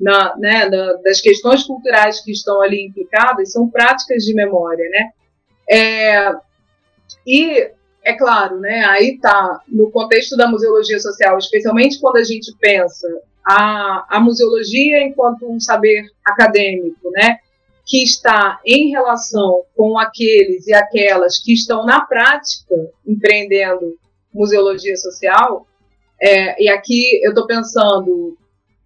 na, 0.00 0.36
né, 0.36 0.68
da, 0.68 0.94
das 0.94 1.20
questões 1.20 1.62
culturais 1.64 2.20
que 2.20 2.32
estão 2.32 2.60
ali 2.60 2.86
implicadas, 2.86 3.52
são 3.52 3.68
práticas 3.68 4.24
de 4.24 4.34
memória, 4.34 4.88
né? 4.90 5.10
É, 5.70 6.34
e 7.26 7.70
é 8.04 8.12
claro, 8.12 8.60
né? 8.60 8.84
Aí 8.84 9.18
tá 9.18 9.60
no 9.66 9.90
contexto 9.90 10.36
da 10.36 10.46
museologia 10.46 10.98
social, 10.98 11.38
especialmente 11.38 11.98
quando 11.98 12.16
a 12.16 12.22
gente 12.22 12.54
pensa 12.60 13.08
a, 13.44 14.06
a 14.16 14.20
museologia 14.20 15.02
enquanto 15.02 15.50
um 15.50 15.58
saber 15.58 16.10
acadêmico, 16.24 17.10
né? 17.10 17.38
Que 17.86 18.02
está 18.02 18.60
em 18.64 18.90
relação 18.90 19.62
com 19.74 19.98
aqueles 19.98 20.66
e 20.66 20.74
aquelas 20.74 21.38
que 21.38 21.52
estão 21.52 21.84
na 21.84 22.02
prática 22.02 22.74
empreendendo 23.06 23.96
museologia 24.32 24.96
social. 24.96 25.66
É, 26.20 26.62
e 26.62 26.68
aqui 26.68 27.20
eu 27.22 27.30
estou 27.30 27.46
pensando 27.46 28.36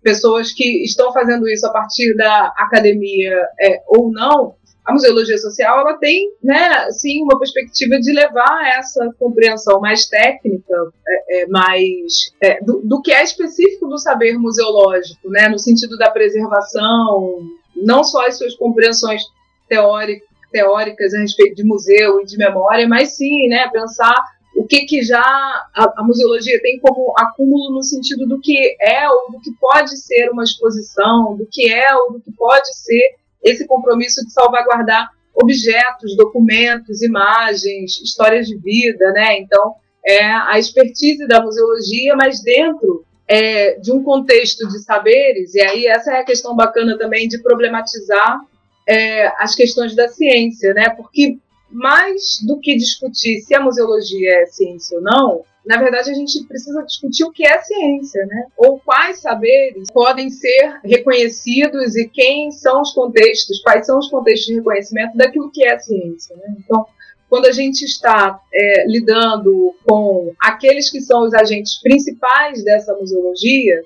pessoas 0.03 0.53
que 0.53 0.85
estão 0.85 1.13
fazendo 1.13 1.49
isso 1.49 1.67
a 1.67 1.73
partir 1.73 2.15
da 2.15 2.53
academia 2.57 3.37
é, 3.61 3.83
ou 3.87 4.11
não, 4.11 4.55
a 4.89 4.93
museologia 4.95 5.37
social 5.37 5.81
ela 5.81 5.99
tem, 5.99 6.33
né, 6.43 6.91
sim, 6.93 7.23
uma 7.23 7.39
perspectiva 7.39 8.01
de 8.01 8.11
levar 8.11 8.67
essa 8.79 9.13
compreensão 9.19 9.79
mais 9.81 10.07
técnica, 10.07 10.75
é, 11.07 11.43
é, 11.43 11.47
mais 11.47 12.33
é, 12.41 12.59
do, 12.65 12.81
do, 12.83 13.03
que 13.03 13.13
é 13.13 13.23
específico 13.23 13.87
do 13.87 13.99
saber 13.99 14.39
museológico, 14.39 15.29
né, 15.29 15.47
no 15.47 15.59
sentido 15.59 15.99
da 15.99 16.11
preservação 16.11 17.39
não 17.77 18.03
só 18.03 18.27
as 18.27 18.39
suas 18.39 18.55
compreensões 18.55 19.23
teóricas, 19.69 21.13
a 21.15 21.21
respeito 21.21 21.57
de 21.57 21.65
museu 21.65 22.23
e 22.23 22.25
de 22.25 22.39
memória, 22.39 22.89
mas 22.89 23.15
sim, 23.15 23.47
né, 23.47 23.69
pensar 23.71 24.15
o 24.57 24.67
que, 24.67 24.87
que 24.87 25.03
já 25.03 25.21
a, 25.21 25.93
a, 25.99 26.03
museologia 26.03 26.59
tem 26.63 26.81
como 26.81 27.13
acúmulo 27.19 27.75
no 27.75 27.83
sentido 27.83 28.27
do 28.27 28.41
que 28.41 28.75
é 28.81 29.07
ou 29.09 29.33
do 29.33 29.41
que 29.41 29.53
pode 29.61 29.97
ser 29.99 30.31
uma 30.31 30.43
exposição, 30.43 31.37
do 31.37 31.47
que 31.47 31.71
é 31.71 31.95
ou 31.95 32.15
do 32.15 32.21
que 32.21 32.33
pode 32.33 32.75
ser 32.75 33.19
esse 33.43 33.67
compromisso 33.67 34.25
de 34.25 34.33
salvaguardar 34.33 35.09
objetos, 35.35 36.17
documentos, 36.17 37.03
imagens, 37.03 38.01
histórias 38.03 38.47
de 38.47 38.57
vida, 38.57 39.13
né? 39.13 39.39
Então, 39.39 39.75
é 40.05 40.25
a 40.25 40.59
expertise 40.59 41.27
da 41.27 41.43
museologia, 41.43 42.17
mas 42.17 42.43
dentro 42.43 43.05
é, 43.27 43.79
de 43.79 43.93
um 43.93 44.03
contexto 44.03 44.67
de 44.69 44.79
saberes, 44.81 45.55
e 45.55 45.61
aí 45.61 45.87
essa 45.87 46.13
é 46.13 46.21
a 46.21 46.25
questão 46.25 46.57
bacana 46.57 46.99
também 46.99 47.29
de 47.29 47.39
problematizar 47.43 48.41
é, 48.87 49.27
as 49.43 49.55
questões 49.55 49.95
da 49.95 50.09
ciência, 50.09 50.73
né? 50.73 50.89
Porque 50.91 51.39
mais 51.71 52.41
do 52.47 52.59
que 52.59 52.75
discutir 52.77 53.41
se 53.43 53.55
a 53.55 53.61
museologia 53.61 54.43
é 54.43 54.47
ciência 54.47 54.97
ou 54.97 55.05
não, 55.05 55.45
na 55.69 55.77
verdade, 55.77 56.11
a 56.11 56.15
gente 56.15 56.43
precisa 56.45 56.83
discutir 56.83 57.25
o 57.25 57.31
que 57.31 57.47
é 57.47 57.61
ciência, 57.61 58.25
né? 58.25 58.47
Ou 58.57 58.81
quais 58.81 59.21
saberes 59.21 59.91
podem 59.91 60.31
ser 60.31 60.81
reconhecidos 60.83 61.95
e 61.95 62.09
quem 62.09 62.51
são 62.51 62.81
os 62.81 62.93
contextos, 62.93 63.61
quais 63.61 63.85
são 63.85 63.99
os 63.99 64.09
contextos 64.09 64.47
de 64.47 64.55
reconhecimento 64.55 65.15
daquilo 65.15 65.51
que 65.51 65.63
é 65.63 65.79
ciência, 65.79 66.35
né? 66.37 66.57
Então, 66.59 66.87
quando 67.29 67.45
a 67.45 67.53
gente 67.53 67.83
está 67.83 68.41
é, 68.51 68.87
lidando 68.87 69.75
com 69.87 70.33
aqueles 70.41 70.91
que 70.91 71.03
são 71.03 71.25
os 71.25 71.35
agentes 71.35 71.79
principais 71.83 72.65
dessa 72.65 72.95
museologia, 72.95 73.83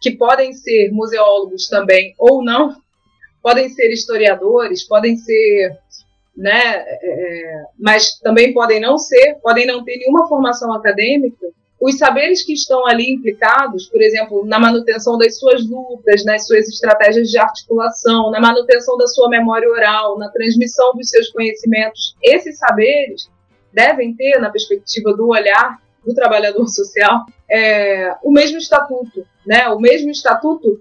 que 0.00 0.12
podem 0.12 0.52
ser 0.52 0.92
museólogos 0.92 1.66
também 1.66 2.14
ou 2.20 2.44
não, 2.44 2.76
podem 3.42 3.68
ser 3.68 3.92
historiadores, 3.92 4.84
podem 4.84 5.16
ser 5.16 5.76
né? 6.36 6.84
É, 7.02 7.64
mas 7.78 8.18
também 8.18 8.52
podem 8.52 8.80
não 8.80 8.98
ser, 8.98 9.36
podem 9.42 9.66
não 9.66 9.82
ter 9.84 9.96
nenhuma 9.96 10.28
formação 10.28 10.72
acadêmica. 10.72 11.46
Os 11.80 11.98
saberes 11.98 12.42
que 12.42 12.52
estão 12.52 12.86
ali 12.86 13.10
implicados, 13.10 13.86
por 13.86 14.00
exemplo, 14.02 14.44
na 14.46 14.58
manutenção 14.58 15.18
das 15.18 15.38
suas 15.38 15.66
lutas, 15.68 16.24
nas 16.24 16.46
suas 16.46 16.68
estratégias 16.68 17.28
de 17.28 17.38
articulação, 17.38 18.30
na 18.30 18.40
manutenção 18.40 18.96
da 18.96 19.06
sua 19.06 19.28
memória 19.28 19.68
oral, 19.68 20.18
na 20.18 20.28
transmissão 20.30 20.94
dos 20.94 21.08
seus 21.08 21.30
conhecimentos, 21.30 22.16
esses 22.22 22.58
saberes 22.58 23.28
devem 23.72 24.14
ter, 24.14 24.38
na 24.40 24.50
perspectiva 24.50 25.14
do 25.14 25.28
olhar 25.28 25.78
do 26.04 26.14
trabalhador 26.14 26.66
social, 26.68 27.26
é, 27.50 28.14
o 28.22 28.30
mesmo 28.30 28.58
estatuto, 28.58 29.26
né? 29.46 29.68
O 29.68 29.78
mesmo 29.78 30.10
estatuto 30.10 30.80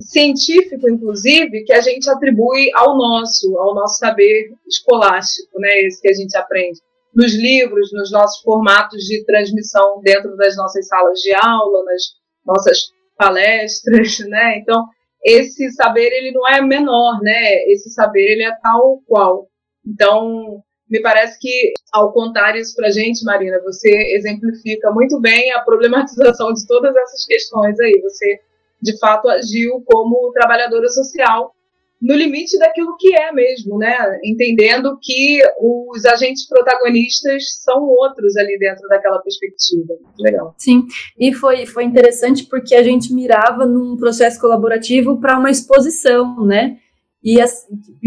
científico, 0.00 0.88
inclusive, 0.88 1.64
que 1.64 1.72
a 1.72 1.80
gente 1.80 2.08
atribui 2.08 2.70
ao 2.74 2.96
nosso, 2.96 3.56
ao 3.58 3.74
nosso 3.74 3.98
saber 3.98 4.52
escolástico, 4.66 5.58
né, 5.60 5.80
esse 5.82 6.00
que 6.00 6.10
a 6.10 6.14
gente 6.14 6.36
aprende 6.36 6.80
nos 7.14 7.34
livros, 7.34 7.92
nos 7.92 8.10
nossos 8.10 8.42
formatos 8.42 9.04
de 9.04 9.24
transmissão 9.24 10.00
dentro 10.02 10.36
das 10.36 10.56
nossas 10.56 10.86
salas 10.86 11.18
de 11.20 11.34
aula, 11.34 11.84
nas 11.84 12.02
nossas 12.44 12.90
palestras, 13.16 14.18
né? 14.28 14.58
Então, 14.58 14.86
esse 15.24 15.70
saber 15.72 16.10
ele 16.10 16.32
não 16.32 16.48
é 16.48 16.60
menor, 16.60 17.20
né? 17.22 17.64
Esse 17.66 17.90
saber 17.90 18.32
ele 18.32 18.44
é 18.44 18.52
tal 18.62 19.00
qual. 19.06 19.46
Então, 19.86 20.62
me 20.88 21.00
parece 21.00 21.38
que 21.38 21.72
ao 21.92 22.12
contar 22.12 22.56
isso 22.56 22.74
para 22.74 22.90
gente, 22.90 23.24
Marina, 23.24 23.60
você 23.62 23.90
exemplifica 24.14 24.90
muito 24.90 25.20
bem 25.20 25.52
a 25.52 25.60
problematização 25.60 26.52
de 26.52 26.66
todas 26.66 26.94
essas 26.96 27.26
questões 27.26 27.78
aí. 27.78 28.00
Você 28.02 28.40
de 28.82 28.98
fato 28.98 29.28
agiu 29.28 29.82
como 29.86 30.32
trabalhadora 30.32 30.88
social 30.88 31.54
no 32.02 32.16
limite 32.16 32.58
daquilo 32.58 32.96
que 32.98 33.14
é 33.14 33.30
mesmo, 33.30 33.78
né? 33.78 33.96
Entendendo 34.24 34.98
que 35.00 35.40
os 35.60 36.04
agentes 36.04 36.48
protagonistas 36.48 37.44
são 37.62 37.84
outros 37.84 38.36
ali 38.36 38.58
dentro 38.58 38.88
daquela 38.88 39.20
perspectiva. 39.20 39.94
Legal. 40.18 40.52
Sim, 40.58 40.84
e 41.16 41.32
foi, 41.32 41.64
foi 41.64 41.84
interessante 41.84 42.44
porque 42.46 42.74
a 42.74 42.82
gente 42.82 43.14
mirava 43.14 43.64
num 43.64 43.96
processo 43.96 44.40
colaborativo 44.40 45.20
para 45.20 45.38
uma 45.38 45.50
exposição, 45.50 46.44
né? 46.44 46.78
E, 47.22 47.36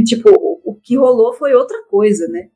tipo, 0.04 0.30
o 0.66 0.76
que 0.84 0.98
rolou 0.98 1.34
foi 1.34 1.54
outra 1.54 1.82
coisa, 1.84 2.28
né? 2.28 2.50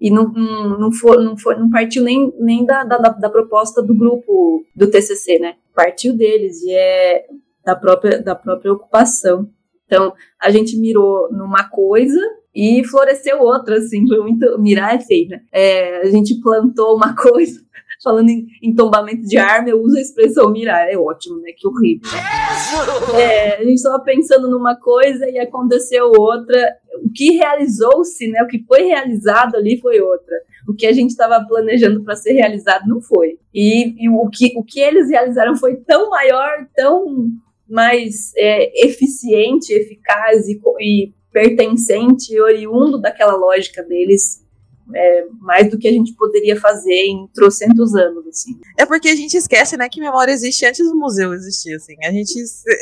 E 0.00 0.10
não, 0.10 0.32
não, 0.32 0.78
não, 0.78 0.92
foi, 0.92 1.22
não, 1.22 1.36
foi, 1.36 1.58
não 1.58 1.68
partiu 1.68 2.02
nem, 2.02 2.32
nem 2.38 2.64
da, 2.64 2.84
da, 2.84 2.96
da 2.96 3.28
proposta 3.28 3.82
do 3.82 3.94
grupo 3.94 4.64
do 4.74 4.90
TCC, 4.90 5.38
né? 5.38 5.56
Partiu 5.74 6.14
deles, 6.14 6.62
e 6.62 6.72
é 6.72 7.26
da 7.66 7.74
própria, 7.74 8.22
da 8.22 8.36
própria 8.36 8.72
ocupação. 8.72 9.50
Então, 9.84 10.14
a 10.40 10.50
gente 10.50 10.76
mirou 10.78 11.28
numa 11.32 11.68
coisa 11.68 12.20
e 12.54 12.84
floresceu 12.84 13.40
outra, 13.40 13.78
assim, 13.78 14.06
foi 14.06 14.20
muito. 14.20 14.58
Mirar 14.60 14.94
é 14.94 15.00
feio, 15.00 15.28
né? 15.28 15.40
É, 15.52 16.00
a 16.02 16.10
gente 16.10 16.40
plantou 16.40 16.96
uma 16.96 17.14
coisa, 17.20 17.60
falando 18.02 18.30
em, 18.30 18.46
em, 18.62 18.74
tombamento 18.74 19.22
de 19.22 19.36
arma, 19.36 19.68
eu 19.68 19.82
uso 19.82 19.96
a 19.96 20.00
expressão 20.00 20.50
mirar, 20.50 20.88
é 20.88 20.96
ótimo, 20.96 21.40
né? 21.40 21.50
Que 21.56 21.66
horrível. 21.66 22.08
É, 23.18 23.56
a 23.56 23.64
gente 23.64 23.74
estava 23.74 23.98
pensando 24.00 24.48
numa 24.48 24.76
coisa 24.76 25.28
e 25.28 25.38
aconteceu 25.38 26.12
outra. 26.16 26.76
O 27.04 27.12
que 27.12 27.32
realizou-se, 27.32 28.28
né? 28.28 28.42
O 28.42 28.46
que 28.46 28.64
foi 28.66 28.84
realizado 28.84 29.56
ali 29.56 29.78
foi 29.80 30.00
outra 30.00 30.36
o 30.68 30.74
que 30.74 30.86
a 30.86 30.92
gente 30.92 31.10
estava 31.10 31.44
planejando 31.46 32.02
para 32.02 32.16
ser 32.16 32.32
realizado 32.32 32.88
não 32.88 33.00
foi. 33.00 33.38
E, 33.54 34.04
e, 34.04 34.08
o, 34.08 34.28
que, 34.28 34.52
o 34.56 34.64
que 34.64 34.80
eles 34.80 35.08
realizaram 35.08 35.54
foi 35.54 35.76
tão 35.76 36.10
maior, 36.10 36.66
tão 36.74 37.30
mais 37.68 38.32
é, 38.36 38.86
eficiente, 38.86 39.72
eficaz 39.72 40.48
e, 40.48 40.60
e 40.80 41.12
pertencente, 41.32 42.40
oriundo 42.40 42.98
daquela 43.00 43.34
lógica 43.34 43.82
deles, 43.82 44.44
é, 44.94 45.26
mais 45.40 45.68
do 45.68 45.78
que 45.78 45.88
a 45.88 45.92
gente 45.92 46.14
poderia 46.14 46.58
fazer 46.58 46.94
em 46.94 47.26
trocentos 47.34 47.94
anos, 47.94 48.26
assim. 48.28 48.52
É 48.78 48.86
porque 48.86 49.08
a 49.08 49.16
gente 49.16 49.36
esquece, 49.36 49.76
né, 49.76 49.88
que 49.88 50.00
memória 50.00 50.32
existe 50.32 50.64
antes 50.64 50.86
do 50.86 50.96
museu 50.96 51.34
existir, 51.34 51.74
assim. 51.74 51.96
A 52.04 52.12
gente, 52.12 52.34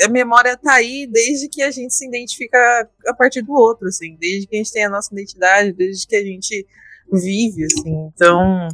a 0.05 0.09
memória 0.09 0.57
tá 0.57 0.75
aí 0.75 1.07
desde 1.11 1.49
que 1.49 1.63
a 1.63 1.71
gente 1.71 1.95
se 1.95 2.07
identifica 2.07 2.59
a 3.07 3.15
partir 3.15 3.43
do 3.43 3.53
outro, 3.53 3.89
assim. 3.89 4.17
Desde 4.21 4.47
que 4.47 4.55
a 4.55 4.59
gente 4.59 4.73
tem 4.73 4.85
a 4.85 4.91
nossa 4.91 5.13
identidade, 5.13 5.73
desde 5.73 6.07
que 6.07 6.17
a 6.17 6.23
gente 6.23 6.67
vive, 7.11 7.65
assim. 7.65 8.11
Então, 8.15 8.69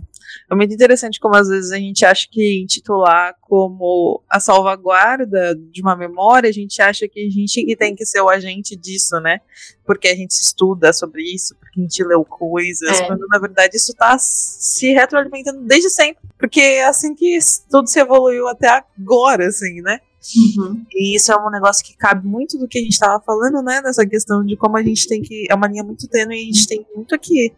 é 0.51 0.55
muito 0.55 0.75
interessante 0.75 1.21
como 1.21 1.37
às 1.37 1.49
vezes 1.49 1.73
a 1.73 1.79
gente 1.79 2.05
acha 2.05 2.27
que 2.31 2.61
intitular 2.63 3.35
como 3.43 4.23
a 4.29 4.39
salvaguarda 4.41 5.55
de 5.55 5.81
uma 5.81 5.97
memória, 5.97 6.49
a 6.49 6.53
gente 6.53 6.81
acha 6.81 7.09
que 7.09 7.27
a 7.27 7.31
gente 7.31 7.65
que 7.65 7.77
tem 7.77 7.95
que 7.95 8.05
ser 8.07 8.21
o 8.21 8.29
agente 8.29 8.77
disso, 8.77 9.19
né? 9.21 9.41
Porque 9.85 10.09
a 10.09 10.15
gente 10.15 10.33
estuda 10.33 10.93
sobre 10.93 11.23
isso, 11.23 11.55
porque 11.57 11.81
a 11.81 11.83
gente 11.83 12.05
leu 12.05 12.25
coisas, 12.25 13.01
é. 13.01 13.07
quando 13.07 13.27
na 13.29 13.39
verdade 13.39 13.77
isso 13.77 13.93
está 13.93 14.17
se 14.19 14.93
retroalimentando 14.93 15.63
desde 15.63 15.91
sempre. 15.91 16.23
Porque 16.39 16.61
é 16.61 16.87
assim 16.87 17.15
que 17.15 17.39
tudo 17.71 17.89
se 17.89 18.01
evoluiu 18.01 18.49
até 18.49 18.85
agora, 18.99 19.49
assim, 19.49 19.81
né? 19.83 20.01
Uhum. 20.37 20.85
E 20.93 21.17
isso 21.17 21.33
é 21.33 21.37
um 21.37 21.51
negócio 21.51 21.85
que 21.85 21.97
cabe 21.97 22.27
muito 22.27 22.59
do 22.59 22.69
que 22.69 22.79
a 22.79 22.83
gente 22.83 22.93
estava 22.93 23.23
falando, 23.23 23.63
né? 23.63 23.81
Nessa 23.83 24.07
questão 24.07 24.45
de 24.45 24.57
como 24.57 24.77
a 24.77 24.83
gente 24.83 25.09
tem 25.09 25.23
que. 25.23 25.47
É 25.51 25.55
uma 25.55 25.67
linha 25.67 25.83
muito 25.83 26.07
tênue 26.09 26.37
e 26.37 26.43
a 26.43 26.45
gente 26.45 26.67
tem 26.67 26.87
muito 26.95 27.19
que 27.19 27.53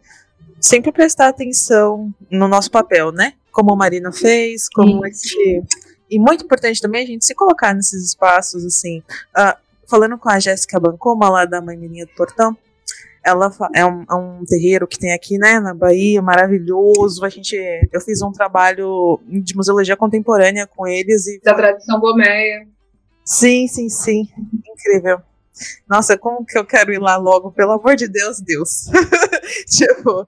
sempre 0.63 0.93
prestar 0.93 1.27
atenção 1.27 2.13
no 2.31 2.47
nosso 2.47 2.71
papel, 2.71 3.11
né? 3.11 3.33
Como 3.51 3.73
a 3.73 3.75
Marina 3.75 4.13
fez, 4.13 4.69
como 4.69 5.05
esse. 5.05 5.61
E 6.09 6.17
muito 6.17 6.45
importante 6.45 6.81
também 6.81 7.03
a 7.03 7.05
gente 7.05 7.25
se 7.25 7.35
colocar 7.35 7.73
nesses 7.73 8.05
espaços, 8.05 8.63
assim. 8.63 8.99
Uh, 9.37 9.57
falando 9.87 10.17
com 10.17 10.29
a 10.29 10.39
Jéssica 10.39 10.79
Bancoma, 10.79 11.29
lá 11.29 11.45
da 11.45 11.61
Mãe 11.61 11.77
Menina 11.77 12.05
do 12.05 12.13
Portão, 12.13 12.57
ela 13.25 13.51
é 13.75 13.85
um, 13.85 14.03
é 14.09 14.15
um, 14.15 14.45
terreiro 14.45 14.87
que 14.87 14.97
tem 14.97 15.13
aqui, 15.13 15.37
né, 15.37 15.59
na 15.59 15.73
Bahia, 15.73 16.21
maravilhoso. 16.21 17.25
A 17.25 17.29
gente, 17.29 17.55
eu 17.91 17.99
fiz 17.99 18.21
um 18.21 18.31
trabalho 18.31 19.19
de 19.25 19.55
museologia 19.55 19.97
contemporânea 19.97 20.65
com 20.65 20.87
eles 20.87 21.27
e 21.27 21.41
da 21.41 21.53
tradição 21.53 21.99
gomeia. 21.99 22.67
Sim, 23.25 23.67
sim, 23.67 23.89
sim, 23.89 24.27
incrível. 24.65 25.21
Nossa, 25.87 26.17
como 26.17 26.45
que 26.45 26.57
eu 26.57 26.65
quero 26.65 26.93
ir 26.93 26.99
lá 26.99 27.17
logo, 27.17 27.51
pelo 27.51 27.73
amor 27.73 27.95
de 27.95 28.07
Deus, 28.07 28.39
Deus. 28.39 28.85
tipo, 29.69 30.27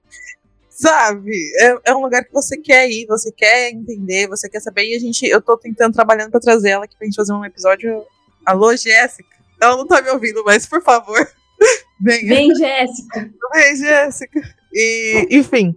sabe? 0.70 1.36
É, 1.60 1.90
é, 1.90 1.94
um 1.94 2.02
lugar 2.02 2.24
que 2.24 2.32
você 2.32 2.56
quer 2.56 2.88
ir, 2.88 3.06
você 3.06 3.32
quer 3.32 3.70
entender, 3.70 4.28
você 4.28 4.48
quer 4.48 4.60
saber. 4.60 4.84
E 4.84 4.94
a 4.94 4.98
gente, 4.98 5.26
eu 5.26 5.40
tô 5.40 5.56
tentando 5.56 5.94
trabalhando 5.94 6.30
para 6.30 6.40
trazer 6.40 6.70
ela 6.70 6.84
aqui 6.84 6.96
pra 6.96 7.06
gente 7.06 7.16
fazer 7.16 7.32
um 7.32 7.44
episódio. 7.44 8.04
Alô, 8.44 8.76
Jéssica? 8.76 9.36
Ela 9.60 9.76
não 9.76 9.86
tá 9.86 10.00
me 10.02 10.10
ouvindo, 10.10 10.44
mas 10.44 10.66
por 10.66 10.82
favor. 10.82 11.28
Venha. 12.00 12.34
Vem, 12.34 12.54
Jéssica. 12.54 13.30
Vem, 13.54 13.76
Jéssica. 13.76 14.40
E, 14.72 15.26
enfim 15.30 15.76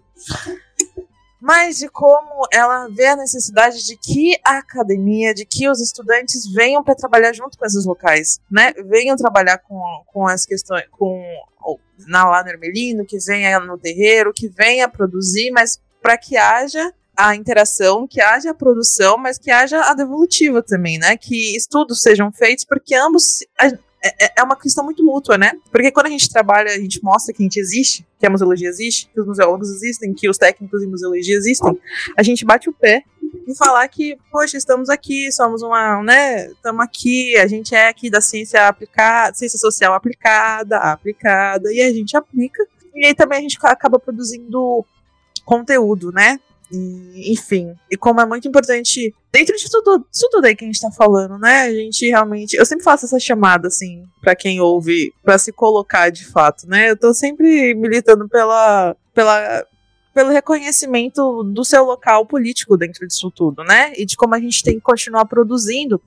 mas 1.41 1.77
de 1.77 1.87
como 1.89 2.47
ela 2.51 2.87
vê 2.89 3.07
a 3.07 3.15
necessidade 3.15 3.85
de 3.85 3.97
que 3.97 4.37
a 4.45 4.57
academia, 4.57 5.33
de 5.33 5.45
que 5.45 5.69
os 5.69 5.79
estudantes 5.79 6.45
venham 6.51 6.83
para 6.83 6.95
trabalhar 6.95 7.33
junto 7.33 7.57
com 7.57 7.65
esses 7.65 7.85
locais, 7.85 8.39
né? 8.51 8.73
Venham 8.87 9.15
trabalhar 9.15 9.57
com, 9.59 9.81
com 10.07 10.27
as 10.27 10.45
questões, 10.45 10.85
com 10.91 11.23
na 12.07 12.25
lá 12.29 12.43
no 12.43 12.49
Ermelino, 12.49 13.05
que 13.05 13.17
venha 13.19 13.59
no 13.59 13.77
terreiro, 13.77 14.33
que 14.33 14.47
venha 14.47 14.87
produzir, 14.87 15.51
mas 15.51 15.79
para 16.01 16.17
que 16.17 16.37
haja 16.37 16.93
a 17.15 17.35
interação, 17.35 18.07
que 18.07 18.21
haja 18.21 18.51
a 18.51 18.53
produção, 18.53 19.17
mas 19.17 19.37
que 19.37 19.51
haja 19.51 19.81
a 19.81 19.93
devolutiva 19.93 20.63
também, 20.63 20.97
né? 20.97 21.17
Que 21.17 21.55
estudos 21.55 22.01
sejam 22.01 22.31
feitos, 22.31 22.63
porque 22.63 22.95
ambos 22.95 23.39
é, 24.03 24.25
é, 24.25 24.33
é, 24.37 24.43
uma 24.43 24.55
questão 24.55 24.83
muito 24.83 25.03
mútua, 25.03 25.37
né? 25.37 25.51
Porque 25.71 25.91
quando 25.91 26.07
a 26.07 26.09
gente 26.09 26.29
trabalha, 26.29 26.71
a 26.71 26.79
gente 26.79 27.03
mostra 27.03 27.33
que 27.33 27.43
a 27.43 27.45
gente 27.45 27.59
existe, 27.59 28.07
que 28.17 28.25
a 28.25 28.29
museologia 28.29 28.69
existe, 28.69 29.09
que 29.13 29.19
os 29.19 29.27
museólogos 29.27 29.69
existem, 29.69 30.13
que 30.13 30.29
os 30.29 30.37
técnicos 30.37 30.81
em 30.81 30.87
museologia 30.87 31.35
existem, 31.35 31.77
a 32.17 32.23
gente 32.23 32.45
bate 32.45 32.69
o 32.69 32.73
pé 32.73 33.03
e 33.47 33.55
falar 33.55 33.87
que, 33.87 34.17
poxa, 34.31 34.57
estamos 34.57 34.89
aqui, 34.89 35.31
somos 35.31 35.61
uma, 35.61 36.01
né, 36.01 36.47
estamos 36.47 36.81
aqui, 36.81 37.37
a 37.37 37.47
gente 37.47 37.75
é 37.75 37.89
aqui 37.89 38.09
da 38.09 38.21
ciência 38.21 38.67
aplicada, 38.67 39.35
ciência 39.35 39.59
social 39.59 39.93
aplicada, 39.93 40.77
aplicada, 40.77 41.71
e 41.73 41.81
a 41.81 41.91
gente 41.91 42.15
aplica. 42.15 42.65
E 42.95 43.05
aí 43.05 43.13
também 43.13 43.39
a 43.39 43.41
gente 43.41 43.57
acaba 43.63 43.99
produzindo 43.99 44.85
conteúdo, 45.45 46.11
né? 46.11 46.39
E, 46.71 47.31
enfim, 47.31 47.73
e 47.89 47.97
como 47.97 48.21
é 48.21 48.25
muito 48.25 48.47
importante, 48.47 49.13
dentro 49.31 49.55
de 49.57 49.69
tudo, 49.69 50.05
tudo 50.31 50.45
aí 50.45 50.55
que 50.55 50.63
a 50.63 50.67
gente 50.67 50.79
tá 50.79 50.91
falando, 50.91 51.37
né? 51.39 51.61
A 51.61 51.73
gente 51.73 52.07
realmente. 52.07 52.55
Eu 52.55 52.65
sempre 52.65 52.83
faço 52.83 53.05
essa 53.05 53.19
chamada, 53.19 53.67
assim, 53.67 54.03
para 54.21 54.35
quem 54.35 54.59
ouve, 54.59 55.11
para 55.23 55.37
se 55.37 55.51
colocar 55.51 56.09
de 56.09 56.25
fato, 56.25 56.67
né? 56.67 56.91
Eu 56.91 56.97
tô 56.97 57.13
sempre 57.13 57.73
militando 57.73 58.27
pela. 58.27 58.95
pela 59.13 59.65
pelo 60.11 60.31
reconhecimento 60.31 61.43
do 61.43 61.63
seu 61.63 61.85
local 61.85 62.25
político 62.25 62.75
dentro 62.75 63.07
disso 63.07 63.31
tudo, 63.31 63.63
né? 63.63 63.93
E 63.95 64.05
de 64.05 64.17
como 64.17 64.35
a 64.35 64.39
gente 64.39 64.63
tem 64.63 64.75
que 64.75 64.81
continuar 64.81 65.23
produzindo. 65.25 66.01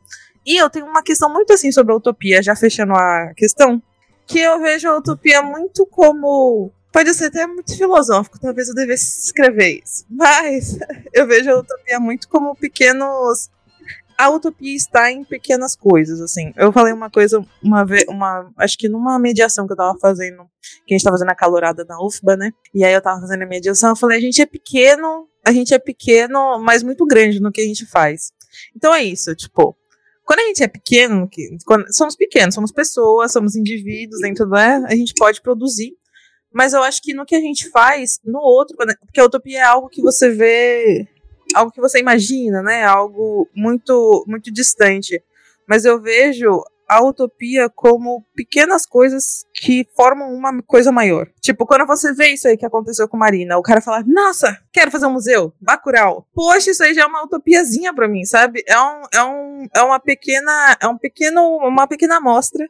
E 0.45 0.57
eu 0.57 0.69
tenho 0.69 0.87
uma 0.87 1.03
questão 1.03 1.33
muito 1.33 1.53
assim 1.53 1.71
sobre 1.71 1.93
a 1.93 1.97
utopia, 1.97 2.43
já 2.43 2.55
fechando 2.55 2.93
a 2.93 3.33
questão, 3.35 3.81
que 4.27 4.41
eu 4.41 4.61
vejo 4.61 4.89
a 4.89 4.99
utopia 4.99 5.41
muito 5.41 5.87
como 5.87 6.71
Pode 6.93 7.15
ser 7.15 7.27
até 7.27 7.47
muito 7.47 7.75
filosófico, 7.77 8.39
talvez 8.39 8.69
eu 8.69 8.75
devesse 8.75 9.25
escrever 9.25 9.81
isso. 9.83 10.05
Mas 10.11 10.79
eu 11.13 11.27
vejo 11.27 11.51
a 11.51 11.59
utopia 11.59 11.99
muito 11.99 12.29
como 12.29 12.55
pequenos. 12.55 13.51
A 14.19 14.29
utopia 14.29 14.77
está 14.77 15.11
em 15.11 15.25
pequenas 15.25 15.75
coisas, 15.75 16.21
assim. 16.21 16.53
Eu 16.55 16.71
falei 16.71 16.93
uma 16.93 17.11
coisa 17.11 17.43
uma 17.63 17.85
vez, 17.85 18.05
uma, 18.09 18.53
acho 18.59 18.77
que 18.77 18.89
numa 18.89 19.19
mediação 19.19 19.67
que 19.67 19.73
eu 19.73 19.77
tava 19.77 19.99
fazendo, 19.99 20.45
que 20.87 20.95
a 20.95 20.99
gente 20.99 21.03
tava 21.03 21.15
fazendo 21.15 21.31
a 21.31 21.35
calorada 21.35 21.85
na 21.89 21.99
UFBA, 21.99 22.37
né? 22.37 22.53
E 22.75 22.85
aí 22.85 22.93
eu 22.93 23.01
tava 23.01 23.21
fazendo 23.21 23.43
a 23.43 23.47
mediação, 23.47 23.91
eu 23.91 23.97
falei, 23.97 24.19
a 24.19 24.21
gente 24.21 24.43
é 24.43 24.47
pequeno, 24.47 25.27
a 25.45 25.51
gente 25.51 25.73
é 25.73 25.79
pequeno, 25.79 26.61
mas 26.61 26.83
muito 26.83 27.07
grande 27.07 27.41
no 27.41 27.51
que 27.51 27.63
a 27.63 27.67
gente 27.67 27.87
faz. 27.87 28.33
Então 28.77 28.95
é 28.95 29.03
isso, 29.03 29.35
tipo, 29.35 29.75
quando 30.25 30.41
a 30.41 30.45
gente 30.45 30.63
é 30.63 30.69
pequeno, 30.69 31.27
que, 31.29 31.57
somos 31.91 32.15
pequenos, 32.15 32.55
somos 32.55 32.71
pessoas, 32.71 33.33
somos 33.33 33.57
indivíduos 33.57 34.21
dentro. 34.21 34.47
Né, 34.47 34.85
a 34.89 34.95
gente 34.95 35.15
pode 35.15 35.41
produzir 35.41 35.97
mas 36.53 36.73
eu 36.73 36.83
acho 36.83 37.03
que 37.03 37.15
no 37.15 37.25
que 37.25 37.35
a 37.35 37.41
gente 37.41 37.69
faz, 37.71 38.19
no 38.25 38.41
outro, 38.41 38.77
porque 38.77 39.21
a 39.21 39.25
utopia 39.25 39.59
é 39.59 39.63
algo 39.63 39.89
que 39.89 40.03
você 40.03 40.31
vê, 40.31 41.07
algo 41.55 41.73
que 41.73 41.81
você 41.81 41.99
imagina, 41.99 42.63
né? 42.63 42.85
Algo 42.85 43.49
muito, 43.55 44.25
muito 44.27 44.53
distante. 44.53 45.23
Mas 45.67 45.85
eu 45.85 46.01
vejo 46.01 46.63
a 46.89 47.03
utopia 47.03 47.71
como 47.71 48.23
pequenas 48.35 48.85
coisas 48.85 49.47
que 49.55 49.87
formam 49.97 50.33
uma 50.35 50.63
coisa 50.63 50.93
maior. 50.93 51.27
Tipo, 51.41 51.65
quando 51.65 51.87
você 51.87 52.13
vê 52.13 52.29
isso 52.29 52.47
aí 52.47 52.57
que 52.57 52.67
aconteceu 52.67 53.09
com 53.09 53.17
Marina, 53.17 53.57
o 53.57 53.63
cara 53.63 53.81
fala: 53.81 54.05
Nossa, 54.07 54.59
quero 54.73 54.91
fazer 54.91 55.07
um 55.07 55.13
museu, 55.13 55.55
Bacurau. 55.61 56.27
Poxa, 56.35 56.71
isso 56.71 56.85
aí 56.85 56.93
já 56.93 57.03
é 57.03 57.07
uma 57.07 57.25
utopiazinha 57.25 57.95
para 57.95 58.09
mim, 58.09 58.25
sabe? 58.25 58.63
É, 58.67 58.79
um, 58.79 59.03
é, 59.13 59.25
um, 59.25 59.67
é 59.75 59.83
uma 59.83 59.99
pequena, 59.99 60.77
é 60.81 60.87
um 60.87 60.99
pequeno, 60.99 61.41
uma 61.67 61.87
pequena 61.87 62.17
amostra 62.17 62.67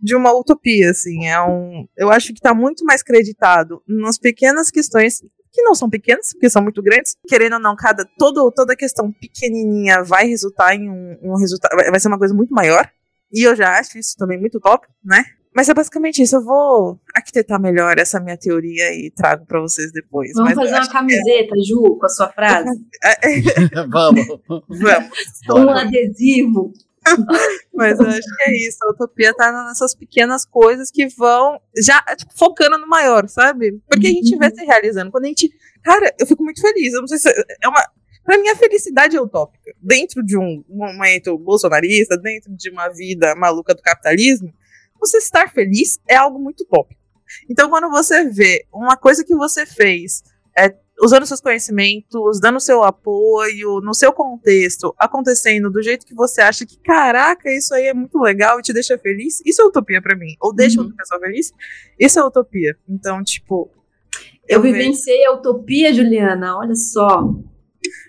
de 0.00 0.14
uma 0.14 0.32
utopia, 0.32 0.90
assim. 0.90 1.26
É 1.26 1.40
um, 1.40 1.86
eu 1.96 2.10
acho 2.10 2.28
que 2.28 2.38
está 2.38 2.54
muito 2.54 2.84
mais 2.84 3.02
creditado 3.02 3.82
nas 3.86 4.18
pequenas 4.18 4.70
questões 4.70 5.20
que 5.52 5.62
não 5.62 5.74
são 5.74 5.88
pequenas, 5.88 6.32
porque 6.32 6.50
são 6.50 6.62
muito 6.62 6.82
grandes. 6.82 7.16
Querendo 7.26 7.54
ou 7.54 7.60
não, 7.60 7.74
cada 7.74 8.04
todo, 8.18 8.52
toda 8.52 8.76
questão 8.76 9.10
pequenininha 9.10 10.02
vai 10.02 10.26
resultar 10.26 10.74
em 10.74 10.88
um, 10.88 11.18
um 11.22 11.36
resultado, 11.36 11.74
vai 11.74 11.98
ser 11.98 12.08
uma 12.08 12.18
coisa 12.18 12.34
muito 12.34 12.52
maior. 12.52 12.88
E 13.32 13.42
eu 13.42 13.56
já 13.56 13.78
acho 13.78 13.98
isso 13.98 14.14
também 14.16 14.38
muito 14.38 14.60
top, 14.60 14.86
né? 15.04 15.24
Mas 15.56 15.70
é 15.70 15.74
basicamente 15.74 16.20
isso. 16.20 16.36
Eu 16.36 16.44
vou 16.44 17.00
arquitetar 17.14 17.58
melhor 17.58 17.98
essa 17.98 18.20
minha 18.20 18.36
teoria 18.36 18.92
e 18.92 19.10
trago 19.10 19.46
para 19.46 19.58
vocês 19.58 19.90
depois. 19.90 20.32
Vamos 20.34 20.54
Mas 20.54 20.70
fazer 20.70 20.82
uma 20.82 20.92
camiseta, 20.92 21.54
é... 21.56 21.62
Ju, 21.66 21.96
com 21.98 22.04
a 22.04 22.08
sua 22.10 22.28
frase? 22.28 22.68
Vamos. 23.88 24.26
Vamos. 24.68 25.10
Um 25.48 25.70
adesivo. 25.70 26.74
Mas 27.74 27.98
eu 27.98 28.06
acho 28.06 28.20
que 28.20 28.50
é 28.50 28.68
isso. 28.68 28.78
A 28.82 28.90
utopia 28.90 29.34
tá 29.34 29.66
nessas 29.66 29.94
pequenas 29.94 30.44
coisas 30.44 30.90
que 30.90 31.06
vão 31.08 31.60
já 31.76 32.00
tipo, 32.16 32.32
focando 32.36 32.78
no 32.78 32.86
maior, 32.86 33.28
sabe? 33.28 33.80
Porque 33.88 34.06
a 34.06 34.10
gente 34.10 34.34
uhum. 34.34 34.54
se 34.54 34.64
realizando. 34.64 35.10
Quando 35.10 35.24
a 35.24 35.28
gente. 35.28 35.50
Cara, 35.82 36.14
eu 36.18 36.26
fico 36.26 36.42
muito 36.42 36.60
feliz. 36.60 36.94
Eu 36.94 37.00
não 37.00 37.08
sei 37.08 37.18
se. 37.18 37.28
É 37.62 37.68
uma. 37.68 37.82
Pra 38.24 38.38
mim, 38.38 38.48
a 38.48 38.56
felicidade 38.56 39.16
é 39.16 39.20
utópica. 39.20 39.72
Dentro 39.80 40.22
de 40.24 40.36
um 40.36 40.64
momento 40.68 41.38
bolsonarista, 41.38 42.16
dentro 42.16 42.52
de 42.56 42.70
uma 42.70 42.88
vida 42.88 43.36
maluca 43.36 43.72
do 43.72 43.82
capitalismo, 43.82 44.52
você 44.98 45.18
estar 45.18 45.52
feliz 45.52 46.00
é 46.08 46.16
algo 46.16 46.38
muito 46.38 46.62
utópico. 46.62 47.00
Então, 47.48 47.70
quando 47.70 47.88
você 47.88 48.28
vê 48.28 48.66
uma 48.72 48.96
coisa 48.96 49.24
que 49.24 49.34
você 49.34 49.64
fez 49.64 50.24
é, 50.56 50.74
usando 51.00 51.26
seus 51.26 51.40
conhecimentos, 51.40 52.40
dando 52.40 52.60
seu 52.60 52.82
apoio, 52.82 53.80
no 53.80 53.94
seu 53.94 54.12
contexto, 54.12 54.94
acontecendo 54.98 55.70
do 55.70 55.82
jeito 55.82 56.06
que 56.06 56.14
você 56.14 56.40
acha 56.40 56.64
que, 56.64 56.78
caraca, 56.78 57.52
isso 57.52 57.74
aí 57.74 57.86
é 57.86 57.94
muito 57.94 58.18
legal 58.18 58.58
e 58.58 58.62
te 58.62 58.72
deixa 58.72 58.98
feliz, 58.98 59.42
isso 59.44 59.62
é 59.62 59.64
utopia 59.64 60.00
para 60.00 60.16
mim. 60.16 60.34
Ou 60.40 60.54
deixa 60.54 60.78
uhum. 60.78 60.86
outra 60.86 60.96
pessoa 60.96 61.20
feliz, 61.20 61.52
isso 61.98 62.18
é 62.18 62.24
utopia. 62.24 62.76
Então, 62.88 63.22
tipo. 63.22 63.70
Eu, 64.48 64.58
eu 64.58 64.62
vivenciei 64.62 65.18
vejo... 65.18 65.30
a 65.30 65.34
utopia, 65.34 65.92
Juliana, 65.92 66.56
olha 66.56 66.74
só. 66.74 67.34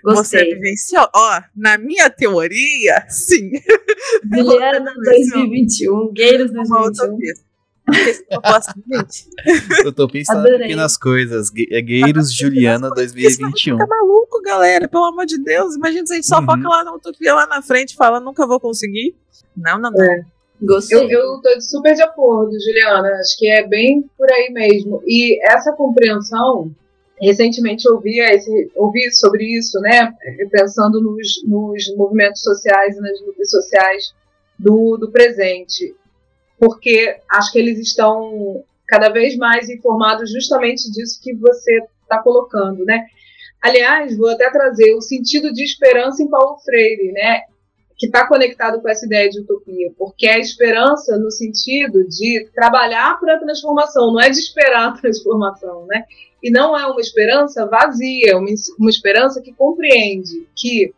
Gostei. 0.03 0.39
Você 0.39 0.55
vivenciou? 0.55 1.07
Ó, 1.14 1.41
na 1.55 1.77
minha 1.77 2.09
teoria, 2.09 3.05
sim. 3.09 3.51
Juliana 4.34 4.93
2021, 5.03 6.14
Gueiros 6.14 6.51
2021. 6.51 7.05
Utopia 7.05 7.47
está 7.91 10.35
nas 10.35 10.57
pequenas 10.57 10.97
coisas. 10.97 11.51
É 11.72 11.81
Gueiros 11.81 12.34
Juliana 12.34 12.89
2021. 12.89 13.77
Fica 13.77 13.88
maluco, 13.88 14.41
galera. 14.41 14.88
Pelo 14.88 15.05
amor 15.05 15.26
de 15.26 15.41
Deus. 15.41 15.76
Imagina 15.76 16.05
se 16.05 16.14
a 16.14 16.15
gente 16.15 16.27
só 16.27 16.39
uhum. 16.39 16.45
foca 16.45 16.68
lá 16.68 16.84
na 16.84 16.93
Utopia 16.93 17.34
lá 17.34 17.47
na 17.47 17.61
frente 17.61 17.91
e 17.91 17.95
fala, 17.95 18.19
nunca 18.19 18.45
vou 18.45 18.59
conseguir. 18.59 19.15
Não, 19.55 19.80
não, 19.80 19.91
não. 19.91 20.03
É. 20.03 20.26
Gostei. 20.61 20.97
Eu, 20.97 21.09
eu 21.09 21.41
tô 21.41 21.61
super 21.61 21.93
de 21.93 22.01
acordo, 22.01 22.51
Juliana. 22.59 23.09
Acho 23.19 23.38
que 23.38 23.49
é 23.49 23.65
bem 23.65 24.09
por 24.18 24.30
aí 24.31 24.49
mesmo. 24.51 25.01
E 25.05 25.39
essa 25.47 25.72
compreensão, 25.73 26.72
recentemente 27.22 27.88
ouvi, 27.89 28.19
esse, 28.19 28.72
ouvi 28.76 29.11
sobre 29.11 29.57
isso, 29.57 29.80
né? 29.80 30.14
Pensando 30.51 31.01
nos, 31.01 31.43
nos 31.45 31.95
movimentos 31.95 32.41
sociais 32.41 32.97
e 32.97 33.01
nas 33.01 33.22
lutas 33.22 33.49
sociais 33.49 34.14
do, 34.57 34.97
do 34.97 35.11
presente 35.11 35.95
porque 36.59 37.19
acho 37.29 37.51
que 37.51 37.59
eles 37.59 37.79
estão 37.79 38.63
cada 38.88 39.09
vez 39.09 39.35
mais 39.35 39.69
informados 39.69 40.31
justamente 40.31 40.89
disso 40.91 41.19
que 41.21 41.34
você 41.35 41.79
está 42.01 42.19
colocando, 42.19 42.85
né? 42.85 43.05
Aliás, 43.61 44.17
vou 44.17 44.29
até 44.29 44.49
trazer 44.49 44.93
o 44.93 45.01
sentido 45.01 45.51
de 45.51 45.63
esperança 45.63 46.23
em 46.23 46.29
Paulo 46.29 46.57
Freire, 46.59 47.11
né? 47.11 47.41
Que 47.97 48.05
está 48.05 48.27
conectado 48.27 48.81
com 48.81 48.88
essa 48.88 49.05
ideia 49.05 49.29
de 49.29 49.39
utopia, 49.39 49.91
porque 49.97 50.27
é 50.27 50.39
esperança 50.39 51.17
no 51.17 51.31
sentido 51.31 52.07
de 52.07 52.47
trabalhar 52.53 53.19
para 53.19 53.35
a 53.35 53.39
transformação, 53.39 54.13
não 54.13 54.21
é 54.21 54.29
de 54.29 54.39
esperar 54.39 54.89
a 54.89 54.91
transformação, 54.93 55.85
né? 55.88 56.05
E 56.41 56.51
não 56.51 56.77
é 56.77 56.85
uma 56.85 57.01
esperança 57.01 57.65
vazia, 57.65 58.31
é 58.31 58.35
uma, 58.35 58.47
uma 58.79 58.89
esperança 58.89 59.41
que 59.41 59.51
compreende 59.51 60.47
que 60.55 60.93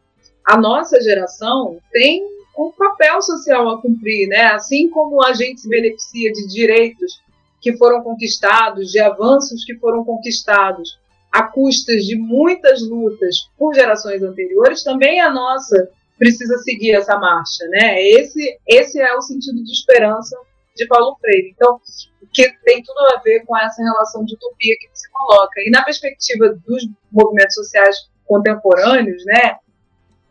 a 0.45 0.57
nossa 0.57 1.01
geração 1.01 1.77
tem 1.91 2.23
um 2.59 2.71
papel 2.71 3.21
social 3.21 3.69
a 3.69 3.81
cumprir, 3.81 4.27
né? 4.27 4.47
Assim 4.47 4.89
como 4.89 5.23
a 5.23 5.33
gente 5.33 5.61
se 5.61 5.69
beneficia 5.69 6.31
de 6.31 6.47
direitos 6.47 7.21
que 7.61 7.77
foram 7.77 8.03
conquistados, 8.03 8.91
de 8.91 8.99
avanços 8.99 9.63
que 9.63 9.75
foram 9.75 10.03
conquistados 10.03 10.99
a 11.31 11.43
custas 11.43 12.03
de 12.03 12.17
muitas 12.17 12.81
lutas 12.81 13.49
por 13.57 13.73
gerações 13.73 14.21
anteriores, 14.23 14.83
também 14.83 15.21
a 15.21 15.31
nossa 15.31 15.89
precisa 16.17 16.57
seguir 16.57 16.95
essa 16.95 17.17
marcha, 17.17 17.65
né? 17.69 18.01
Esse, 18.01 18.59
esse 18.67 18.99
é 18.99 19.15
o 19.15 19.21
sentido 19.21 19.63
de 19.63 19.71
esperança 19.71 20.35
de 20.75 20.85
Paulo 20.87 21.15
Freire. 21.21 21.53
Então, 21.55 21.79
que 22.33 22.49
tem 22.65 22.83
tudo 22.83 22.99
a 23.15 23.21
ver 23.21 23.45
com 23.45 23.57
essa 23.57 23.81
relação 23.81 24.25
de 24.25 24.33
utopia 24.35 24.75
que 24.79 24.89
você 24.93 25.07
coloca. 25.11 25.61
E 25.61 25.69
na 25.69 25.83
perspectiva 25.83 26.49
dos 26.67 26.89
movimentos 27.11 27.55
sociais 27.55 27.95
contemporâneos, 28.25 29.23
né? 29.25 29.57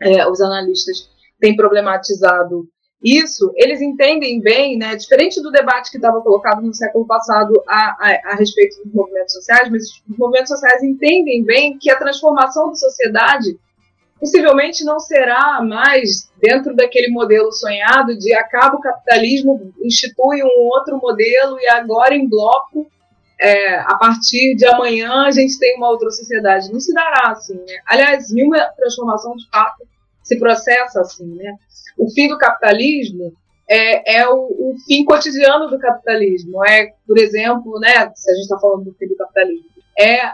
É, 0.00 0.28
os 0.28 0.40
analistas 0.40 1.10
tem 1.40 1.56
problematizado 1.56 2.68
isso, 3.02 3.52
eles 3.54 3.80
entendem 3.80 4.40
bem, 4.40 4.76
né, 4.76 4.96
diferente 4.96 5.40
do 5.40 5.52
debate 5.52 5.90
que 5.90 5.98
estava 5.98 6.20
colocado 6.20 6.60
no 6.60 6.74
século 6.74 7.06
passado 7.06 7.52
a, 7.68 7.76
a, 7.76 8.32
a, 8.32 8.34
respeito 8.34 8.82
dos 8.82 8.92
movimentos 8.92 9.34
sociais, 9.34 9.70
mas 9.70 9.84
os 9.84 10.18
movimentos 10.18 10.48
sociais 10.48 10.82
entendem 10.82 11.44
bem 11.44 11.78
que 11.78 11.90
a 11.90 11.98
transformação 11.98 12.68
da 12.68 12.74
sociedade 12.74 13.56
possivelmente 14.18 14.84
não 14.84 14.98
será 14.98 15.62
mais 15.62 16.28
dentro 16.40 16.74
daquele 16.74 17.08
modelo 17.08 17.52
sonhado 17.52 18.18
de 18.18 18.34
acaba 18.34 18.76
o 18.76 18.80
capitalismo, 18.80 19.72
institui 19.80 20.42
um 20.42 20.66
outro 20.66 20.98
modelo 21.00 21.56
e 21.60 21.68
agora 21.68 22.16
em 22.16 22.28
bloco, 22.28 22.90
é, 23.40 23.78
a 23.78 23.96
partir 23.96 24.56
de 24.56 24.66
amanhã 24.66 25.22
a 25.24 25.30
gente 25.30 25.56
tem 25.56 25.76
uma 25.76 25.88
outra 25.88 26.10
sociedade. 26.10 26.72
Não 26.72 26.80
se 26.80 26.92
dará 26.92 27.30
assim. 27.30 27.54
Né? 27.54 27.80
Aliás, 27.86 28.32
nenhuma 28.32 28.58
transformação 28.76 29.36
de 29.36 29.48
fato 29.48 29.86
se 30.28 30.38
processa 30.38 31.00
assim, 31.00 31.34
né? 31.34 31.54
O 31.96 32.10
fim 32.10 32.28
do 32.28 32.36
capitalismo 32.36 33.32
é, 33.66 34.18
é 34.18 34.28
o, 34.28 34.36
o, 34.36 34.74
fim 34.86 35.04
cotidiano 35.04 35.68
do 35.68 35.78
capitalismo. 35.78 36.64
É, 36.66 36.92
por 37.06 37.18
exemplo, 37.18 37.80
né, 37.80 38.12
se 38.14 38.30
a 38.30 38.34
gente 38.34 38.42
está 38.42 38.58
falando 38.58 38.84
do 38.84 38.94
fim 38.94 39.08
do 39.08 39.16
capitalismo, 39.16 39.66
é 39.98 40.30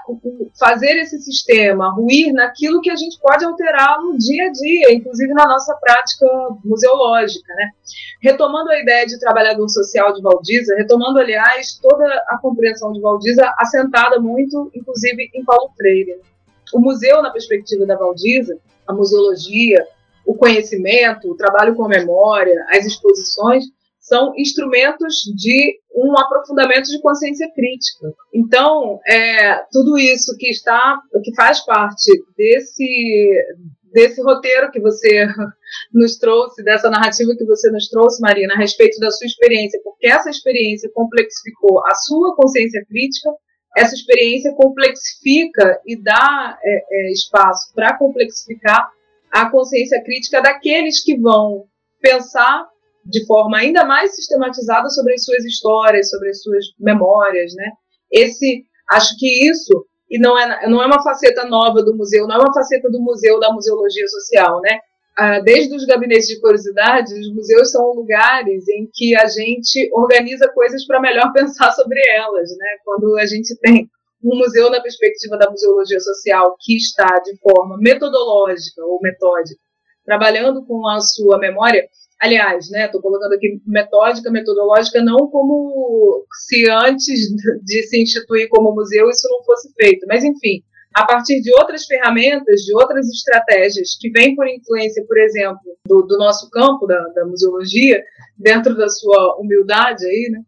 fazer 0.59 0.99
esse 0.99 1.19
sistema 1.21 1.91
ruir 1.95 2.35
naquilo 2.35 2.83
que 2.83 2.91
a 2.91 2.97
gente 2.97 3.19
pode 3.19 3.45
alterar 3.45 3.99
no 4.03 4.19
dia 4.19 4.49
a 4.49 4.53
dia, 4.53 4.93
inclusive 4.93 5.33
na 5.33 5.47
nossa 5.47 5.75
prática 5.77 6.27
museológica. 6.63 7.55
Né? 7.55 7.71
Retomando 8.21 8.71
a 8.71 8.79
ideia 8.79 9.07
de 9.07 9.19
trabalhador 9.19 9.67
social 9.71 10.13
de 10.13 10.21
Valdiza, 10.21 10.75
retomando, 10.77 11.19
aliás, 11.19 11.79
toda 11.81 12.05
a 12.29 12.39
compreensão 12.43 12.93
de 12.93 13.01
Valdiza 13.01 13.55
assentada 13.57 14.21
muito, 14.21 14.71
inclusive, 14.75 15.31
em 15.35 15.45
Paulo 15.45 15.71
Freire. 15.79 16.21
O 16.75 16.81
museu, 16.81 17.23
na 17.23 17.31
perspectiva 17.31 17.87
da 17.87 17.97
Valdiza, 17.97 18.59
a 18.87 18.93
museologia, 18.93 19.85
o 20.27 20.35
conhecimento, 20.35 21.31
o 21.31 21.37
trabalho 21.37 21.75
com 21.75 21.85
a 21.85 21.89
memória, 21.89 22.65
as 22.71 22.85
exposições, 22.85 23.65
são 24.01 24.35
instrumentos 24.37 25.15
de 25.35 25.79
um 25.95 26.19
aprofundamento 26.19 26.87
de 26.89 27.01
consciência 27.01 27.51
crítica. 27.55 28.13
Então, 28.35 29.01
é, 29.07 29.63
tudo 29.73 29.97
isso 29.97 30.37
que 30.39 30.51
está, 30.51 31.01
que 31.23 31.35
faz 31.35 31.65
parte 31.65 32.11
desse 32.37 33.45
desse 33.95 34.21
roteiro 34.21 34.73
que 34.73 34.81
você 34.81 35.25
nos 35.95 36.19
trouxe, 36.19 36.65
dessa 36.65 36.91
narrativa 36.91 37.35
que 37.39 37.45
você 37.45 37.71
nos 37.71 37.89
trouxe, 37.89 38.21
Marina, 38.21 38.53
a 38.55 38.59
respeito 38.59 38.99
da 38.99 39.11
sua 39.13 39.27
experiência, 39.27 39.81
porque 39.85 40.09
essa 40.09 40.29
experiência 40.29 40.91
complexificou 40.93 41.81
a 41.87 41.95
sua 41.95 42.35
consciência 42.35 42.85
crítica, 42.87 43.31
essa 43.77 43.95
experiência 43.95 44.53
complexifica 44.55 45.81
e 45.85 46.01
dá 46.01 46.59
é, 46.63 46.85
é, 46.91 47.13
espaço 47.13 47.73
para 47.75 47.97
complexificar 47.97 48.91
a 49.31 49.51
consciência 49.51 50.03
crítica 50.03 50.41
daqueles 50.41 51.03
que 51.03 51.19
vão 51.19 51.65
pensar 52.01 52.69
de 53.05 53.27
forma 53.27 53.59
ainda 53.59 53.85
mais 53.85 54.15
sistematizada 54.15 54.89
sobre 54.89 55.15
as 55.15 55.25
suas 55.25 55.45
histórias, 55.45 56.09
sobre 56.09 56.31
as 56.31 56.41
suas 56.41 56.67
memórias, 56.79 57.53
né? 57.55 57.71
Esse, 58.11 58.65
acho 58.91 59.17
que 59.19 59.51
isso 59.51 59.87
e 60.09 60.19
não 60.19 60.39
é 60.39 60.69
não 60.69 60.83
é 60.83 60.87
uma 60.87 61.03
faceta 61.03 61.45
nova 61.45 61.83
do 61.83 61.97
museu, 61.97 62.27
não 62.27 62.37
é 62.37 62.39
uma 62.39 62.55
faceta 62.55 62.89
do 62.91 63.01
museu 63.01 63.41
da 63.41 63.53
museologia 63.53 64.07
social, 64.07 64.61
né? 64.61 64.79
Ah, 65.17 65.41
desde 65.41 65.75
os 65.77 65.85
gabinetes 65.85 66.27
de 66.27 66.41
curiosidade, 66.41 67.15
os 67.15 67.35
museus 67.35 67.71
são 67.71 67.93
lugares 67.93 68.67
em 68.69 68.89
que 68.93 69.15
a 69.15 69.27
gente 69.27 69.89
organiza 69.93 70.49
coisas 70.49 70.85
para 70.87 71.01
melhor 71.01 71.31
pensar 71.35 71.71
sobre 71.73 72.01
elas, 72.17 72.51
né? 72.51 72.79
Quando 72.85 73.17
a 73.19 73.27
gente 73.27 73.57
tem 73.61 73.89
um 74.23 74.39
museu 74.39 74.71
na 74.71 74.81
perspectiva 74.81 75.37
da 75.37 75.51
museologia 75.51 76.01
social 76.01 76.57
que 76.61 76.77
está 76.77 77.21
de 77.21 77.37
forma 77.39 77.77
metodológica 77.79 78.83
ou 78.85 78.99
metódica, 79.01 79.61
trabalhando 80.05 80.65
com 80.67 80.89
a 80.89 81.01
sua 81.01 81.39
memória, 81.39 81.89
Aliás, 82.21 82.71
né, 82.71 82.87
estou 82.87 83.03
colocando 83.03 83.35
aqui 83.35 83.61
metódica, 83.67 84.31
metodológica, 84.31 85.03
não 85.03 85.29
como 85.29 86.25
se 86.47 86.65
antes 86.71 87.21
de 87.63 87.83
se 87.83 88.01
instituir 88.01 88.49
como 88.49 88.75
museu 88.75 89.11
isso 89.11 89.29
não 89.29 89.45
fosse 89.45 89.71
feito, 89.75 90.07
mas 90.09 90.25
enfim, 90.25 90.63
a 90.95 91.05
partir 91.05 91.41
de 91.41 91.53
outras 91.55 91.85
ferramentas, 91.87 92.61
de 92.61 92.75
outras 92.75 93.09
estratégias 93.09 93.97
que 93.99 94.11
vêm 94.11 94.37
por 94.37 94.47
influência, 94.47 95.05
por 95.07 95.19
exemplo, 95.19 95.61
do, 95.87 96.03
do 96.03 96.17
nosso 96.17 96.49
campo 96.51 96.87
da, 96.87 97.01
da, 97.09 97.27
museologia, 97.27 98.03
dentro 98.39 98.77
da 98.77 98.89
sua 98.89 99.37
humildade 99.39 100.07
aí, 100.07 100.29
né, 100.31 100.41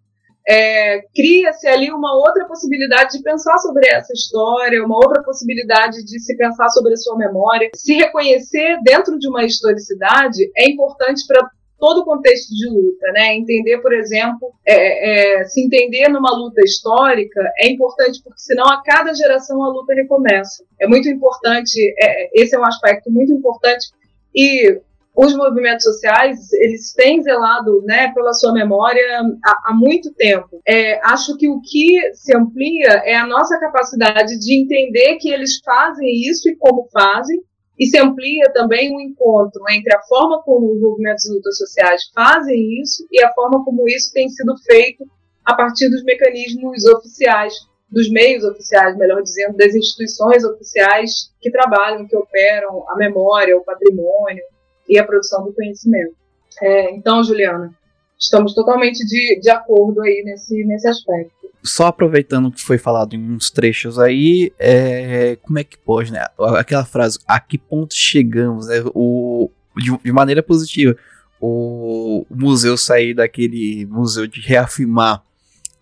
é, 0.48 1.00
cria-se 1.12 1.66
ali 1.66 1.90
uma 1.90 2.14
outra 2.14 2.46
possibilidade 2.46 3.18
de 3.18 3.22
pensar 3.22 3.58
sobre 3.58 3.88
essa 3.88 4.12
história, 4.12 4.84
uma 4.84 4.96
outra 4.96 5.20
possibilidade 5.24 6.04
de 6.04 6.20
se 6.20 6.36
pensar 6.36 6.68
sobre 6.68 6.92
a 6.92 6.96
sua 6.96 7.18
memória. 7.18 7.68
Se 7.74 7.94
reconhecer 7.94 8.78
dentro 8.84 9.18
de 9.18 9.28
uma 9.28 9.44
historicidade 9.44 10.48
é 10.56 10.70
importante 10.70 11.26
para 11.26 11.50
todo 11.78 12.00
o 12.00 12.04
contexto 12.04 12.54
de 12.54 12.68
luta, 12.68 13.12
né? 13.12 13.34
Entender, 13.34 13.78
por 13.78 13.92
exemplo, 13.92 14.52
é, 14.66 15.40
é, 15.40 15.44
se 15.44 15.62
entender 15.62 16.08
numa 16.08 16.30
luta 16.36 16.60
histórica 16.64 17.40
é 17.58 17.68
importante 17.68 18.20
porque 18.22 18.40
senão 18.40 18.64
a 18.66 18.82
cada 18.82 19.14
geração 19.14 19.62
a 19.62 19.68
luta 19.68 19.94
recomeça. 19.94 20.64
É 20.80 20.86
muito 20.86 21.08
importante, 21.08 21.78
é, 21.98 22.30
esse 22.40 22.54
é 22.54 22.58
um 22.58 22.66
aspecto 22.66 23.10
muito 23.10 23.32
importante 23.32 23.88
e 24.34 24.80
os 25.16 25.34
movimentos 25.34 25.84
sociais 25.84 26.52
eles 26.52 26.92
têm 26.92 27.22
zelado 27.22 27.82
né, 27.82 28.12
pela 28.12 28.34
sua 28.34 28.52
memória 28.52 29.02
há, 29.42 29.70
há 29.70 29.74
muito 29.74 30.12
tempo. 30.12 30.60
É, 30.66 31.00
acho 31.06 31.36
que 31.38 31.48
o 31.48 31.60
que 31.60 32.14
se 32.14 32.36
amplia 32.36 33.02
é 33.04 33.16
a 33.16 33.26
nossa 33.26 33.58
capacidade 33.58 34.38
de 34.38 34.60
entender 34.60 35.16
que 35.16 35.30
eles 35.30 35.58
fazem 35.64 36.06
isso 36.28 36.50
e 36.50 36.56
como 36.56 36.86
fazem, 36.92 37.40
e 37.78 37.86
se 37.86 37.98
amplia 37.98 38.52
também 38.52 38.94
o 38.94 39.00
encontro 39.00 39.62
entre 39.70 39.94
a 39.94 40.02
forma 40.02 40.42
como 40.42 40.72
os 40.72 40.80
movimentos 40.80 41.24
de 41.24 41.34
lutas 41.34 41.58
sociais 41.58 42.02
fazem 42.14 42.80
isso 42.80 43.06
e 43.10 43.22
a 43.22 43.32
forma 43.34 43.64
como 43.64 43.88
isso 43.88 44.12
tem 44.12 44.28
sido 44.28 44.56
feito 44.58 45.04
a 45.44 45.54
partir 45.54 45.88
dos 45.88 46.02
mecanismos 46.02 46.84
oficiais, 46.86 47.54
dos 47.88 48.10
meios 48.10 48.42
oficiais, 48.44 48.96
melhor 48.96 49.22
dizendo, 49.22 49.56
das 49.56 49.74
instituições 49.74 50.44
oficiais 50.44 51.30
que 51.40 51.50
trabalham, 51.50 52.06
que 52.06 52.16
operam 52.16 52.84
a 52.90 52.96
memória, 52.96 53.56
o 53.56 53.64
patrimônio 53.64 54.42
e 54.88 54.98
a 54.98 55.04
produção 55.04 55.44
do 55.44 55.52
conhecimento. 55.52 56.14
É, 56.60 56.90
então, 56.94 57.22
Juliana, 57.22 57.72
estamos 58.18 58.54
totalmente 58.54 59.04
de, 59.04 59.38
de 59.40 59.50
acordo 59.50 60.02
aí 60.02 60.22
nesse, 60.24 60.64
nesse 60.64 60.88
aspecto. 60.88 61.32
Só 61.62 61.86
aproveitando 61.86 62.50
que 62.50 62.62
foi 62.62 62.78
falado 62.78 63.14
em 63.14 63.32
uns 63.32 63.50
trechos 63.50 63.98
aí, 63.98 64.52
é, 64.58 65.36
como 65.42 65.58
é 65.58 65.64
que 65.64 65.76
pode, 65.76 66.12
né? 66.12 66.24
Aquela 66.56 66.84
frase, 66.84 67.18
a 67.26 67.40
que 67.40 67.58
ponto 67.58 67.94
chegamos, 67.94 68.68
né? 68.68 68.82
O, 68.94 69.50
de, 69.76 69.96
de 69.98 70.12
maneira 70.12 70.42
positiva, 70.42 70.96
o, 71.40 72.24
o, 72.30 72.36
museu 72.36 72.76
sair 72.76 73.14
daquele 73.14 73.84
museu 73.86 74.26
de 74.26 74.40
reafirmar 74.40 75.22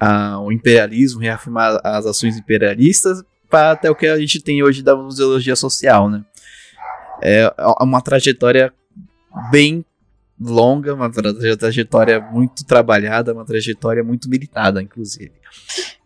a, 0.00 0.40
o 0.40 0.50
imperialismo, 0.50 1.20
reafirmar 1.20 1.78
as 1.84 2.06
ações 2.06 2.36
imperialistas, 2.36 3.22
para 3.50 3.72
até 3.72 3.90
o 3.90 3.94
que 3.94 4.06
a 4.06 4.18
gente 4.18 4.40
tem 4.40 4.62
hoje 4.62 4.82
da 4.82 4.96
museologia 4.96 5.54
social, 5.54 6.08
né? 6.08 6.24
É 7.22 7.52
uma 7.80 8.00
trajetória 8.00 8.72
bem 9.50 9.84
longa, 10.40 10.94
uma 10.94 11.10
trajetória 11.10 12.20
muito 12.20 12.64
trabalhada, 12.64 13.32
uma 13.32 13.44
trajetória 13.44 14.02
muito 14.02 14.28
militada, 14.28 14.82
inclusive. 14.82 15.32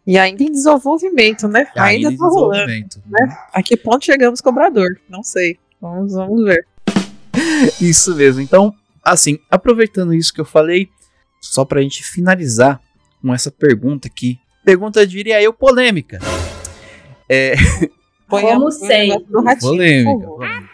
E 0.06 0.18
ainda 0.18 0.42
em 0.42 0.52
desenvolvimento, 0.52 1.48
né? 1.48 1.66
Ainda, 1.76 2.08
ainda 2.08 2.18
tá 2.18 2.26
rolando. 2.26 3.02
Né? 3.06 3.38
A 3.52 3.62
que 3.62 3.76
ponto 3.76 4.04
chegamos, 4.04 4.40
cobrador? 4.40 4.98
Não 5.08 5.22
sei. 5.22 5.58
Vamos, 5.80 6.12
vamos 6.12 6.44
ver. 6.44 6.66
isso 7.80 8.14
mesmo. 8.14 8.40
Então, 8.40 8.74
assim, 9.04 9.38
aproveitando 9.50 10.14
isso 10.14 10.32
que 10.32 10.40
eu 10.40 10.44
falei, 10.44 10.88
só 11.40 11.64
pra 11.64 11.82
gente 11.82 12.02
finalizar 12.02 12.80
com 13.20 13.34
essa 13.34 13.50
pergunta 13.50 14.08
aqui. 14.08 14.38
Pergunta, 14.64 15.06
diria 15.06 15.42
eu, 15.42 15.52
polêmica. 15.52 16.18
É... 17.28 17.54
Como 18.28 18.70
sempre. 18.70 19.24
Polêmica, 19.60 20.26
polêmica. 20.26 20.68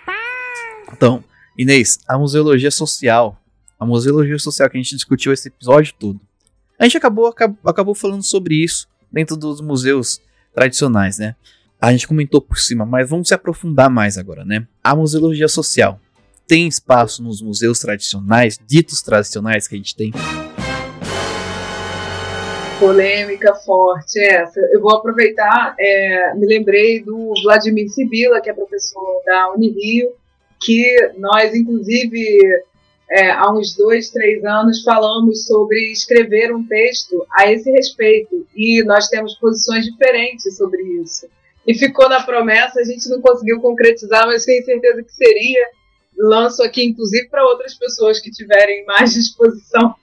Então, 0.93 1.23
Inês, 1.57 2.01
a 2.09 2.19
museologia 2.19 2.71
social 2.71 3.41
a 3.79 3.87
museologia 3.87 4.39
social 4.39 4.69
que 4.69 4.77
a 4.77 4.83
gente 4.83 4.95
discutiu 4.95 5.33
esse 5.33 5.49
episódio 5.49 5.95
todo. 5.99 6.21
A 6.79 6.85
gente 6.85 6.97
acabou, 6.97 7.27
acabou, 7.27 7.59
acabou 7.65 7.95
falando 7.95 8.23
sobre 8.23 8.63
isso 8.63 8.89
dentro 9.13 9.37
dos 9.37 9.61
museus 9.61 10.21
tradicionais, 10.53 11.19
né? 11.19 11.37
A 11.81 11.93
gente 11.93 12.09
comentou 12.09 12.41
por 12.41 12.59
cima, 12.59 12.87
mas 12.87 13.09
vamos 13.09 13.29
se 13.29 13.35
aprofundar 13.35 13.91
mais 13.91 14.17
agora, 14.17 14.45
né? 14.45 14.67
A 14.83 14.95
museologia 14.97 15.49
social 15.49 16.01
tem 16.47 16.67
espaço 16.67 17.23
nos 17.23 17.41
museus 17.41 17.79
tradicionais, 17.81 18.59
ditos 18.67 19.03
tradicionais 19.03 19.67
que 19.67 19.75
a 19.75 19.79
gente 19.79 19.97
tem? 19.97 20.13
Polêmica 22.79 23.55
forte 23.55 24.19
essa. 24.19 24.61
Eu 24.73 24.81
vou 24.81 24.97
aproveitar, 24.97 25.75
é, 25.79 26.35
me 26.35 26.47
lembrei 26.47 27.03
do 27.03 27.33
Vladimir 27.43 27.89
Sibila, 27.89 28.41
que 28.41 28.51
é 28.51 28.53
professor 28.53 29.23
da 29.25 29.53
Unirio, 29.53 30.11
que 30.61 31.13
nós, 31.19 31.55
inclusive, 31.55 32.39
é, 33.15 33.31
há 33.31 33.49
uns 33.49 33.77
dois, 33.77 34.11
três 34.11 34.45
anos, 34.45 34.82
falamos 34.82 35.47
sobre 35.47 35.93
escrever 35.93 36.53
um 36.53 36.66
texto 36.66 37.24
a 37.31 37.49
esse 37.49 37.70
respeito 37.70 38.45
e 38.57 38.82
nós 38.82 39.07
temos 39.07 39.36
posições 39.36 39.85
diferentes 39.85 40.57
sobre 40.57 40.82
isso. 41.01 41.28
E 41.65 41.74
ficou 41.74 42.09
na 42.09 42.24
promessa, 42.24 42.81
a 42.81 42.85
gente 42.85 43.09
não 43.09 43.20
conseguiu 43.20 43.61
concretizar, 43.61 44.27
mas 44.27 44.45
tenho 44.45 44.65
certeza 44.65 45.01
que 45.05 45.12
seria. 45.12 45.65
Lanço 46.16 46.62
aqui, 46.62 46.85
inclusive, 46.85 47.28
para 47.28 47.45
outras 47.45 47.74
pessoas 47.74 48.19
que 48.19 48.32
tiverem 48.32 48.85
mais 48.85 49.15
disposição 49.15 49.95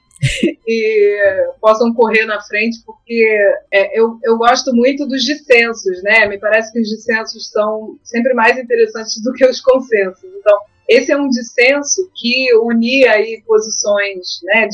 e 0.66 1.52
possam 1.60 1.94
correr 1.94 2.26
na 2.26 2.42
frente, 2.42 2.80
porque 2.86 3.28
é, 3.74 4.00
eu, 4.00 4.18
eu 4.24 4.38
gosto 4.38 4.74
muito 4.74 5.06
dos 5.06 5.24
dissensos, 5.24 6.02
né? 6.02 6.28
Me 6.28 6.38
parece 6.38 6.72
que 6.72 6.80
os 6.80 6.88
dissensos 6.88 7.50
são 7.50 7.98
sempre 8.04 8.34
mais 8.34 8.58
interessantes 8.58 9.22
do 9.22 9.34
que 9.34 9.46
os 9.46 9.60
consensos. 9.60 10.30
Então, 10.40 10.58
esse 10.92 11.10
é 11.10 11.18
um 11.18 11.30
dissenso 11.30 12.12
que 12.14 12.54
unia 12.56 13.14
aí 13.14 13.42
posições, 13.48 14.42
né, 14.44 14.68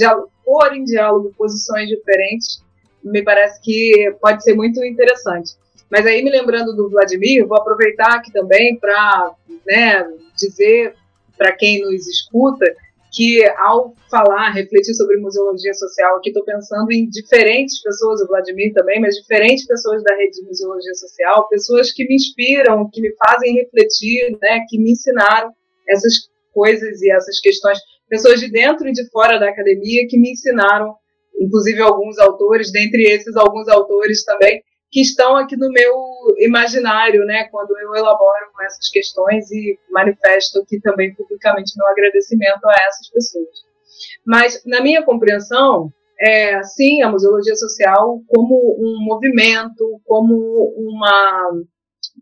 pôr 0.43 0.75
em 0.75 0.83
diálogo 0.83 1.31
posições 1.37 1.87
diferentes, 1.87 2.63
me 3.03 3.23
parece 3.23 3.61
que 3.61 4.15
pode 4.19 4.43
ser 4.43 4.55
muito 4.55 4.83
interessante. 4.83 5.51
Mas 5.91 6.07
aí, 6.07 6.23
me 6.23 6.31
lembrando 6.31 6.75
do 6.75 6.89
Vladimir, 6.89 7.47
vou 7.47 7.57
aproveitar 7.57 8.15
aqui 8.15 8.33
também 8.33 8.77
para 8.79 9.31
né, 9.65 10.07
dizer 10.35 10.95
para 11.37 11.51
quem 11.55 11.81
nos 11.81 12.07
escuta 12.07 12.65
que 13.13 13.45
ao 13.57 13.93
falar, 14.09 14.51
refletir 14.51 14.95
sobre 14.95 15.17
museologia 15.17 15.73
social, 15.75 16.17
aqui 16.17 16.29
estou 16.29 16.43
pensando 16.43 16.91
em 16.91 17.07
diferentes 17.09 17.81
pessoas, 17.81 18.21
o 18.21 18.27
Vladimir 18.27 18.73
também, 18.73 18.99
mas 18.99 19.15
diferentes 19.15 19.65
pessoas 19.65 20.03
da 20.03 20.15
rede 20.15 20.41
de 20.41 20.47
museologia 20.47 20.93
social, 20.95 21.47
pessoas 21.47 21.91
que 21.91 22.07
me 22.07 22.15
inspiram, 22.15 22.89
que 22.91 23.01
me 23.01 23.13
fazem 23.15 23.53
refletir, 23.53 24.35
né, 24.41 24.65
que 24.67 24.77
me 24.79 24.91
ensinaram 24.91 25.53
essas 25.89 26.13
coisas 26.53 27.01
e 27.01 27.11
essas 27.11 27.39
questões, 27.39 27.77
pessoas 28.09 28.39
de 28.39 28.49
dentro 28.51 28.87
e 28.87 28.91
de 28.91 29.09
fora 29.09 29.37
da 29.39 29.49
academia 29.49 30.07
que 30.07 30.19
me 30.19 30.31
ensinaram, 30.31 30.95
inclusive 31.39 31.81
alguns 31.81 32.17
autores, 32.17 32.71
dentre 32.71 33.03
esses 33.03 33.35
alguns 33.35 33.67
autores 33.67 34.23
também, 34.23 34.63
que 34.89 35.01
estão 35.01 35.35
aqui 35.35 35.55
no 35.57 35.69
meu 35.69 35.93
imaginário, 36.39 37.25
né, 37.25 37.45
quando 37.51 37.77
eu 37.77 37.95
elaboro 37.95 38.47
essas 38.65 38.89
questões 38.89 39.51
e 39.51 39.77
manifesto 39.91 40.61
aqui 40.61 40.79
também 40.79 41.13
publicamente 41.13 41.73
meu 41.77 41.87
agradecimento 41.87 42.65
a 42.65 42.75
essas 42.87 43.09
pessoas. 43.09 43.67
Mas, 44.25 44.63
na 44.65 44.81
minha 44.81 45.03
compreensão, 45.03 45.91
é, 46.19 46.63
sim, 46.63 47.01
a 47.01 47.09
museologia 47.09 47.55
social 47.55 48.21
como 48.27 48.55
um 48.79 49.05
movimento, 49.05 50.01
como 50.05 50.73
uma 50.77 51.51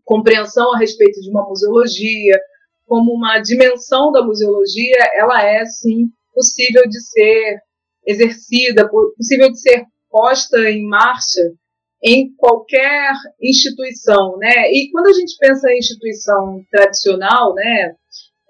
compreensão 0.04 0.74
a 0.74 0.78
respeito 0.78 1.20
de 1.20 1.30
uma 1.30 1.48
museologia, 1.48 2.38
como 2.86 3.12
uma 3.12 3.38
dimensão 3.40 4.12
da 4.12 4.22
museologia, 4.22 4.96
ela 5.14 5.42
é, 5.44 5.64
sim, 5.66 6.06
possível 6.32 6.82
de 6.88 7.00
ser 7.00 7.58
exercida, 8.06 8.88
possível 8.88 9.50
de 9.50 9.60
ser 9.60 9.84
posta 10.10 10.70
em 10.70 10.86
marcha 10.86 11.40
em 12.02 12.32
qualquer 12.36 13.12
instituição, 13.42 14.36
né? 14.38 14.70
E 14.70 14.90
quando 14.92 15.08
a 15.08 15.12
gente 15.12 15.36
pensa 15.38 15.70
em 15.70 15.78
instituição 15.78 16.62
tradicional, 16.70 17.54
né, 17.54 17.94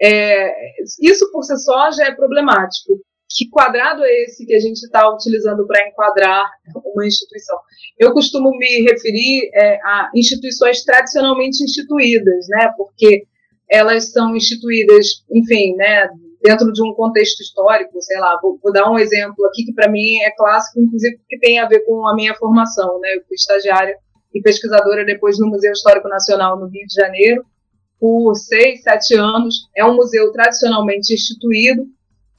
é, 0.02 0.52
isso 1.00 1.30
por 1.32 1.42
si 1.42 1.56
só 1.58 1.90
já 1.90 2.06
é 2.06 2.14
problemático. 2.14 3.00
Que 3.28 3.48
quadrado 3.50 4.04
é 4.04 4.22
esse 4.22 4.46
que 4.46 4.54
a 4.54 4.60
gente 4.60 4.78
está 4.82 5.12
utilizando 5.12 5.66
para 5.66 5.88
enquadrar 5.88 6.48
uma 6.84 7.06
instituição? 7.06 7.58
Eu 7.98 8.12
costumo 8.12 8.50
me 8.56 8.82
referir 8.82 9.50
é, 9.52 9.76
a 9.82 10.10
instituições 10.14 10.84
tradicionalmente 10.84 11.62
instituídas, 11.62 12.46
né? 12.48 12.72
Porque 12.76 13.26
elas 13.68 14.12
são 14.12 14.36
instituídas, 14.36 15.24
enfim, 15.30 15.74
né, 15.74 16.08
dentro 16.42 16.72
de 16.72 16.82
um 16.82 16.94
contexto 16.94 17.40
histórico, 17.40 18.00
sei 18.00 18.18
lá, 18.18 18.38
vou, 18.40 18.58
vou 18.62 18.72
dar 18.72 18.90
um 18.90 18.98
exemplo 18.98 19.44
aqui 19.46 19.64
que 19.64 19.72
para 19.72 19.90
mim 19.90 20.18
é 20.20 20.30
clássico, 20.30 20.80
inclusive 20.80 21.18
porque 21.18 21.38
tem 21.38 21.58
a 21.58 21.66
ver 21.66 21.80
com 21.80 22.06
a 22.06 22.14
minha 22.14 22.34
formação, 22.34 23.00
né? 23.00 23.16
Eu 23.16 23.22
fui 23.26 23.34
estagiária 23.34 23.96
e 24.32 24.40
pesquisadora 24.40 25.04
depois 25.04 25.38
no 25.38 25.48
Museu 25.48 25.72
Histórico 25.72 26.08
Nacional 26.08 26.58
no 26.58 26.66
Rio 26.66 26.86
de 26.86 26.94
Janeiro 26.94 27.44
por 27.98 28.34
seis, 28.34 28.82
sete 28.82 29.14
anos. 29.14 29.68
É 29.74 29.84
um 29.84 29.96
museu 29.96 30.30
tradicionalmente 30.32 31.12
instituído 31.12 31.86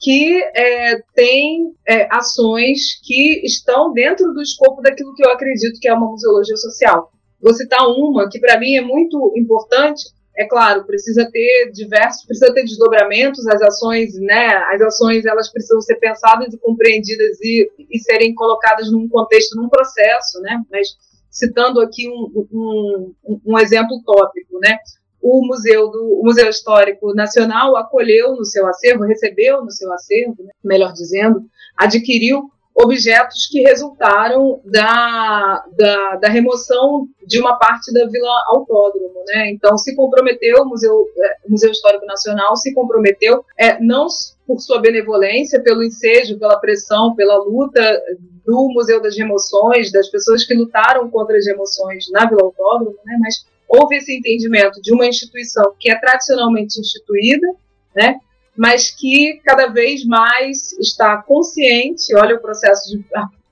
que 0.00 0.40
é, 0.54 1.00
tem 1.14 1.74
é, 1.86 2.08
ações 2.14 3.00
que 3.02 3.44
estão 3.44 3.92
dentro 3.92 4.32
do 4.32 4.40
escopo 4.40 4.80
daquilo 4.80 5.12
que 5.14 5.26
eu 5.26 5.30
acredito 5.30 5.80
que 5.80 5.88
é 5.88 5.92
uma 5.92 6.08
museologia 6.08 6.56
social. 6.56 7.10
Vou 7.40 7.52
citar 7.52 7.86
uma 7.86 8.28
que 8.28 8.38
para 8.38 8.58
mim 8.58 8.76
é 8.76 8.80
muito 8.80 9.32
importante, 9.36 10.04
é 10.38 10.46
claro, 10.46 10.84
precisa 10.84 11.28
ter 11.32 11.72
diversos, 11.72 12.24
precisa 12.24 12.54
ter 12.54 12.62
desdobramentos, 12.62 13.44
as 13.48 13.60
ações, 13.60 14.14
né, 14.20 14.54
as 14.72 14.80
ações 14.80 15.26
elas 15.26 15.50
precisam 15.50 15.80
ser 15.80 15.96
pensadas 15.96 16.54
e 16.54 16.58
compreendidas 16.58 17.40
e, 17.42 17.68
e 17.90 17.98
serem 17.98 18.32
colocadas 18.36 18.90
num 18.90 19.08
contexto, 19.08 19.56
num 19.56 19.68
processo, 19.68 20.40
né, 20.40 20.62
mas 20.70 20.96
citando 21.28 21.80
aqui 21.80 22.08
um, 22.08 22.46
um, 22.52 23.40
um 23.44 23.58
exemplo 23.58 24.00
tópico, 24.06 24.60
né, 24.60 24.78
o 25.20 25.44
Museu 25.44 25.90
do 25.90 26.20
o 26.20 26.22
Museu 26.24 26.48
Histórico 26.48 27.12
Nacional 27.14 27.76
acolheu 27.76 28.36
no 28.36 28.44
seu 28.44 28.64
acervo, 28.68 29.02
recebeu 29.02 29.64
no 29.64 29.72
seu 29.72 29.92
acervo, 29.92 30.36
né, 30.44 30.52
melhor 30.62 30.92
dizendo, 30.92 31.42
adquiriu 31.76 32.48
objetos 32.80 33.48
que 33.50 33.60
resultaram 33.62 34.60
da, 34.64 35.64
da, 35.76 36.16
da, 36.16 36.28
remoção 36.28 37.08
de 37.26 37.40
uma 37.40 37.58
parte 37.58 37.92
da 37.92 38.06
Vila 38.06 38.44
Autódromo. 38.48 39.24
Né? 39.26 39.50
Então, 39.50 39.76
se 39.76 39.96
comprometeu, 39.96 40.62
o 40.62 40.68
Museu, 40.68 41.04
é, 41.18 41.36
Museu 41.48 41.72
Histórico 41.72 42.06
Nacional 42.06 42.56
se 42.56 42.72
comprometeu, 42.72 43.44
é, 43.58 43.80
não 43.80 44.06
por 44.46 44.60
sua 44.60 44.80
benevolência, 44.80 45.60
pelo 45.60 45.82
ensejo, 45.82 46.38
pela 46.38 46.58
pressão, 46.60 47.16
pela 47.16 47.36
luta 47.38 48.00
do 48.46 48.70
Museu 48.72 49.02
das 49.02 49.16
Remoções, 49.16 49.90
das 49.90 50.08
pessoas 50.08 50.44
que 50.44 50.54
lutaram 50.54 51.10
contra 51.10 51.36
as 51.36 51.46
remoções 51.46 52.08
na 52.12 52.26
Vila 52.26 52.44
Autódromo, 52.44 52.96
né? 53.04 53.18
mas 53.20 53.44
houve 53.68 53.96
esse 53.96 54.16
entendimento 54.16 54.80
de 54.80 54.94
uma 54.94 55.06
instituição 55.06 55.74
que 55.80 55.90
é 55.90 55.98
tradicionalmente 55.98 56.80
instituída, 56.80 57.46
né? 57.94 58.20
Mas 58.58 58.90
que 58.90 59.40
cada 59.44 59.68
vez 59.68 60.04
mais 60.04 60.72
está 60.80 61.22
consciente, 61.22 62.14
olha 62.16 62.34
o 62.34 62.40
processo 62.40 62.90
de, 62.90 63.04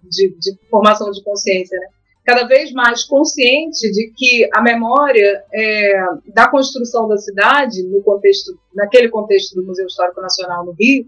de, 0.03 0.37
de 0.37 0.59
formação 0.69 1.13
de 1.13 1.23
consciência, 1.23 1.79
né? 1.79 1.87
cada 2.25 2.45
vez 2.45 2.73
mais 2.73 3.05
consciente 3.05 3.89
de 3.93 4.13
que 4.17 4.49
a 4.53 4.61
memória 4.61 5.45
é, 5.55 5.95
da 6.35 6.51
construção 6.51 7.07
da 7.07 7.17
cidade, 7.17 7.85
no 7.85 8.03
contexto, 8.03 8.59
naquele 8.75 9.09
contexto 9.09 9.55
do 9.55 9.65
Museu 9.65 9.87
Histórico 9.87 10.21
Nacional 10.21 10.67
no 10.67 10.73
Rio, 10.73 11.07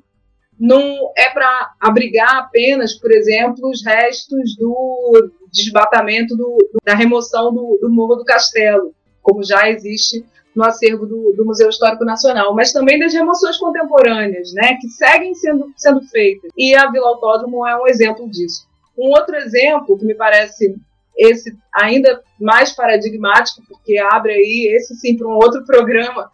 não 0.61 1.12
é 1.16 1.29
para 1.31 1.73
abrigar 1.81 2.37
apenas, 2.37 2.95
por 2.95 3.11
exemplo, 3.12 3.69
os 3.69 3.85
restos 3.85 4.57
do 4.57 5.33
desbatamento 5.53 6.37
do, 6.37 6.57
da 6.85 6.95
remoção 6.95 7.53
do, 7.53 7.79
do 7.83 7.91
Morro 7.91 8.15
do 8.15 8.25
Castelo, 8.25 8.95
como 9.20 9.43
já 9.43 9.69
existe 9.69 10.25
no 10.59 10.65
acervo 10.65 11.07
do, 11.07 11.33
do, 11.37 11.45
Museu 11.45 11.69
Histórico 11.69 12.05
Nacional, 12.05 12.53
mas 12.53 12.73
também 12.73 12.99
das 12.99 13.15
remoções 13.15 13.57
contemporâneas, 13.59 14.53
né, 14.53 14.77
que 14.81 14.89
seguem 14.89 15.33
sendo, 15.33 15.73
sendo 15.77 16.01
feitas. 16.09 16.51
E 16.57 16.75
a 16.75 16.91
Vila 16.91 17.07
Autódromo 17.11 17.65
é 17.65 17.81
um 17.81 17.87
exemplo 17.87 18.29
disso. 18.29 18.67
Um 18.99 19.11
outro 19.11 19.37
exemplo 19.37 19.97
que 19.97 20.05
me 20.05 20.17
parece 20.17 20.75
esse 21.17 21.57
ainda 21.73 22.21
mais 22.41 22.73
paradigmático, 22.73 23.63
porque 23.69 23.99
abre 23.99 24.33
aí 24.33 24.75
esse 24.75 24.97
sim 24.97 25.17
para 25.17 25.29
um 25.29 25.35
outro 25.37 25.65
programa, 25.65 26.29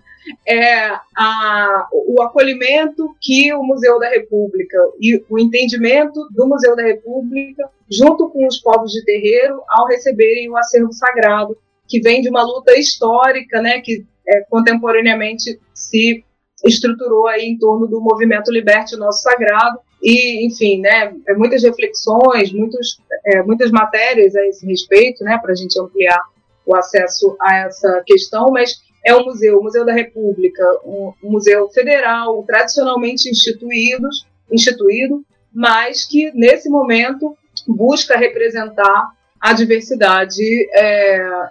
é 0.48 0.88
a, 1.14 1.86
o 1.92 2.22
acolhimento 2.22 3.14
que 3.20 3.52
o 3.52 3.62
Museu 3.62 3.98
da 3.98 4.08
República 4.08 4.78
e 4.98 5.22
o 5.28 5.38
entendimento 5.38 6.26
do 6.30 6.46
Museu 6.46 6.74
da 6.74 6.82
República, 6.82 7.68
junto 7.90 8.30
com 8.30 8.46
os 8.46 8.56
povos 8.56 8.90
de 8.90 9.04
terreiro, 9.04 9.60
ao 9.68 9.86
receberem 9.86 10.48
o 10.48 10.56
acervo 10.56 10.94
sagrado, 10.94 11.58
que 11.86 12.00
vem 12.00 12.22
de 12.22 12.30
uma 12.30 12.42
luta 12.42 12.74
histórica, 12.78 13.60
né, 13.60 13.82
que 13.82 14.06
é, 14.26 14.40
contemporaneamente 14.48 15.58
se 15.72 16.24
estruturou 16.64 17.26
aí 17.26 17.44
em 17.44 17.58
torno 17.58 17.86
do 17.86 18.00
movimento 18.00 18.50
Liberte 18.50 18.94
o 18.94 18.98
Nosso 18.98 19.22
Sagrado. 19.22 19.78
E, 20.02 20.46
enfim, 20.46 20.80
né, 20.80 21.14
é 21.26 21.34
muitas 21.34 21.62
reflexões, 21.62 22.52
muitos, 22.52 23.00
é, 23.26 23.42
muitas 23.42 23.70
matérias 23.70 24.34
a 24.36 24.46
esse 24.46 24.66
respeito, 24.66 25.24
né, 25.24 25.38
para 25.40 25.52
a 25.52 25.54
gente 25.54 25.80
ampliar 25.80 26.20
o 26.66 26.74
acesso 26.74 27.36
a 27.40 27.56
essa 27.56 28.02
questão, 28.06 28.50
mas 28.50 28.82
é 29.04 29.14
um 29.14 29.24
museu, 29.24 29.58
o 29.58 29.62
Museu 29.62 29.84
da 29.84 29.92
República, 29.92 30.62
um, 30.84 31.12
museu 31.22 31.68
federal, 31.70 32.42
tradicionalmente 32.44 33.28
instituídos, 33.28 34.26
instituído, 34.50 35.24
mas 35.52 36.06
que 36.06 36.32
nesse 36.32 36.70
momento 36.70 37.36
busca 37.68 38.16
representar 38.16 39.10
a 39.40 39.52
diversidade 39.52 40.42
é, 40.72 41.48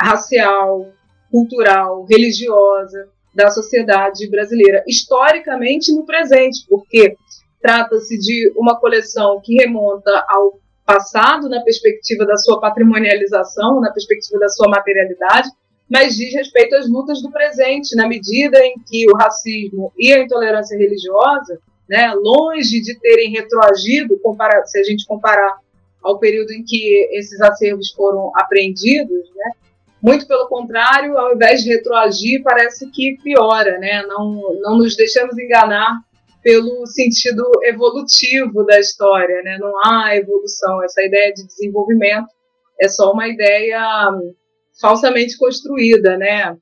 racial, 0.00 0.88
cultural, 1.30 2.04
religiosa 2.04 3.08
da 3.34 3.50
sociedade 3.50 4.28
brasileira, 4.28 4.82
historicamente 4.86 5.92
no 5.94 6.04
presente, 6.04 6.64
porque 6.68 7.16
trata-se 7.60 8.18
de 8.18 8.52
uma 8.56 8.78
coleção 8.78 9.40
que 9.42 9.54
remonta 9.54 10.24
ao 10.28 10.58
passado 10.84 11.48
na 11.48 11.60
perspectiva 11.60 12.24
da 12.24 12.36
sua 12.36 12.60
patrimonialização, 12.60 13.80
na 13.80 13.92
perspectiva 13.92 14.38
da 14.38 14.48
sua 14.48 14.68
materialidade, 14.68 15.50
mas 15.88 16.16
diz 16.16 16.34
respeito 16.34 16.74
às 16.76 16.88
lutas 16.88 17.22
do 17.22 17.30
presente, 17.30 17.94
na 17.94 18.06
medida 18.06 18.58
em 18.64 18.74
que 18.86 19.10
o 19.10 19.16
racismo 19.16 19.92
e 19.98 20.12
a 20.12 20.18
intolerância 20.18 20.76
religiosa, 20.76 21.58
né, 21.88 22.12
longe 22.14 22.80
de 22.80 22.98
terem 23.00 23.30
retroagido, 23.30 24.18
se 24.66 24.78
a 24.78 24.82
gente 24.82 25.06
comparar 25.06 25.58
ao 26.02 26.18
período 26.18 26.52
em 26.52 26.62
que 26.64 27.08
esses 27.12 27.40
acervos 27.40 27.90
foram 27.92 28.30
apreendidos, 28.34 29.30
né, 29.34 29.52
muito 30.02 30.26
pelo 30.26 30.48
contrário, 30.48 31.18
ao 31.18 31.34
invés 31.34 31.62
de 31.62 31.70
retroagir, 31.70 32.42
parece 32.42 32.90
que 32.90 33.16
piora, 33.22 33.78
né? 33.78 34.02
Não, 34.06 34.40
não 34.60 34.78
nos 34.78 34.96
deixamos 34.96 35.36
enganar 35.38 35.98
pelo 36.42 36.86
sentido 36.86 37.42
evolutivo 37.64 38.64
da 38.64 38.78
história, 38.78 39.42
né? 39.42 39.58
Não 39.58 39.72
há 39.84 40.16
evolução, 40.16 40.82
essa 40.84 41.02
ideia 41.02 41.32
de 41.32 41.46
desenvolvimento 41.46 42.28
é 42.80 42.88
só 42.88 43.10
uma 43.12 43.26
ideia 43.26 43.80
falsamente 44.80 45.36
construída, 45.36 46.16
né? 46.16 46.56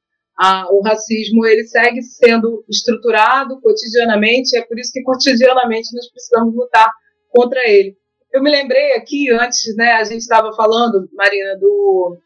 O 0.70 0.82
racismo 0.82 1.46
ele 1.46 1.64
segue 1.64 2.02
sendo 2.02 2.64
estruturado 2.68 3.60
cotidianamente, 3.60 4.56
é 4.56 4.62
por 4.62 4.78
isso 4.78 4.92
que 4.92 5.02
cotidianamente 5.02 5.94
nós 5.94 6.10
precisamos 6.10 6.54
lutar 6.54 6.90
contra 7.30 7.60
ele. 7.68 7.96
Eu 8.32 8.42
me 8.42 8.50
lembrei 8.50 8.92
aqui 8.92 9.30
antes, 9.30 9.74
né? 9.76 9.92
A 9.92 10.04
gente 10.04 10.20
estava 10.20 10.54
falando, 10.54 11.08
Marina, 11.12 11.56
do 11.58 12.18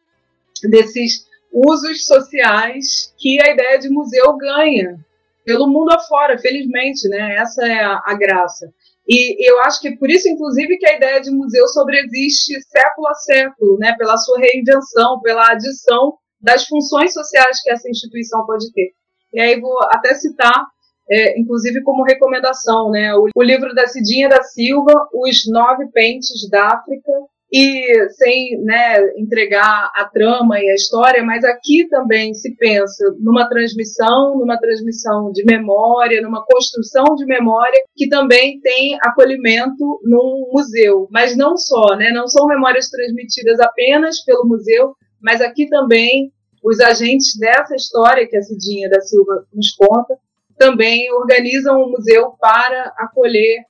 desses 0.68 1.26
usos 1.52 2.04
sociais 2.04 3.14
que 3.18 3.38
a 3.42 3.52
ideia 3.52 3.78
de 3.78 3.88
museu 3.88 4.36
ganha 4.36 4.98
pelo 5.44 5.66
mundo 5.66 5.90
afora, 5.92 6.38
felizmente, 6.38 7.08
né? 7.08 7.36
Essa 7.36 7.66
é 7.66 7.82
a, 7.82 8.00
a 8.04 8.14
graça. 8.14 8.72
E 9.08 9.50
eu 9.50 9.58
acho 9.62 9.80
que 9.80 9.96
por 9.96 10.08
isso, 10.08 10.28
inclusive, 10.28 10.76
que 10.76 10.86
a 10.86 10.96
ideia 10.96 11.20
de 11.20 11.30
museu 11.30 11.66
sobreexiste 11.68 12.60
século 12.62 13.08
a 13.08 13.14
século, 13.14 13.78
né? 13.78 13.94
Pela 13.98 14.16
sua 14.16 14.38
reinvenção, 14.38 15.20
pela 15.20 15.50
adição 15.50 16.14
das 16.40 16.66
funções 16.66 17.12
sociais 17.12 17.60
que 17.62 17.70
essa 17.70 17.88
instituição 17.90 18.46
pode 18.46 18.72
ter. 18.72 18.92
E 19.32 19.40
aí 19.40 19.60
vou 19.60 19.76
até 19.90 20.14
citar, 20.14 20.64
é, 21.10 21.38
inclusive 21.38 21.82
como 21.82 22.04
recomendação, 22.04 22.90
né? 22.90 23.14
O, 23.14 23.26
o 23.34 23.42
livro 23.42 23.74
da 23.74 23.86
Cidinha 23.88 24.28
da 24.28 24.42
Silva, 24.42 24.92
Os 25.12 25.50
Nove 25.50 25.88
Pentes 25.92 26.48
da 26.48 26.68
África, 26.68 27.12
e 27.52 28.08
sem 28.10 28.62
né, 28.62 29.00
entregar 29.16 29.90
a 29.94 30.04
trama 30.04 30.60
e 30.60 30.70
a 30.70 30.74
história, 30.74 31.22
mas 31.24 31.44
aqui 31.44 31.88
também 31.88 32.32
se 32.32 32.54
pensa 32.56 33.04
numa 33.18 33.48
transmissão, 33.48 34.38
numa 34.38 34.58
transmissão 34.58 35.32
de 35.32 35.44
memória, 35.44 36.22
numa 36.22 36.44
construção 36.44 37.16
de 37.16 37.26
memória 37.26 37.80
que 37.96 38.08
também 38.08 38.60
tem 38.60 38.96
acolhimento 39.02 40.00
num 40.04 40.50
museu, 40.52 41.08
mas 41.10 41.36
não 41.36 41.56
só, 41.56 41.96
né? 41.96 42.10
Não 42.10 42.28
são 42.28 42.46
memórias 42.46 42.88
transmitidas 42.88 43.58
apenas 43.58 44.22
pelo 44.24 44.46
museu, 44.46 44.94
mas 45.20 45.40
aqui 45.40 45.68
também 45.68 46.32
os 46.62 46.78
agentes 46.78 47.36
dessa 47.38 47.74
história 47.74 48.28
que 48.28 48.36
a 48.36 48.42
Cidinha 48.42 48.88
da 48.88 49.00
Silva 49.00 49.44
nos 49.52 49.72
conta 49.72 50.16
também 50.56 51.10
organizam 51.14 51.80
o 51.80 51.90
museu 51.90 52.32
para 52.38 52.92
acolher 52.98 53.64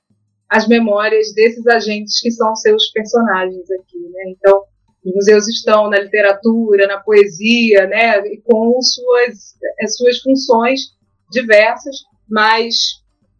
as 0.51 0.67
memórias 0.67 1.33
desses 1.33 1.65
agentes 1.65 2.19
que 2.19 2.29
são 2.29 2.53
seus 2.57 2.91
personagens 2.91 3.71
aqui, 3.71 3.99
né? 3.99 4.23
Então, 4.27 4.63
os 5.03 5.15
museus 5.15 5.47
estão 5.47 5.89
na 5.89 5.97
literatura, 5.97 6.87
na 6.87 6.99
poesia, 6.99 7.87
né? 7.87 8.19
E 8.27 8.41
com 8.43 8.77
suas, 8.81 9.55
as 9.81 9.95
suas 9.95 10.19
funções 10.19 10.81
diversas, 11.31 11.95
mas 12.29 12.75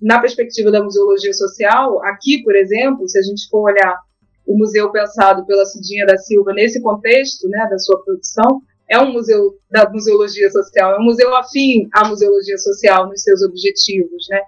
na 0.02 0.22
perspectiva 0.22 0.72
da 0.72 0.82
museologia 0.82 1.34
social, 1.34 2.02
aqui, 2.06 2.42
por 2.44 2.56
exemplo, 2.56 3.08
se 3.10 3.20
a 3.20 3.22
gente 3.22 3.50
for 3.50 3.70
olhar 3.70 4.00
o 4.48 4.58
museu 4.58 4.90
pensado 4.90 5.46
pela 5.46 5.66
Cidinha 5.66 6.06
da 6.06 6.18
Silva 6.18 6.54
nesse 6.54 6.82
contexto, 6.82 7.48
né, 7.50 7.68
da 7.70 7.78
sua 7.78 8.02
produção, 8.06 8.62
é 8.90 8.98
um 8.98 9.12
museu 9.12 9.58
da 9.70 9.90
museologia 9.90 10.50
social, 10.50 10.94
é 10.94 10.98
um 10.98 11.04
museu 11.04 11.36
afim 11.36 11.90
à 11.94 12.08
museologia 12.08 12.58
social 12.58 13.10
nos 13.10 13.22
seus 13.22 13.42
objetivos, 13.42 14.28
né? 14.30 14.42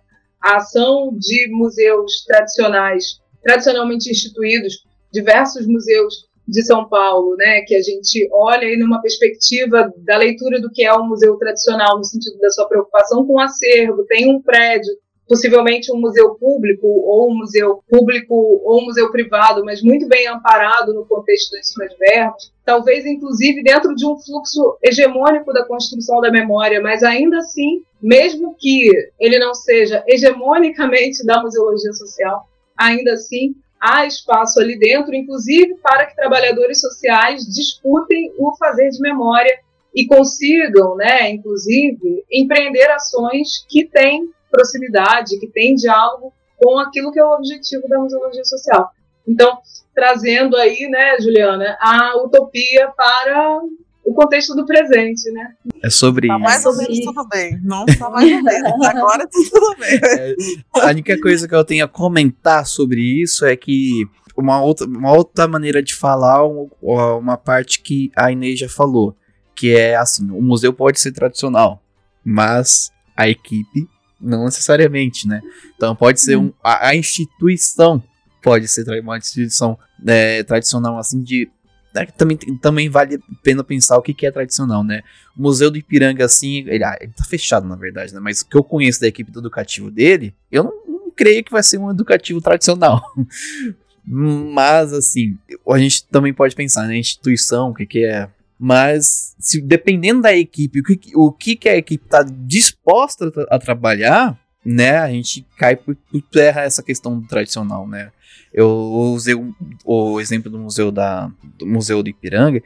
A 0.44 0.58
ação 0.58 1.18
de 1.18 1.50
museus 1.52 2.24
tradicionais, 2.26 3.22
tradicionalmente 3.42 4.12
instituídos, 4.12 4.84
diversos 5.12 5.66
museus 5.66 6.28
de 6.46 6.62
São 6.66 6.90
Paulo, 6.90 7.38
né, 7.38 7.62
que 7.62 7.74
a 7.74 7.82
gente 7.82 8.28
olha 8.32 8.68
aí 8.68 8.78
numa 8.78 9.02
perspectiva 9.02 9.90
da 10.00 10.18
leitura 10.18 10.60
do 10.60 10.70
que 10.70 10.84
é 10.84 10.94
um 10.94 11.08
museu 11.08 11.38
tradicional, 11.38 11.98
no 11.98 12.04
sentido 12.04 12.38
da 12.40 12.50
sua 12.50 12.68
preocupação 12.68 13.26
com 13.26 13.36
o 13.36 13.40
acervo, 13.40 14.06
tem 14.06 14.30
um 14.30 14.42
prédio, 14.42 14.94
possivelmente 15.28 15.92
um 15.92 16.00
museu 16.00 16.36
público, 16.36 16.86
ou 16.86 17.32
um 17.32 17.38
museu 17.38 17.84
público, 17.90 18.34
ou 18.64 18.82
um 18.82 18.86
museu 18.86 19.12
privado, 19.12 19.64
mas 19.64 19.82
muito 19.82 20.08
bem 20.08 20.28
amparado 20.28 20.94
no 20.94 21.06
contexto 21.06 21.52
das 21.52 21.70
suas 21.70 21.98
verbas, 21.98 22.52
talvez 22.66 23.06
inclusive 23.06 23.64
dentro 23.64 23.96
de 23.96 24.06
um 24.06 24.18
fluxo 24.20 24.78
hegemônico 24.84 25.54
da 25.54 25.66
construção 25.66 26.20
da 26.22 26.32
memória, 26.32 26.82
mas 26.82 27.04
ainda 27.04 27.38
assim 27.38 27.84
mesmo 28.02 28.54
que 28.60 28.90
ele 29.18 29.40
não 29.40 29.54
seja 29.54 30.04
hegemonicamente 30.06 31.26
da 31.26 31.42
museologia 31.42 31.94
social, 31.94 32.46
ainda 32.78 33.14
assim 33.14 33.56
há 33.80 34.06
espaço 34.06 34.60
ali 34.60 34.78
dentro, 34.78 35.16
inclusive 35.16 35.76
para 35.82 36.06
que 36.06 36.16
trabalhadores 36.16 36.82
sociais 36.82 37.46
disputem 37.46 38.34
o 38.38 38.56
fazer 38.58 38.90
de 38.90 39.00
memória 39.00 39.58
e 39.96 40.06
consigam, 40.06 40.96
né, 40.96 41.30
inclusive, 41.30 42.24
empreender 42.32 42.90
ações 42.92 43.66
que 43.70 43.86
têm 43.86 44.30
proximidade, 44.54 45.40
que 45.40 45.48
têm 45.48 45.74
diálogo 45.74 46.32
com 46.58 46.78
aquilo 46.78 47.12
que 47.12 47.20
é 47.20 47.26
o 47.26 47.34
objetivo 47.34 47.88
da 47.90 47.98
museologia 47.98 48.46
social. 48.46 48.92
Então, 49.28 49.58
trazendo 49.96 50.56
aí, 50.56 50.88
né, 50.90 51.18
Juliana, 51.20 51.78
a 51.82 52.18
utopia 52.24 52.92
para 52.96 53.62
o 54.06 54.14
contexto 54.14 54.54
do 54.54 54.66
presente, 54.66 55.32
né? 55.32 55.54
É 55.82 55.90
sobre 55.90 56.28
tá 56.28 56.38
mais 56.38 56.66
ou 56.66 56.76
menos 56.76 57.00
tudo 57.00 57.28
bem. 57.28 57.58
Não 57.64 57.86
só 57.98 58.12
mais 58.12 58.32
ou 58.32 58.44
menos. 58.44 58.86
Agora 58.86 59.24
tá 59.24 59.40
tudo 59.52 59.76
bem. 59.80 60.00
É, 60.04 60.36
a 60.82 60.88
única 60.88 61.20
coisa 61.20 61.48
que 61.48 61.56
eu 61.56 61.64
tenho 61.64 61.86
a 61.86 61.88
comentar 61.88 62.66
sobre 62.66 63.02
isso 63.02 63.46
é 63.46 63.56
que 63.56 64.06
uma 64.36 64.62
outra, 64.62 64.86
uma 64.86 65.14
outra 65.14 65.48
maneira 65.48 65.82
de 65.82 65.96
falar 65.96 66.46
uma 66.46 67.38
parte 67.38 67.82
que 67.82 68.12
a 68.16 68.32
Inês 68.32 68.60
já 68.60 68.68
falou, 68.68 69.16
que 69.56 69.74
é 69.74 69.96
assim, 69.96 70.30
o 70.32 70.42
museu 70.42 70.74
pode 70.74 71.00
ser 71.00 71.14
tradicional, 71.14 71.82
mas 72.26 72.92
a 73.16 73.30
equipe 73.30 73.88
não 74.24 74.46
necessariamente, 74.46 75.28
né? 75.28 75.42
Então 75.76 75.96
pode 75.96 76.22
ser 76.22 76.38
um, 76.38 76.52
a, 76.64 76.90
a 76.90 76.96
instituição 76.96 78.02
pode 78.42 78.68
ser 78.68 78.86
uma 79.02 79.18
instituição 79.18 79.78
é, 80.06 80.44
tradicional 80.44 80.98
assim 80.98 81.22
de 81.22 81.50
né, 81.94 82.08
também, 82.18 82.38
também 82.60 82.90
vale 82.90 83.16
a 83.16 83.36
pena 83.44 83.64
pensar 83.64 83.98
o 83.98 84.02
que, 84.02 84.14
que 84.14 84.26
é 84.26 84.32
tradicional, 84.32 84.84
né? 84.84 85.04
O 85.38 85.42
Museu 85.44 85.70
do 85.70 85.78
Ipiranga, 85.78 86.26
assim, 86.26 86.66
ele, 86.68 86.84
ah, 86.84 86.98
ele 87.00 87.14
tá 87.16 87.24
fechado, 87.24 87.68
na 87.68 87.76
verdade, 87.76 88.14
né? 88.14 88.20
Mas 88.20 88.42
o 88.42 88.48
que 88.48 88.58
eu 88.58 88.64
conheço 88.64 89.00
da 89.00 89.08
equipe 89.08 89.32
do 89.32 89.40
educativo 89.40 89.92
dele, 89.92 90.34
eu 90.52 90.64
não, 90.64 90.74
não 90.88 91.12
creio 91.12 91.44
que 91.44 91.52
vai 91.52 91.62
ser 91.62 91.78
um 91.78 91.92
educativo 91.92 92.42
tradicional. 92.42 93.04
Mas, 94.06 94.92
assim, 94.92 95.38
a 95.70 95.78
gente 95.78 96.04
também 96.06 96.34
pode 96.34 96.56
pensar, 96.56 96.88
né? 96.88 96.98
Instituição, 96.98 97.70
o 97.70 97.74
que, 97.74 97.86
que 97.86 98.04
é. 98.04 98.28
Mas, 98.66 99.36
se, 99.38 99.60
dependendo 99.60 100.22
da 100.22 100.34
equipe, 100.34 100.80
o 100.80 100.84
que, 100.84 101.12
o 101.18 101.32
que, 101.34 101.54
que 101.58 101.68
a 101.68 101.76
equipe 101.76 102.08
tá 102.08 102.24
disposta 102.24 103.30
a, 103.50 103.58
a 103.58 103.60
trabalhar, 103.60 104.40
né? 104.64 105.00
A 105.00 105.10
gente 105.10 105.46
cai 105.58 105.76
por, 105.76 105.94
por 105.94 106.22
terra 106.22 106.62
essa 106.62 106.82
questão 106.82 107.22
tradicional, 107.24 107.86
né? 107.86 108.14
Eu 108.54 108.70
usei 108.70 109.34
o, 109.34 109.54
o 109.84 110.22
exemplo 110.22 110.50
do 110.50 110.58
museu 110.58 110.94
da 110.94 111.30
do 111.60 111.68
museu 111.68 112.02
do 112.02 112.10
Ipiranga 112.10 112.64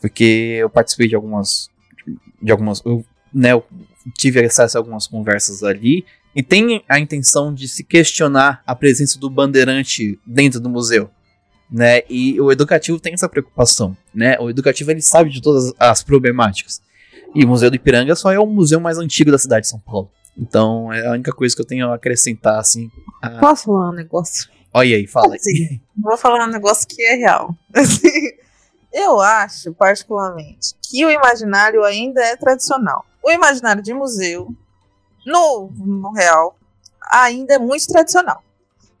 porque 0.00 0.58
eu 0.60 0.70
participei 0.70 1.08
de 1.08 1.16
algumas 1.16 1.68
de 2.40 2.52
algumas 2.52 2.80
eu, 2.84 3.04
né, 3.32 3.54
eu 3.54 3.64
tive 4.16 4.44
acesso 4.44 4.78
a 4.78 4.80
algumas 4.80 5.08
conversas 5.08 5.64
ali 5.64 6.04
e 6.36 6.44
tem 6.44 6.84
a 6.88 7.00
intenção 7.00 7.52
de 7.52 7.66
se 7.66 7.82
questionar 7.82 8.62
a 8.64 8.76
presença 8.76 9.18
do 9.18 9.28
bandeirante 9.28 10.16
dentro 10.24 10.60
do 10.60 10.68
museu, 10.68 11.10
né? 11.74 12.02
E 12.08 12.40
o 12.40 12.52
educativo 12.52 13.00
tem 13.00 13.14
essa 13.14 13.28
preocupação, 13.28 13.96
né? 14.14 14.38
O 14.38 14.48
educativo 14.48 14.92
ele 14.92 15.02
sabe 15.02 15.28
de 15.28 15.42
todas 15.42 15.74
as 15.76 16.04
problemáticas. 16.04 16.80
E 17.34 17.44
o 17.44 17.48
Museu 17.48 17.68
do 17.68 17.74
Ipiranga 17.74 18.14
só 18.14 18.32
é 18.32 18.38
o 18.38 18.46
museu 18.46 18.78
mais 18.78 18.96
antigo 18.96 19.32
da 19.32 19.38
cidade 19.38 19.62
de 19.62 19.70
São 19.70 19.80
Paulo. 19.80 20.08
Então 20.38 20.92
é 20.92 21.04
a 21.04 21.10
única 21.10 21.32
coisa 21.32 21.52
que 21.52 21.60
eu 21.60 21.66
tenho 21.66 21.90
a 21.90 21.96
acrescentar 21.96 22.60
assim. 22.60 22.88
A... 23.20 23.40
Posso 23.40 23.64
falar 23.64 23.90
um 23.90 23.92
negócio? 23.92 24.48
Olha 24.72 24.96
aí, 24.96 25.04
fala 25.08 25.34
aí. 25.34 25.80
vou 26.00 26.16
falar 26.16 26.44
um 26.44 26.50
negócio 26.50 26.86
que 26.86 27.02
é 27.02 27.16
real. 27.16 27.52
eu 28.92 29.20
acho, 29.20 29.74
particularmente, 29.74 30.74
que 30.80 31.04
o 31.04 31.10
imaginário 31.10 31.82
ainda 31.82 32.22
é 32.22 32.36
tradicional. 32.36 33.04
O 33.20 33.32
imaginário 33.32 33.82
de 33.82 33.92
museu, 33.92 34.48
no, 35.26 35.72
no 35.76 36.12
real, 36.12 36.56
ainda 37.10 37.54
é 37.54 37.58
muito 37.58 37.88
tradicional. 37.88 38.44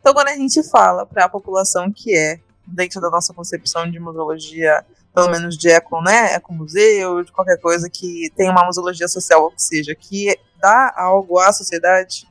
Então, 0.00 0.12
quando 0.12 0.28
a 0.28 0.36
gente 0.36 0.60
fala 0.64 1.06
para 1.06 1.26
a 1.26 1.28
população 1.28 1.90
que 1.90 2.16
é, 2.16 2.40
dentro 2.66 3.00
da 3.00 3.10
nossa 3.10 3.32
concepção 3.32 3.90
de 3.90 3.98
museologia, 3.98 4.84
pelo 5.14 5.30
menos 5.30 5.56
de 5.56 5.70
eco, 5.70 6.00
né, 6.02 6.34
ecomuseu, 6.34 7.22
de 7.22 7.32
qualquer 7.32 7.58
coisa 7.60 7.88
que 7.88 8.30
tem 8.36 8.50
uma 8.50 8.64
museologia 8.64 9.08
social, 9.08 9.44
ou 9.44 9.52
seja, 9.56 9.94
que 9.94 10.38
dá 10.60 10.92
algo 10.96 11.38
à 11.38 11.52
sociedade, 11.52 12.26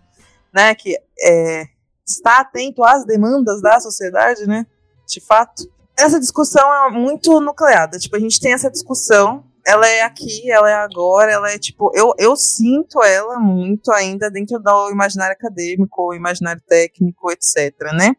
né, 0.54 0.76
que 0.76 0.98
é, 1.20 1.68
está 2.06 2.40
atento 2.40 2.84
às 2.84 3.06
demandas 3.06 3.62
da 3.62 3.80
sociedade, 3.80 4.46
né? 4.46 4.66
De 5.08 5.22
fato. 5.22 5.64
Essa 5.98 6.20
discussão 6.20 6.74
é 6.88 6.92
muito 6.92 7.40
nucleada. 7.40 7.98
Tipo, 7.98 8.16
a 8.16 8.20
gente 8.20 8.40
tem 8.40 8.54
essa 8.54 8.70
discussão, 8.70 9.44
ela 9.66 9.88
é 9.88 10.02
aqui, 10.02 10.50
ela 10.52 10.70
é 10.70 10.74
agora, 10.74 11.32
ela 11.32 11.52
é 11.52 11.58
tipo. 11.58 11.92
Eu, 11.96 12.14
eu 12.18 12.36
sinto 12.36 13.02
ela 13.04 13.40
muito 13.40 13.92
ainda 13.92 14.30
dentro 14.30 14.60
do 14.60 14.92
imaginário 14.92 15.34
acadêmico, 15.34 16.14
imaginário 16.14 16.62
técnico, 16.68 17.32
etc., 17.32 17.74
né? 17.94 18.16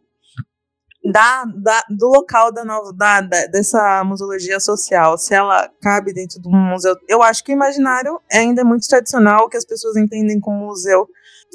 Da, 1.04 1.44
da, 1.44 1.84
do 1.90 2.08
local 2.08 2.50
da, 2.50 2.64
nova, 2.64 2.90
da, 2.94 3.20
da, 3.20 3.46
dessa 3.46 4.02
museologia 4.04 4.58
social, 4.58 5.18
se 5.18 5.34
ela 5.34 5.70
cabe 5.82 6.14
dentro 6.14 6.40
de 6.40 6.48
um 6.48 6.52
museu. 6.52 6.96
Eu 7.06 7.22
acho 7.22 7.44
que 7.44 7.52
o 7.52 7.54
imaginário 7.54 8.18
é 8.32 8.38
ainda 8.38 8.64
muito 8.64 8.88
tradicional, 8.88 9.48
que 9.50 9.56
as 9.56 9.66
pessoas 9.66 9.96
entendem 9.96 10.40
como 10.40 10.66
museu 10.66 11.06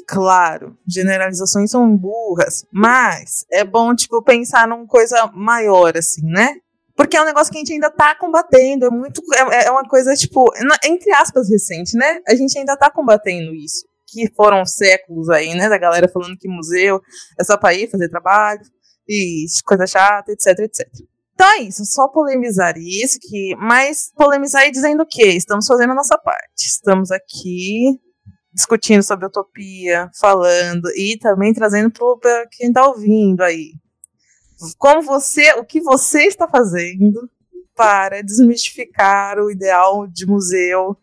Claro, 0.06 0.76
generalizações 0.88 1.70
são 1.70 1.96
burras, 1.96 2.64
mas 2.72 3.44
é 3.52 3.64
bom, 3.64 3.94
tipo, 3.94 4.22
pensar 4.22 4.66
numa 4.66 4.86
coisa 4.86 5.30
maior, 5.32 5.96
assim, 5.96 6.22
né? 6.24 6.56
Porque 6.96 7.16
é 7.16 7.22
um 7.22 7.24
negócio 7.24 7.52
que 7.52 7.58
a 7.58 7.60
gente 7.60 7.72
ainda 7.72 7.90
tá 7.90 8.14
combatendo, 8.14 8.86
é 8.86 8.90
muito. 8.90 9.22
É, 9.34 9.66
é 9.66 9.70
uma 9.70 9.84
coisa, 9.88 10.14
tipo, 10.14 10.44
entre 10.84 11.12
aspas, 11.12 11.48
recente, 11.48 11.96
né? 11.96 12.20
A 12.28 12.34
gente 12.34 12.58
ainda 12.58 12.76
tá 12.76 12.90
combatendo 12.90 13.54
isso. 13.54 13.86
Que 14.06 14.30
foram 14.34 14.66
séculos 14.66 15.30
aí, 15.30 15.54
né? 15.54 15.68
Da 15.68 15.78
galera 15.78 16.08
falando 16.08 16.36
que 16.36 16.48
museu 16.48 17.00
é 17.38 17.44
só 17.44 17.56
pra 17.56 17.72
ir 17.72 17.88
fazer 17.88 18.08
trabalho, 18.08 18.60
e 19.10 19.46
coisa 19.64 19.86
chata, 19.86 20.30
etc, 20.30 20.60
etc. 20.60 20.88
Então 21.34 21.50
é 21.54 21.62
isso, 21.62 21.84
só 21.84 22.06
polemizar 22.06 22.76
isso, 22.78 23.18
que, 23.20 23.56
mas 23.56 24.12
polemizar 24.14 24.66
e 24.66 24.70
dizendo 24.70 25.02
o 25.02 25.06
quê? 25.06 25.28
Estamos 25.32 25.66
fazendo 25.66 25.90
a 25.90 25.94
nossa 25.94 26.16
parte. 26.18 26.66
Estamos 26.66 27.10
aqui 27.10 27.98
discutindo 28.52 29.02
sobre 29.02 29.26
utopia, 29.26 30.10
falando 30.20 30.88
e 30.94 31.16
também 31.18 31.52
trazendo 31.52 31.90
para 31.90 32.46
quem 32.52 32.68
está 32.68 32.86
ouvindo 32.86 33.42
aí. 33.42 33.72
Como 34.78 35.02
você, 35.02 35.52
o 35.54 35.64
que 35.64 35.80
você 35.80 36.24
está 36.24 36.46
fazendo 36.46 37.28
para 37.74 38.22
desmistificar 38.22 39.38
o 39.38 39.50
ideal 39.50 40.06
de 40.06 40.26
museu, 40.26 40.96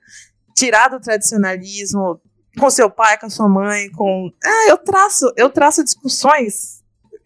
tirar 0.56 0.90
do 0.90 1.00
tradicionalismo 1.00 2.22
com 2.60 2.70
seu 2.70 2.90
pai, 2.92 3.18
com 3.18 3.30
sua 3.30 3.50
mãe, 3.50 3.90
com 3.92 4.30
ah, 4.44 4.70
eu 4.70 4.78
traço, 4.78 5.34
eu 5.36 5.50
traço 5.50 5.84
discussões 5.84 6.78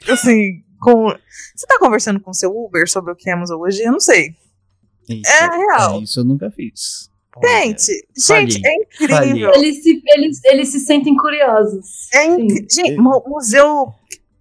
assim, 0.10 0.64
com 0.82 1.10
Você 1.10 1.66
está 1.66 1.78
conversando 1.80 2.20
com 2.20 2.34
seu 2.34 2.52
Uber 2.52 2.90
sobre 2.90 3.14
o 3.14 3.16
que 3.16 3.30
é 3.30 3.36
museologia? 3.36 3.86
Eu 3.86 3.94
não 3.94 4.00
sei. 4.00 4.36
Isso, 5.08 5.32
é 5.32 5.58
real. 5.58 6.00
É, 6.00 6.04
isso 6.04 6.20
eu 6.20 6.26
nunca 6.26 6.50
fiz. 6.52 7.10
Gente, 7.42 8.08
gente, 8.18 8.62
é 8.66 8.76
incrível. 8.76 9.54
Eles 9.56 9.82
se, 9.82 10.02
eles, 10.06 10.44
eles 10.44 10.68
se 10.70 10.80
sentem 10.82 11.16
curiosos. 11.16 12.10
É 12.14 12.26
inc... 12.26 12.68
Gente, 12.70 12.98
museu 12.98 13.94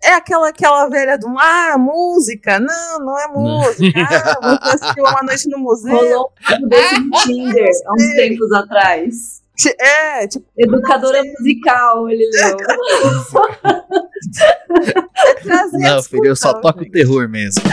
é 0.03 0.15
aquela, 0.15 0.49
aquela 0.49 0.89
velha 0.89 1.17
do 1.17 1.29
ah, 1.39 1.77
música. 1.79 2.59
Não, 2.59 2.99
não 2.99 3.19
é 3.19 3.29
música. 3.29 4.01
Ah, 4.43 4.59
você 4.65 4.85
assistiu 4.85 5.05
uma 5.05 5.23
noite 5.23 5.49
no 5.49 5.59
museu. 5.59 5.95
Rolou 5.95 6.33
um 6.61 6.69
desse 6.69 7.01
no 7.01 7.11
Tinder 7.23 7.71
há 7.87 7.93
uns 7.93 8.15
tempos 8.17 8.53
atrás. 8.53 9.43
É, 9.69 10.27
tipo. 10.27 10.47
Educadora 10.57 11.23
musical, 11.23 12.09
ele 12.09 12.28
leu. 12.32 12.57
é 15.45 15.78
não, 15.78 16.03
filho, 16.03 16.27
eu 16.27 16.37
só 16.37 16.61
toco 16.61 16.89
terror 16.91 17.28
mesmo. 17.28 17.62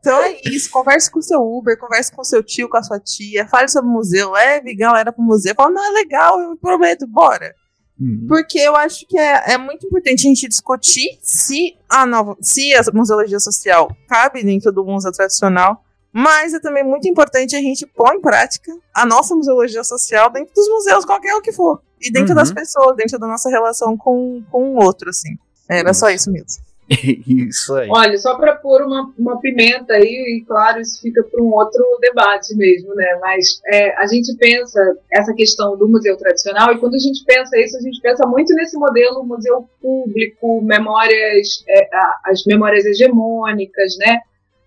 Então 0.00 0.22
é 0.22 0.40
isso, 0.44 0.70
converse 0.70 1.10
com 1.10 1.18
o 1.18 1.22
seu 1.22 1.40
Uber, 1.40 1.76
converse 1.78 2.12
com 2.12 2.22
o 2.22 2.24
seu 2.24 2.42
tio, 2.42 2.68
com 2.68 2.76
a 2.76 2.82
sua 2.82 3.00
tia, 3.00 3.46
fale 3.48 3.68
sobre 3.68 3.90
o 3.90 3.92
museu, 3.92 4.30
leve 4.30 4.74
galera 4.74 5.12
pro 5.12 5.22
museu, 5.22 5.54
fala, 5.54 5.70
não, 5.70 5.84
é 5.84 5.90
legal, 5.90 6.40
eu 6.40 6.56
prometo, 6.56 7.06
bora. 7.06 7.54
Uhum. 8.00 8.26
Porque 8.28 8.58
eu 8.58 8.76
acho 8.76 9.06
que 9.06 9.18
é, 9.18 9.54
é 9.54 9.58
muito 9.58 9.86
importante 9.86 10.26
a 10.26 10.28
gente 10.28 10.48
discutir 10.48 11.18
se 11.20 11.76
a 11.88 12.06
nova, 12.06 12.36
se 12.40 12.74
a 12.74 12.82
museologia 12.94 13.40
social 13.40 13.90
cabe 14.08 14.44
dentro 14.44 14.70
do 14.70 14.84
museu 14.84 15.10
tradicional, 15.10 15.84
mas 16.12 16.54
é 16.54 16.60
também 16.60 16.84
muito 16.84 17.08
importante 17.08 17.54
a 17.54 17.60
gente 17.60 17.86
pôr 17.86 18.14
em 18.14 18.20
prática 18.20 18.72
a 18.94 19.04
nossa 19.04 19.34
museologia 19.34 19.84
social 19.84 20.30
dentro 20.30 20.54
dos 20.54 20.68
museus, 20.68 21.04
qualquer 21.04 21.34
o 21.34 21.42
que 21.42 21.52
for. 21.52 21.80
E 22.00 22.10
dentro 22.10 22.30
uhum. 22.30 22.36
das 22.36 22.52
pessoas, 22.52 22.96
dentro 22.96 23.18
da 23.18 23.26
nossa 23.26 23.50
relação 23.50 23.96
com, 23.96 24.42
com 24.50 24.74
o 24.74 24.82
outro, 24.82 25.10
assim. 25.10 25.36
Era 25.68 25.92
só 25.92 26.08
isso 26.08 26.30
mesmo. 26.30 26.68
isso 27.28 27.74
aí. 27.74 27.88
Olha, 27.90 28.16
só 28.16 28.36
para 28.36 28.56
pôr 28.56 28.82
uma, 28.82 29.12
uma 29.18 29.38
pimenta 29.40 29.92
aí, 29.92 30.38
e 30.38 30.44
claro, 30.46 30.80
isso 30.80 31.00
fica 31.02 31.22
para 31.22 31.42
um 31.42 31.52
outro 31.52 31.84
debate 32.00 32.56
mesmo, 32.56 32.94
né? 32.94 33.18
Mas 33.20 33.60
é, 33.66 33.94
a 33.98 34.06
gente 34.06 34.34
pensa 34.38 34.80
essa 35.12 35.34
questão 35.34 35.76
do 35.76 35.86
museu 35.86 36.16
tradicional, 36.16 36.72
e 36.72 36.78
quando 36.78 36.94
a 36.94 36.98
gente 36.98 37.22
pensa 37.26 37.58
isso, 37.58 37.76
a 37.76 37.80
gente 37.80 38.00
pensa 38.00 38.26
muito 38.26 38.54
nesse 38.54 38.78
modelo 38.78 39.22
museu 39.22 39.68
público, 39.82 40.62
memórias, 40.62 41.62
é, 41.68 41.88
as 42.24 42.44
memórias 42.46 42.86
hegemônicas, 42.86 43.96
né? 43.98 44.20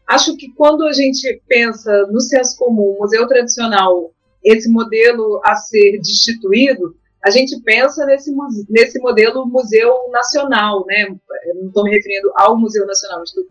Acho 0.08 0.36
que 0.36 0.52
quando 0.54 0.86
a 0.86 0.92
gente 0.92 1.42
pensa 1.48 2.08
no 2.08 2.20
senso 2.20 2.58
comum, 2.58 2.98
museu 3.00 3.28
tradicional, 3.28 4.12
esse 4.44 4.70
modelo 4.70 5.40
a 5.44 5.56
ser 5.56 6.00
destituído, 6.00 6.96
a 7.24 7.30
gente 7.30 7.62
pensa 7.62 8.06
nesse, 8.06 8.34
nesse 8.70 9.00
modelo 9.00 9.46
museu 9.46 10.10
nacional, 10.12 10.84
né? 10.88 11.04
Eu 11.46 11.56
não 11.56 11.68
estou 11.68 11.84
me 11.84 11.92
referindo 11.92 12.32
ao 12.36 12.60
Museu 12.60 12.86
Nacional, 12.88 13.24
estou 13.24 13.44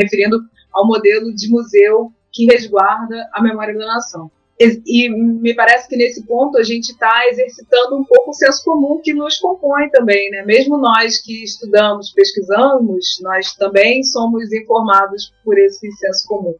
referindo 0.00 0.40
ao 0.72 0.86
modelo 0.86 1.34
de 1.34 1.48
museu 1.50 2.10
que 2.32 2.46
resguarda 2.46 3.28
a 3.34 3.42
memória 3.42 3.74
da 3.74 3.86
nação. 3.86 4.30
E, 4.86 5.08
me 5.08 5.54
parece 5.54 5.88
que 5.88 5.96
nesse 5.96 6.24
ponto 6.26 6.58
a 6.58 6.62
gente 6.62 6.90
está 6.90 7.28
exercitando 7.28 7.96
um 7.96 8.04
pouco 8.04 8.30
o 8.30 8.34
senso 8.34 8.64
comum 8.64 9.00
que 9.02 9.12
nos 9.12 9.38
compõe 9.38 9.88
também, 9.90 10.30
né? 10.30 10.44
Mesmo 10.44 10.78
nós 10.78 11.18
que 11.18 11.42
estudamos, 11.42 12.12
pesquisamos, 12.12 13.18
nós 13.22 13.54
também 13.54 14.02
somos 14.02 14.52
informados 14.52 15.32
por 15.44 15.58
esse 15.58 15.90
senso 15.92 16.26
comum 16.28 16.54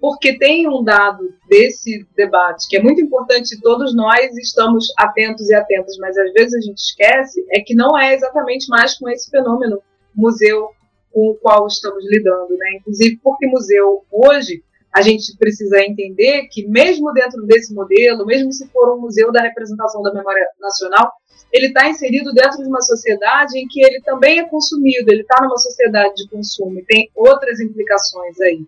porque 0.00 0.38
tem 0.38 0.68
um 0.68 0.84
dado 0.84 1.34
desse 1.48 2.06
debate 2.14 2.68
que 2.68 2.76
é 2.76 2.82
muito 2.82 3.00
importante, 3.00 3.60
todos 3.60 3.94
nós 3.94 4.36
estamos 4.36 4.92
atentos 4.96 5.48
e 5.48 5.54
atentas, 5.54 5.96
mas 5.98 6.16
às 6.16 6.32
vezes 6.32 6.54
a 6.54 6.60
gente 6.60 6.78
esquece, 6.78 7.44
é 7.50 7.60
que 7.60 7.74
não 7.74 7.98
é 7.98 8.14
exatamente 8.14 8.68
mais 8.68 8.96
com 8.98 9.08
esse 9.08 9.30
fenômeno 9.30 9.82
museu 10.14 10.68
com 11.12 11.30
o 11.30 11.34
qual 11.34 11.66
estamos 11.66 12.04
lidando, 12.04 12.56
né? 12.56 12.76
Inclusive 12.78 13.18
porque 13.22 13.46
museu 13.46 14.04
hoje 14.10 14.62
a 14.96 15.02
gente 15.02 15.36
precisa 15.36 15.82
entender 15.82 16.48
que 16.50 16.66
mesmo 16.66 17.12
dentro 17.12 17.42
desse 17.42 17.74
modelo, 17.74 18.24
mesmo 18.24 18.50
se 18.50 18.66
for 18.68 18.96
um 18.96 19.00
museu 19.02 19.30
da 19.30 19.42
representação 19.42 20.00
da 20.00 20.10
memória 20.10 20.46
nacional, 20.58 21.12
ele 21.52 21.66
está 21.66 21.86
inserido 21.86 22.32
dentro 22.32 22.62
de 22.62 22.66
uma 22.66 22.80
sociedade 22.80 23.58
em 23.58 23.68
que 23.68 23.84
ele 23.84 24.00
também 24.00 24.38
é 24.38 24.48
consumido, 24.48 25.12
ele 25.12 25.20
está 25.20 25.42
numa 25.42 25.58
sociedade 25.58 26.14
de 26.14 26.30
consumo 26.30 26.78
e 26.78 26.84
tem 26.84 27.10
outras 27.14 27.60
implicações 27.60 28.40
aí. 28.40 28.64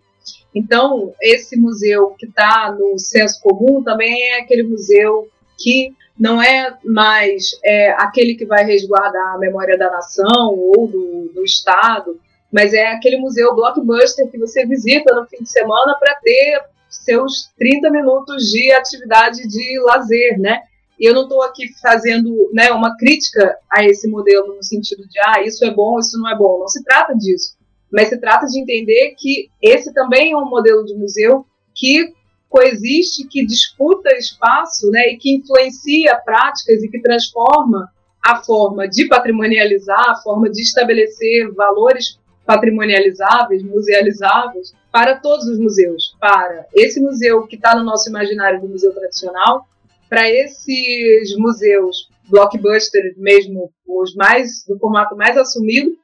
Então, 0.53 1.15
esse 1.19 1.59
museu 1.59 2.11
que 2.11 2.27
está 2.27 2.75
no 2.77 2.99
senso 2.99 3.41
comum 3.41 3.81
também 3.83 4.29
é 4.29 4.41
aquele 4.41 4.61
museu 4.61 5.27
que 5.57 5.95
não 6.17 6.39
é 6.39 6.77
mais 6.85 7.59
é, 7.65 7.91
aquele 7.93 8.35
que 8.35 8.45
vai 8.45 8.63
resguardar 8.65 9.33
a 9.33 9.39
memória 9.39 9.75
da 9.75 9.89
nação 9.89 10.53
ou 10.53 10.87
do, 10.87 11.31
do 11.33 11.43
Estado, 11.43 12.19
mas 12.51 12.73
é 12.73 12.87
aquele 12.87 13.17
museu 13.17 13.55
blockbuster 13.55 14.29
que 14.29 14.37
você 14.37 14.65
visita 14.65 15.13
no 15.15 15.27
fim 15.27 15.43
de 15.43 15.49
semana 15.49 15.97
para 15.99 16.15
ter 16.15 16.61
seus 16.89 17.51
30 17.57 17.89
minutos 17.91 18.45
de 18.45 18.71
atividade 18.73 19.47
de 19.47 19.79
lazer, 19.85 20.39
né? 20.39 20.61
E 20.99 21.07
eu 21.07 21.13
não 21.13 21.23
estou 21.23 21.41
aqui 21.43 21.67
fazendo 21.81 22.49
né, 22.51 22.71
uma 22.71 22.97
crítica 22.97 23.55
a 23.71 23.85
esse 23.85 24.07
modelo 24.07 24.55
no 24.55 24.63
sentido 24.63 25.07
de, 25.07 25.19
ah, 25.19 25.41
isso 25.41 25.63
é 25.63 25.71
bom, 25.71 25.97
isso 25.97 26.19
não 26.19 26.29
é 26.29 26.35
bom. 26.35 26.59
Não 26.59 26.67
se 26.67 26.83
trata 26.83 27.15
disso 27.15 27.59
mas 27.91 28.09
se 28.09 28.17
trata 28.19 28.45
de 28.45 28.59
entender 28.59 29.15
que 29.17 29.49
esse 29.61 29.93
também 29.93 30.33
é 30.33 30.37
um 30.37 30.49
modelo 30.49 30.85
de 30.85 30.93
museu 30.95 31.45
que 31.75 32.13
coexiste, 32.47 33.27
que 33.27 33.45
disputa 33.45 34.09
espaço 34.15 34.89
né, 34.89 35.11
e 35.11 35.17
que 35.17 35.35
influencia 35.35 36.15
práticas 36.17 36.83
e 36.83 36.89
que 36.89 37.01
transforma 37.01 37.89
a 38.25 38.43
forma 38.43 38.87
de 38.87 39.07
patrimonializar, 39.07 40.09
a 40.09 40.15
forma 40.17 40.49
de 40.49 40.61
estabelecer 40.61 41.51
valores 41.53 42.18
patrimonializáveis, 42.49 43.61
musealizáveis 43.61 44.73
para 44.91 45.19
todos 45.19 45.45
os 45.45 45.59
museus, 45.59 46.15
para 46.19 46.65
esse 46.73 46.99
museu 46.99 47.45
que 47.45 47.55
está 47.55 47.75
no 47.75 47.83
nosso 47.83 48.09
imaginário 48.09 48.59
do 48.59 48.67
museu 48.67 48.91
tradicional, 48.91 49.67
para 50.09 50.27
esses 50.27 51.37
museus 51.37 52.09
blockbuster 52.27 53.13
mesmo, 53.17 53.71
os 53.87 54.15
mais 54.15 54.65
do 54.67 54.79
formato 54.79 55.15
mais 55.15 55.37
assumido, 55.37 55.95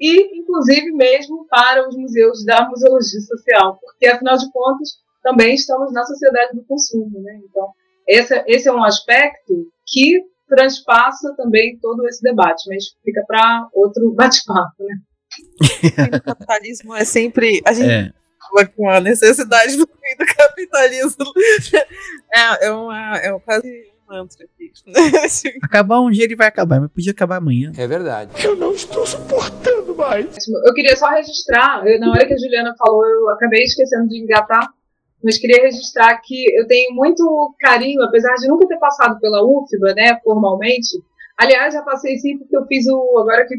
e, 0.00 0.38
inclusive, 0.38 0.90
mesmo 0.92 1.46
para 1.50 1.86
os 1.86 1.94
museus 1.94 2.46
da 2.46 2.66
museologia 2.66 3.20
social, 3.20 3.78
porque, 3.82 4.06
afinal 4.06 4.38
de 4.38 4.50
contas, 4.50 4.88
também 5.22 5.52
estamos 5.52 5.92
na 5.92 6.02
sociedade 6.04 6.56
do 6.56 6.64
consumo. 6.64 7.20
Né? 7.20 7.42
Então, 7.44 7.68
esse, 8.08 8.42
esse 8.46 8.66
é 8.70 8.72
um 8.72 8.82
aspecto 8.82 9.70
que 9.86 10.24
transpassa 10.48 11.34
também 11.36 11.78
todo 11.78 12.08
esse 12.08 12.22
debate, 12.22 12.66
mas 12.70 12.84
fica 13.04 13.22
para 13.26 13.68
outro 13.74 14.10
bate-papo. 14.16 14.82
Né? 14.82 14.94
o 16.16 16.22
capitalismo 16.22 16.94
é 16.94 17.04
sempre. 17.04 17.60
A 17.64 17.72
gente 17.72 17.88
é. 17.90 18.66
com 18.76 18.88
a 18.88 19.00
necessidade 19.00 19.76
do 19.76 19.86
fim 19.86 20.16
do 20.18 20.26
capitalismo. 20.36 21.24
É, 22.32 22.66
é, 22.66 22.70
uma, 22.70 23.16
é 23.16 23.36
quase 23.40 23.90
mantra 24.10 24.44
aqui. 24.44 24.72
acabar 25.62 26.00
um 26.00 26.10
dia 26.10 26.24
ele 26.24 26.36
vai 26.36 26.48
acabar, 26.48 26.80
mas 26.80 26.90
podia 26.90 27.12
acabar 27.12 27.36
amanhã. 27.36 27.72
É 27.76 27.86
verdade. 27.86 28.30
Eu 28.44 28.56
não 28.56 28.72
estou 28.72 29.06
suportando 29.06 29.94
mais. 29.94 30.36
Eu 30.66 30.74
queria 30.74 30.96
só 30.96 31.08
registrar, 31.10 31.86
eu, 31.86 31.98
na 32.00 32.10
hora 32.10 32.26
que 32.26 32.34
a 32.34 32.38
Juliana 32.38 32.74
falou, 32.76 33.06
eu 33.06 33.30
acabei 33.30 33.62
esquecendo 33.62 34.08
de 34.08 34.18
engatar, 34.18 34.68
mas 35.22 35.38
queria 35.38 35.62
registrar 35.62 36.20
que 36.22 36.44
eu 36.58 36.66
tenho 36.66 36.94
muito 36.94 37.54
carinho, 37.60 38.02
apesar 38.02 38.34
de 38.34 38.48
nunca 38.48 38.66
ter 38.66 38.78
passado 38.78 39.20
pela 39.20 39.44
UFBA, 39.44 39.94
né, 39.94 40.18
formalmente, 40.24 41.02
Aliás, 41.40 41.72
já 41.72 41.80
passei 41.80 42.18
sim, 42.18 42.36
porque 42.36 42.54
eu 42.54 42.66
fiz 42.66 42.86
o. 42.86 43.18
Agora 43.18 43.46
que 43.46 43.54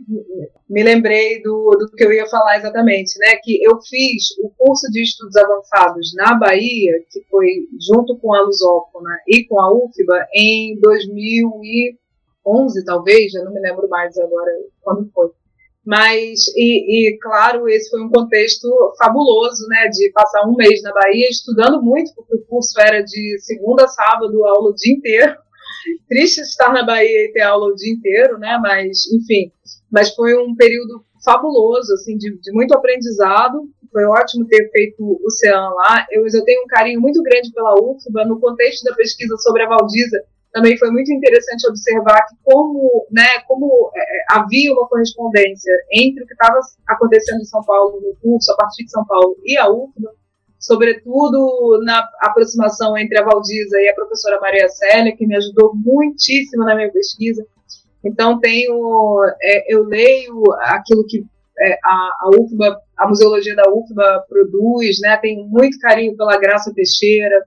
me 0.70 0.84
lembrei 0.84 1.42
do, 1.42 1.72
do 1.72 1.90
que 1.90 2.04
eu 2.04 2.14
ia 2.14 2.28
falar 2.28 2.58
exatamente, 2.58 3.18
né? 3.18 3.38
Que 3.42 3.60
eu 3.64 3.82
fiz 3.82 4.38
o 4.44 4.52
curso 4.56 4.88
de 4.92 5.02
estudos 5.02 5.36
avançados 5.36 6.14
na 6.16 6.36
Bahia, 6.36 7.04
que 7.10 7.24
foi 7.28 7.68
junto 7.80 8.16
com 8.20 8.36
a 8.36 8.42
Lusófona 8.42 9.10
e 9.28 9.46
com 9.46 9.60
a 9.60 9.74
UFBA, 9.74 10.28
em 10.32 10.80
2011, 10.80 12.86
talvez, 12.86 13.32
já 13.32 13.44
não 13.44 13.52
me 13.52 13.60
lembro 13.60 13.90
mais 13.90 14.16
agora 14.16 14.52
quando 14.84 15.10
foi. 15.12 15.32
Mas, 15.84 16.46
e, 16.56 17.10
e, 17.10 17.18
claro, 17.18 17.68
esse 17.68 17.90
foi 17.90 18.04
um 18.04 18.12
contexto 18.12 18.70
fabuloso, 19.00 19.68
né, 19.68 19.88
de 19.88 20.12
passar 20.12 20.48
um 20.48 20.56
mês 20.56 20.84
na 20.84 20.94
Bahia 20.94 21.28
estudando 21.28 21.82
muito, 21.82 22.14
porque 22.14 22.36
o 22.36 22.46
curso 22.46 22.80
era 22.80 23.02
de 23.02 23.40
segunda 23.40 23.86
a 23.86 23.88
sábado, 23.88 24.46
aula 24.46 24.70
o 24.70 24.76
dia 24.76 24.94
inteiro, 24.94 25.36
Triste 26.08 26.42
estar 26.42 26.74
na 26.74 26.86
Bahia 26.86 27.26
e 27.26 27.32
ter 27.32 27.42
aula 27.42 27.68
o 27.68 27.76
dia 27.76 27.94
inteiro, 27.94 28.38
né? 28.38 28.58
Mas, 28.62 29.00
enfim, 29.14 29.52
mas 29.92 30.14
foi 30.14 30.36
um 30.36 30.56
período 30.56 31.04
fabuloso, 31.24 31.94
assim, 31.94 32.18
de, 32.18 32.40
de 32.40 32.52
muito 32.52 32.74
aprendizado. 32.74 33.70
Foi 33.92 34.06
ótimo 34.06 34.48
ter 34.48 34.70
feito 34.72 35.04
o 35.04 35.20
Oceano 35.26 35.76
lá. 35.76 36.06
Eu, 36.12 36.24
eu 36.24 36.44
tenho 36.46 36.64
um 36.64 36.68
carinho 36.68 37.02
muito 37.02 37.22
grande 37.22 37.52
pela 37.52 37.76
UFBA. 37.76 38.26
No 38.26 38.40
contexto 38.40 38.84
da 38.84 38.96
pesquisa 38.96 39.36
sobre 39.38 39.64
a 39.64 39.68
Valdiza, 39.68 40.18
também 40.52 40.78
foi 40.78 40.92
muito 40.92 41.12
interessante 41.14 41.68
observar 41.68 42.26
que 42.28 42.36
como, 42.44 43.08
né, 43.12 43.40
como 43.48 43.92
é, 43.96 44.04
havia 44.32 44.72
uma 44.74 44.88
correspondência 44.88 45.74
entre 45.94 46.24
o 46.24 46.28
que 46.28 46.34
estava 46.34 46.60
acontecendo 46.88 47.40
em 47.40 47.46
São 47.46 47.64
Paulo 47.64 48.02
no 48.02 48.16
curso, 48.22 48.52
a 48.52 48.56
partir 48.58 48.84
de 48.84 48.92
São 48.92 49.06
Paulo, 49.06 49.38
e 49.46 49.58
a 49.58 49.70
UFBA, 49.70 50.12
sobretudo 50.62 51.82
na 51.84 52.08
aproximação 52.22 52.96
entre 52.96 53.20
a 53.20 53.24
Valdiza 53.24 53.82
e 53.82 53.90
a 53.90 53.96
professora 53.96 54.40
Maria 54.40 54.70
Célia, 54.70 55.16
que 55.16 55.26
me 55.26 55.36
ajudou 55.36 55.74
muitíssimo 55.76 56.64
na 56.64 56.76
minha 56.76 56.92
pesquisa. 56.92 57.44
Então, 58.04 58.40
tenho, 58.40 59.20
é, 59.42 59.74
eu 59.76 59.84
leio 59.84 60.44
aquilo 60.62 61.06
que 61.06 61.26
é, 61.60 61.74
a, 61.84 62.12
a 62.22 62.30
UFBA, 62.40 62.80
a 62.98 63.08
museologia 63.08 63.56
da 63.56 63.70
UFBA 63.72 64.26
produz, 64.30 65.00
né? 65.02 65.18
tenho 65.18 65.46
muito 65.48 65.80
carinho 65.80 66.16
pela 66.16 66.38
Graça 66.38 66.74
Teixeira, 66.74 67.44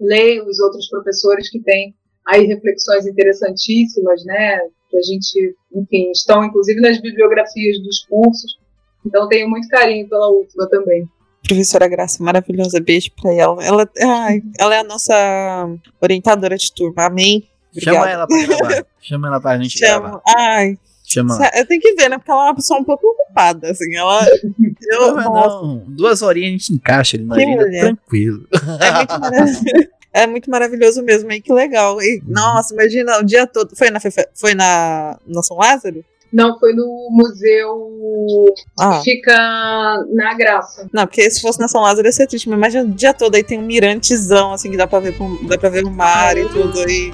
leio 0.00 0.46
os 0.46 0.58
outros 0.60 0.88
professores 0.88 1.48
que 1.48 1.60
têm 1.60 1.94
aí 2.26 2.44
reflexões 2.44 3.06
interessantíssimas, 3.06 4.24
né? 4.24 4.58
Que 4.90 4.98
a 4.98 5.02
gente, 5.02 5.56
enfim, 5.72 6.10
estão 6.10 6.44
inclusive 6.44 6.80
nas 6.80 7.00
bibliografias 7.00 7.80
dos 7.82 8.04
cursos. 8.04 8.58
Então 9.04 9.28
tenho 9.28 9.48
muito 9.48 9.68
carinho 9.68 10.08
pela 10.08 10.30
UFBA 10.30 10.68
também. 10.68 11.08
Professora 11.46 11.88
Graça, 11.88 12.22
maravilhosa, 12.22 12.80
beijo 12.80 13.10
para 13.20 13.32
ela. 13.32 13.64
Ela, 13.64 13.88
ai, 14.02 14.42
ela 14.58 14.74
é 14.74 14.78
a 14.80 14.84
nossa 14.84 15.68
orientadora 16.00 16.56
de 16.56 16.72
turma, 16.72 17.06
amém. 17.06 17.48
Obrigada. 17.70 17.98
Chama 17.98 18.10
ela 18.10 18.26
pra 18.26 18.46
gravar. 18.46 18.86
Chama 19.00 19.28
ela 19.28 19.40
pra 19.40 19.58
gente 19.58 19.78
Chama. 19.78 20.00
gravar. 20.00 20.22
Ai, 20.36 20.78
Chama. 21.06 21.38
Eu 21.54 21.64
tenho 21.66 21.80
que 21.80 21.94
ver, 21.94 22.10
né? 22.10 22.18
Porque 22.18 22.30
ela 22.30 22.42
é 22.42 22.48
uma 22.48 22.54
pessoa 22.56 22.80
um 22.80 22.84
pouco 22.84 23.06
ocupada, 23.06 23.70
assim. 23.70 23.94
Ela. 23.94 24.26
Eu, 24.90 25.14
não, 25.14 25.32
não. 25.32 25.84
Duas 25.86 26.20
horinhas 26.20 26.48
a 26.48 26.52
gente 26.52 26.72
encaixa 26.74 27.16
ali 27.16 27.24
na 27.24 27.36
vida, 27.36 27.70
tranquilo. 27.70 28.46
É 28.80 28.92
muito 28.96 29.20
maravilhoso. 29.20 29.64
É 30.16 30.26
muito 30.26 30.50
maravilhoso 30.50 31.02
mesmo, 31.02 31.30
e 31.30 31.42
que 31.42 31.52
legal. 31.52 32.00
E, 32.00 32.20
uhum. 32.20 32.32
nossa, 32.32 32.72
imagina 32.72 33.18
o 33.18 33.22
dia 33.22 33.46
todo. 33.46 33.76
Foi 33.76 33.90
na, 33.90 34.00
foi 34.34 34.54
na, 34.54 35.18
na 35.26 35.42
São 35.42 35.58
Lázaro? 35.58 36.02
Não, 36.36 36.58
foi 36.58 36.74
no 36.74 37.08
museu 37.10 38.54
ah. 38.78 38.98
que 38.98 39.04
fica 39.04 40.04
na 40.12 40.34
Graça. 40.34 40.86
Não, 40.92 41.06
porque 41.06 41.30
se 41.30 41.40
fosse 41.40 41.58
na 41.58 41.66
São 41.66 41.80
Lázaro 41.80 42.06
ia 42.06 42.12
ser 42.12 42.26
triste, 42.26 42.46
mas 42.46 42.58
imagina 42.58 42.84
o 42.84 42.88
dia 42.88 43.14
todo 43.14 43.34
aí 43.36 43.42
tem 43.42 43.58
um 43.58 43.62
mirantezão, 43.62 44.52
assim, 44.52 44.70
que 44.70 44.76
dá 44.76 44.86
pra 44.86 45.00
ver, 45.00 45.14
dá 45.48 45.56
pra 45.56 45.70
ver 45.70 45.84
o 45.86 45.90
mar 45.90 46.36
e 46.36 46.46
tudo 46.46 46.78
aí. 46.80 47.10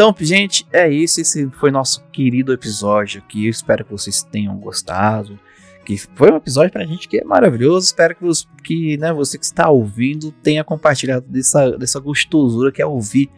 Então, 0.00 0.14
gente, 0.18 0.66
é 0.72 0.88
isso. 0.88 1.20
Esse 1.20 1.50
foi 1.50 1.70
nosso 1.70 2.02
querido 2.10 2.54
episódio 2.54 3.20
aqui. 3.20 3.44
Eu 3.44 3.50
espero 3.50 3.84
que 3.84 3.92
vocês 3.92 4.22
tenham 4.22 4.56
gostado. 4.56 5.38
Que 5.84 5.98
foi 5.98 6.32
um 6.32 6.36
episódio 6.36 6.72
pra 6.72 6.86
gente 6.86 7.06
que 7.06 7.18
é 7.18 7.24
maravilhoso. 7.24 7.84
Espero 7.84 8.16
que, 8.16 8.24
que 8.64 8.96
né, 8.96 9.12
você 9.12 9.36
que 9.36 9.44
está 9.44 9.68
ouvindo 9.68 10.32
tenha 10.42 10.64
compartilhado 10.64 11.26
dessa, 11.28 11.76
dessa 11.76 12.00
gostosura 12.00 12.72
que 12.72 12.80
é 12.80 12.86
ouvir 12.86 13.28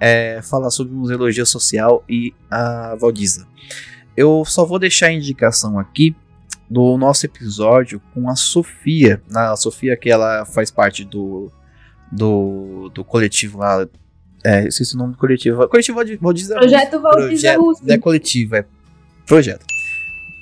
é, 0.00 0.42
falar 0.42 0.70
sobre 0.70 0.92
museologia 0.92 1.46
social 1.46 2.02
e 2.08 2.34
a 2.50 2.96
Valdiza. 2.96 3.46
Eu 4.16 4.44
só 4.44 4.66
vou 4.66 4.80
deixar 4.80 5.06
a 5.06 5.12
indicação 5.12 5.78
aqui 5.78 6.16
do 6.68 6.98
nosso 6.98 7.26
episódio 7.26 8.02
com 8.12 8.28
a 8.28 8.34
Sofia. 8.34 9.22
A 9.32 9.54
Sofia 9.54 9.96
que 9.96 10.10
ela 10.10 10.44
faz 10.44 10.68
parte 10.68 11.04
do, 11.04 11.48
do, 12.10 12.90
do 12.92 13.04
coletivo 13.04 13.58
lá 13.58 13.86
é, 14.48 14.66
esqueci 14.66 14.94
o 14.94 14.98
nome 14.98 15.12
do 15.12 15.18
coletivo. 15.18 15.68
Coletivo 15.68 15.96
Valdiza 16.22 16.54
Projeto 16.54 17.02
Valdiza 17.02 17.56
Russo. 17.58 17.82
É 17.86 17.98
coletivo, 17.98 18.56
é 18.56 18.64
projeto. 19.26 19.66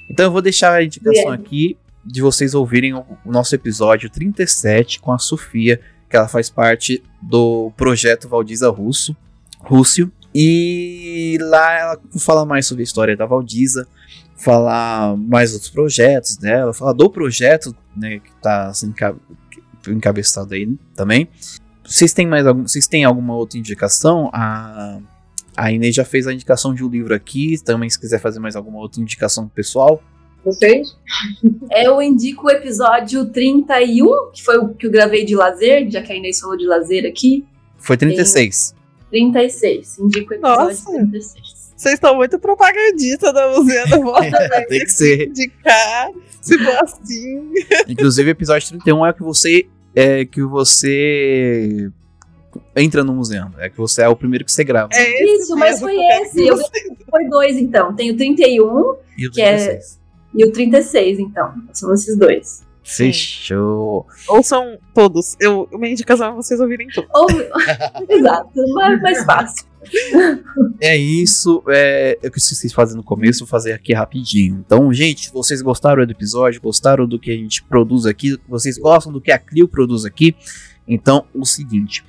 Então 0.08 0.26
eu 0.26 0.30
vou 0.30 0.40
deixar 0.40 0.72
a 0.74 0.84
indicação 0.84 1.32
aqui 1.32 1.76
de 2.04 2.22
vocês 2.22 2.54
ouvirem 2.54 2.94
o, 2.94 3.04
o, 3.24 3.32
nosso 3.32 3.52
episódio 3.52 4.08
37 4.08 5.00
com 5.00 5.12
a 5.12 5.18
Sofia, 5.18 5.80
que 6.08 6.16
ela 6.16 6.28
faz 6.28 6.48
parte 6.48 7.02
do 7.20 7.72
projeto 7.76 8.28
Valdiza 8.28 8.70
Russo, 8.70 9.16
Rússio. 9.58 10.12
E 10.32 11.36
lá 11.40 11.76
ela 11.76 12.00
fala 12.20 12.46
mais 12.46 12.64
sobre 12.64 12.82
a 12.82 12.84
história 12.84 13.16
da 13.16 13.26
Valdiza, 13.26 13.88
fala 14.36 15.16
mais 15.16 15.52
outros 15.52 15.70
projetos 15.70 16.36
dela, 16.36 16.72
fala 16.72 16.94
do 16.94 17.10
projeto 17.10 17.74
né, 17.96 18.20
que 18.20 18.30
está 18.30 18.68
assim, 18.68 18.94
encabeçado 19.88 20.54
aí 20.54 20.78
também. 20.94 21.28
Vocês 21.86 22.12
têm 22.12 22.26
mais 22.26 22.46
algum, 22.46 22.66
vocês 22.66 22.86
têm 22.86 23.04
alguma 23.04 23.34
outra 23.34 23.58
indicação? 23.58 24.30
A, 24.32 24.98
a 25.56 25.72
Inês 25.72 25.94
já 25.94 26.04
fez 26.04 26.26
a 26.26 26.32
indicação 26.32 26.74
de 26.74 26.84
um 26.84 26.88
livro 26.88 27.14
aqui. 27.14 27.56
Também, 27.64 27.88
se 27.88 27.98
quiser 27.98 28.20
fazer 28.20 28.38
mais 28.38 28.56
alguma 28.56 28.78
outra 28.78 29.00
indicação 29.00 29.48
pessoal. 29.48 30.02
Vocês? 30.44 30.96
Eu 31.70 32.00
indico 32.00 32.46
o 32.46 32.50
episódio 32.50 33.26
31, 33.26 34.30
que 34.32 34.44
foi 34.44 34.58
o 34.58 34.68
que 34.74 34.86
eu 34.86 34.90
gravei 34.90 35.24
de 35.24 35.34
lazer, 35.34 35.90
já 35.90 36.00
que 36.02 36.12
a 36.12 36.16
Inês 36.16 36.38
falou 36.38 36.56
de 36.56 36.66
lazer 36.66 37.04
aqui. 37.04 37.44
Foi 37.78 37.96
36. 37.96 38.74
Tem 39.10 39.32
36. 39.32 39.98
Indico 39.98 40.30
o 40.30 40.34
episódio 40.34 40.64
Nossa. 40.64 40.92
36. 40.92 41.56
Vocês 41.76 41.94
estão 41.94 42.16
muito 42.16 42.38
propagandistas 42.38 43.34
da 43.34 43.48
Museu 43.48 43.88
da 43.88 43.98
Moda. 43.98 44.66
Tem 44.66 44.80
que 44.80 44.90
ser. 44.90 45.28
Indicar, 45.28 46.10
se 46.40 46.56
for 46.58 46.76
assim. 46.78 47.52
Inclusive, 47.86 48.30
o 48.30 48.32
episódio 48.32 48.68
31 48.68 49.06
é 49.06 49.12
que 49.12 49.22
você 49.22 49.66
é 49.96 50.26
que 50.26 50.42
você 50.42 51.90
entra 52.76 53.02
no 53.02 53.14
museu. 53.14 53.46
É 53.58 53.70
que 53.70 53.78
você 53.78 54.02
é 54.02 54.08
o 54.08 54.14
primeiro 54.14 54.44
que 54.44 54.52
você 54.52 54.62
grava. 54.62 54.90
É 54.92 55.24
Isso, 55.24 55.56
mas 55.56 55.80
foi 55.80 55.96
esse. 55.96 56.46
Eu, 56.46 56.58
foi 57.10 57.28
dois, 57.30 57.56
então. 57.56 57.94
Tem 57.94 58.10
o 58.10 58.16
31, 58.16 58.96
e 59.16 59.26
o 59.26 59.32
36. 59.32 59.32
que 59.32 59.40
é. 59.40 59.80
E 60.34 60.44
o 60.44 60.52
36, 60.52 61.18
então. 61.18 61.54
São 61.72 61.94
esses 61.94 62.16
dois. 62.18 62.62
Fechou. 62.84 64.06
Ouçam 64.28 64.78
todos. 64.94 65.34
Eu, 65.40 65.66
minha 65.72 65.92
indicação 65.92 66.28
é 66.28 66.34
vocês 66.34 66.60
ouvirem 66.60 66.88
todos. 66.88 67.10
Ou... 67.14 67.26
Exato, 68.08 68.74
mais, 68.74 69.00
mais 69.00 69.24
fácil. 69.24 69.66
É 70.80 70.96
isso. 70.96 71.62
É, 71.68 72.18
eu 72.22 72.30
esqueci 72.34 72.68
fazer 72.70 72.96
no 72.96 73.02
começo, 73.02 73.40
vou 73.40 73.48
fazer 73.48 73.72
aqui 73.72 73.92
rapidinho. 73.92 74.62
Então, 74.64 74.92
gente, 74.92 75.32
vocês 75.32 75.62
gostaram 75.62 76.04
do 76.04 76.12
episódio? 76.12 76.60
Gostaram 76.60 77.06
do 77.06 77.18
que 77.18 77.30
a 77.30 77.36
gente 77.36 77.62
produz 77.62 78.06
aqui? 78.06 78.38
Vocês 78.48 78.78
gostam 78.78 79.12
do 79.12 79.20
que 79.20 79.30
a 79.30 79.38
Clio 79.38 79.68
produz 79.68 80.04
aqui? 80.04 80.34
Então, 80.86 81.26
o 81.34 81.44
seguinte: 81.44 82.04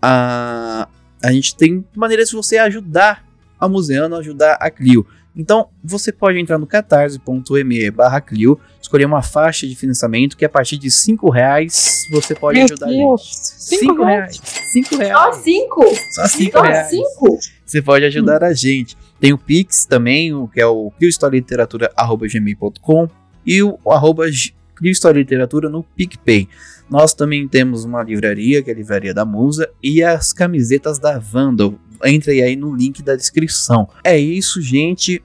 a, 0.00 0.88
a 1.22 1.32
gente 1.32 1.56
tem 1.56 1.84
maneiras 1.94 2.28
de 2.28 2.36
você 2.36 2.58
ajudar 2.58 3.24
a 3.58 3.68
Museano, 3.68 4.16
ajudar 4.16 4.54
a 4.60 4.70
Clio. 4.70 5.06
Então, 5.34 5.68
você 5.82 6.12
pode 6.12 6.38
entrar 6.38 6.58
no 6.58 6.66
catarse.me 6.66 7.90
barra 7.90 8.20
Clio, 8.20 8.60
escolher 8.80 9.04
uma 9.04 9.22
faixa 9.22 9.66
de 9.66 9.74
financiamento 9.76 10.36
que 10.36 10.44
a 10.44 10.48
partir 10.48 10.76
de 10.76 10.90
5 10.90 11.30
reais 11.30 12.06
você 12.10 12.34
pode 12.34 12.58
Meu 12.58 12.64
ajudar 12.64 12.86
Deus. 12.86 12.98
a 12.98 13.00
gente. 13.24 13.86
5 13.86 14.04
reais. 14.04 14.40
5 14.72 14.96
reais. 14.96 15.12
Só 15.12 15.32
5? 15.32 15.84
Só 16.14 16.26
5 16.26 16.60
reais. 16.60 16.90
Cinco? 16.90 17.38
Você 17.64 17.80
pode 17.80 18.04
ajudar 18.04 18.42
hum. 18.42 18.46
a 18.46 18.52
gente. 18.52 18.96
Tem 19.20 19.32
o 19.32 19.38
Pix 19.38 19.86
também, 19.86 20.32
que 20.48 20.60
é 20.60 20.66
o 20.66 20.90
criohistorialiteratura.gmail.com 20.98 23.08
e 23.46 23.62
o 23.62 23.78
arroba 23.86 24.28
Literatura 25.14 25.68
no 25.68 25.84
PicPay. 25.84 26.48
Nós 26.88 27.14
também 27.14 27.46
temos 27.46 27.84
uma 27.84 28.02
livraria, 28.02 28.60
que 28.62 28.70
é 28.70 28.72
a 28.72 28.76
Livraria 28.76 29.14
da 29.14 29.24
Musa, 29.24 29.70
e 29.82 30.02
as 30.02 30.32
camisetas 30.32 30.98
da 30.98 31.18
Vandal 31.18 31.78
entre 32.04 32.42
aí 32.42 32.56
no 32.56 32.74
link 32.74 33.02
da 33.02 33.16
descrição. 33.16 33.88
É 34.04 34.18
isso, 34.18 34.60
gente. 34.60 35.22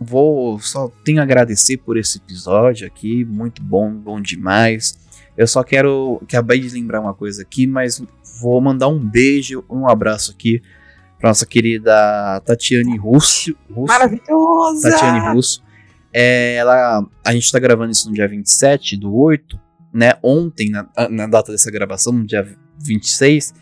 Vou 0.00 0.60
só 0.60 0.88
tenho 1.04 1.20
a 1.20 1.22
agradecer 1.22 1.78
por 1.78 1.96
esse 1.96 2.18
episódio 2.18 2.86
aqui, 2.86 3.24
muito 3.24 3.62
bom, 3.62 3.92
bom 3.92 4.20
demais. 4.20 4.96
Eu 5.36 5.46
só 5.46 5.62
quero 5.62 6.20
acabei 6.22 6.60
de 6.60 6.68
lembrar 6.68 7.00
uma 7.00 7.14
coisa 7.14 7.42
aqui, 7.42 7.66
mas 7.66 8.02
vou 8.40 8.60
mandar 8.60 8.88
um 8.88 8.98
beijo, 8.98 9.64
um 9.68 9.88
abraço 9.88 10.30
aqui 10.30 10.62
pra 11.18 11.30
nossa 11.30 11.44
querida 11.44 12.40
Tatiane 12.44 12.96
Russo. 12.96 13.56
Russo 13.70 13.92
Maravilhosa! 13.92 14.90
Tatiane 14.90 15.34
Russo. 15.34 15.62
É, 16.12 16.54
ela, 16.54 17.04
a 17.24 17.32
gente 17.32 17.50
tá 17.50 17.58
gravando 17.58 17.92
isso 17.92 18.08
no 18.08 18.14
dia 18.14 18.26
27 18.26 18.96
do 18.96 19.14
8, 19.14 19.58
né? 19.92 20.14
Ontem, 20.22 20.70
na, 20.70 20.88
na 21.10 21.26
data 21.26 21.52
dessa 21.52 21.70
gravação, 21.70 22.12
no 22.12 22.24
dia 22.24 22.46
26, 22.78 23.52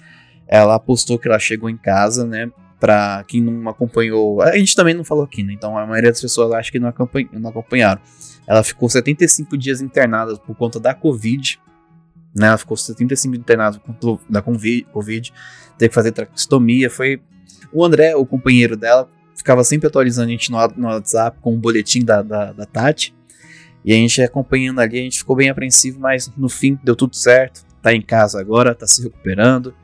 ela 0.46 0.78
postou 0.78 1.18
que 1.18 1.28
ela 1.28 1.38
chegou 1.38 1.68
em 1.68 1.76
casa, 1.76 2.26
né? 2.26 2.50
Pra 2.78 3.24
quem 3.26 3.40
não 3.40 3.68
acompanhou. 3.68 4.40
A 4.42 4.56
gente 4.56 4.76
também 4.76 4.94
não 4.94 5.04
falou 5.04 5.24
aqui, 5.24 5.42
né? 5.42 5.52
Então 5.52 5.76
a 5.76 5.86
maioria 5.86 6.10
das 6.10 6.20
pessoas 6.20 6.52
acha 6.52 6.70
que 6.70 6.78
não, 6.78 6.88
acompanha, 6.88 7.28
não 7.32 7.50
acompanharam. 7.50 8.00
Ela 8.46 8.62
ficou 8.62 8.88
75 8.88 9.56
dias 9.56 9.80
internada 9.80 10.36
por 10.36 10.54
conta 10.54 10.78
da 10.78 10.94
Covid. 10.94 11.58
Né? 12.34 12.46
Ela 12.46 12.58
ficou 12.58 12.76
75 12.76 13.34
internada 13.34 13.78
por 13.78 13.94
conta 13.94 14.22
da 14.28 14.42
Covid. 14.42 15.32
Teve 15.78 15.88
que 15.88 15.94
fazer 15.94 16.12
traqueostomia. 16.12 16.88
Foi. 16.88 17.20
O 17.72 17.84
André, 17.84 18.14
o 18.14 18.24
companheiro 18.24 18.76
dela, 18.76 19.10
ficava 19.34 19.64
sempre 19.64 19.88
atualizando 19.88 20.28
a 20.28 20.30
gente 20.30 20.50
no, 20.50 20.56
WhatsApp 20.86 21.38
com 21.40 21.54
o 21.54 21.58
boletim 21.58 22.04
da, 22.04 22.22
da, 22.22 22.52
da 22.52 22.66
Tati. 22.66 23.14
E 23.84 23.92
a 23.92 23.96
gente 23.96 24.20
acompanhando 24.22 24.80
ali, 24.80 24.98
a 24.98 25.02
gente 25.02 25.18
ficou 25.18 25.36
bem 25.36 25.48
apreensivo, 25.48 26.00
mas 26.00 26.30
no 26.36 26.48
fim 26.48 26.78
deu 26.82 26.96
tudo 26.96 27.14
certo. 27.14 27.64
Tá 27.80 27.94
em 27.94 28.02
casa 28.02 28.40
agora, 28.40 28.74
tá 28.74 28.86
se 28.86 29.02
recuperando. 29.02 29.74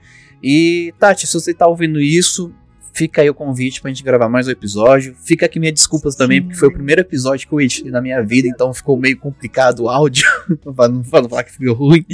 E, 0.42 0.92
Tati, 0.98 1.26
se 1.26 1.34
você 1.34 1.54
tá 1.54 1.66
ouvindo 1.66 2.00
isso, 2.00 2.52
fica 2.92 3.22
aí 3.22 3.30
o 3.30 3.34
convite 3.34 3.80
pra 3.80 3.90
gente 3.90 4.02
gravar 4.02 4.28
mais 4.28 4.48
um 4.48 4.50
episódio. 4.50 5.14
Fica 5.24 5.46
aqui 5.46 5.60
minhas 5.60 5.74
desculpas 5.74 6.14
também, 6.14 6.38
Sim. 6.38 6.42
porque 6.42 6.58
foi 6.58 6.68
o 6.68 6.72
primeiro 6.72 7.00
episódio 7.00 7.46
que 7.46 7.54
eu 7.54 7.60
editei 7.60 7.90
na 7.90 8.00
minha 8.00 8.22
vida, 8.22 8.48
então 8.48 8.72
ficou 8.74 8.98
meio 8.98 9.16
complicado 9.18 9.84
o 9.84 9.88
áudio, 9.88 10.26
pra 10.74 10.88
não 10.88 11.04
falar 11.04 11.44
que 11.44 11.52
ficou 11.52 11.74
ruim. 11.74 12.04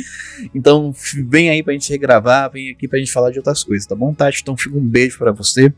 Então, 0.55 0.95
vem 1.27 1.51
aí 1.51 1.63
pra 1.63 1.73
gente 1.73 1.91
regravar, 1.91 2.51
vem 2.51 2.71
aqui 2.71 2.87
pra 2.87 2.99
gente 2.99 3.13
falar 3.13 3.31
de 3.31 3.39
outras 3.39 3.65
coisas, 3.65 3.87
tá 3.87 3.95
bom, 3.95 4.13
Tati? 4.13 4.41
Então, 4.43 4.57
fica 4.57 4.77
um 4.77 4.87
beijo 4.87 5.19
para 5.19 5.33
você. 5.33 5.73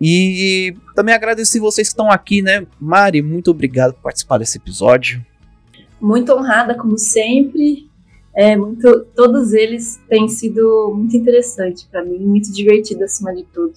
E 0.00 0.74
também 0.94 1.14
agradecer 1.14 1.60
vocês 1.60 1.88
que 1.88 1.92
estão 1.92 2.10
aqui, 2.10 2.40
né? 2.40 2.66
Mari, 2.80 3.20
muito 3.20 3.50
obrigado 3.50 3.92
por 3.92 4.02
participar 4.02 4.38
desse 4.38 4.56
episódio. 4.56 5.24
Muito 6.00 6.32
honrada, 6.32 6.74
como 6.74 6.96
sempre. 6.96 7.89
É, 8.40 8.56
muito, 8.56 9.04
todos 9.14 9.52
eles 9.52 10.00
têm 10.08 10.26
sido 10.26 10.94
muito 10.96 11.14
interessante 11.14 11.86
para 11.90 12.02
mim, 12.02 12.20
muito 12.20 12.50
divertido 12.50 13.04
acima 13.04 13.34
de 13.34 13.44
tudo. 13.44 13.74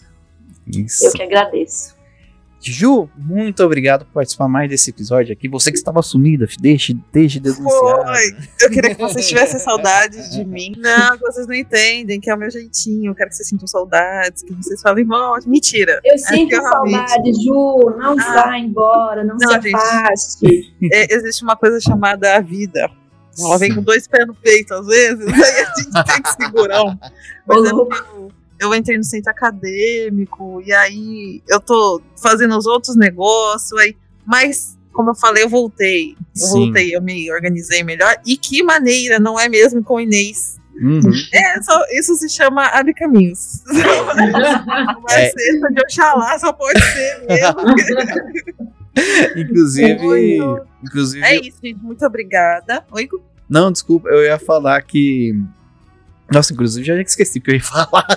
Isso. 0.66 1.06
Eu 1.06 1.12
que 1.12 1.22
agradeço. 1.22 1.94
Ju, 2.62 3.10
muito 3.18 3.62
obrigado 3.62 4.06
por 4.06 4.14
participar 4.14 4.48
mais 4.48 4.70
desse 4.70 4.90
episódio 4.90 5.34
aqui. 5.34 5.50
Você 5.50 5.70
que 5.70 5.78
estava 5.78 6.02
sumida, 6.02 6.48
deixe, 6.62 6.98
deixe 7.12 7.42
denunciar. 7.42 7.66
Foi. 7.66 8.46
Eu 8.62 8.70
queria 8.70 8.96
que 8.96 9.02
vocês 9.02 9.28
tivessem 9.28 9.60
saudades 9.60 10.30
de 10.30 10.46
mim. 10.46 10.72
Não, 10.78 11.18
vocês 11.20 11.46
não 11.46 11.54
entendem, 11.54 12.22
que 12.22 12.30
é 12.30 12.34
o 12.34 12.38
meu 12.38 12.50
jeitinho. 12.50 13.12
Eu 13.12 13.16
quero 13.16 13.32
que 13.32 13.36
vocês 13.36 13.50
sintam 13.50 13.68
saudades, 13.68 14.44
que 14.44 14.54
vocês 14.54 14.82
falem, 14.82 15.04
volte. 15.04 15.50
Mentira. 15.50 16.00
Eu 16.06 16.18
sinto 16.18 16.56
é 16.56 16.62
saudade, 16.62 17.34
Ju. 17.34 17.98
Não 17.98 18.16
ah. 18.18 18.44
vá 18.46 18.58
embora, 18.58 19.26
não, 19.26 19.36
não 19.36 19.62
se 19.62 19.68
afaste. 19.76 20.74
É, 20.90 21.14
existe 21.14 21.44
uma 21.44 21.58
coisa 21.58 21.82
chamada 21.82 22.38
a 22.38 22.40
vida. 22.40 22.90
Ela 23.40 23.58
vem 23.58 23.74
com 23.74 23.82
dois 23.82 24.08
pés 24.08 24.28
no 24.28 24.36
peito, 24.36 24.74
às 24.74 24.86
vezes, 24.86 25.26
aí 25.28 25.42
a 25.42 25.74
gente 25.80 26.06
tem 26.06 26.22
que 26.22 26.44
segurar 26.44 26.84
um. 26.84 26.98
Mas 27.48 27.72
porque 27.72 28.04
eu 28.60 28.74
entrei 28.76 28.98
no 28.98 29.04
centro 29.04 29.32
acadêmico, 29.32 30.62
e 30.66 30.72
aí 30.74 31.42
eu 31.48 31.60
tô 31.60 32.02
fazendo 32.22 32.58
os 32.58 32.66
outros 32.66 32.96
negócios, 32.96 33.80
aí, 33.80 33.96
mas 34.26 34.78
como 34.94 35.10
eu 35.10 35.16
falei, 35.16 35.44
eu 35.44 35.50
voltei. 35.50 36.16
Eu 36.40 36.48
Sim. 36.48 36.66
voltei, 36.66 36.96
eu 36.96 37.02
me 37.02 37.32
organizei 37.32 37.84
melhor. 37.84 38.16
E 38.26 38.38
que 38.38 38.62
maneira, 38.64 39.20
não 39.20 39.40
é 39.40 39.50
mesmo 39.50 39.84
com 39.84 39.96
o 39.96 40.00
Inês? 40.00 40.58
Uhum. 40.76 41.02
É, 41.34 41.62
só, 41.62 41.84
isso 41.92 42.16
se 42.16 42.30
chama 42.30 42.66
abre 42.68 42.94
caminhos. 42.94 43.62
Uma 43.70 45.12
é. 45.12 45.30
cesta 45.30 45.70
de 45.72 45.82
Oxalá 45.82 46.40
só 46.40 46.52
pode 46.52 46.82
ser 46.82 47.26
mesmo. 47.28 47.56
inclusive, 49.36 50.38
inclusive. 50.84 51.26
É 51.26 51.36
isso, 51.36 51.58
gente. 51.62 51.80
Muito 51.82 52.06
obrigada. 52.06 52.86
Oi, 52.92 53.10
Não, 53.50 53.72
desculpa, 53.72 54.10
eu 54.10 54.24
ia 54.24 54.40
falar 54.40 54.82
que 54.82 55.36
nossa, 56.32 56.54
inclusive 56.54 56.86
já 56.86 57.00
esqueci 57.00 57.38
o 57.38 57.42
que 57.42 57.52
eu 57.52 57.56
ia 57.56 57.62
falar. 57.62 58.08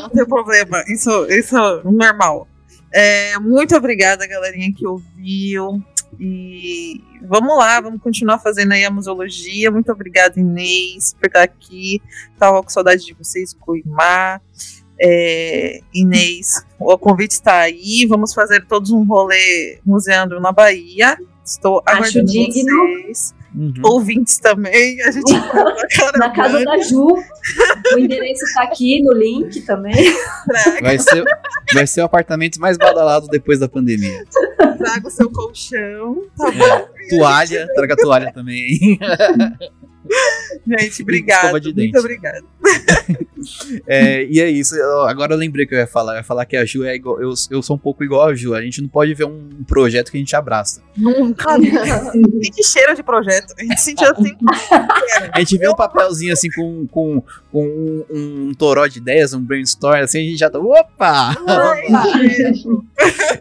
Não 0.00 0.08
tem 0.08 0.26
problema, 0.26 0.82
isso, 0.88 1.26
isso 1.26 1.56
é 1.56 1.82
normal. 1.84 2.48
É, 2.92 3.38
muito 3.38 3.76
obrigada, 3.76 4.26
galerinha 4.26 4.72
que 4.72 4.86
ouviu. 4.86 5.82
E 6.18 7.00
vamos 7.22 7.56
lá, 7.56 7.80
vamos 7.80 8.00
continuar 8.00 8.38
fazendo 8.38 8.72
aí 8.72 8.84
a 8.84 8.90
museologia. 8.90 9.70
Muito 9.70 9.92
obrigada, 9.92 10.40
Inês, 10.40 11.14
por 11.14 11.26
estar 11.26 11.42
aqui. 11.42 12.00
Tava 12.38 12.62
com 12.62 12.68
saudade 12.70 13.04
de 13.04 13.14
vocês, 13.14 13.54
Coimar. 13.54 14.40
É, 15.00 15.80
Inês, 15.94 16.64
o 16.78 16.98
convite 16.98 17.32
está 17.32 17.60
aí. 17.60 18.06
Vamos 18.06 18.34
fazer 18.34 18.64
todos 18.66 18.90
um 18.90 19.04
rolê 19.04 19.78
museando 19.84 20.40
na 20.40 20.52
Bahia. 20.52 21.16
Estou 21.44 21.82
Acho 21.86 21.96
aguardando 21.96 22.26
digno. 22.26 22.76
vocês. 22.76 23.34
Uhum. 23.54 23.72
Ouvintes 23.82 24.38
também, 24.38 25.00
a 25.02 25.10
gente 25.10 25.32
Na 26.18 26.30
casa 26.30 26.62
da 26.62 26.78
Ju. 26.78 27.06
O 27.94 27.98
endereço 27.98 28.44
está 28.44 28.62
aqui 28.62 29.02
no 29.02 29.12
link 29.12 29.62
também. 29.62 29.94
Vai 30.82 30.98
ser, 30.98 31.24
vai 31.72 31.86
ser 31.86 32.02
o 32.02 32.04
apartamento 32.04 32.60
mais 32.60 32.76
badalado 32.76 33.26
depois 33.28 33.58
da 33.58 33.68
pandemia. 33.68 34.24
Traga 34.76 35.08
o 35.08 35.10
seu 35.10 35.30
colchão. 35.30 36.24
Tá 36.36 36.50
bom. 36.50 36.88
Toalha, 37.08 37.66
traga 37.74 37.94
a 37.94 37.96
toalha 37.96 38.32
também. 38.32 38.98
Gente, 40.66 41.02
obrigado. 41.02 41.52
Muito 41.52 41.98
obrigado. 41.98 42.44
é, 43.86 44.24
e 44.24 44.40
é 44.40 44.50
isso. 44.50 44.74
Agora 45.06 45.32
eu 45.32 45.38
lembrei 45.38 45.66
que 45.66 45.74
eu 45.74 45.78
ia 45.78 45.86
falar. 45.86 46.14
Eu 46.14 46.16
ia 46.18 46.24
falar 46.24 46.44
que 46.44 46.56
a 46.56 46.64
Ju 46.64 46.84
é 46.84 46.94
igual. 46.94 47.20
Eu, 47.20 47.32
eu 47.50 47.62
sou 47.62 47.76
um 47.76 47.78
pouco 47.78 48.04
igual 48.04 48.28
a 48.28 48.34
Ju. 48.34 48.54
A 48.54 48.62
gente 48.62 48.82
não 48.82 48.88
pode 48.88 49.14
ver 49.14 49.24
um 49.24 49.48
projeto 49.66 50.10
que 50.10 50.16
a 50.16 50.20
gente 50.20 50.34
abraça. 50.36 50.82
Nunca. 50.96 51.56
Tem 51.58 52.52
que 52.52 52.62
cheiro 52.62 52.94
de 52.94 53.02
projeto. 53.02 53.54
A 53.58 53.62
gente 53.62 53.80
sentiu 53.80 54.10
assim. 54.10 54.36
a 55.32 55.38
gente 55.38 55.56
vê 55.56 55.68
um 55.68 55.74
papelzinho 55.74 56.32
assim 56.32 56.50
com, 56.50 56.86
com, 56.88 57.22
com 57.50 57.66
um, 57.66 58.04
um 58.10 58.54
toró 58.54 58.86
de 58.86 58.98
ideias, 58.98 59.32
um 59.32 59.40
brainstorm, 59.40 60.00
assim, 60.02 60.18
a 60.18 60.22
gente 60.22 60.38
já 60.38 60.50
tá. 60.50 60.58
Opa! 60.58 61.36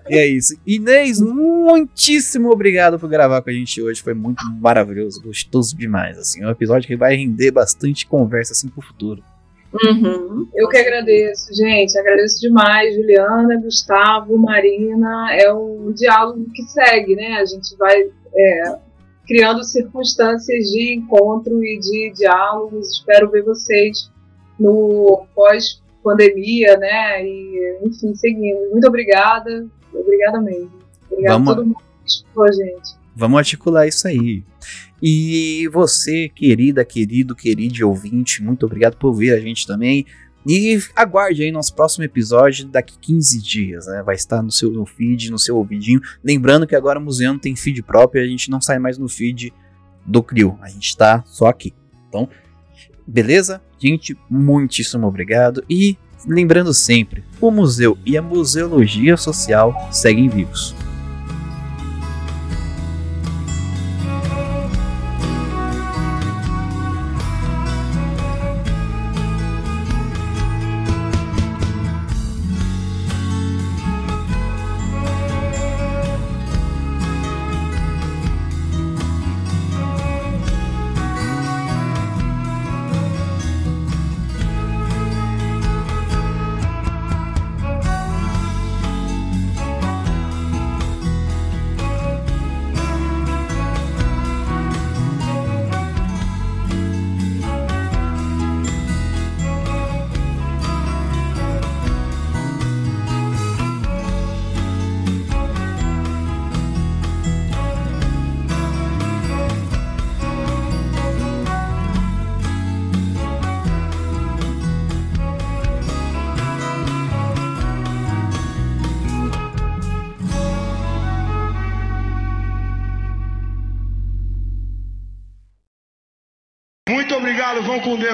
e 0.09 0.17
é 0.17 0.27
isso. 0.27 0.55
Inês, 0.65 1.19
muitíssimo 1.19 2.49
obrigado 2.51 2.99
por 2.99 3.09
gravar 3.09 3.41
com 3.41 3.49
a 3.49 3.53
gente 3.53 3.81
hoje. 3.81 4.01
Foi 4.01 4.13
muito 4.13 4.43
maravilhoso, 4.59 5.21
gostoso 5.21 5.75
demais. 5.75 6.17
Assim, 6.17 6.45
um 6.45 6.49
episódio 6.57 6.87
que 6.87 6.95
vai 6.95 7.15
render 7.15 7.51
bastante 7.51 8.05
conversa 8.05 8.53
assim 8.53 8.67
pro 8.67 8.81
futuro. 8.81 9.23
Uhum. 9.73 10.47
Eu 10.55 10.67
que 10.69 10.77
agradeço, 10.77 11.53
gente. 11.53 11.97
Agradeço 11.97 12.39
demais, 12.39 12.95
Juliana, 12.95 13.59
Gustavo, 13.61 14.37
Marina. 14.37 15.35
É 15.35 15.53
um 15.53 15.91
diálogo 15.91 16.45
que 16.53 16.63
segue, 16.63 17.15
né? 17.15 17.35
A 17.35 17.45
gente 17.45 17.75
vai 17.77 18.09
é, 18.35 18.75
criando 19.27 19.63
circunstâncias 19.63 20.65
de 20.65 20.95
encontro 20.95 21.63
e 21.63 21.79
de 21.79 22.13
diálogos. 22.15 22.97
Espero 22.97 23.29
ver 23.29 23.43
vocês 23.43 24.09
no 24.59 25.25
pós-pandemia, 25.35 26.77
né? 26.77 27.25
E, 27.25 27.79
enfim, 27.83 28.15
seguindo. 28.15 28.71
Muito 28.71 28.87
obrigada. 28.87 29.67
Obrigada 29.93 30.41
mesmo. 30.41 30.71
Obrigada 31.11 31.33
Vamos... 31.33 31.51
a 31.51 31.55
todo 31.55 31.65
mundo 31.65 31.77
que 32.03 32.09
escutou 32.09 32.43
a 32.45 32.51
gente. 32.51 32.97
Vamos 33.15 33.39
articular 33.39 33.87
isso 33.87 34.07
aí. 34.07 34.43
E 35.01 35.69
você, 35.71 36.29
querida, 36.29 36.83
querido, 36.83 37.35
querido 37.35 37.87
ouvinte, 37.87 38.43
muito 38.43 38.65
obrigado 38.65 38.97
por 38.97 39.13
ver 39.13 39.33
a 39.33 39.39
gente 39.39 39.67
também. 39.67 40.05
E 40.45 40.79
aguarde 40.95 41.43
aí 41.43 41.51
nosso 41.51 41.75
próximo 41.75 42.05
episódio 42.05 42.67
daqui 42.67 42.97
15 42.99 43.41
dias, 43.41 43.87
né? 43.87 44.01
Vai 44.01 44.15
estar 44.15 44.41
no 44.41 44.49
seu 44.49 44.71
no 44.71 44.85
feed, 44.85 45.29
no 45.29 45.37
seu 45.37 45.57
ouvidinho. 45.57 45.99
Lembrando 46.23 46.65
que 46.65 46.75
agora 46.75 46.99
o 46.99 47.01
Museu 47.01 47.37
tem 47.37 47.55
feed 47.55 47.83
próprio, 47.83 48.23
a 48.23 48.27
gente 48.27 48.49
não 48.49 48.61
sai 48.61 48.79
mais 48.79 48.97
no 48.97 49.09
feed 49.09 49.53
do 50.05 50.23
Crio. 50.23 50.57
A 50.61 50.69
gente 50.69 50.95
tá 50.95 51.21
só 51.25 51.47
aqui. 51.47 51.73
Então, 52.07 52.29
beleza? 53.05 53.61
Gente, 53.77 54.17
muitíssimo 54.29 55.05
obrigado. 55.05 55.63
E 55.69 55.97
lembrando 56.25 56.73
sempre, 56.73 57.23
o 57.41 57.51
museu 57.51 57.97
e 58.05 58.17
a 58.17 58.21
museologia 58.21 59.17
social 59.17 59.89
seguem 59.91 60.29
vivos. 60.29 60.73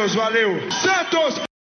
Deus, 0.03 0.15
valeu. 0.15 0.72